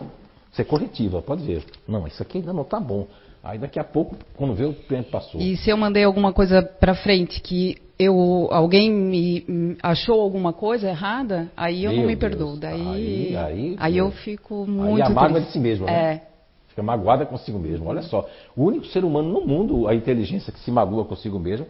você 0.54 0.62
é 0.62 0.66
corretiva, 0.66 1.22
pode 1.22 1.44
ver. 1.44 1.64
Não, 1.88 2.06
isso 2.08 2.22
aqui 2.22 2.38
ainda 2.38 2.54
não 2.54 2.62
está 2.62 2.80
bom. 2.80 3.08
Aí 3.44 3.58
daqui 3.58 3.80
a 3.80 3.84
pouco, 3.84 4.16
quando 4.38 4.54
vê, 4.54 4.64
o 4.64 4.74
tempo 4.74 5.10
passou. 5.10 5.42
E 5.42 5.58
se 5.58 5.70
eu 5.70 5.76
mandei 5.76 6.04
alguma 6.04 6.32
coisa 6.32 6.62
para 6.62 6.94
frente 6.94 7.42
que 7.42 7.76
eu 7.98 8.48
alguém 8.52 8.90
me 8.90 9.78
achou 9.82 10.22
alguma 10.22 10.54
coisa 10.54 10.90
errada, 10.90 11.52
aí 11.58 11.84
eu 11.84 11.92
Meu 11.92 12.02
não 12.02 12.08
me 12.08 12.16
Deus. 12.16 12.32
perdoo. 12.32 12.56
Daí, 12.56 12.88
aí, 12.88 13.36
aí, 13.36 13.76
aí 13.80 13.98
eu 13.98 14.12
fico 14.12 14.66
muito. 14.68 14.96
Aí 14.96 15.02
a 15.02 15.10
mágoa 15.10 15.40
é 15.40 15.42
de 15.42 15.52
si 15.52 15.60
mesmo, 15.60 15.88
né? 15.88 15.92
É. 15.92 16.22
Fica 16.70 16.84
magoada 16.84 17.26
consigo 17.26 17.60
mesmo. 17.60 17.88
Olha 17.88 18.02
só, 18.04 18.28
o 18.56 18.64
único 18.64 18.86
ser 18.88 19.04
humano 19.04 19.30
no 19.30 19.46
mundo, 19.46 19.88
a 19.88 19.96
inteligência 19.96 20.54
que 20.54 20.60
se 20.60 20.72
magoa 20.72 21.04
consigo 21.06 21.38
mesmo, 21.40 21.66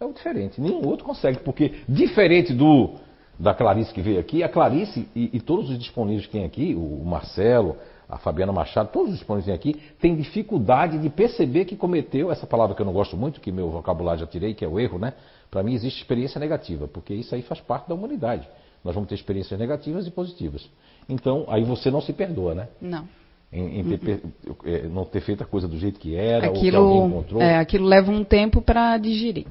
é 0.00 0.04
o 0.04 0.12
diferente. 0.12 0.60
Nenhum 0.60 0.86
outro 0.86 1.04
consegue, 1.04 1.38
porque 1.40 1.74
diferente 1.88 2.52
do 2.52 2.94
da 3.38 3.54
Clarice 3.54 3.92
que 3.92 4.00
veio 4.00 4.20
aqui, 4.20 4.42
a 4.42 4.48
Clarice 4.48 5.08
e, 5.16 5.30
e 5.32 5.40
todos 5.40 5.68
os 5.70 5.78
disponíveis 5.78 6.26
que 6.26 6.32
tem 6.32 6.44
aqui, 6.44 6.74
o 6.74 7.04
Marcelo, 7.04 7.76
a 8.12 8.18
Fabiana 8.18 8.52
Machado, 8.52 8.90
todos 8.92 9.14
os 9.14 9.20
expoentes 9.20 9.48
aqui, 9.48 9.80
têm 9.98 10.14
dificuldade 10.14 10.98
de 10.98 11.08
perceber 11.08 11.64
que 11.64 11.74
cometeu 11.74 12.30
essa 12.30 12.46
palavra 12.46 12.76
que 12.76 12.82
eu 12.82 12.86
não 12.86 12.92
gosto 12.92 13.16
muito, 13.16 13.40
que 13.40 13.50
meu 13.50 13.70
vocabulário 13.70 14.20
já 14.20 14.26
tirei, 14.26 14.52
que 14.52 14.62
é 14.62 14.68
o 14.68 14.78
erro, 14.78 14.98
né? 14.98 15.14
Para 15.50 15.62
mim 15.62 15.72
existe 15.72 16.02
experiência 16.02 16.38
negativa, 16.38 16.86
porque 16.86 17.14
isso 17.14 17.34
aí 17.34 17.40
faz 17.40 17.60
parte 17.62 17.88
da 17.88 17.94
humanidade. 17.94 18.46
Nós 18.84 18.94
vamos 18.94 19.08
ter 19.08 19.14
experiências 19.14 19.58
negativas 19.58 20.06
e 20.06 20.10
positivas. 20.10 20.68
Então, 21.08 21.46
aí 21.48 21.64
você 21.64 21.90
não 21.90 22.02
se 22.02 22.12
perdoa, 22.12 22.54
né? 22.54 22.68
Não. 22.80 23.08
Em, 23.50 23.80
em 23.80 23.96
ter, 23.96 24.22
uhum. 24.46 24.90
não 24.90 25.04
ter 25.06 25.20
feito 25.22 25.42
a 25.42 25.46
coisa 25.46 25.66
do 25.66 25.78
jeito 25.78 25.98
que 25.98 26.14
era, 26.14 26.48
aquilo, 26.48 26.82
ou 26.82 26.90
que 26.90 26.96
alguém 26.98 27.06
encontrou. 27.06 27.42
É, 27.42 27.58
aquilo 27.58 27.86
leva 27.86 28.10
um 28.10 28.24
tempo 28.24 28.60
para 28.60 28.98
digerir, 28.98 29.46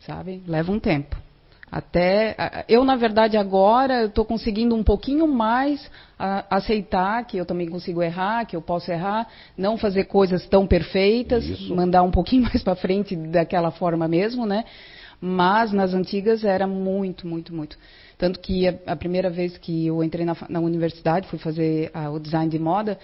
sabe? 0.00 0.42
Leva 0.44 0.72
um 0.72 0.80
tempo. 0.80 1.16
Até 1.70 2.64
eu, 2.68 2.84
na 2.84 2.96
verdade, 2.96 3.36
agora 3.36 4.06
estou 4.06 4.24
conseguindo 4.24 4.74
um 4.74 4.82
pouquinho 4.82 5.28
mais 5.28 5.88
a, 6.18 6.56
aceitar 6.56 7.24
que 7.24 7.36
eu 7.36 7.46
também 7.46 7.68
consigo 7.68 8.02
errar, 8.02 8.44
que 8.44 8.56
eu 8.56 8.60
posso 8.60 8.90
errar, 8.90 9.28
não 9.56 9.78
fazer 9.78 10.04
coisas 10.04 10.46
tão 10.48 10.66
perfeitas, 10.66 11.44
Isso. 11.44 11.74
mandar 11.74 12.02
um 12.02 12.10
pouquinho 12.10 12.42
mais 12.50 12.62
para 12.62 12.74
frente 12.74 13.14
daquela 13.14 13.70
forma 13.70 14.08
mesmo, 14.08 14.44
né? 14.44 14.64
Mas 15.20 15.70
nas 15.70 15.94
antigas 15.94 16.44
era 16.44 16.66
muito, 16.66 17.26
muito, 17.26 17.54
muito. 17.54 17.78
Tanto 18.18 18.40
que 18.40 18.66
a, 18.66 18.74
a 18.86 18.96
primeira 18.96 19.30
vez 19.30 19.56
que 19.56 19.86
eu 19.86 20.02
entrei 20.02 20.24
na, 20.24 20.36
na 20.48 20.60
universidade, 20.60 21.28
fui 21.28 21.38
fazer 21.38 21.90
a, 21.94 22.10
o 22.10 22.18
design 22.18 22.50
de 22.50 22.58
moda, 22.58 22.98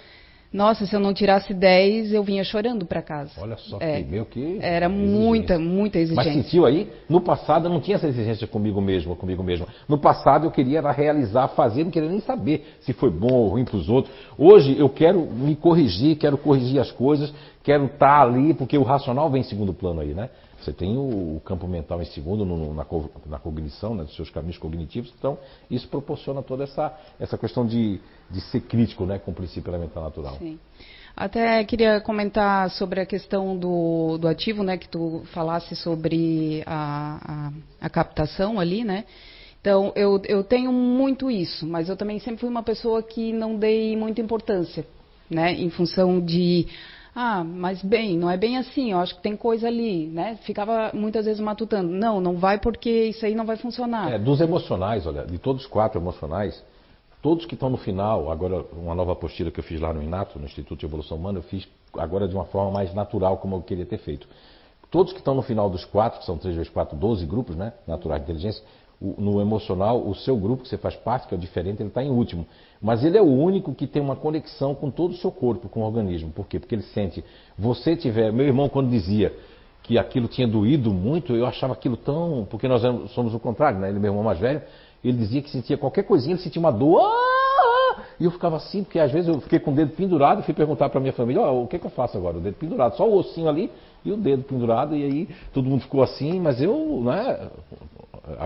nossa, 0.57 0.87
se 0.87 0.95
eu 0.95 0.99
não 0.99 1.13
tirasse 1.13 1.53
10, 1.53 2.13
eu 2.13 2.23
vinha 2.23 2.43
chorando 2.43 2.83
para 2.83 2.99
casa. 2.99 3.31
Olha 3.37 3.55
só, 3.57 3.77
é, 3.79 4.01
que, 4.01 4.09
meu 4.09 4.25
que. 4.25 4.57
Era 4.59 4.87
exigência. 4.87 5.19
muita, 5.19 5.59
muita 5.59 5.99
exigência. 5.99 6.33
Mas 6.33 6.43
sentiu 6.43 6.65
aí? 6.65 6.91
No 7.07 7.21
passado 7.21 7.67
eu 7.67 7.69
não 7.69 7.79
tinha 7.79 7.95
essa 7.95 8.07
exigência 8.07 8.47
comigo 8.47 8.81
mesmo, 8.81 9.15
comigo 9.15 9.43
mesmo. 9.43 9.67
No 9.87 9.99
passado 9.99 10.47
eu 10.47 10.51
queria 10.51 10.81
realizar, 10.89 11.47
fazer, 11.49 11.83
não 11.83 11.91
queria 11.91 12.09
nem 12.09 12.21
saber 12.21 12.65
se 12.79 12.91
foi 12.91 13.11
bom 13.11 13.31
ou 13.31 13.49
ruim 13.49 13.65
para 13.65 13.77
os 13.77 13.87
outros. 13.87 14.11
Hoje 14.35 14.75
eu 14.79 14.89
quero 14.89 15.21
me 15.21 15.55
corrigir, 15.55 16.17
quero 16.17 16.39
corrigir 16.39 16.81
as 16.81 16.91
coisas, 16.91 17.31
quero 17.63 17.85
estar 17.85 17.99
tá 17.99 18.21
ali, 18.23 18.55
porque 18.55 18.79
o 18.79 18.83
racional 18.83 19.29
vem 19.29 19.41
em 19.41 19.45
segundo 19.45 19.75
plano 19.75 20.01
aí, 20.01 20.15
né? 20.15 20.27
Você 20.67 20.73
tem 20.73 20.97
o, 20.97 21.41
campo 21.45 21.65
mental 21.65 22.01
em 22.01 22.05
segundo 22.05 22.43
no, 22.43 22.73
na, 22.73 22.85
na, 23.25 23.39
cognição, 23.39 23.95
né, 23.95 24.03
dos 24.03 24.13
seus 24.17 24.29
caminhos 24.29 24.57
cognitivos, 24.57 25.13
então 25.17 25.37
isso 25.71 25.87
proporciona 25.87 26.43
toda 26.43 26.65
essa, 26.65 26.93
essa 27.17 27.37
questão 27.37 27.65
de, 27.65 28.01
de 28.29 28.41
ser 28.41 28.59
crítico 28.59 29.05
né, 29.05 29.17
com 29.17 29.31
o 29.31 29.33
princípio 29.33 29.71
elementar 29.71 30.03
natural. 30.03 30.35
Sim. 30.37 30.59
Até 31.15 31.63
queria 31.63 32.01
comentar 32.01 32.69
sobre 32.71 32.99
a 32.99 33.05
questão 33.05 33.57
do, 33.57 34.17
do 34.17 34.27
ativo, 34.27 34.61
né, 34.61 34.77
que 34.77 34.89
tu 34.89 35.23
falasse 35.31 35.73
sobre 35.73 36.63
a, 36.65 37.51
a, 37.79 37.85
a 37.85 37.89
captação 37.89 38.59
ali, 38.59 38.83
né? 38.83 39.05
Então, 39.61 39.93
eu, 39.95 40.21
eu 40.25 40.43
tenho 40.43 40.73
muito 40.73 41.31
isso, 41.31 41.65
mas 41.65 41.87
eu 41.87 41.95
também 41.95 42.19
sempre 42.19 42.41
fui 42.41 42.49
uma 42.49 42.61
pessoa 42.61 43.01
que 43.01 43.31
não 43.31 43.55
dei 43.55 43.95
muita 43.95 44.19
importância, 44.19 44.85
né? 45.29 45.53
Em 45.53 45.69
função 45.69 46.19
de 46.19 46.67
ah, 47.19 47.43
mas 47.43 47.81
bem, 47.81 48.15
não 48.15 48.29
é 48.29 48.37
bem 48.37 48.59
assim, 48.59 48.91
eu 48.91 48.99
acho 48.99 49.15
que 49.15 49.23
tem 49.23 49.35
coisa 49.35 49.65
ali, 49.65 50.05
né? 50.05 50.37
Ficava 50.43 50.91
muitas 50.93 51.25
vezes 51.25 51.41
matutando. 51.41 51.91
Não, 51.91 52.21
não 52.21 52.37
vai 52.37 52.59
porque 52.59 53.05
isso 53.05 53.25
aí 53.25 53.33
não 53.33 53.43
vai 53.43 53.57
funcionar. 53.57 54.13
É, 54.13 54.19
dos 54.19 54.39
emocionais, 54.39 55.07
olha, 55.07 55.25
de 55.25 55.39
todos 55.39 55.63
os 55.63 55.67
quatro 55.67 55.99
emocionais, 55.99 56.63
todos 57.19 57.47
que 57.47 57.55
estão 57.55 57.71
no 57.71 57.77
final, 57.77 58.31
agora 58.31 58.63
uma 58.71 58.93
nova 58.93 59.13
apostila 59.13 59.49
que 59.49 59.59
eu 59.59 59.63
fiz 59.63 59.81
lá 59.81 59.91
no 59.91 60.03
INATO, 60.03 60.37
no 60.37 60.45
Instituto 60.45 60.81
de 60.81 60.85
Evolução 60.85 61.17
Humana, 61.17 61.39
eu 61.39 61.43
fiz 61.43 61.67
agora 61.97 62.27
de 62.27 62.35
uma 62.35 62.45
forma 62.45 62.69
mais 62.69 62.93
natural, 62.93 63.37
como 63.37 63.55
eu 63.55 63.63
queria 63.63 63.87
ter 63.87 63.97
feito. 63.97 64.27
Todos 64.91 65.11
que 65.11 65.17
estão 65.17 65.33
no 65.33 65.41
final 65.41 65.71
dos 65.71 65.85
quatro, 65.85 66.19
que 66.19 66.25
são 66.27 66.37
3 66.37 66.55
vezes 66.55 66.71
4, 66.71 66.95
12 66.95 67.25
grupos, 67.25 67.55
né? 67.55 67.73
Naturais 67.87 68.21
de 68.21 68.29
inteligência, 68.29 68.63
no 68.99 69.39
emocional, 69.39 70.07
o 70.07 70.15
seu 70.15 70.35
grupo 70.35 70.63
que 70.63 70.69
você 70.69 70.77
faz 70.77 70.95
parte, 70.95 71.27
que 71.27 71.35
é 71.35 71.37
diferente, 71.37 71.81
ele 71.81 71.89
está 71.89 72.03
em 72.03 72.09
último. 72.09 72.47
Mas 72.81 73.03
ele 73.03 73.17
é 73.17 73.21
o 73.21 73.25
único 73.25 73.73
que 73.73 73.85
tem 73.85 74.01
uma 74.01 74.15
conexão 74.15 74.73
com 74.73 74.89
todo 74.89 75.11
o 75.11 75.17
seu 75.17 75.31
corpo, 75.31 75.69
com 75.69 75.81
o 75.81 75.83
organismo. 75.83 76.31
Por 76.31 76.47
quê? 76.47 76.59
Porque 76.59 76.73
ele 76.73 76.83
sente. 76.83 77.23
Você 77.57 77.95
tiver. 77.95 78.31
Meu 78.31 78.45
irmão, 78.45 78.69
quando 78.69 78.89
dizia 78.89 79.33
que 79.83 79.97
aquilo 79.97 80.27
tinha 80.27 80.47
doído 80.47 80.91
muito, 80.91 81.35
eu 81.35 81.45
achava 81.45 81.73
aquilo 81.73 81.95
tão. 81.95 82.47
Porque 82.49 82.67
nós 82.67 82.81
somos 83.11 83.33
o 83.33 83.39
contrário, 83.39 83.79
né? 83.79 83.89
Ele, 83.89 83.99
meu 83.99 84.11
irmão 84.11 84.23
mais 84.23 84.39
velho, 84.39 84.61
ele 85.03 85.17
dizia 85.17 85.41
que 85.41 85.49
sentia 85.49 85.77
qualquer 85.77 86.03
coisinha, 86.03 86.33
ele 86.33 86.41
sentia 86.41 86.59
uma 86.59 86.71
dor. 86.71 87.01
Ah! 87.01 88.03
E 88.19 88.25
eu 88.25 88.31
ficava 88.31 88.57
assim, 88.57 88.83
porque 88.83 88.99
às 88.99 89.11
vezes 89.11 89.27
eu 89.27 89.39
fiquei 89.41 89.59
com 89.59 89.71
o 89.71 89.75
dedo 89.75 89.91
pendurado 89.91 90.41
e 90.41 90.43
fui 90.43 90.53
perguntar 90.53 90.89
para 90.89 90.99
minha 90.99 91.13
família: 91.13 91.41
oh, 91.41 91.63
o 91.63 91.67
que, 91.67 91.77
que 91.77 91.85
eu 91.85 91.91
faço 91.91 92.17
agora? 92.17 92.37
O 92.37 92.41
dedo 92.41 92.55
pendurado, 92.55 92.95
só 92.95 93.07
o 93.07 93.15
ossinho 93.15 93.47
ali 93.47 93.71
e 94.09 94.11
o 94.11 94.17
dedo 94.17 94.43
pendurado. 94.43 94.95
E 94.95 95.03
aí 95.03 95.29
todo 95.53 95.69
mundo 95.69 95.81
ficou 95.81 96.03
assim, 96.03 96.39
mas 96.39 96.61
eu, 96.61 97.01
né? 97.03 97.49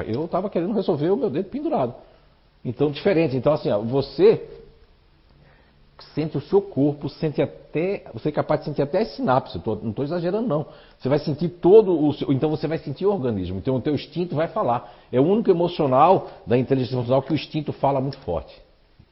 Eu 0.07 0.25
estava 0.25 0.49
querendo 0.49 0.73
resolver 0.73 1.09
o 1.09 1.17
meu 1.17 1.29
dedo 1.29 1.49
pendurado. 1.49 1.95
Então, 2.63 2.91
diferente. 2.91 3.35
Então, 3.35 3.53
assim, 3.53 3.71
ó, 3.71 3.79
você 3.79 4.47
sente 6.13 6.37
o 6.37 6.41
seu 6.41 6.61
corpo, 6.61 7.09
sente 7.09 7.41
até. 7.41 8.03
Você 8.13 8.29
é 8.29 8.31
capaz 8.31 8.61
de 8.61 8.67
sentir 8.67 8.81
até 8.81 9.01
as 9.01 9.15
sinapses. 9.15 9.61
Tô, 9.61 9.75
não 9.75 9.91
estou 9.91 10.03
exagerando, 10.03 10.47
não. 10.47 10.65
Você 10.99 11.09
vai 11.09 11.19
sentir 11.19 11.49
todo 11.49 12.05
o 12.05 12.13
seu. 12.13 12.31
Então 12.31 12.49
você 12.49 12.67
vai 12.67 12.77
sentir 12.77 13.05
o 13.05 13.11
organismo. 13.11 13.57
Então 13.57 13.75
o 13.75 13.81
teu 13.81 13.93
instinto 13.93 14.35
vai 14.35 14.47
falar. 14.47 14.93
É 15.11 15.19
o 15.19 15.23
único 15.23 15.49
emocional 15.49 16.29
da 16.45 16.57
inteligência 16.57 16.95
emocional 16.95 17.21
que 17.21 17.31
o 17.31 17.35
instinto 17.35 17.71
fala 17.73 18.01
muito 18.01 18.17
forte. 18.19 18.61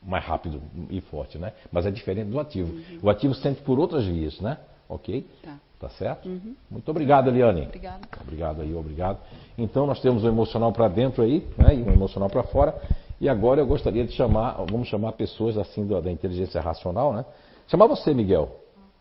Mais 0.01 0.23
rápido 0.23 0.61
e 0.89 1.01
forte, 1.01 1.37
né? 1.37 1.53
Mas 1.71 1.85
é 1.85 1.91
diferente 1.91 2.29
do 2.29 2.39
ativo. 2.39 2.73
O 3.01 3.09
ativo 3.09 3.33
sente 3.35 3.61
por 3.61 3.79
outras 3.79 4.05
vias, 4.05 4.39
né? 4.39 4.57
Ok? 4.89 5.25
Tá. 5.43 5.57
Tá 5.79 5.89
certo? 5.91 6.27
Uhum. 6.27 6.55
Muito 6.69 6.89
obrigado, 6.91 7.29
Eliane. 7.29 7.61
Obrigada. 7.61 8.01
Obrigado 8.19 8.61
aí, 8.61 8.75
obrigado. 8.75 9.19
Então 9.57 9.87
nós 9.87 10.01
temos 10.01 10.25
o 10.25 10.27
emocional 10.27 10.73
para 10.73 10.89
dentro 10.89 11.23
aí, 11.23 11.47
né? 11.57 11.73
E 11.73 11.81
o 11.83 11.89
emocional 11.89 12.29
para 12.29 12.43
fora. 12.43 12.75
E 13.21 13.29
agora 13.29 13.61
eu 13.61 13.65
gostaria 13.65 14.05
de 14.05 14.11
chamar, 14.11 14.57
vamos 14.69 14.89
chamar 14.89 15.13
pessoas 15.13 15.57
assim 15.57 15.87
da, 15.87 16.01
da 16.01 16.11
inteligência 16.11 16.59
racional, 16.59 17.13
né? 17.13 17.23
Chamar 17.67 17.87
você, 17.87 18.13
Miguel. 18.13 18.49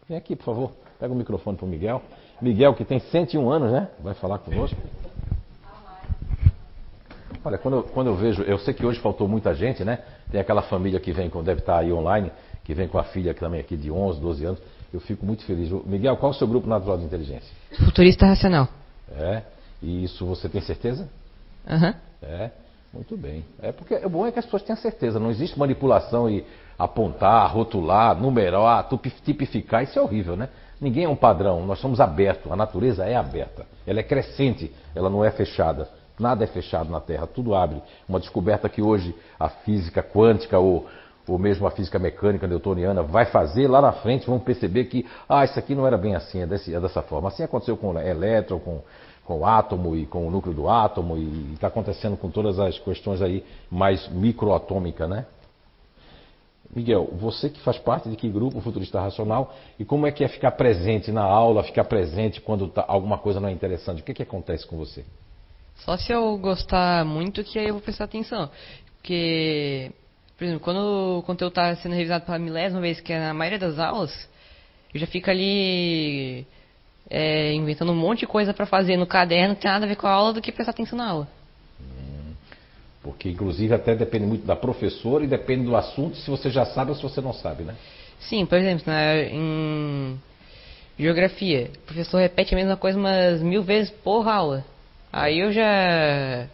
Vem 0.09 0.16
aqui, 0.16 0.36
por 0.36 0.45
favor. 0.45 0.70
Pega 1.01 1.12
o 1.12 1.16
microfone 1.16 1.57
para 1.57 1.66
o 1.66 1.68
Miguel. 1.68 2.01
Miguel, 2.41 2.74
que 2.74 2.84
tem 2.84 3.01
101 3.01 3.51
anos, 3.51 3.72
né? 3.72 3.89
Vai 3.99 4.14
falar 4.14 4.39
conosco. 4.39 4.76
Olha, 7.45 7.59
quando 7.59 7.78
eu, 7.78 7.82
quando 7.82 8.07
eu 8.09 8.14
vejo, 8.14 8.43
eu 8.43 8.59
sei 8.59 8.74
que 8.74 8.84
hoje 8.84 9.01
faltou 9.01 9.26
muita 9.26 9.55
gente, 9.55 9.84
né? 9.84 10.01
Tem 10.30 10.41
aquela 10.41 10.62
família 10.62 11.01
que 11.01 11.12
vem, 11.12 11.28
deve 11.28 11.61
estar 11.61 11.78
aí 11.78 11.93
online, 11.93 12.30
que 12.62 12.74
vem 12.74 12.86
com 12.86 12.99
a 12.99 13.05
filha 13.05 13.32
também 13.34 13.61
aqui 13.61 13.76
de 13.76 13.91
11, 13.91 14.20
12 14.20 14.45
anos. 14.45 14.61
Eu 14.93 15.01
fico 15.01 15.24
muito 15.24 15.45
feliz. 15.45 15.70
Miguel, 15.84 16.16
qual 16.16 16.32
é 16.32 16.34
o 16.34 16.39
seu 16.39 16.47
grupo 16.47 16.68
natural 16.68 16.99
de 16.99 17.05
inteligência? 17.05 17.51
Futurista 17.84 18.26
racional. 18.26 18.68
É. 19.11 19.43
E 19.82 20.05
isso 20.05 20.24
você 20.26 20.49
tem 20.49 20.61
certeza? 20.61 21.09
Aham. 21.66 21.89
Uhum. 21.89 21.95
É. 22.22 22.51
Muito 22.93 23.16
bem. 23.16 23.45
É 23.61 23.70
porque 23.70 23.95
o 23.95 24.09
bom 24.09 24.26
é 24.26 24.32
que 24.32 24.39
as 24.39 24.45
pessoas 24.47 24.62
tenham 24.62 24.80
certeza. 24.80 25.20
Não 25.20 25.30
existe 25.30 25.59
manipulação 25.59 26.28
e 26.28 26.45
apontar, 26.78 27.53
rotular, 27.53 28.18
numerar, 28.18 28.89
tipificar. 29.24 29.82
Isso 29.82 29.99
é 29.99 30.03
horrível, 30.03 30.36
né? 30.36 30.49
Ninguém 30.80 31.05
é 31.05 31.09
um 31.09 31.16
padrão. 31.16 31.66
Nós 31.66 31.80
somos 31.80 32.01
abertos. 32.01 32.51
A 32.51 32.57
natureza 32.57 33.05
é 33.05 33.14
aberta. 33.14 33.66
Ela 33.86 34.01
é 34.01 34.03
crescente. 34.03 34.72
Ela 34.95 35.11
não 35.11 35.24
é 35.24 35.30
fechada. 35.30 35.89
Nada 36.18 36.45
é 36.45 36.47
fechado 36.47 36.91
na 36.91 37.01
Terra. 37.01 37.26
Tudo 37.26 37.55
abre. 37.55 37.82
Uma 38.09 38.18
descoberta 38.18 38.68
que 38.68 38.80
hoje 38.80 39.14
a 39.39 39.49
física 39.49 40.03
quântica 40.03 40.59
ou, 40.59 40.86
ou 41.29 41.39
mesmo 41.39 41.66
a 41.66 41.70
física 41.70 41.99
mecânica 41.99 42.47
newtoniana 42.47 43.03
vai 43.03 43.26
fazer 43.26 43.68
lá 43.68 43.81
na 43.81 43.93
frente. 43.93 44.26
Vão 44.26 44.39
perceber 44.39 44.87
que 44.87 45.07
ah, 45.29 45.45
isso 45.45 45.59
aqui 45.59 45.74
não 45.74 45.87
era 45.87 45.99
bem 45.99 46.14
assim. 46.14 46.41
É, 46.41 46.47
desse, 46.47 46.74
é 46.74 46.81
dessa 46.81 47.03
forma. 47.03 47.29
Assim 47.29 47.43
aconteceu 47.43 47.76
com 47.76 47.93
o 47.93 47.99
elétron, 47.99 48.59
com 48.59 48.81
com 49.29 49.41
o 49.41 49.45
átomo 49.45 49.95
e 49.95 50.07
com 50.07 50.26
o 50.26 50.31
núcleo 50.31 50.55
do 50.55 50.70
átomo 50.70 51.18
e 51.18 51.53
está 51.53 51.66
acontecendo 51.66 52.16
com 52.16 52.31
todas 52.31 52.59
as 52.59 52.79
questões 52.79 53.20
aí 53.20 53.45
mais 53.70 54.09
microatômica, 54.09 55.07
né? 55.07 55.26
Miguel, 56.74 57.11
você 57.12 57.51
que 57.51 57.61
faz 57.61 57.79
parte 57.79 58.09
de 58.09 58.16
que 58.16 58.26
grupo 58.26 58.59
futurista 58.62 58.99
racional 58.99 59.55
e 59.79 59.85
como 59.85 60.07
é 60.07 60.12
que 60.12 60.24
é 60.24 60.29
ficar 60.29 60.53
presente 60.53 61.12
na 61.12 61.22
aula, 61.22 61.62
ficar 61.62 61.85
presente 61.85 62.41
quando 62.41 62.68
tá, 62.68 62.83
alguma 62.89 63.18
coisa 63.18 63.39
não 63.39 63.51
é 63.51 63.53
interessante? 63.53 64.01
O 64.01 64.05
que, 64.05 64.14
que 64.14 64.22
acontece 64.22 64.66
com 64.66 64.79
você? 64.79 65.05
Só 65.76 65.99
se 65.99 66.11
eu 66.11 66.39
gostar 66.39 67.05
muito 67.05 67.45
que 67.45 67.59
aí 67.59 67.68
eu 67.68 67.74
vou 67.74 67.83
prestar 67.83 68.05
atenção. 68.05 68.51
Porque, 68.97 69.93
por 70.39 70.45
exemplo, 70.45 70.61
quando 70.61 71.18
o 71.18 71.22
conteúdo 71.24 71.51
está 71.51 71.74
sendo 71.74 71.97
revisado 71.97 72.24
pela 72.24 72.39
milésima 72.39 72.80
vez, 72.80 73.01
que 73.01 73.12
é 73.12 73.18
na 73.18 73.34
maioria 73.34 73.59
das 73.59 73.76
aulas, 73.76 74.28
eu 74.95 75.01
já 75.01 75.07
fico 75.07 75.28
ali 75.28 76.47
é, 77.11 77.53
inventando 77.55 77.91
um 77.91 77.97
monte 77.97 78.20
de 78.20 78.28
coisa 78.28 78.55
para 78.55 78.64
fazer 78.64 78.97
no 78.97 79.05
caderno, 79.05 79.49
não 79.49 79.55
tem 79.57 79.68
nada 79.68 79.84
a 79.84 79.89
ver 79.89 79.97
com 79.97 80.07
a 80.07 80.12
aula 80.12 80.32
do 80.32 80.41
que 80.41 80.53
prestar 80.53 80.70
atenção 80.70 80.97
na 80.97 81.09
aula. 81.09 81.28
Hum, 81.80 82.34
porque 83.03 83.28
inclusive 83.28 83.74
até 83.74 83.97
depende 83.97 84.26
muito 84.26 84.47
da 84.47 84.55
professora 84.55 85.24
e 85.24 85.26
depende 85.26 85.64
do 85.64 85.74
assunto, 85.74 86.16
se 86.16 86.30
você 86.30 86.51
já 86.51 86.64
sabe 86.64 86.93
ou 86.93 86.97
se 86.97 87.03
você 87.03 87.20
não 87.20 87.32
sabe, 87.32 87.64
né? 87.64 87.74
Sim, 88.20 88.47
por 88.47 88.59
exemplo, 88.59 88.93
em 89.32 90.20
geografia, 90.97 91.68
o 91.78 91.86
professor 91.86 92.18
repete 92.18 92.55
a 92.55 92.57
mesma 92.57 92.76
coisa 92.76 92.97
umas 92.97 93.43
mil 93.43 93.64
vezes 93.64 93.91
por 93.91 94.28
aula. 94.28 94.64
Aí 95.12 95.41
eu 95.41 95.51
já 95.51 96.49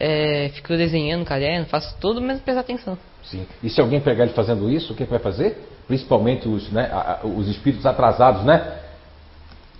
é, 0.00 0.48
fico 0.54 0.74
desenhando 0.76 1.20
no 1.20 1.26
caderno, 1.26 1.66
faço 1.66 1.94
tudo, 2.00 2.22
menos 2.22 2.40
prestar 2.40 2.62
atenção. 2.62 2.96
Sim. 3.22 3.46
E 3.62 3.68
se 3.68 3.78
alguém 3.80 4.00
pegar 4.00 4.24
ele 4.24 4.32
fazendo 4.32 4.70
isso, 4.70 4.94
o 4.94 4.96
que, 4.96 5.04
que 5.04 5.10
vai 5.10 5.18
fazer? 5.18 5.58
Principalmente 5.86 6.48
os, 6.48 6.70
né, 6.72 6.90
os 7.22 7.46
espíritos 7.48 7.84
atrasados, 7.84 8.42
né? 8.44 8.78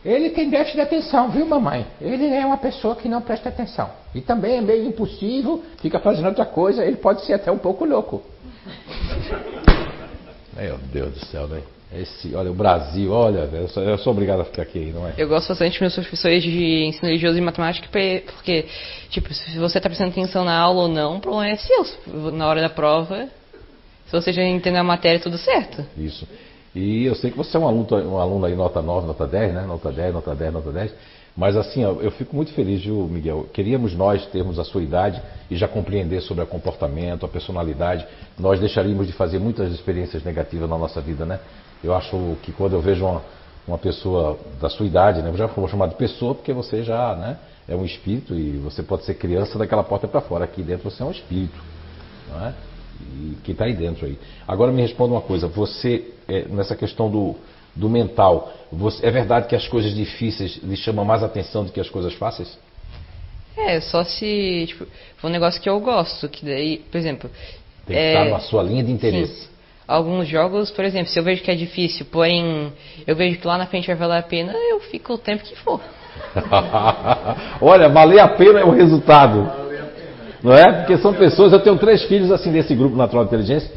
Ele 0.05 0.31
tem 0.31 0.49
déficit 0.49 0.77
de 0.77 0.83
atenção, 0.83 1.31
viu, 1.31 1.47
mamãe? 1.47 1.87
Ele 2.01 2.27
é 2.27 2.45
uma 2.45 2.59
pessoa 2.59 2.97
que 2.97 3.09
não 3.09 3.21
presta 3.23 3.49
atenção. 3.49 3.91
E 4.15 4.21
também 4.21 4.59
é 4.59 4.61
meio 4.61 4.87
impulsivo, 4.87 5.63
fica 5.81 5.99
fazendo 5.99 6.27
outra 6.27 6.45
coisa, 6.45 6.85
ele 6.85 6.97
pode 6.97 7.25
ser 7.25 7.35
até 7.35 7.51
um 7.51 7.59
pouco 7.59 7.85
louco. 7.85 8.23
Meu 10.57 10.79
Deus 10.93 11.15
do 11.15 11.27
céu, 11.27 11.49
né? 11.49 11.63
Esse, 11.93 12.35
olha, 12.37 12.53
o 12.53 12.55
Brasil, 12.55 13.11
olha, 13.11 13.49
eu 13.53 13.69
sou, 13.69 13.83
eu 13.83 13.99
sou 13.99 14.13
obrigado 14.13 14.41
a 14.41 14.45
ficar 14.45 14.63
aqui, 14.63 14.93
não 14.95 15.09
é? 15.09 15.15
Eu 15.19 15.27
gosto 15.27 15.49
bastante 15.49 15.73
dos 15.73 15.81
meus 15.81 15.95
professores 15.95 16.41
de 16.41 16.85
ensino 16.85 17.09
religioso 17.09 17.37
e 17.37 17.41
matemática, 17.41 17.89
porque, 17.91 18.67
tipo, 19.09 19.35
se 19.35 19.59
você 19.59 19.79
está 19.79 19.89
prestando 19.89 20.11
atenção 20.11 20.45
na 20.45 20.57
aula 20.57 20.83
ou 20.83 20.89
não, 20.89 21.17
o 21.17 21.21
problema 21.21 21.49
é 21.49 21.57
seu. 21.57 21.85
Na 22.33 22.47
hora 22.47 22.61
da 22.61 22.69
prova, 22.69 23.29
se 24.07 24.13
você 24.13 24.33
já 24.33 24.43
entender 24.43 24.79
a 24.79 24.85
matéria, 24.85 25.19
tudo 25.19 25.37
certo. 25.37 25.85
Isso. 25.97 26.29
E 26.73 27.05
eu 27.05 27.17
sei 27.17 27.33
que 27.33 27.37
você 27.37 27.57
é 27.57 27.61
um 27.61 27.67
aluno, 27.67 27.87
um 28.09 28.19
aluno 28.19 28.47
aí 28.47 28.55
nota 28.55 28.81
9, 28.81 29.09
nota 29.09 29.27
10, 29.27 29.55
né? 29.55 29.65
Nota 29.67 29.91
10, 29.91 30.15
nota 30.15 30.33
10, 30.33 30.53
nota 30.53 30.71
10. 30.71 30.95
Mas 31.37 31.57
assim, 31.57 31.83
eu 31.83 32.11
fico 32.13 32.37
muito 32.37 32.53
feliz, 32.53 32.83
viu, 32.83 33.09
Miguel? 33.09 33.49
Queríamos 33.53 33.95
nós 33.95 34.25
termos 34.27 34.59
a 34.59 34.65
sua 34.65 34.83
idade 34.83 35.21
e 35.51 35.57
já 35.57 35.67
compreender 35.67 36.21
sobre 36.21 36.45
o 36.45 36.47
comportamento, 36.47 37.25
a 37.25 37.29
personalidade. 37.29 38.07
Nós 38.39 38.61
deixaríamos 38.61 39.07
de 39.07 39.13
fazer 39.13 39.39
muitas 39.39 39.73
experiências 39.73 40.23
negativas 40.23 40.69
na 40.69 40.77
nossa 40.77 41.01
vida, 41.01 41.25
né? 41.25 41.41
Eu 41.83 41.95
acho 41.95 42.37
que 42.43 42.53
quando 42.53 42.75
eu 42.75 42.81
vejo 42.81 43.05
uma, 43.05 43.23
uma 43.67 43.79
pessoa 43.79 44.39
da 44.61 44.69
sua 44.69 44.87
idade, 44.87 45.23
né? 45.23 45.31
Eu 45.31 45.37
já 45.37 45.47
vou 45.47 45.69
chamar 45.69 45.87
de 45.87 45.95
pessoa 45.95 46.35
porque 46.35 46.53
você 46.53 46.83
já, 46.83 47.15
né? 47.15 47.39
É 47.69 47.75
um 47.77 47.85
espírito 47.85 48.35
e 48.35 48.59
você 48.59 48.83
pode 48.83 49.05
ser 49.05 49.15
criança 49.15 49.59
daquela 49.59 49.85
porta 49.85 50.09
para 50.09 50.21
fora. 50.21 50.45
Aqui 50.45 50.63
dentro 50.63 50.91
você 50.91 51.03
é 51.03 51.07
um 51.07 51.11
espírito, 51.11 51.59
não 52.29 52.47
é? 52.47 52.55
e 53.01 53.37
que 53.43 53.53
está 53.53 53.65
aí 53.65 53.75
dentro 53.75 54.07
aí. 54.07 54.19
Agora 54.47 54.73
me 54.73 54.83
responda 54.83 55.15
uma 55.15 55.21
coisa, 55.21 55.47
você, 55.47 56.13
é, 56.29 56.45
nessa 56.49 56.77
questão 56.77 57.11
do, 57.11 57.35
do 57.75 57.89
mental, 57.89 58.53
você, 58.71 59.07
é 59.07 59.11
verdade 59.11 59.49
que 59.49 59.57
as 59.57 59.67
coisas 59.69 59.95
difíceis 59.95 60.57
lhe 60.63 60.77
chamam 60.77 61.05
mais 61.05 61.23
atenção 61.23 61.65
do 61.65 61.73
que 61.73 61.81
as 61.81 61.89
coisas 61.89 62.13
fáceis? 62.15 62.59
É, 63.57 63.81
só 63.81 64.05
se 64.05 64.65
tipo, 64.69 64.87
for 65.17 65.29
um 65.29 65.31
negócio 65.31 65.61
que 65.61 65.69
eu 65.69 65.79
gosto, 65.81 66.29
que 66.29 66.45
daí, 66.45 66.79
por 66.91 66.99
exemplo... 66.99 67.31
Tem 67.87 67.97
que 67.97 68.03
é, 68.03 68.13
estar 68.13 68.25
na 68.31 68.41
sua 68.41 68.63
linha 68.63 68.85
de 68.85 68.93
interesse. 68.93 69.45
Sim. 69.45 69.50
Alguns 69.91 70.29
jogos, 70.29 70.71
por 70.71 70.85
exemplo, 70.85 71.09
se 71.09 71.19
eu 71.19 71.25
vejo 71.25 71.43
que 71.43 71.51
é 71.51 71.55
difícil, 71.57 72.07
porém 72.13 72.73
eu 73.05 73.17
vejo 73.17 73.41
que 73.41 73.47
lá 73.47 73.59
na 73.59 73.67
frente 73.67 73.89
vai 73.89 73.97
valer 73.97 74.19
a 74.19 74.23
pena, 74.23 74.53
eu 74.53 74.79
fico 74.79 75.15
o 75.15 75.19
tempo 75.19 75.43
que 75.43 75.57
for. 75.57 75.81
Olha, 77.61 77.89
valer 77.89 78.21
a 78.21 78.29
pena 78.29 78.61
é 78.61 78.65
o 78.65 78.71
resultado. 78.71 79.51
Não 80.45 80.55
é? 80.55 80.73
Porque 80.75 80.97
são 80.99 81.13
pessoas, 81.13 81.53
eu 81.53 81.59
tenho 81.59 81.77
três 81.77 82.05
filhos 82.05 82.31
assim 82.31 82.53
desse 82.53 82.73
grupo 82.73 82.95
Natural 82.95 83.25
de 83.25 83.31
Inteligência, 83.31 83.69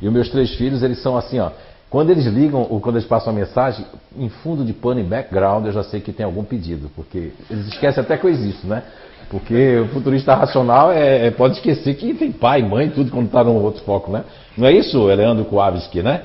e 0.00 0.06
os 0.06 0.12
meus 0.12 0.30
três 0.30 0.54
filhos, 0.54 0.82
eles 0.82 1.02
são 1.02 1.18
assim, 1.18 1.38
ó. 1.38 1.50
Quando 1.90 2.08
eles 2.08 2.24
ligam 2.24 2.66
ou 2.70 2.80
quando 2.80 2.96
eles 2.96 3.06
passam 3.06 3.30
a 3.30 3.36
mensagem, 3.36 3.84
em 4.16 4.30
fundo 4.30 4.64
de 4.64 4.72
pano, 4.72 5.00
em 5.00 5.04
background, 5.04 5.66
eu 5.66 5.72
já 5.72 5.82
sei 5.82 6.00
que 6.00 6.14
tem 6.14 6.24
algum 6.24 6.44
pedido, 6.44 6.90
porque 6.96 7.30
eles 7.50 7.66
esquecem 7.68 8.02
até 8.02 8.16
que 8.16 8.24
eu 8.24 8.30
existo, 8.30 8.66
né? 8.66 8.84
Porque 9.30 9.76
o 9.78 9.88
futurista 9.88 10.34
racional 10.34 10.90
é, 10.90 11.26
é 11.26 11.30
pode 11.30 11.56
esquecer 11.56 11.94
que 11.96 12.14
tem 12.14 12.32
pai, 12.32 12.62
mãe, 12.62 12.88
tudo 12.88 13.10
quando 13.10 13.26
está 13.26 13.44
num 13.44 13.62
outro 13.62 13.82
foco, 13.84 14.10
né? 14.10 14.24
Não 14.56 14.66
é 14.66 14.72
isso, 14.72 15.04
Leandro 15.04 15.44
Kowalski, 15.44 16.02
né? 16.02 16.22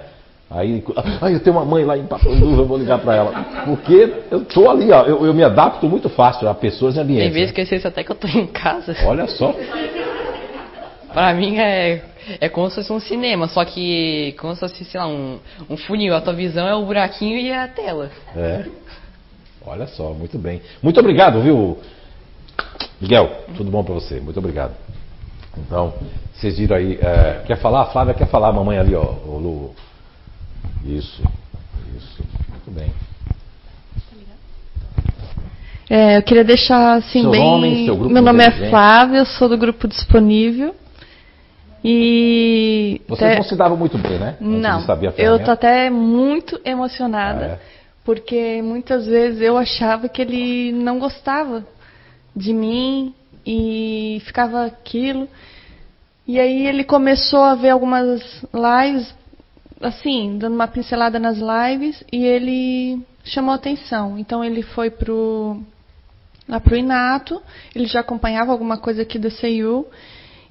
Aí, 0.49 0.83
ah, 1.21 1.31
eu 1.31 1.39
tenho 1.39 1.55
uma 1.55 1.65
mãe 1.65 1.83
lá 1.83 1.97
em 1.97 2.05
Papanduva, 2.05 2.61
eu 2.61 2.65
vou 2.65 2.77
ligar 2.77 2.99
para 2.99 3.15
ela. 3.15 3.45
Porque 3.65 4.13
eu 4.31 4.45
tô 4.45 4.69
ali, 4.69 4.91
ó, 4.91 5.03
eu, 5.03 5.25
eu, 5.25 5.33
me 5.33 5.43
adapto 5.43 5.87
muito 5.89 6.07
fácil 6.09 6.47
a 6.47 6.53
pessoas 6.53 6.95
e 6.95 6.99
ambientes. 6.99 7.25
Tem 7.25 7.33
vezes 7.33 7.49
né? 7.49 7.55
que 7.55 7.61
eu 7.61 7.65
sei 7.65 7.89
até 7.89 8.03
que 8.03 8.11
eu 8.11 8.15
tô 8.15 8.27
em 8.27 8.47
casa. 8.47 8.95
Olha 9.05 9.27
só. 9.27 9.53
para 11.13 11.33
mim 11.33 11.57
é 11.57 12.03
é 12.39 12.49
como 12.49 12.69
se 12.69 12.75
fosse 12.75 12.93
um 12.93 12.99
cinema, 12.99 13.47
só 13.47 13.65
que 13.65 14.33
como 14.39 14.53
se 14.53 14.59
fosse, 14.59 14.85
sei 14.85 14.99
lá, 14.99 15.07
um, 15.07 15.39
um 15.69 15.77
funil. 15.77 16.15
A 16.15 16.21
tua 16.21 16.33
visão 16.33 16.67
é 16.67 16.75
o 16.75 16.85
buraquinho 16.85 17.37
e 17.37 17.51
a 17.51 17.67
tela. 17.67 18.09
É. 18.35 18.65
Olha 19.65 19.87
só, 19.87 20.13
muito 20.13 20.37
bem. 20.37 20.61
Muito 20.81 20.99
obrigado, 20.99 21.41
viu, 21.41 21.77
Miguel? 23.01 23.45
Tudo 23.57 23.69
bom 23.71 23.83
para 23.83 23.93
você? 23.93 24.19
Muito 24.19 24.37
obrigado. 24.39 24.73
Então, 25.57 25.93
vocês 26.33 26.57
viram 26.57 26.75
aí. 26.77 26.97
É, 27.01 27.43
quer 27.45 27.57
falar? 27.57 27.81
A 27.81 27.85
Flávia 27.85 28.13
quer 28.13 28.27
falar, 28.27 28.49
a 28.49 28.53
mamãe 28.53 28.77
ali, 28.77 28.95
ó. 28.95 29.03
O 29.03 29.37
Lu. 29.39 29.75
Isso, 30.85 31.21
isso. 31.95 32.23
Muito 32.49 32.71
bem. 32.71 32.91
É, 35.89 36.17
eu 36.17 36.23
queria 36.23 36.43
deixar 36.43 36.93
assim 36.95 37.21
Seu 37.21 37.31
bem. 37.31 37.41
nome, 37.41 37.85
seu 37.85 37.95
grupo 37.95 38.13
Meu 38.13 38.23
nome 38.23 38.43
é. 38.43 38.69
Flávia, 38.69 39.25
sou 39.25 39.47
do 39.49 39.57
grupo 39.57 39.87
disponível. 39.87 40.73
E. 41.83 43.01
Vocês 43.07 43.29
até- 43.31 43.35
não 43.35 43.43
se 43.43 43.55
davam 43.55 43.77
muito 43.77 43.97
bem, 43.97 44.17
né? 44.17 44.37
Antes 44.41 44.61
Não, 44.61 45.13
eu 45.17 45.39
tô 45.43 45.51
até 45.51 45.89
muito 45.89 46.59
emocionada, 46.63 47.45
Ah, 47.45 47.47
é? 47.49 47.59
porque 48.05 48.61
muitas 48.63 49.05
vezes 49.05 49.41
eu 49.41 49.57
achava 49.57 50.07
que 50.07 50.21
ele 50.21 50.71
não 50.71 50.97
gostava 50.97 51.63
de 52.35 52.53
mim 52.53 53.13
e 53.45 54.21
ficava 54.25 54.65
aquilo. 54.65 55.27
E 56.27 56.39
aí 56.39 56.67
ele 56.67 56.83
começou 56.83 57.41
a 57.41 57.55
ver 57.55 57.69
algumas 57.69 58.21
lives, 58.53 59.13
assim, 59.81 60.37
dando 60.37 60.55
uma 60.55 60.67
pincelada 60.67 61.19
nas 61.19 61.37
lives, 61.37 62.03
e 62.11 62.23
ele 62.23 63.01
chamou 63.23 63.53
atenção. 63.53 64.17
Então 64.17 64.43
ele 64.43 64.61
foi 64.61 64.89
pro 64.89 65.61
lá 66.47 66.59
pro 66.59 66.75
Inato, 66.75 67.41
ele 67.73 67.85
já 67.85 68.01
acompanhava 68.01 68.51
alguma 68.51 68.77
coisa 68.77 69.01
aqui 69.01 69.17
da 69.17 69.29
CEU. 69.29 69.87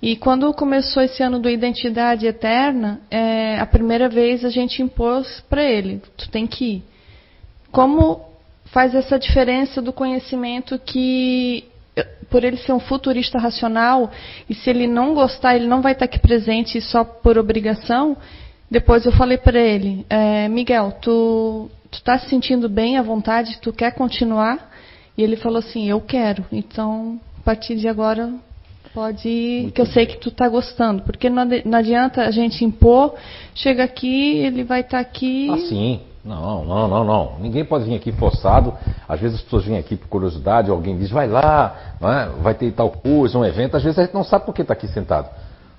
E 0.01 0.16
quando 0.16 0.53
começou 0.53 1.03
esse 1.03 1.22
ano 1.22 1.39
do 1.39 1.49
Identidade 1.49 2.26
Eterna, 2.26 3.01
é, 3.11 3.59
a 3.61 3.66
primeira 3.66 4.09
vez 4.09 4.45
a 4.45 4.51
gente 4.51 4.83
impôs 4.83 5.45
para 5.49 5.62
ele, 5.62 6.03
tu 6.16 6.28
tem 6.28 6.47
que 6.47 6.64
ir. 6.64 6.85
Como 7.70 8.20
faz 8.66 8.95
essa 8.95 9.18
diferença 9.18 9.80
do 9.80 9.93
conhecimento 9.93 10.78
que, 10.78 11.64
por 12.30 12.45
ele 12.45 12.57
ser 12.57 12.72
um 12.72 12.80
futurista 12.80 13.38
racional, 13.38 14.11
e 14.49 14.55
se 14.55 14.70
ele 14.70 14.86
não 14.86 15.14
gostar, 15.14 15.55
ele 15.55 15.66
não 15.66 15.82
vai 15.82 15.93
estar 15.93 16.07
aqui 16.07 16.18
presente 16.18 16.80
só 16.80 17.05
por 17.05 17.36
obrigação, 17.36 18.16
depois 18.70 19.05
eu 19.05 19.12
falei 19.12 19.36
para 19.36 19.61
ele, 19.61 20.07
é, 20.09 20.49
Miguel, 20.49 20.97
tu, 21.03 21.70
tu 21.90 22.03
tá 22.03 22.18
se 22.18 22.30
sentindo 22.30 22.70
bem 22.70 22.97
à 22.97 23.03
vontade, 23.03 23.59
tu 23.61 23.70
quer 23.70 23.93
continuar? 23.95 24.70
E 25.16 25.22
ele 25.22 25.36
falou 25.36 25.59
assim, 25.59 25.90
eu 25.90 26.01
quero. 26.01 26.43
Então, 26.51 27.20
a 27.38 27.43
partir 27.45 27.76
de 27.76 27.86
agora, 27.86 28.32
pode 28.95 29.28
ir, 29.28 29.62
Muito 29.64 29.74
que 29.74 29.80
eu 29.82 29.86
sei 29.86 30.07
que 30.07 30.16
tu 30.16 30.30
tá 30.30 30.49
gostando. 30.49 31.03
Porque 31.03 31.28
não, 31.28 31.47
adianta 31.76 32.22
a 32.22 32.30
gente 32.30 32.64
impor, 32.64 33.14
chega 33.55 33.84
aqui, 33.84 34.38
ele 34.38 34.64
vai 34.64 34.80
estar 34.80 35.01
aqui. 35.01 35.51
Ah, 35.51 35.59
sim. 35.59 36.01
Não, 36.25 36.64
não, 36.64 36.87
não, 36.87 37.05
não. 37.05 37.33
Ninguém 37.41 37.64
pode 37.64 37.85
vir 37.85 37.97
aqui 37.97 38.12
forçado. 38.12 38.73
Às 39.09 39.20
vezes 39.20 39.39
as 39.39 39.43
pessoas 39.43 39.64
vêm 39.64 39.77
aqui 39.77 39.97
por 39.97 40.09
curiosidade, 40.09 40.70
alguém 40.70 40.97
diz, 40.97 41.11
vai 41.11 41.27
lá, 41.27 41.97
é? 42.01 42.41
vai 42.41 42.55
ter 42.55 42.70
tal 42.73 42.91
coisa, 42.91 43.37
um 43.37 43.45
evento. 43.45 43.77
Às 43.77 43.83
vezes 43.83 43.99
a 43.99 44.03
gente 44.05 44.14
não 44.14 44.23
sabe 44.23 44.47
por 44.47 44.55
que 44.55 44.62
está 44.62 44.73
aqui 44.73 44.87
sentado. 44.87 45.29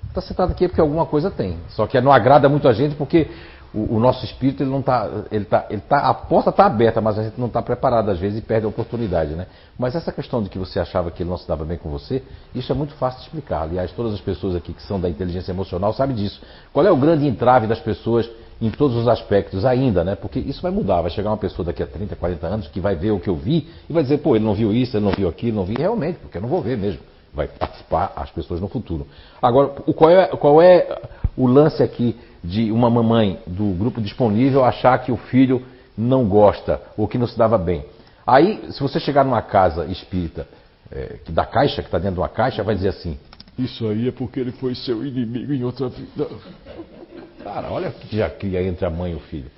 Está 0.08 0.20
sentado 0.20 0.52
aqui 0.52 0.68
porque 0.68 0.80
alguma 0.80 1.06
coisa 1.06 1.30
tem. 1.30 1.56
Só 1.70 1.86
que 1.86 1.98
não 2.00 2.12
agrada 2.12 2.48
muito 2.48 2.68
a 2.68 2.74
gente 2.74 2.94
porque 2.94 3.28
o, 3.72 3.96
o 3.96 3.98
nosso 3.98 4.24
espírito 4.24 4.62
ele 4.62 4.70
não 4.70 4.80
está, 4.80 5.08
ele 5.32 5.44
tá, 5.46 5.66
ele 5.68 5.80
tá, 5.80 5.96
a 5.96 6.14
porta 6.14 6.50
está 6.50 6.66
aberta, 6.66 7.00
mas 7.00 7.18
a 7.18 7.24
gente 7.24 7.40
não 7.40 7.48
está 7.48 7.60
preparado 7.60 8.10
às 8.10 8.18
vezes 8.18 8.38
e 8.38 8.42
perde 8.42 8.66
a 8.66 8.68
oportunidade, 8.68 9.34
né? 9.34 9.46
Mas 9.78 9.96
essa 9.96 10.12
questão 10.12 10.42
de 10.42 10.50
que 10.50 10.58
você 10.58 10.78
achava 10.78 11.10
que 11.10 11.22
ele 11.22 11.30
não 11.30 11.38
se 11.38 11.48
dava 11.48 11.64
bem 11.64 11.78
com 11.78 11.88
você, 11.88 12.22
isso 12.54 12.70
é 12.70 12.74
muito 12.74 12.94
fácil 12.94 13.20
de 13.20 13.26
explicar. 13.26 13.62
Aliás, 13.62 13.90
todas 13.92 14.12
as 14.12 14.20
pessoas 14.20 14.54
aqui 14.54 14.72
que 14.74 14.82
são 14.82 15.00
da 15.00 15.08
inteligência 15.08 15.50
emocional 15.50 15.92
sabem 15.92 16.14
disso. 16.14 16.40
Qual 16.72 16.86
é 16.86 16.92
o 16.92 16.96
grande 16.96 17.26
entrave 17.26 17.66
das 17.66 17.80
pessoas 17.80 18.30
em 18.60 18.70
todos 18.70 18.96
os 18.96 19.08
aspectos 19.08 19.64
ainda, 19.64 20.04
né? 20.04 20.14
Porque 20.14 20.38
isso 20.38 20.62
vai 20.62 20.70
mudar, 20.70 21.02
vai 21.02 21.10
chegar 21.10 21.30
uma 21.30 21.36
pessoa 21.36 21.66
daqui 21.66 21.82
a 21.82 21.86
30, 21.86 22.16
40 22.16 22.46
anos 22.46 22.68
que 22.68 22.80
vai 22.80 22.94
ver 22.94 23.10
o 23.10 23.20
que 23.20 23.28
eu 23.28 23.36
vi 23.36 23.68
e 23.88 23.92
vai 23.92 24.02
dizer, 24.02 24.18
pô, 24.18 24.36
ele 24.36 24.44
não 24.44 24.54
viu 24.54 24.72
isso, 24.72 24.96
ele 24.96 25.04
não 25.04 25.12
viu 25.12 25.28
aquilo, 25.28 25.56
não 25.56 25.64
vi 25.64 25.74
realmente, 25.74 26.18
porque 26.18 26.38
eu 26.38 26.42
não 26.42 26.48
vou 26.48 26.62
ver 26.62 26.76
mesmo. 26.76 27.00
Vai 27.32 27.48
participar 27.48 28.12
as 28.14 28.30
pessoas 28.30 28.60
no 28.60 28.68
futuro. 28.68 29.06
Agora, 29.42 29.68
qual 29.68 30.10
é, 30.10 30.26
qual 30.28 30.62
é 30.62 31.02
o 31.36 31.46
lance 31.46 31.82
aqui 31.82 32.16
de 32.42 32.70
uma 32.70 32.88
mamãe 32.88 33.38
do 33.46 33.74
grupo 33.74 34.00
disponível 34.00 34.64
achar 34.64 34.98
que 34.98 35.10
o 35.10 35.16
filho 35.16 35.62
não 35.96 36.28
gosta 36.28 36.80
ou 36.96 37.08
que 37.08 37.18
não 37.18 37.26
se 37.26 37.36
dava 37.36 37.58
bem? 37.58 37.84
Aí, 38.26 38.72
se 38.72 38.80
você 38.80 38.98
chegar 39.00 39.24
numa 39.24 39.42
casa 39.42 39.84
espírita, 39.86 40.46
é, 40.90 41.18
que 41.24 41.32
da 41.32 41.44
caixa, 41.44 41.82
que 41.82 41.88
está 41.88 41.98
dentro 41.98 42.14
de 42.14 42.20
uma 42.20 42.28
caixa, 42.28 42.62
vai 42.62 42.74
dizer 42.74 42.88
assim: 42.88 43.18
Isso 43.58 43.86
aí 43.88 44.08
é 44.08 44.12
porque 44.12 44.40
ele 44.40 44.52
foi 44.52 44.74
seu 44.74 45.04
inimigo 45.04 45.52
em 45.52 45.64
outra 45.64 45.88
vida. 45.88 46.28
Cara, 47.42 47.70
olha 47.70 47.90
que 47.90 48.16
já 48.16 48.30
cria 48.30 48.62
entre 48.62 48.86
a 48.86 48.90
mãe 48.90 49.12
e 49.12 49.14
o 49.14 49.20
filho. 49.20 49.50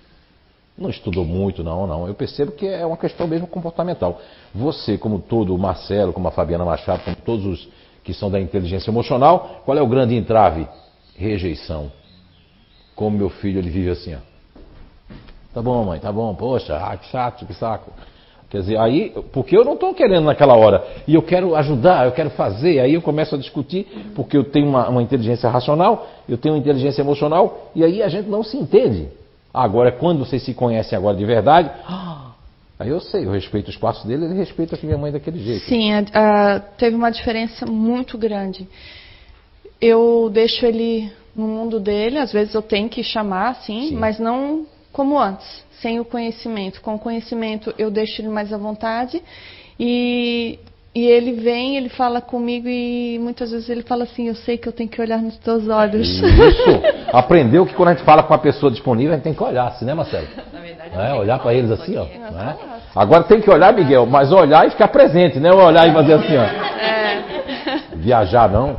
Não 0.76 0.90
estudou 0.90 1.24
muito, 1.24 1.64
não, 1.64 1.86
não. 1.86 2.06
Eu 2.06 2.14
percebo 2.14 2.52
que 2.52 2.66
é 2.66 2.84
uma 2.84 2.96
questão 2.96 3.26
mesmo 3.26 3.46
comportamental. 3.46 4.20
Você, 4.54 4.98
como 4.98 5.18
todo 5.18 5.54
o 5.54 5.58
Marcelo, 5.58 6.12
como 6.12 6.28
a 6.28 6.30
Fabiana 6.30 6.64
Machado, 6.64 7.02
como 7.04 7.16
todos 7.16 7.46
os 7.46 7.68
que 8.04 8.12
são 8.12 8.30
da 8.30 8.40
inteligência 8.40 8.90
emocional, 8.90 9.62
qual 9.64 9.76
é 9.76 9.82
o 9.82 9.86
grande 9.86 10.14
entrave? 10.14 10.68
Rejeição. 11.16 11.90
Como 12.94 13.16
meu 13.16 13.30
filho, 13.30 13.58
ele 13.58 13.70
vive 13.70 13.90
assim, 13.90 14.14
ó. 14.14 14.18
Tá 15.52 15.62
bom, 15.62 15.84
mãe, 15.84 15.98
tá 15.98 16.12
bom, 16.12 16.34
poxa, 16.34 16.76
ah, 16.76 16.96
que 16.96 17.06
chato, 17.06 17.46
que 17.46 17.54
saco. 17.54 17.90
Quer 18.48 18.60
dizer, 18.60 18.78
aí, 18.78 19.12
porque 19.32 19.56
eu 19.56 19.64
não 19.64 19.74
estou 19.74 19.92
querendo 19.92 20.24
naquela 20.26 20.54
hora, 20.54 20.84
e 21.06 21.14
eu 21.14 21.22
quero 21.22 21.56
ajudar, 21.56 22.06
eu 22.06 22.12
quero 22.12 22.30
fazer, 22.30 22.78
aí 22.78 22.94
eu 22.94 23.02
começo 23.02 23.34
a 23.34 23.38
discutir, 23.38 23.86
porque 24.14 24.36
eu 24.36 24.44
tenho 24.44 24.68
uma, 24.68 24.88
uma 24.88 25.02
inteligência 25.02 25.50
racional, 25.50 26.06
eu 26.28 26.38
tenho 26.38 26.54
uma 26.54 26.60
inteligência 26.60 27.02
emocional, 27.02 27.70
e 27.74 27.82
aí 27.84 28.02
a 28.02 28.08
gente 28.08 28.28
não 28.28 28.44
se 28.44 28.56
entende. 28.56 29.08
Agora, 29.52 29.90
quando 29.90 30.20
vocês 30.20 30.42
se 30.44 30.54
conhecem 30.54 30.96
agora 30.96 31.16
de 31.16 31.24
verdade, 31.24 31.70
ah, 31.88 32.30
aí 32.78 32.88
eu 32.88 33.00
sei, 33.00 33.24
eu 33.26 33.32
respeito 33.32 33.68
os 33.68 33.76
passos 33.76 34.04
dele, 34.04 34.26
ele 34.26 34.34
respeita 34.34 34.76
a 34.76 34.78
minha 34.86 34.98
mãe 34.98 35.10
daquele 35.10 35.40
jeito. 35.42 35.64
Sim, 35.64 35.92
a- 35.92 36.04
a- 36.14 36.60
teve 36.60 36.94
uma 36.94 37.10
diferença 37.10 37.66
muito 37.66 38.16
grande. 38.16 38.68
Eu 39.80 40.30
deixo 40.32 40.64
ele 40.64 41.10
no 41.34 41.46
mundo 41.48 41.80
dele, 41.80 42.18
às 42.18 42.32
vezes 42.32 42.54
eu 42.54 42.62
tenho 42.62 42.88
que 42.88 43.02
chamar, 43.02 43.56
sim, 43.56 43.88
Sim. 43.88 43.96
mas 43.96 44.18
não 44.20 44.64
como 44.92 45.18
antes, 45.18 45.65
sem 45.80 46.00
o 46.00 46.04
conhecimento. 46.04 46.80
Com 46.80 46.94
o 46.94 46.98
conhecimento 46.98 47.74
eu 47.78 47.90
deixo 47.90 48.20
ele 48.20 48.28
mais 48.28 48.52
à 48.52 48.56
vontade 48.58 49.22
e, 49.78 50.58
e 50.94 51.04
ele 51.06 51.32
vem, 51.32 51.76
ele 51.76 51.88
fala 51.88 52.20
comigo 52.20 52.68
e 52.68 53.18
muitas 53.20 53.50
vezes 53.50 53.68
ele 53.68 53.82
fala 53.82 54.04
assim, 54.04 54.28
eu 54.28 54.34
sei 54.34 54.56
que 54.56 54.66
eu 54.68 54.72
tenho 54.72 54.88
que 54.88 55.00
olhar 55.00 55.18
nos 55.20 55.36
teus 55.38 55.68
olhos. 55.68 56.08
Isso. 56.08 56.82
Aprendeu 57.12 57.66
que 57.66 57.74
quando 57.74 57.90
a 57.90 57.94
gente 57.94 58.04
fala 58.04 58.22
com 58.22 58.32
uma 58.32 58.38
pessoa 58.38 58.70
disponível, 58.72 59.12
a 59.12 59.16
gente 59.16 59.24
tem 59.24 59.34
que 59.34 59.42
olhar 59.42 59.66
assim, 59.68 59.84
né, 59.84 59.94
Marcelo? 59.94 60.26
Na 60.52 60.60
verdade, 60.60 60.90
É, 60.94 61.14
olhar 61.14 61.38
para 61.38 61.52
eles 61.54 61.70
assim, 61.70 61.96
ó. 61.96 62.04
é? 62.04 62.56
Agora 62.94 63.24
tem 63.24 63.40
que 63.42 63.50
olhar, 63.50 63.74
Miguel, 63.74 64.06
mas 64.06 64.32
olhar 64.32 64.66
e 64.66 64.70
ficar 64.70 64.88
presente, 64.88 65.38
né? 65.38 65.52
Olhar 65.52 65.86
e 65.86 65.92
fazer 65.92 66.14
assim, 66.14 66.36
ó. 66.36 67.96
Viajar 67.96 68.48
não. 68.50 68.76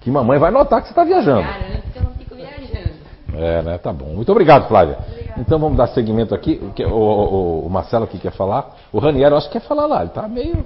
Que 0.00 0.10
mamãe 0.10 0.38
vai 0.38 0.50
notar 0.50 0.80
que 0.80 0.86
você 0.86 0.92
está 0.92 1.04
viajando. 1.04 1.42
Garanto 1.42 1.82
que 1.92 1.98
eu 1.98 2.02
não 2.02 2.12
fico 2.12 2.34
viajando. 2.34 2.94
É, 3.36 3.62
né? 3.62 3.76
Tá 3.78 3.92
bom. 3.92 4.06
Muito 4.14 4.30
obrigado, 4.32 4.66
Flávia. 4.68 4.96
Então 5.38 5.58
vamos 5.58 5.76
dar 5.76 5.86
seguimento 5.88 6.34
aqui. 6.34 6.60
O, 6.62 6.70
que- 6.72 6.84
o- 6.84 7.64
o- 7.66 7.70
Marcelo 7.70 8.04
aqui 8.04 8.18
quer 8.18 8.32
falar. 8.32 8.74
O 8.92 8.98
Raniero, 8.98 9.36
acho 9.36 9.46
que 9.48 9.58
quer 9.58 9.66
falar 9.66 9.86
lá. 9.86 10.00
Ele 10.02 10.10
tá 10.10 10.26
meio. 10.28 10.64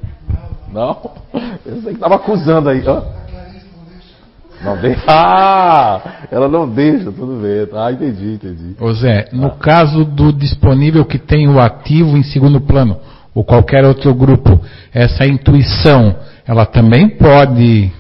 Não? 0.73 1.11
Eu 1.67 1.83
sei 1.83 1.95
que 1.95 2.01
tava 2.01 2.17
acusando 2.17 2.69
aí. 2.69 2.83
Hã? 2.87 3.03
Não 4.65 4.77
deixa. 4.81 5.03
Ah! 5.09 6.01
Ela 6.31 6.49
não 6.49 6.69
deixa, 6.69 7.11
tudo 7.11 7.43
bem. 7.43 7.69
Ah, 7.79 7.91
entendi, 7.93 8.35
entendi. 8.35 8.77
Ô 8.81 8.93
Zé, 8.93 9.29
no 9.33 9.51
caso 9.57 10.05
do 10.05 10.33
disponível 10.33 11.05
que 11.05 11.19
tem 11.19 11.49
o 11.49 11.59
ativo 11.61 12.17
em 12.17 12.23
segundo 12.23 12.61
plano, 12.61 12.97
ou 13.35 13.43
qualquer 13.45 13.85
outro 13.85 14.15
grupo, 14.15 14.61
essa 14.95 15.27
intuição, 15.27 16.15
ela 16.47 16.65
também 16.65 17.09
pode 17.09 17.91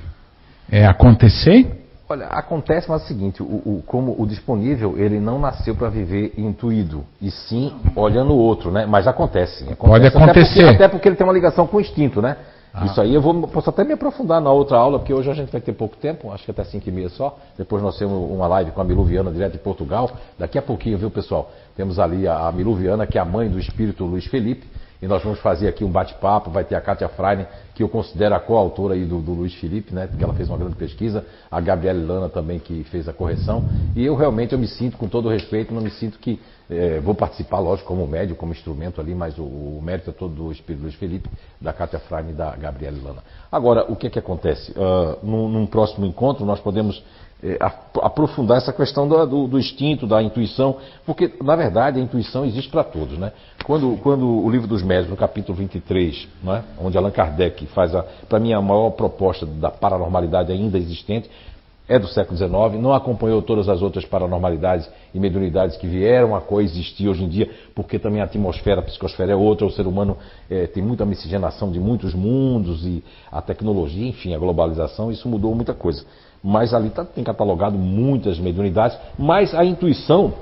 é, 0.70 0.86
acontecer? 0.86 1.81
Olha, 2.12 2.26
acontece 2.26 2.90
mas 2.90 3.00
é 3.00 3.04
o 3.04 3.08
seguinte, 3.08 3.42
o, 3.42 3.46
o- 3.46 3.82
como 3.86 4.14
o 4.18 4.26
disponível, 4.26 4.98
ele 4.98 5.18
não 5.18 5.38
nasceu 5.38 5.74
para 5.74 5.88
viver 5.88 6.34
intuído, 6.36 7.04
e 7.22 7.30
sim 7.30 7.72
olhando 7.96 8.32
o 8.34 8.36
outro, 8.38 8.70
né? 8.70 8.84
Mas 8.84 9.06
acontece, 9.06 9.60
sim. 9.60 9.74
Pode 9.74 10.06
Acontece, 10.06 10.16
até 10.16 10.24
acontecer. 10.24 10.60
porque- 10.60 10.74
Até 10.74 10.88
porque, 10.88 11.08
ele 11.08 11.16
tem 11.16 11.26
uma 11.26 11.32
ligação 11.32 11.66
com 11.66 11.78
o 11.78 11.80
instinto, 11.80 12.20
né? 12.20 12.36
Ah. 12.74 12.84
Isso 12.86 13.00
aí 13.00 13.14
eu 13.14 13.20
vou, 13.22 13.34
posso 13.48 13.68
até 13.70 13.82
me 13.84 13.92
aprofundar 13.94 14.40
na 14.42 14.50
outra 14.50 14.76
aula, 14.76 14.98
porque 14.98 15.12
hoje 15.14 15.30
a 15.30 15.34
gente 15.34 15.50
vai 15.50 15.60
ter 15.60 15.72
pouco 15.72 15.96
tempo, 15.96 16.30
acho 16.32 16.44
que 16.44 16.50
até 16.50 16.64
5 16.64 16.86
e 16.86 16.92
meia 16.92 17.08
só. 17.08 17.38
Depois 17.56 17.82
nós 17.82 17.98
temos 17.98 18.30
uma 18.30 18.46
live 18.46 18.70
com 18.72 18.80
a 18.80 18.84
Milu 18.84 19.04
Viana, 19.04 19.30
direto 19.30 19.52
de 19.52 19.58
Portugal. 19.58 20.10
Daqui 20.38 20.58
a 20.58 20.62
pouquinho, 20.62 20.96
viu, 20.98 21.10
pessoal? 21.10 21.50
Temos 21.76 21.98
ali 21.98 22.26
a, 22.28 22.46
a 22.48 22.52
Milu 22.52 22.74
Viana, 22.74 23.06
que 23.06 23.16
é 23.18 23.20
a 23.20 23.24
mãe 23.26 23.48
do 23.48 23.58
espírito 23.58 24.04
Luiz 24.04 24.26
Felipe. 24.26 24.66
E 25.02 25.06
nós 25.06 25.22
vamos 25.22 25.40
fazer 25.40 25.66
aqui 25.68 25.82
um 25.84 25.90
bate-papo, 25.90 26.48
vai 26.50 26.62
ter 26.64 26.76
a 26.76 26.80
Kátia 26.80 27.08
Freine, 27.08 27.44
que 27.74 27.82
eu 27.82 27.88
considero 27.88 28.34
a 28.34 28.40
coautora 28.40 28.94
aí 28.94 29.04
do, 29.04 29.20
do 29.20 29.32
Luiz 29.32 29.54
Felipe, 29.54 29.94
né? 29.94 30.06
Porque 30.06 30.22
ela 30.22 30.34
fez 30.34 30.48
uma 30.48 30.58
grande 30.58 30.76
pesquisa, 30.76 31.24
a 31.50 31.60
Gabriela 31.60 32.14
Lana 32.14 32.28
também 32.28 32.58
que 32.58 32.84
fez 32.84 33.08
a 33.08 33.12
correção. 33.12 33.64
E 33.96 34.04
eu 34.04 34.14
realmente 34.14 34.52
eu 34.52 34.58
me 34.58 34.68
sinto, 34.68 34.96
com 34.96 35.08
todo 35.08 35.28
respeito, 35.28 35.72
não 35.72 35.82
me 35.82 35.90
sinto 35.90 36.18
que 36.18 36.38
É, 36.70 37.00
vou 37.00 37.14
participar, 37.14 37.58
lógico, 37.58 37.88
como 37.88 38.06
médio, 38.06 38.34
como 38.34 38.52
instrumento 38.52 38.98
ali, 38.98 39.14
mas 39.14 39.36
o, 39.36 39.42
o 39.42 39.80
mérito 39.82 40.08
é 40.08 40.12
todo 40.12 40.34
do 40.34 40.50
Espírito 40.50 40.82
Luiz 40.82 40.94
Felipe, 40.94 41.28
da 41.60 41.70
Cátia 41.70 41.98
Fraime 41.98 42.30
e 42.30 42.34
da 42.34 42.56
Gabriela 42.56 42.96
Lana. 43.02 43.22
Agora, 43.50 43.84
o 43.92 43.96
que, 43.96 44.08
que 44.08 44.18
acontece? 44.18 44.72
Uh, 44.72 45.18
num, 45.22 45.48
num, 45.48 45.66
próximo 45.66 46.06
encontro, 46.06 46.46
nós 46.46 46.60
podemos 46.60 47.04
é, 47.43 47.59
aprofundar 48.01 48.59
essa 48.59 48.72
questão 48.72 49.09
do, 49.09 49.26
do, 49.26 49.49
do, 49.49 49.59
instinto, 49.59 50.07
da 50.07 50.22
intuição, 50.22 50.76
porque, 51.05 51.32
na 51.43 51.57
verdade, 51.57 51.99
a 51.99 52.03
intuição 52.03 52.45
existe 52.45 52.70
para 52.70 52.84
todos. 52.84 53.18
Né? 53.18 53.32
Quando, 53.64 53.97
quando 54.03 54.26
o 54.26 54.49
livro 54.49 54.68
dos 54.68 54.82
médios, 54.82 55.11
no 55.11 55.16
capítulo 55.16 55.59
23, 55.59 56.28
né, 56.43 56.62
onde 56.80 56.97
Allan 56.97 57.11
Kardec 57.11 57.66
faz, 57.66 57.93
para 58.28 58.38
mim, 58.38 58.53
a 58.53 58.61
maior 58.61 58.90
proposta 58.90 59.45
da 59.45 59.70
paranormalidade 59.70 60.53
ainda 60.53 60.78
existente, 60.78 61.28
é 61.88 61.99
do 61.99 62.07
século 62.07 62.36
XIX, 62.36 62.80
não 62.80 62.93
acompanhou 62.93 63.43
todas 63.43 63.68
as 63.68 63.82
outras 63.82 64.05
paranormalidades 64.05 64.88
e 65.12 65.18
mediunidades 65.18 65.76
que 65.76 65.86
vieram 65.86 66.34
a 66.36 66.40
coexistir 66.40 67.09
hoje 67.09 67.24
em 67.24 67.28
dia, 67.28 67.51
porque 67.74 67.99
também 67.99 68.20
a 68.20 68.24
atmosfera, 68.24 68.80
a 68.80 68.84
psicosfera 68.84 69.32
é 69.32 69.36
outra, 69.36 69.66
o 69.66 69.70
ser 69.70 69.86
humano 69.86 70.16
é, 70.49 70.66
tem 70.68 70.82
muita 70.82 71.05
miscigenação 71.05 71.72
de 71.72 71.80
muitos 71.80 72.14
mundos 72.14 72.86
e 72.86 73.03
a 73.30 73.43
tecnologia, 73.43 74.07
enfim, 74.07 74.32
a 74.32 74.38
globalização, 74.38 75.11
isso 75.11 75.28
mudou 75.28 75.55
muita 75.55 75.74
coisa. 75.74 76.05
Mas 76.43 76.74
ali 76.74 76.90
tá, 76.90 77.05
tem 77.05 77.22
catalogado 77.22 77.78
muitas 77.78 78.38
mediunidades, 78.38 78.99
mas 79.18 79.55
a 79.55 79.64
intuição, 79.64 80.34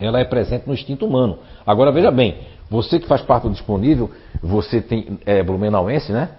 ela 0.00 0.18
é 0.18 0.24
presente 0.24 0.66
no 0.66 0.74
instinto 0.74 1.06
humano. 1.06 1.38
Agora 1.64 1.92
veja 1.92 2.10
bem, 2.10 2.38
você 2.68 2.98
que 2.98 3.06
faz 3.06 3.22
parte 3.22 3.44
do 3.44 3.50
disponível, 3.50 4.10
você 4.42 4.80
tem, 4.80 5.18
é 5.24 5.42
blumenauense, 5.42 6.12
né? 6.12 6.30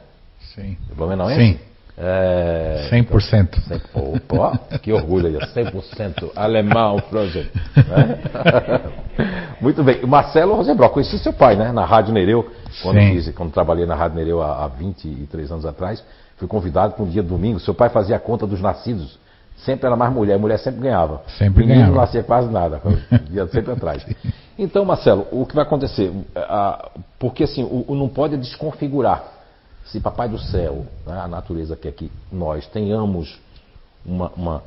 Sim. 0.53 0.77
Blumenauense? 0.95 1.53
Sim. 1.53 1.59
É, 1.97 2.89
100%. 2.91 3.57
Então, 3.71 4.13
opa, 4.13 4.59
que 4.79 4.91
orgulho 4.91 5.27
aí, 5.27 5.35
100% 5.35 6.31
alemão, 6.35 6.99
Florian. 7.09 7.45
Né? 7.75 8.81
Muito 9.61 9.81
bem. 9.81 10.05
Marcelo 10.05 10.55
Rosenbrock, 10.55 10.93
conheci 10.93 11.17
seu 11.19 11.31
pai, 11.31 11.55
né? 11.55 11.71
Na 11.71 11.85
Rádio 11.85 12.13
Nereu, 12.13 12.51
quando, 12.83 12.99
fiz, 12.99 13.29
quando 13.29 13.53
trabalhei 13.53 13.85
na 13.85 13.95
Rádio 13.95 14.17
Nereu 14.17 14.41
há, 14.41 14.65
há 14.65 14.67
23 14.67 15.51
anos 15.51 15.65
atrás. 15.65 16.03
Fui 16.37 16.47
convidado 16.47 16.93
para 16.93 17.03
um 17.03 17.09
dia 17.09 17.23
domingo. 17.23 17.59
Seu 17.59 17.73
pai 17.73 17.89
fazia 17.89 18.15
a 18.15 18.19
conta 18.19 18.45
dos 18.45 18.61
nascidos. 18.61 19.17
Sempre 19.57 19.87
era 19.87 19.95
mais 19.95 20.11
mulher, 20.11 20.37
mulher 20.37 20.59
sempre 20.59 20.81
ganhava. 20.81 21.21
Sempre 21.37 21.59
Menino 21.61 21.75
ganhava. 21.75 21.93
não 21.93 22.01
nascia 22.01 22.23
quase 22.23 22.51
nada, 22.51 22.81
ia 23.31 23.47
sempre 23.47 23.71
atrás. 23.71 24.05
Então, 24.59 24.83
Marcelo, 24.83 25.25
o 25.31 25.45
que 25.45 25.55
vai 25.55 25.63
acontecer? 25.63 26.11
Porque 27.17 27.45
assim, 27.45 27.63
o, 27.63 27.95
não 27.95 28.09
pode 28.09 28.35
desconfigurar 28.35 29.35
se 29.85 29.99
Papai 29.99 30.27
do 30.27 30.37
Céu, 30.39 30.85
né, 31.05 31.19
a 31.19 31.27
natureza 31.27 31.75
quer 31.75 31.91
que 31.91 32.11
nós 32.31 32.65
tenhamos 32.67 33.39
uma, 34.05 34.31
uma, 34.35 34.63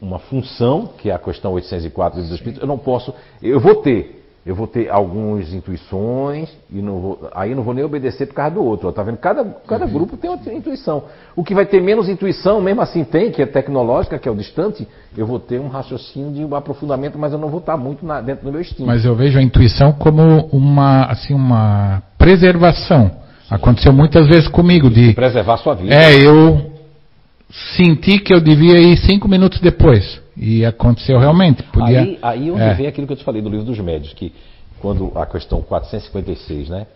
uma 0.00 0.18
função, 0.18 0.88
que 0.98 1.10
é 1.10 1.14
a 1.14 1.18
questão 1.18 1.52
804 1.52 2.20
dos 2.20 2.30
Espíritos, 2.30 2.60
eu 2.60 2.68
não 2.68 2.78
posso, 2.78 3.14
eu 3.42 3.58
vou 3.58 3.76
ter, 3.76 4.21
eu 4.44 4.56
vou 4.56 4.66
ter 4.66 4.90
algumas 4.90 5.52
intuições, 5.54 6.48
e 6.68 6.82
não 6.82 7.00
vou, 7.00 7.30
aí 7.32 7.54
não 7.54 7.62
vou 7.62 7.72
nem 7.72 7.84
obedecer 7.84 8.26
por 8.26 8.34
causa 8.34 8.56
do 8.56 8.64
outro. 8.64 8.88
Está 8.88 9.00
vendo? 9.02 9.18
Cada, 9.18 9.44
cada 9.44 9.86
uhum. 9.86 9.92
grupo 9.92 10.16
tem 10.16 10.28
outra 10.28 10.52
intuição. 10.52 11.04
O 11.36 11.44
que 11.44 11.54
vai 11.54 11.64
ter 11.64 11.80
menos 11.80 12.08
intuição, 12.08 12.60
mesmo 12.60 12.80
assim 12.80 13.04
tem, 13.04 13.30
que 13.30 13.40
é 13.40 13.46
tecnológica, 13.46 14.18
que 14.18 14.28
é 14.28 14.32
o 14.32 14.34
distante, 14.34 14.86
eu 15.16 15.26
vou 15.26 15.38
ter 15.38 15.60
um 15.60 15.68
raciocínio 15.68 16.32
de 16.32 16.44
um 16.44 16.56
aprofundamento, 16.56 17.16
mas 17.16 17.32
eu 17.32 17.38
não 17.38 17.48
vou 17.48 17.60
estar 17.60 17.76
muito 17.76 18.04
na, 18.04 18.20
dentro 18.20 18.44
do 18.44 18.50
meu 18.50 18.60
instinto. 18.60 18.84
Mas 18.84 19.04
eu 19.04 19.14
vejo 19.14 19.38
a 19.38 19.42
intuição 19.42 19.92
como 19.92 20.46
uma, 20.46 21.04
assim, 21.04 21.34
uma 21.34 22.02
preservação. 22.18 23.12
Aconteceu 23.48 23.92
muitas 23.92 24.26
vezes 24.26 24.48
comigo 24.48 24.90
de 24.90 25.14
preservar 25.14 25.58
sua 25.58 25.74
vida. 25.74 25.94
É, 25.94 26.16
eu 26.16 26.72
senti 27.76 28.18
que 28.18 28.34
eu 28.34 28.40
devia 28.40 28.80
ir 28.80 28.96
cinco 28.96 29.28
minutos 29.28 29.60
depois 29.60 30.21
e 30.36 30.64
aconteceu 30.64 31.18
realmente. 31.18 31.62
Podia, 31.64 32.00
aí, 32.00 32.18
aí 32.22 32.50
onde 32.50 32.62
é. 32.62 32.74
vem 32.74 32.86
aquilo 32.86 33.06
que 33.06 33.12
eu 33.12 33.16
te 33.16 33.24
falei 33.24 33.42
do 33.42 33.48
livro 33.48 33.66
dos 33.66 33.78
médios, 33.78 34.12
que 34.12 34.32
quando 34.80 35.12
a 35.14 35.26
questão 35.26 35.62
456, 35.62 36.68
né? 36.68 36.86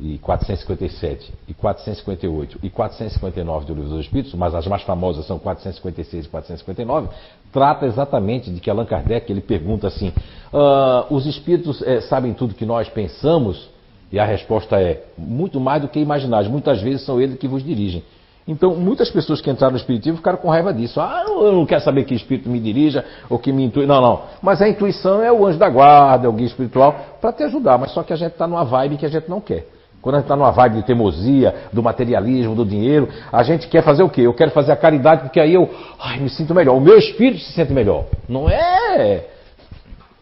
E 0.00 0.18
457, 0.18 1.32
e 1.46 1.54
458 1.54 2.58
e 2.62 2.70
459 2.70 3.66
do 3.66 3.74
Livro 3.74 3.90
dos 3.90 4.00
Espíritos, 4.00 4.34
mas 4.34 4.52
as 4.52 4.66
mais 4.66 4.82
famosas 4.82 5.24
são 5.26 5.38
456 5.38 6.24
e 6.24 6.28
459, 6.28 7.08
trata 7.52 7.86
exatamente 7.86 8.50
de 8.50 8.58
que 8.58 8.68
Allan 8.68 8.86
Kardec 8.86 9.30
ele 9.30 9.40
pergunta 9.40 9.86
assim: 9.86 10.08
uh, 10.52 11.14
os 11.14 11.24
espíritos 11.26 11.82
é, 11.82 12.00
sabem 12.00 12.32
tudo 12.32 12.54
que 12.54 12.66
nós 12.66 12.88
pensamos? 12.88 13.68
E 14.10 14.18
a 14.18 14.24
resposta 14.24 14.80
é: 14.80 15.04
muito 15.16 15.60
mais 15.60 15.82
do 15.82 15.88
que 15.88 16.00
imaginar. 16.00 16.42
Muitas 16.44 16.80
vezes 16.80 17.06
são 17.06 17.20
eles 17.20 17.38
que 17.38 17.46
vos 17.46 17.62
dirigem. 17.62 18.02
Então, 18.46 18.74
muitas 18.74 19.08
pessoas 19.10 19.40
que 19.40 19.50
entraram 19.50 19.72
no 19.72 19.78
Espiritismo 19.78 20.16
ficaram 20.16 20.38
com 20.38 20.48
raiva 20.48 20.72
disso. 20.72 21.00
Ah, 21.00 21.24
eu 21.26 21.52
não 21.52 21.64
quero 21.64 21.80
saber 21.82 22.04
que 22.04 22.14
Espírito 22.14 22.48
me 22.48 22.58
dirija 22.58 23.04
ou 23.30 23.38
que 23.38 23.52
me 23.52 23.64
intui. 23.64 23.86
Não, 23.86 24.00
não. 24.00 24.22
Mas 24.42 24.60
a 24.60 24.68
intuição 24.68 25.22
é 25.22 25.30
o 25.30 25.46
anjo 25.46 25.58
da 25.58 25.68
guarda, 25.68 26.26
é 26.26 26.28
o 26.28 26.32
guia 26.32 26.46
espiritual, 26.46 26.94
para 27.20 27.32
te 27.32 27.44
ajudar. 27.44 27.78
Mas 27.78 27.92
só 27.92 28.02
que 28.02 28.12
a 28.12 28.16
gente 28.16 28.32
está 28.32 28.46
numa 28.46 28.64
vibe 28.64 28.96
que 28.96 29.06
a 29.06 29.08
gente 29.08 29.28
não 29.28 29.40
quer. 29.40 29.66
Quando 30.00 30.16
a 30.16 30.18
gente 30.18 30.24
está 30.24 30.34
numa 30.34 30.50
vibe 30.50 30.76
de 30.78 30.82
teimosia, 30.82 31.54
do 31.72 31.80
materialismo, 31.80 32.56
do 32.56 32.66
dinheiro, 32.66 33.08
a 33.30 33.44
gente 33.44 33.68
quer 33.68 33.84
fazer 33.84 34.02
o 34.02 34.08
quê? 34.08 34.22
Eu 34.22 34.34
quero 34.34 34.50
fazer 34.50 34.72
a 34.72 34.76
caridade 34.76 35.22
porque 35.22 35.38
aí 35.38 35.54
eu 35.54 35.70
ai, 36.00 36.18
me 36.18 36.28
sinto 36.28 36.52
melhor. 36.52 36.76
O 36.76 36.80
meu 36.80 36.98
espírito 36.98 37.40
se 37.44 37.52
sente 37.52 37.72
melhor. 37.72 38.06
Não 38.28 38.50
é 38.50 39.28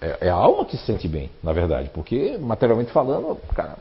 é, 0.00 0.16
é, 0.22 0.30
a 0.30 0.34
alma 0.34 0.64
que 0.64 0.76
se 0.76 0.84
sente 0.84 1.06
bem, 1.06 1.30
na 1.42 1.52
verdade. 1.52 1.90
Porque, 1.92 2.38
materialmente 2.40 2.90
falando, 2.90 3.36
cara, 3.54 3.76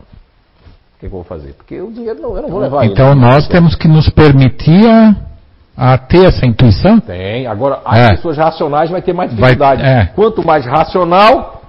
o 1.00 1.02
que, 1.02 1.06
eu 1.06 1.10
vou 1.10 1.24
fazer? 1.24 1.54
Porque 1.54 1.80
o 1.80 1.89
dinheiro 1.89 2.22
não, 2.22 2.36
eu 2.36 2.41
não 2.41 2.50
vou 2.50 2.60
levar 2.60 2.86
Então 2.86 3.14
ele, 3.14 3.22
nós 3.22 3.47
temos 3.47 3.74
que 3.74 3.88
nos 3.88 4.10
permitir 4.10 4.86
a, 4.86 5.93
a, 5.93 5.97
ter 5.97 6.26
essa 6.26 6.45
intuição? 6.45 7.00
Tem. 7.00 7.47
Agora, 7.47 7.80
as 7.86 8.00
é. 8.00 8.10
pessoas 8.12 8.38
racionais 8.38 8.89
vai 8.89 9.02
ter 9.02 9.14
mais 9.14 9.30
dificuldade. 9.30 9.82
Vai, 9.82 10.02
é. 10.02 10.06
Quanto 10.08 10.45
mais 10.45 10.66
racional, 10.66 11.62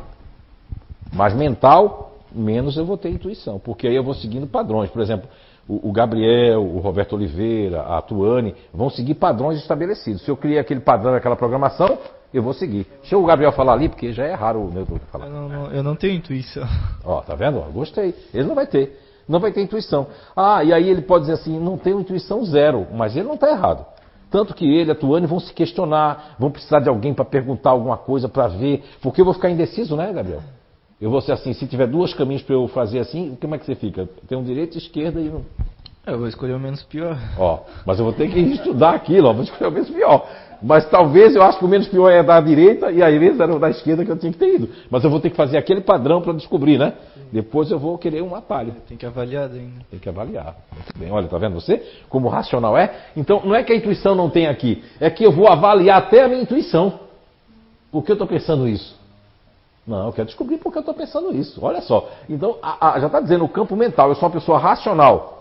mais 1.12 1.32
mental, 1.32 2.12
menos 2.34 2.76
eu 2.76 2.84
vou 2.84 2.96
ter 2.96 3.08
intuição. 3.10 3.60
Porque 3.60 3.86
aí 3.86 3.94
eu 3.94 4.02
vou 4.02 4.14
seguindo 4.14 4.48
padrões. 4.48 4.90
Por 4.90 5.00
exemplo, 5.00 5.28
o, 5.68 5.90
o 5.90 5.92
Gabriel, 5.92 6.64
o 6.64 6.80
Roberto 6.80 7.12
Oliveira, 7.14 7.82
a 7.82 8.02
Tuane, 8.02 8.56
vão 8.74 8.90
seguir 8.90 9.14
padrões 9.14 9.60
estabelecidos. 9.60 10.22
Se 10.22 10.28
eu 10.28 10.36
criei 10.36 10.58
aquele 10.58 10.80
padrão, 10.80 11.14
aquela 11.14 11.36
programação, 11.36 11.98
eu 12.34 12.42
vou 12.42 12.52
seguir. 12.52 12.84
Deixa 13.00 13.16
o 13.16 13.24
Gabriel 13.24 13.52
falar 13.52 13.74
ali, 13.74 13.88
porque 13.88 14.12
já 14.12 14.24
é 14.24 14.34
raro 14.34 14.60
o 14.60 14.72
meu 14.72 14.84
falar. 15.12 15.26
Eu 15.26 15.32
não, 15.32 15.48
não, 15.48 15.66
eu 15.70 15.84
não 15.84 15.94
tenho 15.94 16.14
intuição. 16.14 16.66
Ó, 17.04 17.20
tá 17.20 17.36
vendo? 17.36 17.60
Gostei. 17.72 18.12
Ele 18.34 18.48
não 18.48 18.56
vai 18.56 18.66
ter. 18.66 19.09
Não 19.30 19.38
vai 19.38 19.52
ter 19.52 19.62
intuição. 19.62 20.08
Ah, 20.34 20.64
e 20.64 20.72
aí 20.72 20.90
ele 20.90 21.02
pode 21.02 21.22
dizer 21.22 21.34
assim, 21.34 21.56
não 21.56 21.78
tenho 21.78 22.00
intuição 22.00 22.44
zero, 22.44 22.88
mas 22.92 23.14
ele 23.14 23.28
não 23.28 23.34
está 23.34 23.48
errado. 23.48 23.86
Tanto 24.28 24.52
que 24.52 24.66
ele, 24.66 24.90
a 24.90 24.94
Tuane, 24.94 25.24
vão 25.24 25.38
se 25.38 25.54
questionar, 25.54 26.34
vão 26.36 26.50
precisar 26.50 26.80
de 26.80 26.88
alguém 26.88 27.14
para 27.14 27.24
perguntar 27.24 27.70
alguma 27.70 27.96
coisa, 27.96 28.28
para 28.28 28.48
ver. 28.48 28.82
Porque 29.00 29.20
eu 29.20 29.24
vou 29.24 29.32
ficar 29.32 29.48
indeciso, 29.48 29.94
né, 29.94 30.12
Gabriel? 30.12 30.40
Eu 31.00 31.10
vou 31.10 31.20
ser 31.20 31.30
assim, 31.30 31.52
se 31.52 31.64
tiver 31.68 31.86
duas 31.86 32.12
caminhos 32.12 32.42
para 32.42 32.56
eu 32.56 32.66
fazer 32.66 32.98
assim, 32.98 33.38
como 33.40 33.54
é 33.54 33.58
que 33.58 33.66
você 33.66 33.76
fica? 33.76 34.08
Tem 34.28 34.36
um 34.36 34.42
direito 34.42 34.74
e 34.74 34.78
esquerda 34.78 35.20
e. 35.20 35.32
Eu 36.06 36.18
vou 36.18 36.26
escolher 36.26 36.54
o 36.54 36.58
menos 36.58 36.82
pior. 36.82 37.16
Ó, 37.38 37.60
mas 37.86 38.00
eu 38.00 38.04
vou 38.04 38.12
ter 38.12 38.28
que 38.28 38.38
estudar 38.40 38.94
aquilo, 38.94 39.28
ó, 39.28 39.32
vou 39.32 39.44
escolher 39.44 39.68
o 39.68 39.72
menos 39.72 39.90
pior. 39.90 40.26
Mas 40.62 40.88
talvez 40.88 41.34
eu 41.34 41.42
acho 41.42 41.58
que 41.58 41.64
o 41.64 41.68
menos 41.68 41.88
pior 41.88 42.10
é 42.10 42.22
da 42.22 42.40
direita 42.40 42.90
e 42.90 43.02
a 43.02 43.10
vezes 43.10 43.40
era 43.40 43.58
da 43.58 43.70
esquerda 43.70 44.04
que 44.04 44.10
eu 44.10 44.16
tinha 44.16 44.32
que 44.32 44.38
ter 44.38 44.54
ido. 44.54 44.68
Mas 44.90 45.02
eu 45.02 45.10
vou 45.10 45.20
ter 45.20 45.30
que 45.30 45.36
fazer 45.36 45.56
aquele 45.56 45.80
padrão 45.80 46.20
para 46.20 46.32
descobrir, 46.32 46.78
né? 46.78 46.92
Depois 47.32 47.70
eu 47.70 47.78
vou 47.78 47.96
querer 47.96 48.22
um 48.22 48.34
atalho. 48.34 48.74
Tem 48.88 48.96
que 48.96 49.06
avaliar 49.06 49.50
ainda. 49.50 49.84
Tem 49.90 49.98
que 49.98 50.08
avaliar. 50.08 50.56
Muito 50.72 50.98
bem. 50.98 51.10
Olha, 51.10 51.28
tá 51.28 51.38
vendo 51.38 51.54
você? 51.54 51.82
Como 52.08 52.28
racional 52.28 52.76
é? 52.76 52.94
Então 53.16 53.42
não 53.44 53.54
é 53.54 53.62
que 53.62 53.72
a 53.72 53.76
intuição 53.76 54.14
não 54.14 54.28
tem 54.28 54.46
aqui, 54.46 54.82
é 55.00 55.08
que 55.08 55.24
eu 55.24 55.32
vou 55.32 55.48
avaliar 55.48 55.98
até 55.98 56.24
a 56.24 56.28
minha 56.28 56.42
intuição. 56.42 57.00
Por 57.90 58.04
que 58.04 58.12
eu 58.12 58.14
estou 58.14 58.28
pensando 58.28 58.68
isso? 58.68 58.98
Não, 59.86 60.06
eu 60.06 60.12
quero 60.12 60.26
descobrir 60.26 60.58
por 60.58 60.70
que 60.70 60.78
eu 60.78 60.80
estou 60.80 60.94
pensando 60.94 61.34
isso. 61.34 61.58
Olha 61.64 61.80
só. 61.80 62.08
Então, 62.28 62.58
a, 62.62 62.92
a, 62.92 63.00
já 63.00 63.06
está 63.06 63.20
dizendo 63.20 63.44
o 63.44 63.48
campo 63.48 63.74
mental. 63.74 64.08
Eu 64.08 64.14
sou 64.14 64.28
uma 64.28 64.32
pessoa 64.32 64.58
racional. 64.58 65.39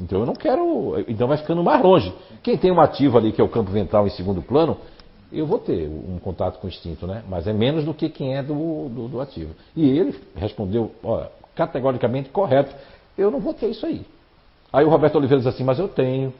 Então 0.00 0.20
eu 0.20 0.26
não 0.26 0.34
quero. 0.34 1.04
Então 1.06 1.28
vai 1.28 1.36
ficando 1.36 1.62
mais 1.62 1.82
longe. 1.82 2.12
Quem 2.42 2.56
tem 2.56 2.72
um 2.72 2.80
ativo 2.80 3.18
ali, 3.18 3.32
que 3.32 3.40
é 3.40 3.44
o 3.44 3.48
campo 3.48 3.70
ventral 3.70 4.06
em 4.06 4.10
segundo 4.10 4.40
plano, 4.40 4.78
eu 5.32 5.46
vou 5.46 5.58
ter 5.58 5.88
um 5.88 6.18
contato 6.18 6.58
com 6.58 6.66
o 6.66 6.70
instinto, 6.70 7.06
né? 7.06 7.22
Mas 7.28 7.46
é 7.46 7.52
menos 7.52 7.84
do 7.84 7.94
que 7.94 8.08
quem 8.08 8.36
é 8.36 8.42
do, 8.42 8.88
do, 8.88 9.08
do 9.08 9.20
ativo. 9.20 9.54
E 9.76 9.88
ele 9.88 10.18
respondeu, 10.34 10.90
ó, 11.04 11.26
categoricamente 11.54 12.30
correto. 12.30 12.74
Eu 13.16 13.30
não 13.30 13.38
vou 13.38 13.52
ter 13.52 13.68
isso 13.68 13.84
aí. 13.84 14.04
Aí 14.72 14.84
o 14.84 14.88
Roberto 14.88 15.16
Oliveira 15.16 15.42
diz 15.42 15.52
assim, 15.52 15.64
mas 15.64 15.78
eu 15.78 15.88
tenho. 15.88 16.32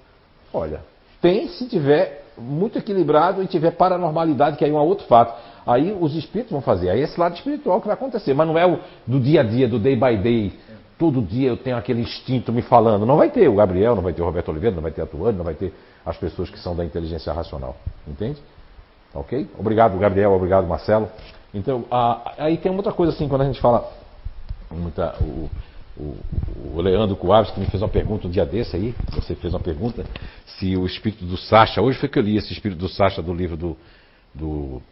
Olha, 0.52 0.80
tem 1.20 1.48
se 1.48 1.68
tiver 1.68 2.24
muito 2.38 2.78
equilibrado 2.78 3.42
e 3.42 3.46
tiver 3.46 3.72
paranormalidade, 3.72 4.56
que 4.56 4.64
aí 4.64 4.70
é 4.70 4.74
um 4.74 4.78
outro 4.78 5.06
fato. 5.06 5.38
Aí 5.66 5.96
os 6.00 6.16
espíritos 6.16 6.52
vão 6.52 6.62
fazer. 6.62 6.90
Aí 6.90 7.00
é 7.00 7.04
esse 7.04 7.20
lado 7.20 7.36
espiritual 7.36 7.80
que 7.80 7.86
vai 7.86 7.94
acontecer. 7.94 8.32
Mas 8.34 8.46
não 8.46 8.56
é 8.56 8.66
o 8.66 8.78
do 9.06 9.20
dia 9.20 9.40
a 9.40 9.44
dia, 9.44 9.68
do 9.68 9.78
day 9.78 9.94
by 9.94 10.16
day 10.16 10.52
todo 11.01 11.22
dia 11.22 11.48
eu 11.48 11.56
tenho 11.56 11.78
aquele 11.78 12.02
instinto 12.02 12.52
me 12.52 12.60
falando. 12.60 13.06
Não 13.06 13.16
vai 13.16 13.31
ter 13.31 13.48
o 13.48 13.55
Gabriel, 13.55 13.97
não 13.97 14.02
vai 14.02 14.12
ter 14.12 14.20
o 14.20 14.24
Roberto 14.27 14.51
Oliveira, 14.51 14.77
não 14.77 14.82
vai 14.82 14.93
ter 14.93 15.01
a 15.01 15.06
Tuane, 15.06 15.39
não 15.39 15.44
vai 15.44 15.55
ter 15.55 15.72
as 16.05 16.14
pessoas 16.18 16.51
que 16.51 16.59
são 16.59 16.77
da 16.77 16.85
inteligência 16.85 17.32
racional. 17.32 17.74
Entende? 18.06 18.39
Ok? 19.14 19.48
Obrigado, 19.59 19.98
Gabriel, 19.98 20.31
obrigado, 20.32 20.66
Marcelo. 20.66 21.09
Então, 21.55 21.86
a, 21.90 22.35
aí 22.36 22.59
tem 22.59 22.70
outra 22.70 22.93
coisa 22.93 23.14
assim, 23.14 23.27
quando 23.27 23.40
a 23.40 23.44
gente 23.47 23.59
fala. 23.62 23.90
Muita, 24.70 25.16
o, 25.22 25.51
o, 25.97 26.77
o 26.77 26.81
Leandro 26.82 27.16
Coaves, 27.16 27.51
que 27.51 27.59
me 27.59 27.66
fez 27.66 27.82
uma 27.82 27.89
pergunta 27.89 28.28
um 28.28 28.31
dia 28.31 28.44
desse 28.44 28.77
aí, 28.77 28.94
você 29.10 29.35
fez 29.35 29.55
uma 29.55 29.59
pergunta, 29.59 30.05
se 30.47 30.77
o 30.77 30.85
espírito 30.85 31.24
do 31.24 31.36
Sacha, 31.39 31.81
hoje 31.81 31.98
foi 31.98 32.10
que 32.10 32.18
eu 32.18 32.22
li 32.22 32.36
esse 32.36 32.52
espírito 32.52 32.78
do 32.78 32.89
Sacha 32.89 33.22
do 33.22 33.35
livro 33.35 33.56
do, 33.56 33.77
do, 34.35 34.82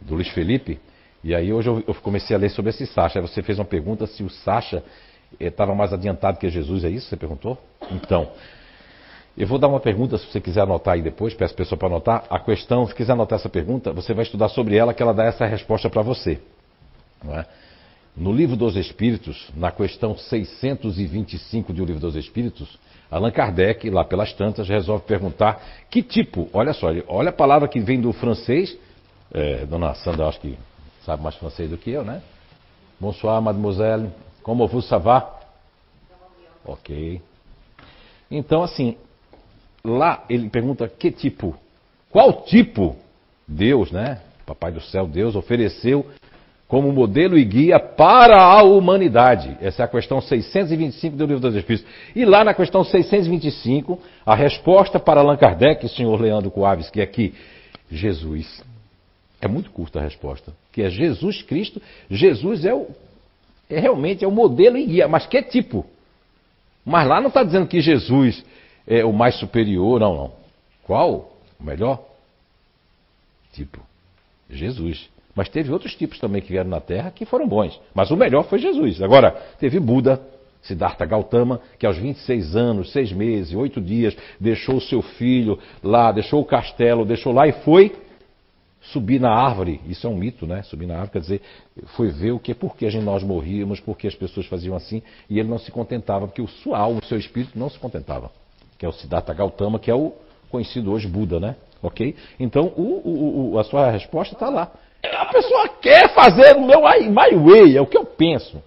do 0.00 0.14
Luiz 0.14 0.28
Felipe, 0.28 0.80
E 1.22 1.34
aí 1.34 1.52
hoje 1.52 1.68
eu, 1.68 1.82
eu 1.88 1.94
comecei 1.96 2.34
a 2.36 2.38
ler 2.38 2.50
sobre 2.50 2.70
esse 2.70 2.86
Sacha. 2.86 3.18
Aí 3.18 3.26
você 3.26 3.42
fez 3.42 3.58
uma 3.58 3.64
pergunta 3.64 4.06
se 4.06 4.22
o 4.22 4.30
Sacha 4.30 4.82
estava 5.38 5.74
mais 5.74 5.92
adiantado 5.92 6.38
que 6.38 6.48
Jesus, 6.48 6.84
é 6.84 6.90
isso 6.90 7.04
que 7.04 7.10
você 7.10 7.16
perguntou? 7.16 7.58
Então, 7.90 8.28
eu 9.36 9.46
vou 9.46 9.58
dar 9.58 9.68
uma 9.68 9.80
pergunta, 9.80 10.16
se 10.16 10.26
você 10.26 10.40
quiser 10.40 10.62
anotar 10.62 10.94
aí 10.94 11.02
depois, 11.02 11.34
peço 11.34 11.52
a 11.52 11.56
pessoa 11.56 11.78
para 11.78 11.88
anotar. 11.88 12.24
A 12.30 12.38
questão, 12.38 12.86
se 12.86 12.94
quiser 12.94 13.12
anotar 13.12 13.38
essa 13.38 13.48
pergunta, 13.48 13.92
você 13.92 14.14
vai 14.14 14.24
estudar 14.24 14.48
sobre 14.48 14.76
ela, 14.76 14.94
que 14.94 15.02
ela 15.02 15.12
dá 15.12 15.24
essa 15.24 15.44
resposta 15.44 15.90
para 15.90 16.00
você. 16.00 16.40
É? 17.28 17.44
No 18.16 18.32
Livro 18.32 18.56
dos 18.56 18.76
Espíritos, 18.76 19.50
na 19.54 19.70
questão 19.70 20.16
625 20.16 21.72
de 21.72 21.82
O 21.82 21.84
Livro 21.84 22.00
dos 22.00 22.16
Espíritos, 22.16 22.78
Allan 23.10 23.30
Kardec, 23.30 23.90
lá 23.90 24.04
pelas 24.04 24.32
tantas, 24.32 24.68
resolve 24.68 25.04
perguntar 25.04 25.62
que 25.90 26.02
tipo, 26.02 26.48
olha 26.52 26.72
só, 26.72 26.88
olha 27.06 27.28
a 27.28 27.32
palavra 27.32 27.68
que 27.68 27.78
vem 27.78 28.00
do 28.00 28.12
francês, 28.14 28.76
é, 29.34 29.66
dona 29.66 29.94
Sandra, 29.94 30.28
acho 30.28 30.40
que 30.40 30.56
sabe 31.04 31.22
mais 31.22 31.34
francês 31.36 31.68
do 31.68 31.76
que 31.76 31.90
eu, 31.90 32.02
né? 32.02 32.22
Bonsoir, 32.98 33.40
mademoiselle, 33.42 34.08
como 34.46 34.68
vous 34.68 34.82
ça 34.82 34.96
va? 34.96 35.40
Ok. 36.64 37.20
Então, 38.30 38.62
assim, 38.62 38.96
lá 39.84 40.22
ele 40.30 40.48
pergunta 40.48 40.88
que 40.88 41.10
tipo, 41.10 41.56
qual 42.10 42.44
tipo 42.44 42.94
Deus, 43.46 43.90
né? 43.90 44.20
Papai 44.46 44.70
do 44.70 44.80
céu, 44.80 45.04
Deus 45.04 45.34
ofereceu 45.34 46.06
como 46.68 46.92
modelo 46.92 47.36
e 47.36 47.44
guia 47.44 47.80
para 47.80 48.40
a 48.40 48.62
humanidade. 48.62 49.56
Essa 49.60 49.82
é 49.82 49.84
a 49.84 49.88
questão 49.88 50.20
625 50.20 51.16
do 51.16 51.26
Livro 51.26 51.40
dos 51.40 51.56
Espíritos. 51.56 51.90
E 52.14 52.24
lá 52.24 52.44
na 52.44 52.54
questão 52.54 52.84
625, 52.84 54.00
a 54.24 54.36
resposta 54.36 55.00
para 55.00 55.22
Allan 55.22 55.36
Kardec, 55.36 55.88
senhor 55.88 56.20
Leandro 56.20 56.52
Coaves, 56.52 56.88
que 56.88 57.00
é 57.00 57.02
aqui, 57.02 57.34
Jesus. 57.90 58.62
É 59.40 59.48
muito 59.48 59.72
curta 59.72 59.98
a 59.98 60.02
resposta, 60.02 60.52
que 60.70 60.82
é 60.82 60.88
Jesus 60.88 61.42
Cristo. 61.42 61.82
Jesus 62.08 62.64
é, 62.64 62.72
o, 62.72 62.86
é 63.68 63.80
realmente 63.80 64.24
é 64.24 64.28
o 64.28 64.30
modelo 64.30 64.76
e 64.76 64.86
guia, 64.86 65.08
mas 65.08 65.26
que 65.26 65.42
tipo? 65.42 65.84
Mas 66.84 67.08
lá 67.08 67.20
não 67.20 67.28
está 67.28 67.42
dizendo 67.42 67.66
que 67.66 67.80
Jesus 67.80 68.44
é 68.86 69.04
o 69.04 69.12
mais 69.12 69.34
superior, 69.36 70.00
não, 70.00 70.14
não. 70.14 70.32
Qual? 70.84 71.32
O 71.58 71.64
melhor? 71.64 72.00
Tipo, 73.52 73.80
Jesus. 74.48 75.08
Mas 75.34 75.48
teve 75.48 75.72
outros 75.72 75.94
tipos 75.94 76.18
também 76.18 76.40
que 76.40 76.48
vieram 76.48 76.70
na 76.70 76.80
Terra 76.80 77.10
que 77.10 77.24
foram 77.24 77.48
bons. 77.48 77.78
Mas 77.92 78.10
o 78.10 78.16
melhor 78.16 78.44
foi 78.44 78.58
Jesus. 78.58 79.02
Agora, 79.02 79.32
teve 79.58 79.80
Buda, 79.80 80.20
Siddhartha 80.62 81.04
Gautama, 81.04 81.60
que 81.78 81.86
aos 81.86 81.98
26 81.98 82.54
anos, 82.56 82.92
6 82.92 83.12
meses, 83.12 83.54
8 83.54 83.80
dias, 83.80 84.16
deixou 84.40 84.76
o 84.76 84.80
seu 84.80 85.02
filho 85.02 85.58
lá, 85.82 86.12
deixou 86.12 86.40
o 86.40 86.44
castelo, 86.44 87.04
deixou 87.04 87.32
lá 87.32 87.46
e 87.48 87.52
foi 87.52 87.94
subir 88.92 89.20
na 89.20 89.30
árvore. 89.30 89.80
Isso 89.88 90.06
é 90.06 90.10
um 90.10 90.16
mito, 90.16 90.46
né? 90.46 90.62
Subir 90.62 90.86
na 90.86 90.94
árvore 90.94 91.12
quer 91.12 91.20
dizer, 91.20 91.40
foi 91.96 92.08
ver 92.08 92.32
o 92.32 92.38
que, 92.38 92.54
por 92.54 92.76
que 92.76 92.88
nós 93.00 93.22
morríamos, 93.22 93.80
por 93.80 93.96
que 93.96 94.06
as 94.06 94.14
pessoas 94.14 94.46
faziam 94.46 94.76
assim, 94.76 95.02
e 95.28 95.38
ele 95.38 95.48
não 95.48 95.58
se 95.58 95.70
contentava, 95.70 96.26
porque 96.26 96.42
o 96.42 96.48
sua 96.48 96.78
alma, 96.78 97.00
o 97.02 97.06
seu 97.06 97.18
espírito 97.18 97.58
não 97.58 97.68
se 97.68 97.78
contentava. 97.78 98.30
Que 98.78 98.86
é 98.86 98.88
o 98.88 98.92
Siddhartha 98.92 99.32
Gautama, 99.32 99.78
que 99.78 99.90
é 99.90 99.94
o 99.94 100.12
conhecido 100.50 100.92
hoje 100.92 101.08
Buda, 101.08 101.40
né? 101.40 101.56
Ok? 101.82 102.14
Então, 102.38 102.72
o, 102.76 103.52
o, 103.52 103.58
a 103.58 103.64
sua 103.64 103.90
resposta 103.90 104.34
está 104.34 104.48
lá. 104.48 104.70
A 105.02 105.26
pessoa 105.26 105.68
quer 105.80 106.12
fazer 106.14 106.56
o 106.56 106.66
meu 106.66 106.80
my 106.80 107.36
way, 107.36 107.76
é 107.76 107.80
o 107.80 107.86
que 107.86 107.96
eu 107.96 108.04
penso. 108.04 108.62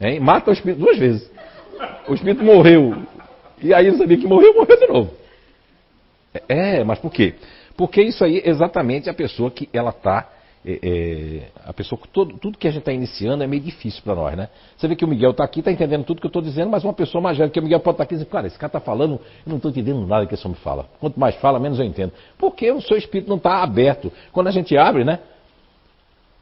Hein? 0.00 0.20
Mata 0.20 0.50
o 0.50 0.52
espírito 0.52 0.80
duas 0.80 0.98
vezes. 0.98 1.30
O 2.08 2.14
espírito 2.14 2.44
morreu. 2.44 2.94
E 3.60 3.72
aí 3.72 3.90
sabia 3.96 4.16
que 4.16 4.26
morreu, 4.26 4.54
morreu 4.54 4.78
de 4.78 4.86
novo. 4.86 5.10
É, 6.48 6.84
mas 6.84 6.98
por 6.98 7.10
quê? 7.10 7.34
Porque 7.76 8.02
isso 8.02 8.24
aí 8.24 8.38
é 8.38 8.48
exatamente 8.48 9.10
a 9.10 9.14
pessoa 9.14 9.50
que 9.50 9.68
ela 9.72 9.90
está 9.90 10.28
é, 10.68 10.80
é, 10.82 11.48
a 11.64 11.72
pessoa, 11.72 12.00
todo, 12.12 12.36
tudo 12.38 12.58
que 12.58 12.66
a 12.66 12.70
gente 12.72 12.80
está 12.80 12.92
iniciando 12.92 13.44
é 13.44 13.46
meio 13.46 13.62
difícil 13.62 14.02
para 14.02 14.16
nós, 14.16 14.36
né? 14.36 14.48
Você 14.76 14.88
vê 14.88 14.96
que 14.96 15.04
o 15.04 15.08
Miguel 15.08 15.30
está 15.30 15.44
aqui, 15.44 15.60
está 15.60 15.70
entendendo 15.70 16.02
tudo 16.02 16.20
que 16.20 16.26
eu 16.26 16.28
estou 16.28 16.42
dizendo, 16.42 16.68
mas 16.68 16.82
uma 16.82 16.92
pessoa 16.92 17.22
mais 17.22 17.38
velha 17.38 17.48
que 17.48 17.60
o 17.60 17.62
Miguel 17.62 17.78
pode 17.78 17.94
estar 17.94 18.04
tá 18.04 18.08
aqui 18.08 18.14
e 18.14 18.18
dizer, 18.18 18.28
cara, 18.28 18.48
esse 18.48 18.58
cara 18.58 18.68
está 18.68 18.80
falando, 18.80 19.12
eu 19.12 19.20
não 19.46 19.56
estou 19.58 19.70
entendendo 19.70 20.04
nada 20.04 20.26
que 20.26 20.34
esse 20.34 20.44
homem 20.44 20.58
fala. 20.58 20.86
Quanto 20.98 21.20
mais 21.20 21.36
fala, 21.36 21.60
menos 21.60 21.78
eu 21.78 21.84
entendo. 21.84 22.12
Porque 22.36 22.68
o 22.72 22.80
seu 22.80 22.96
espírito 22.96 23.28
não 23.28 23.36
está 23.36 23.62
aberto. 23.62 24.12
Quando 24.32 24.48
a 24.48 24.50
gente 24.50 24.76
abre, 24.76 25.04
né? 25.04 25.20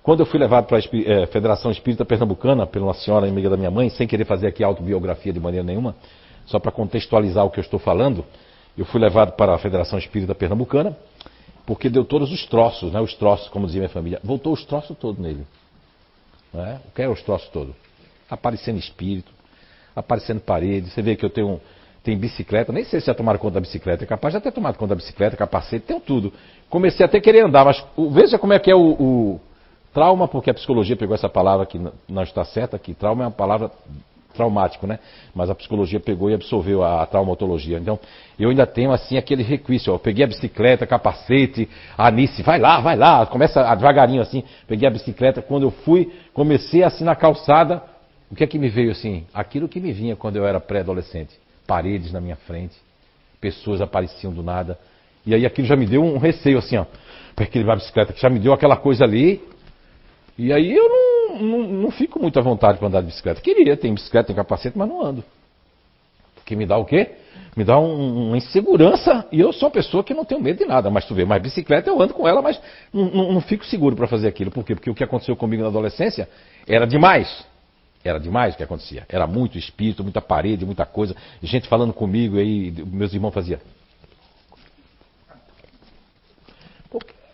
Quando 0.02 0.20
eu 0.20 0.26
fui 0.26 0.40
levado 0.40 0.66
para 0.66 0.78
a 0.78 0.80
é, 0.80 1.26
Federação 1.26 1.70
Espírita 1.70 2.02
Pernambucana, 2.04 2.66
pela 2.66 2.86
uma 2.86 2.94
senhora 2.94 3.26
amiga 3.26 3.50
da 3.50 3.58
minha 3.58 3.70
mãe, 3.70 3.90
sem 3.90 4.06
querer 4.06 4.24
fazer 4.24 4.46
aqui 4.46 4.64
autobiografia 4.64 5.34
de 5.34 5.40
maneira 5.40 5.66
nenhuma, 5.66 5.94
só 6.46 6.58
para 6.58 6.72
contextualizar 6.72 7.44
o 7.44 7.50
que 7.50 7.58
eu 7.58 7.62
estou 7.62 7.78
falando, 7.78 8.24
eu 8.76 8.84
fui 8.84 9.00
levado 9.00 9.32
para 9.32 9.54
a 9.54 9.58
Federação 9.58 9.98
Espírita 9.98 10.34
Pernambucana, 10.34 10.96
porque 11.66 11.88
deu 11.88 12.04
todos 12.04 12.30
os 12.30 12.44
troços, 12.46 12.92
né? 12.92 13.00
Os 13.00 13.14
troços, 13.14 13.48
como 13.48 13.66
dizia 13.66 13.80
minha 13.80 13.90
família. 13.90 14.20
Voltou 14.22 14.52
os 14.52 14.64
troços 14.64 14.96
todos 14.98 15.20
nele. 15.20 15.46
É? 16.52 16.78
O 16.86 16.94
que 16.94 17.02
é 17.02 17.08
os 17.08 17.22
troços 17.22 17.48
todos? 17.48 17.74
Aparecendo 18.28 18.78
espírito, 18.78 19.32
aparecendo 19.94 20.40
parede. 20.40 20.90
Você 20.90 21.02
vê 21.02 21.16
que 21.16 21.24
eu 21.24 21.30
tenho, 21.30 21.60
tenho 22.02 22.18
bicicleta, 22.18 22.72
nem 22.72 22.84
sei 22.84 23.00
se 23.00 23.06
já 23.06 23.14
tomaram 23.14 23.38
conta 23.38 23.54
da 23.54 23.60
bicicleta, 23.60 24.04
é 24.04 24.06
capaz 24.06 24.34
de 24.34 24.40
ter 24.40 24.52
tomado 24.52 24.76
conta 24.76 24.90
da 24.90 24.96
bicicleta, 24.96 25.36
capacete, 25.36 25.86
tenho 25.86 26.00
tudo. 26.00 26.32
Comecei 26.68 27.04
até 27.04 27.18
a 27.18 27.20
querer 27.20 27.44
andar, 27.44 27.64
mas 27.64 27.84
veja 28.12 28.38
como 28.38 28.52
é 28.52 28.58
que 28.58 28.70
é 28.70 28.74
o, 28.74 28.92
o 28.92 29.40
trauma, 29.92 30.28
porque 30.28 30.50
a 30.50 30.54
psicologia 30.54 30.96
pegou 30.96 31.14
essa 31.14 31.28
palavra 31.28 31.64
que 31.64 31.80
não 32.08 32.22
está 32.22 32.44
certa, 32.44 32.78
que 32.78 32.92
trauma 32.92 33.24
é 33.24 33.26
uma 33.26 33.32
palavra 33.32 33.70
traumático, 34.34 34.86
né? 34.86 34.98
Mas 35.34 35.48
a 35.48 35.54
psicologia 35.54 35.98
pegou 35.98 36.30
e 36.30 36.34
absorveu 36.34 36.82
a, 36.82 37.02
a 37.02 37.06
traumatologia. 37.06 37.78
Então, 37.78 37.98
eu 38.38 38.50
ainda 38.50 38.66
tenho 38.66 38.92
assim 38.92 39.16
aquele 39.16 39.42
requisito. 39.42 39.90
Eu 39.90 39.98
peguei 39.98 40.24
a 40.24 40.26
bicicleta, 40.26 40.86
capacete, 40.86 41.68
Anice, 41.96 42.42
vai 42.42 42.58
lá, 42.58 42.80
vai 42.80 42.96
lá, 42.96 43.24
começa 43.26 43.62
devagarinho 43.74 44.20
assim. 44.20 44.44
Peguei 44.66 44.86
a 44.86 44.90
bicicleta, 44.90 45.40
quando 45.40 45.62
eu 45.62 45.70
fui, 45.70 46.12
comecei 46.32 46.82
assim 46.82 47.04
na 47.04 47.14
calçada. 47.14 47.82
O 48.30 48.34
que 48.34 48.42
é 48.42 48.46
que 48.46 48.58
me 48.58 48.68
veio 48.68 48.90
assim? 48.90 49.24
Aquilo 49.32 49.68
que 49.68 49.80
me 49.80 49.92
vinha 49.92 50.16
quando 50.16 50.36
eu 50.36 50.46
era 50.46 50.60
pré-adolescente. 50.60 51.38
Paredes 51.66 52.12
na 52.12 52.20
minha 52.20 52.36
frente, 52.36 52.74
pessoas 53.40 53.80
apareciam 53.80 54.32
do 54.32 54.42
nada. 54.42 54.78
E 55.26 55.34
aí 55.34 55.46
aquilo 55.46 55.66
já 55.66 55.76
me 55.76 55.86
deu 55.86 56.02
um 56.02 56.18
receio 56.18 56.58
assim, 56.58 56.76
ó. 56.76 56.84
Aquele 57.36 57.68
a 57.70 57.76
bicicleta 57.76 58.12
que 58.12 58.20
já 58.20 58.28
me 58.28 58.38
deu 58.38 58.52
aquela 58.52 58.76
coisa 58.76 59.04
ali. 59.04 59.42
E 60.36 60.52
aí 60.52 60.74
eu 60.74 60.88
não 60.88 61.14
não, 61.40 61.58
não, 61.66 61.90
fico 61.90 62.20
muito 62.20 62.38
à 62.38 62.42
vontade 62.42 62.78
para 62.78 62.86
andar 62.86 63.00
de 63.00 63.08
bicicleta. 63.08 63.40
Queria, 63.40 63.76
tem 63.76 63.94
bicicleta, 63.94 64.28
tem 64.28 64.36
capacete, 64.36 64.76
mas 64.76 64.88
não 64.88 65.04
ando. 65.04 65.24
Porque 66.34 66.54
me 66.54 66.66
dá 66.66 66.76
o 66.76 66.84
quê? 66.84 67.10
Me 67.56 67.64
dá 67.64 67.78
um, 67.78 68.28
uma 68.28 68.36
insegurança 68.36 69.26
e 69.32 69.40
eu 69.40 69.52
sou 69.52 69.68
uma 69.68 69.72
pessoa 69.72 70.04
que 70.04 70.12
não 70.12 70.24
tenho 70.24 70.40
medo 70.40 70.58
de 70.58 70.64
nada. 70.64 70.90
Mas 70.90 71.06
tu 71.06 71.14
vê, 71.14 71.24
mas 71.24 71.42
bicicleta 71.42 71.88
eu 71.88 72.00
ando 72.00 72.12
com 72.12 72.28
ela, 72.28 72.42
mas 72.42 72.60
não, 72.92 73.04
não, 73.06 73.32
não 73.32 73.40
fico 73.40 73.64
seguro 73.64 73.96
para 73.96 74.06
fazer 74.06 74.28
aquilo. 74.28 74.50
Por 74.50 74.64
quê? 74.64 74.74
Porque 74.74 74.90
o 74.90 74.94
que 74.94 75.04
aconteceu 75.04 75.34
comigo 75.36 75.62
na 75.62 75.68
adolescência 75.68 76.28
era 76.66 76.86
demais. 76.86 77.44
Era 78.04 78.20
demais 78.20 78.54
o 78.54 78.56
que 78.58 78.62
acontecia. 78.62 79.06
Era 79.08 79.26
muito 79.26 79.56
espírito, 79.56 80.02
muita 80.02 80.20
parede, 80.20 80.66
muita 80.66 80.84
coisa. 80.84 81.16
Gente 81.42 81.66
falando 81.68 81.92
comigo 81.92 82.38
aí, 82.38 82.70
meus 82.86 83.14
irmãos 83.14 83.32
faziam. 83.32 83.58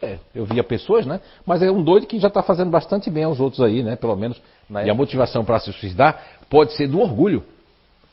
É, 0.02 0.18
eu 0.34 0.46
via 0.46 0.64
pessoas, 0.64 1.04
né? 1.04 1.20
Mas 1.44 1.62
é 1.62 1.70
um 1.70 1.82
doido 1.82 2.06
que 2.06 2.18
já 2.18 2.28
está 2.28 2.42
fazendo 2.42 2.70
bastante 2.70 3.10
bem 3.10 3.24
aos 3.24 3.38
outros 3.38 3.60
aí, 3.60 3.82
né? 3.82 3.96
Pelo 3.96 4.16
menos. 4.16 4.40
Né? 4.68 4.86
E 4.86 4.90
a 4.90 4.94
motivação 4.94 5.44
para 5.44 5.58
se 5.60 5.72
suicidar 5.72 6.22
pode 6.48 6.72
ser 6.72 6.88
do 6.88 7.00
orgulho. 7.00 7.44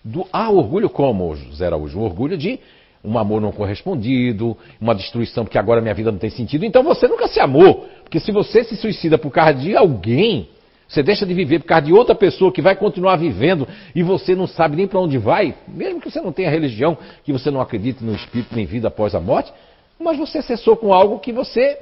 Do, 0.04 0.26
ah, 0.32 0.50
orgulho 0.50 0.90
como, 0.90 1.36
Zé 1.54 1.66
Araújo? 1.66 2.00
O 2.00 2.04
orgulho 2.04 2.38
de 2.38 2.60
um 3.04 3.18
amor 3.18 3.40
não 3.40 3.52
correspondido, 3.52 4.58
uma 4.82 4.94
destruição 4.94 5.46
porque 5.46 5.58
agora 5.58 5.82
minha 5.82 5.94
vida 5.94 6.12
não 6.12 6.20
tem 6.20 6.30
sentido. 6.30 6.66
Então 6.66 6.84
você 6.84 7.08
nunca 7.08 7.28
se 7.28 7.40
amou. 7.40 7.88
Porque 8.04 8.20
se 8.20 8.32
você 8.32 8.64
se 8.64 8.76
suicida 8.76 9.18
por 9.18 9.32
causa 9.32 9.54
de 9.54 9.76
alguém, 9.76 10.50
você 10.88 11.04
deixa 11.04 11.26
de 11.26 11.34
viver 11.34 11.60
por 11.60 11.68
causa 11.68 11.86
de 11.86 11.94
outra 11.94 12.16
pessoa 12.16 12.52
que 12.52 12.62
vai 12.62 12.76
continuar 12.76 13.18
vivendo 13.18 13.68
e 13.94 14.04
você 14.04 14.36
não 14.36 14.48
sabe 14.48 14.76
nem 14.76 14.88
para 14.88 15.00
onde 15.00 15.18
vai, 15.18 15.56
mesmo 15.68 16.02
que 16.02 16.10
você 16.10 16.22
não 16.22 16.32
tenha 16.32 16.50
religião, 16.50 16.98
que 17.24 17.32
você 17.32 17.52
não 17.52 17.62
acredite 17.62 18.04
no 18.04 18.14
espírito 18.14 18.56
nem 18.56 18.66
vida 18.66 18.88
após 18.88 19.14
a 19.14 19.20
morte, 19.20 19.52
mas 20.00 20.18
você 20.18 20.42
cessou 20.42 20.76
com 20.76 20.94
algo 20.94 21.20
que 21.20 21.32
você 21.32 21.80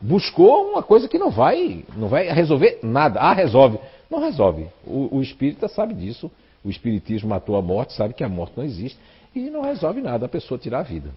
buscou 0.00 0.70
uma 0.70 0.82
coisa 0.82 1.08
que 1.08 1.18
não 1.18 1.30
vai, 1.30 1.84
não 1.96 2.08
vai 2.08 2.28
resolver 2.28 2.80
nada. 2.82 3.20
Ah, 3.20 3.32
resolve. 3.32 3.78
Não 4.10 4.20
resolve. 4.20 4.66
O, 4.86 5.18
o 5.18 5.22
espírita 5.22 5.68
sabe 5.68 5.94
disso. 5.94 6.30
O 6.64 6.70
espiritismo 6.70 7.28
matou 7.28 7.56
a 7.56 7.62
morte, 7.62 7.92
sabe 7.92 8.14
que 8.14 8.24
a 8.24 8.28
morte 8.28 8.54
não 8.56 8.64
existe 8.64 8.98
e 9.34 9.50
não 9.50 9.62
resolve 9.62 10.00
nada 10.00 10.26
a 10.26 10.28
pessoa 10.28 10.58
tirar 10.58 10.80
a 10.80 10.82
vida. 10.82 11.10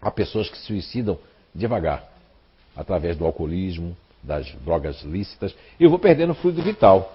Há 0.00 0.10
pessoas 0.10 0.48
que 0.48 0.58
se 0.58 0.64
suicidam 0.64 1.18
devagar, 1.54 2.04
através 2.76 3.16
do 3.16 3.24
alcoolismo, 3.24 3.96
das 4.22 4.46
drogas 4.64 5.02
lícitas. 5.02 5.54
Eu 5.78 5.88
vou 5.88 5.98
perdendo 5.98 6.34
fluido 6.34 6.62
vital. 6.62 7.12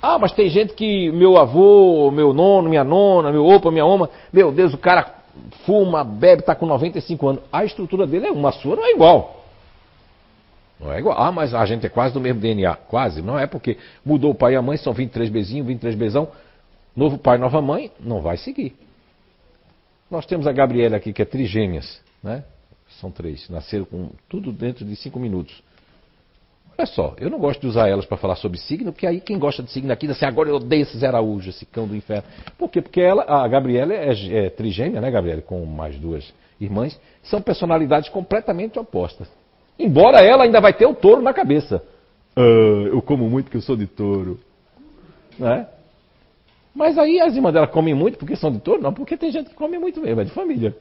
Ah, 0.00 0.18
mas 0.18 0.32
tem 0.32 0.48
gente 0.50 0.74
que 0.74 1.10
meu 1.10 1.38
avô, 1.38 2.10
meu 2.10 2.32
nono, 2.32 2.68
minha 2.68 2.84
nona, 2.84 3.32
meu 3.32 3.46
opa, 3.46 3.70
minha 3.70 3.86
oma, 3.86 4.10
meu 4.32 4.52
Deus, 4.52 4.74
o 4.74 4.78
cara 4.78 5.23
fuma, 5.64 6.04
bebe, 6.04 6.40
está 6.40 6.54
com 6.54 6.66
95 6.66 7.28
anos. 7.28 7.42
A 7.52 7.64
estrutura 7.64 8.06
dele 8.06 8.26
é 8.26 8.30
uma, 8.30 8.50
a 8.50 8.52
sua 8.52 8.76
não 8.76 8.84
é 8.84 8.92
igual. 8.92 9.44
Não 10.80 10.92
é 10.92 10.98
igual. 10.98 11.18
Ah, 11.18 11.32
mas 11.32 11.54
a 11.54 11.64
gente 11.64 11.86
é 11.86 11.88
quase 11.88 12.14
do 12.14 12.20
mesmo 12.20 12.40
DNA. 12.40 12.74
Quase. 12.76 13.22
Não 13.22 13.38
é 13.38 13.46
porque 13.46 13.78
mudou 14.04 14.32
o 14.32 14.34
pai 14.34 14.54
e 14.54 14.56
a 14.56 14.62
mãe, 14.62 14.76
são 14.76 14.92
23 14.92 15.30
bezinhos, 15.30 15.66
23 15.66 15.94
bezão. 15.94 16.28
Novo 16.96 17.18
pai, 17.18 17.38
nova 17.38 17.60
mãe, 17.60 17.90
não 17.98 18.20
vai 18.20 18.36
seguir. 18.36 18.76
Nós 20.10 20.26
temos 20.26 20.46
a 20.46 20.52
Gabriela 20.52 20.96
aqui, 20.96 21.12
que 21.12 21.22
é 21.22 21.24
trigêmeas, 21.24 22.00
né? 22.22 22.44
São 23.00 23.10
três. 23.10 23.48
Nasceram 23.48 23.84
com 23.84 24.10
tudo 24.28 24.52
dentro 24.52 24.84
de 24.84 24.94
cinco 24.94 25.18
minutos. 25.18 25.62
Olha 26.76 26.86
só, 26.86 27.14
eu 27.18 27.30
não 27.30 27.38
gosto 27.38 27.60
de 27.60 27.68
usar 27.68 27.88
elas 27.88 28.04
para 28.04 28.16
falar 28.16 28.34
sobre 28.34 28.58
signo, 28.58 28.92
porque 28.92 29.06
aí 29.06 29.20
quem 29.20 29.38
gosta 29.38 29.62
de 29.62 29.70
signo 29.70 29.92
aqui 29.92 30.06
diz 30.06 30.16
assim, 30.16 30.26
agora 30.26 30.48
eu 30.48 30.56
odeio 30.56 30.82
esse 30.82 31.04
Araújo, 31.06 31.50
esse 31.50 31.64
cão 31.64 31.86
do 31.86 31.94
inferno. 31.94 32.24
Por 32.58 32.68
quê? 32.68 32.82
Porque 32.82 33.00
ela, 33.00 33.24
a 33.28 33.46
Gabriela 33.46 33.94
é, 33.94 34.10
é 34.46 34.50
trigêmea, 34.50 35.00
né, 35.00 35.10
Gabriela? 35.10 35.40
Com 35.40 35.64
mais 35.64 35.96
duas 35.96 36.32
irmãs, 36.60 36.98
são 37.22 37.40
personalidades 37.40 38.08
completamente 38.08 38.78
opostas. 38.78 39.28
Embora 39.78 40.20
ela 40.20 40.44
ainda 40.44 40.60
vai 40.60 40.72
ter 40.72 40.86
o 40.86 40.94
touro 40.94 41.22
na 41.22 41.32
cabeça. 41.32 41.82
Ah, 42.36 42.40
eu 42.40 43.00
como 43.02 43.28
muito 43.28 43.50
que 43.50 43.56
eu 43.56 43.62
sou 43.62 43.76
de 43.76 43.86
touro. 43.86 44.40
Né? 45.38 45.66
Mas 46.74 46.98
aí 46.98 47.20
as 47.20 47.36
irmãs 47.36 47.52
dela 47.52 47.68
comem 47.68 47.94
muito 47.94 48.18
porque 48.18 48.34
são 48.34 48.50
de 48.50 48.58
touro? 48.58 48.82
Não, 48.82 48.92
porque 48.92 49.16
tem 49.16 49.30
gente 49.30 49.50
que 49.50 49.54
come 49.54 49.78
muito 49.78 50.00
mesmo, 50.00 50.20
é 50.20 50.24
de 50.24 50.32
família. 50.32 50.76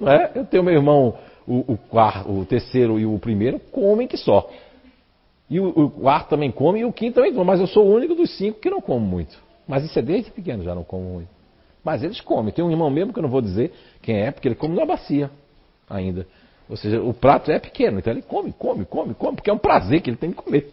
Não 0.00 0.12
é? 0.12 0.30
Eu 0.34 0.44
tenho 0.44 0.62
meu 0.62 0.74
irmão, 0.74 1.18
o, 1.46 1.72
o, 1.72 1.76
quarto, 1.76 2.30
o 2.30 2.44
terceiro 2.44 3.00
e 3.00 3.06
o 3.06 3.18
primeiro, 3.18 3.58
comem 3.72 4.06
que 4.06 4.16
só. 4.16 4.48
E 5.50 5.58
o, 5.58 5.68
o 5.68 5.90
quarto 5.90 6.28
também 6.28 6.50
come 6.50 6.80
e 6.80 6.84
o 6.84 6.92
quinto 6.92 7.14
também 7.14 7.32
come. 7.32 7.46
Mas 7.46 7.60
eu 7.60 7.66
sou 7.66 7.86
o 7.86 7.94
único 7.94 8.14
dos 8.14 8.36
cinco 8.36 8.60
que 8.60 8.68
não 8.68 8.80
como 8.80 9.04
muito. 9.04 9.38
Mas 9.66 9.84
isso 9.84 9.98
é 9.98 10.02
desde 10.02 10.30
pequeno, 10.30 10.62
já 10.62 10.74
não 10.74 10.84
como 10.84 11.04
muito. 11.04 11.28
Mas 11.84 12.02
eles 12.02 12.20
comem. 12.20 12.52
Tem 12.52 12.64
um 12.64 12.70
irmão 12.70 12.90
mesmo 12.90 13.12
que 13.12 13.18
eu 13.18 13.22
não 13.22 13.30
vou 13.30 13.40
dizer 13.40 13.72
quem 14.02 14.20
é, 14.20 14.30
porque 14.30 14.48
ele 14.48 14.54
come 14.54 14.74
na 14.74 14.84
bacia 14.84 15.30
ainda. 15.88 16.26
Ou 16.68 16.76
seja, 16.76 17.00
o 17.00 17.14
prato 17.14 17.50
é 17.50 17.58
pequeno, 17.58 17.98
então 17.98 18.12
ele 18.12 18.22
come, 18.22 18.52
come, 18.52 18.84
come, 18.84 19.14
come, 19.14 19.36
porque 19.36 19.48
é 19.48 19.52
um 19.52 19.58
prazer 19.58 20.02
que 20.02 20.10
ele 20.10 20.18
tem 20.18 20.30
de 20.30 20.36
comer. 20.36 20.70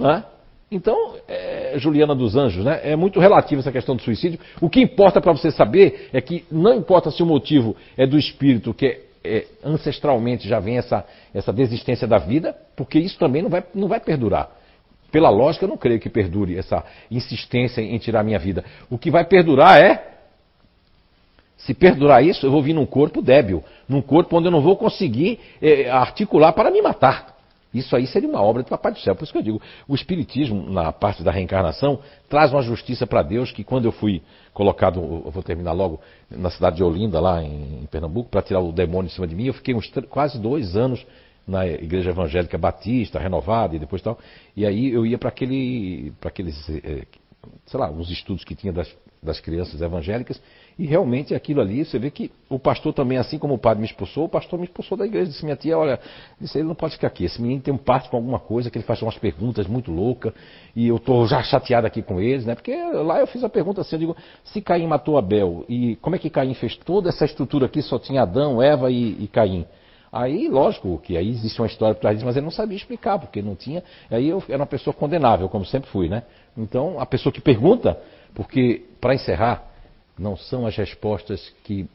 É? 0.00 0.22
Então, 0.70 1.16
é, 1.28 1.74
Juliana 1.76 2.14
dos 2.14 2.34
Anjos, 2.34 2.64
né? 2.64 2.80
É 2.82 2.96
muito 2.96 3.20
relativa 3.20 3.60
essa 3.60 3.70
questão 3.70 3.94
do 3.94 4.02
suicídio. 4.02 4.40
O 4.60 4.70
que 4.70 4.80
importa 4.80 5.20
para 5.20 5.32
você 5.32 5.50
saber 5.50 6.08
é 6.12 6.20
que 6.20 6.44
não 6.50 6.74
importa 6.74 7.10
se 7.10 7.22
o 7.22 7.26
motivo 7.26 7.76
é 7.96 8.06
do 8.06 8.18
espírito 8.18 8.72
que 8.72 9.02
é, 9.24 9.46
ancestralmente 9.64 10.46
já 10.46 10.60
vem 10.60 10.76
essa, 10.76 11.04
essa 11.32 11.52
desistência 11.52 12.06
da 12.06 12.18
vida, 12.18 12.56
porque 12.76 12.98
isso 12.98 13.18
também 13.18 13.42
não 13.42 13.48
vai, 13.48 13.64
não 13.74 13.88
vai 13.88 14.00
perdurar. 14.00 14.50
Pela 15.10 15.30
lógica, 15.30 15.64
eu 15.64 15.68
não 15.68 15.76
creio 15.76 16.00
que 16.00 16.10
perdure 16.10 16.58
essa 16.58 16.84
insistência 17.10 17.80
em 17.80 17.96
tirar 17.98 18.22
minha 18.22 18.38
vida. 18.38 18.64
O 18.90 18.98
que 18.98 19.10
vai 19.10 19.24
perdurar 19.24 19.80
é 19.80 20.14
se 21.56 21.72
perdurar 21.72 22.22
isso, 22.22 22.44
eu 22.44 22.50
vou 22.50 22.62
vir 22.62 22.74
num 22.74 22.84
corpo 22.84 23.22
débil, 23.22 23.64
num 23.88 24.02
corpo 24.02 24.36
onde 24.36 24.48
eu 24.48 24.52
não 24.52 24.60
vou 24.60 24.76
conseguir 24.76 25.40
é, 25.62 25.88
articular 25.88 26.52
para 26.52 26.70
me 26.70 26.82
matar. 26.82 27.33
Isso 27.74 27.96
aí 27.96 28.06
seria 28.06 28.28
uma 28.28 28.40
obra 28.40 28.62
de 28.62 28.70
Papai 28.70 28.92
do 28.92 29.00
Céu. 29.00 29.16
Por 29.16 29.24
isso 29.24 29.32
que 29.32 29.38
eu 29.38 29.42
digo, 29.42 29.60
o 29.88 29.94
Espiritismo, 29.94 30.70
na 30.70 30.92
parte 30.92 31.24
da 31.24 31.32
reencarnação, 31.32 31.98
traz 32.28 32.52
uma 32.52 32.62
justiça 32.62 33.06
para 33.06 33.22
Deus 33.22 33.50
que 33.50 33.64
quando 33.64 33.86
eu 33.86 33.92
fui 33.92 34.22
colocado, 34.52 35.00
eu 35.00 35.30
vou 35.30 35.42
terminar 35.42 35.72
logo, 35.72 36.00
na 36.30 36.50
cidade 36.50 36.76
de 36.76 36.84
Olinda, 36.84 37.18
lá 37.18 37.42
em, 37.42 37.86
Pernambuco, 37.90 38.30
para 38.30 38.42
tirar 38.42 38.60
o 38.60 38.72
demônio 38.72 39.08
em 39.08 39.12
cima 39.12 39.26
de 39.26 39.34
mim, 39.34 39.46
eu 39.46 39.54
fiquei 39.54 39.74
uns 39.74 39.90
quase 40.08 40.38
dois 40.38 40.76
anos 40.76 41.04
na 41.46 41.66
igreja 41.66 42.10
evangélica 42.10 42.56
batista, 42.56 43.18
renovada 43.18 43.74
e 43.74 43.78
depois 43.78 44.00
tal. 44.00 44.18
E 44.56 44.64
aí 44.64 44.90
eu 44.90 45.04
ia 45.04 45.18
para 45.18 45.28
aquele, 45.28 46.12
para 46.20 46.28
aqueles, 46.28 46.56
é, 46.70 47.06
sei 47.66 47.80
lá, 47.80 47.90
uns 47.90 48.10
estudos 48.10 48.44
que 48.44 48.54
tinha 48.54 48.72
das, 48.72 48.96
das 49.22 49.40
crianças 49.40 49.80
evangélicas 49.82 50.40
e 50.76 50.86
realmente 50.86 51.34
aquilo 51.34 51.60
ali, 51.60 51.84
você 51.84 51.98
vê 51.98 52.10
que 52.10 52.32
o 52.48 52.58
pastor 52.58 52.92
também, 52.92 53.16
assim 53.16 53.38
como 53.38 53.54
o 53.54 53.58
padre 53.58 53.80
me 53.80 53.86
expulsou, 53.86 54.24
o 54.24 54.28
pastor 54.28 54.58
me 54.58 54.64
expulsou 54.64 54.98
da 54.98 55.06
igreja. 55.06 55.30
Disse 55.30 55.44
minha 55.44 55.56
tia, 55.56 55.78
olha, 55.78 56.00
disse, 56.40 56.58
ele 56.58 56.66
não 56.66 56.74
pode 56.74 56.94
ficar 56.94 57.06
aqui. 57.06 57.24
Esse 57.24 57.40
menino 57.40 57.62
tem 57.62 57.72
um 57.72 57.78
parte 57.78 58.08
com 58.08 58.16
alguma 58.16 58.40
coisa, 58.40 58.70
que 58.70 58.78
ele 58.78 58.84
faz 58.84 59.00
umas 59.00 59.16
perguntas 59.16 59.68
muito 59.68 59.92
loucas, 59.92 60.32
e 60.74 60.88
eu 60.88 60.96
estou 60.96 61.26
já 61.26 61.42
chateado 61.42 61.86
aqui 61.86 62.02
com 62.02 62.20
eles, 62.20 62.44
né? 62.44 62.56
Porque 62.56 62.74
lá 62.74 63.20
eu 63.20 63.26
fiz 63.26 63.44
a 63.44 63.48
pergunta 63.48 63.82
assim, 63.82 63.94
eu 63.94 64.00
digo, 64.00 64.16
se 64.42 64.60
Caim 64.60 64.86
matou 64.86 65.16
Abel, 65.16 65.64
e 65.68 65.94
como 65.96 66.16
é 66.16 66.18
que 66.18 66.28
Caim 66.28 66.54
fez 66.54 66.76
toda 66.76 67.08
essa 67.08 67.24
estrutura 67.24 67.66
aqui, 67.66 67.80
só 67.80 67.98
tinha 67.98 68.22
Adão, 68.22 68.60
Eva 68.60 68.90
e, 68.90 69.24
e 69.24 69.28
Caim? 69.28 69.64
Aí, 70.10 70.48
lógico, 70.48 70.98
que 70.98 71.16
aí 71.16 71.28
existe 71.28 71.60
uma 71.60 71.66
história 71.66 71.94
por 71.94 72.00
trás 72.00 72.16
disso, 72.16 72.24
mas 72.24 72.36
ele 72.36 72.44
não 72.44 72.52
sabia 72.52 72.76
explicar, 72.76 73.18
porque 73.18 73.42
não 73.42 73.56
tinha. 73.56 73.82
Aí 74.08 74.28
eu 74.28 74.40
era 74.48 74.58
uma 74.58 74.66
pessoa 74.66 74.94
condenável, 74.94 75.48
como 75.48 75.64
sempre 75.64 75.90
fui, 75.90 76.08
né? 76.08 76.22
Então, 76.56 77.00
a 77.00 77.06
pessoa 77.06 77.32
que 77.32 77.40
pergunta, 77.40 77.98
porque, 78.32 78.84
para 79.00 79.12
encerrar, 79.12 79.73
não 80.18 80.36
são 80.36 80.66
as 80.66 80.76
respostas 80.76 81.52
que 81.64 81.88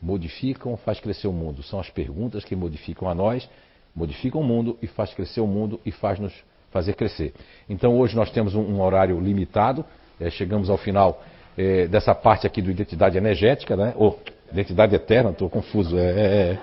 modificam, 0.00 0.76
faz 0.76 1.00
crescer 1.00 1.28
o 1.28 1.32
mundo. 1.32 1.62
São 1.62 1.80
as 1.80 1.90
perguntas 1.90 2.44
que 2.44 2.54
modificam 2.54 3.08
a 3.08 3.14
nós, 3.14 3.48
modificam 3.94 4.40
o 4.40 4.44
mundo 4.44 4.78
e 4.82 4.86
faz 4.86 5.14
crescer 5.14 5.40
o 5.40 5.46
mundo 5.46 5.80
e 5.84 5.90
faz 5.90 6.18
nos 6.18 6.32
fazer 6.70 6.94
crescer. 6.94 7.32
Então 7.68 7.96
hoje 7.98 8.16
nós 8.16 8.30
temos 8.30 8.54
um, 8.54 8.60
um 8.60 8.80
horário 8.82 9.18
limitado, 9.20 9.84
é, 10.20 10.28
chegamos 10.30 10.68
ao 10.68 10.76
final 10.76 11.22
é, 11.56 11.86
dessa 11.86 12.14
parte 12.14 12.46
aqui 12.46 12.60
do 12.60 12.70
identidade 12.70 13.16
energética, 13.16 13.76
né? 13.76 13.94
Ou 13.96 14.18
identidade 14.52 14.94
eterna, 14.94 15.30
estou 15.30 15.48
confuso. 15.48 15.96
É, 15.96 16.02
é, 16.02 16.58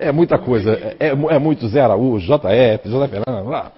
é, 0.00 0.08
é 0.08 0.12
muita 0.12 0.38
coisa, 0.38 0.72
é, 0.98 1.08
é, 1.08 1.38
muito 1.38 1.66
Zé 1.68 1.80
Araújo, 1.80 2.26
JF, 2.26 2.88
José 2.88 3.08
Fernando, 3.08 3.72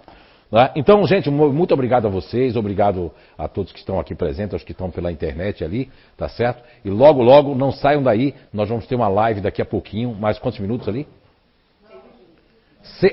né? 0.53 0.71
Então, 0.77 1.05
gente, 1.07 1.31
muito 1.31 1.73
obrigado 1.73 2.07
a 2.07 2.11
vocês, 2.11 2.57
obrigado 2.57 3.11
a 3.39 3.49
todos 3.49 3.73
que 3.73 3.79
estão 3.79 3.99
aqui 3.99 4.15
presentes, 4.15 4.53
aos 4.53 4.63
que 4.63 4.73
estão 4.73 4.91
pela 4.91 5.11
internet 5.11 5.65
ali, 5.65 5.91
tá 6.15 6.29
certo? 6.29 6.63
E 6.85 6.91
logo, 6.91 7.23
logo, 7.23 7.55
não 7.55 7.73
saiam 7.73 8.03
daí, 8.03 8.35
nós 8.53 8.69
vamos 8.69 8.87
ter 8.87 8.95
uma 8.95 9.09
live 9.09 9.41
daqui 9.41 9.63
a 9.63 9.65
pouquinho, 9.65 10.15
mais 10.15 10.39
quantos 10.39 10.61
minutos 10.61 10.87
ali? 10.87 11.09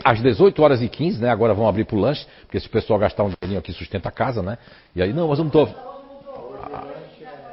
Às 0.03 0.22
18 0.22 0.61
horas 0.61 0.82
e 0.82 0.90
15, 0.90 1.22
né? 1.22 1.30
Agora 1.30 1.53
vão 1.53 1.68
abrir 1.68 1.86
para 1.86 1.95
o 1.95 1.99
lanche, 1.99 2.28
porque 2.41 2.60
se 2.60 2.68
o 2.68 2.70
pessoal 2.70 2.99
gastar 2.99 3.24
um 3.24 3.30
dinheirinho 3.30 3.60
aqui, 3.60 3.72
sustenta 3.72 4.10
a 4.10 4.11
casa, 4.11 4.41
né? 4.41 4.57
E 4.94 5.02
aí, 5.02 5.14
não, 5.14 5.30
mas 5.30 5.40
eu 5.40 5.45
não 5.45 5.49
estou. 5.49 5.70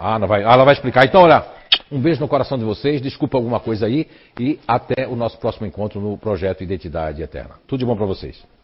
Ah, 0.01 0.19
não 0.19 0.27
vai, 0.27 0.43
ela 0.43 0.65
vai 0.65 0.75
explicar. 0.75 1.05
Então, 1.05 1.23
olha, 1.23 1.45
um 1.93 2.01
beijo 2.01 2.21
no 2.21 2.27
coração 2.27 2.59
de 2.59 2.65
vocês, 2.65 3.01
desculpa 3.01 3.37
alguma 3.37 3.61
coisa 3.61 3.87
aí, 3.87 4.09
e 4.41 4.59
até 4.67 5.07
o 5.07 5.15
nosso 5.15 5.39
próximo 5.39 5.67
encontro 5.67 6.01
no 6.01 6.19
projeto 6.19 6.65
Identidade 6.65 7.23
Eterna. 7.23 7.57
Tudo 7.67 7.81
de 7.81 7.87
bom 7.87 7.97
para 7.97 8.07
vocês. 8.07 8.56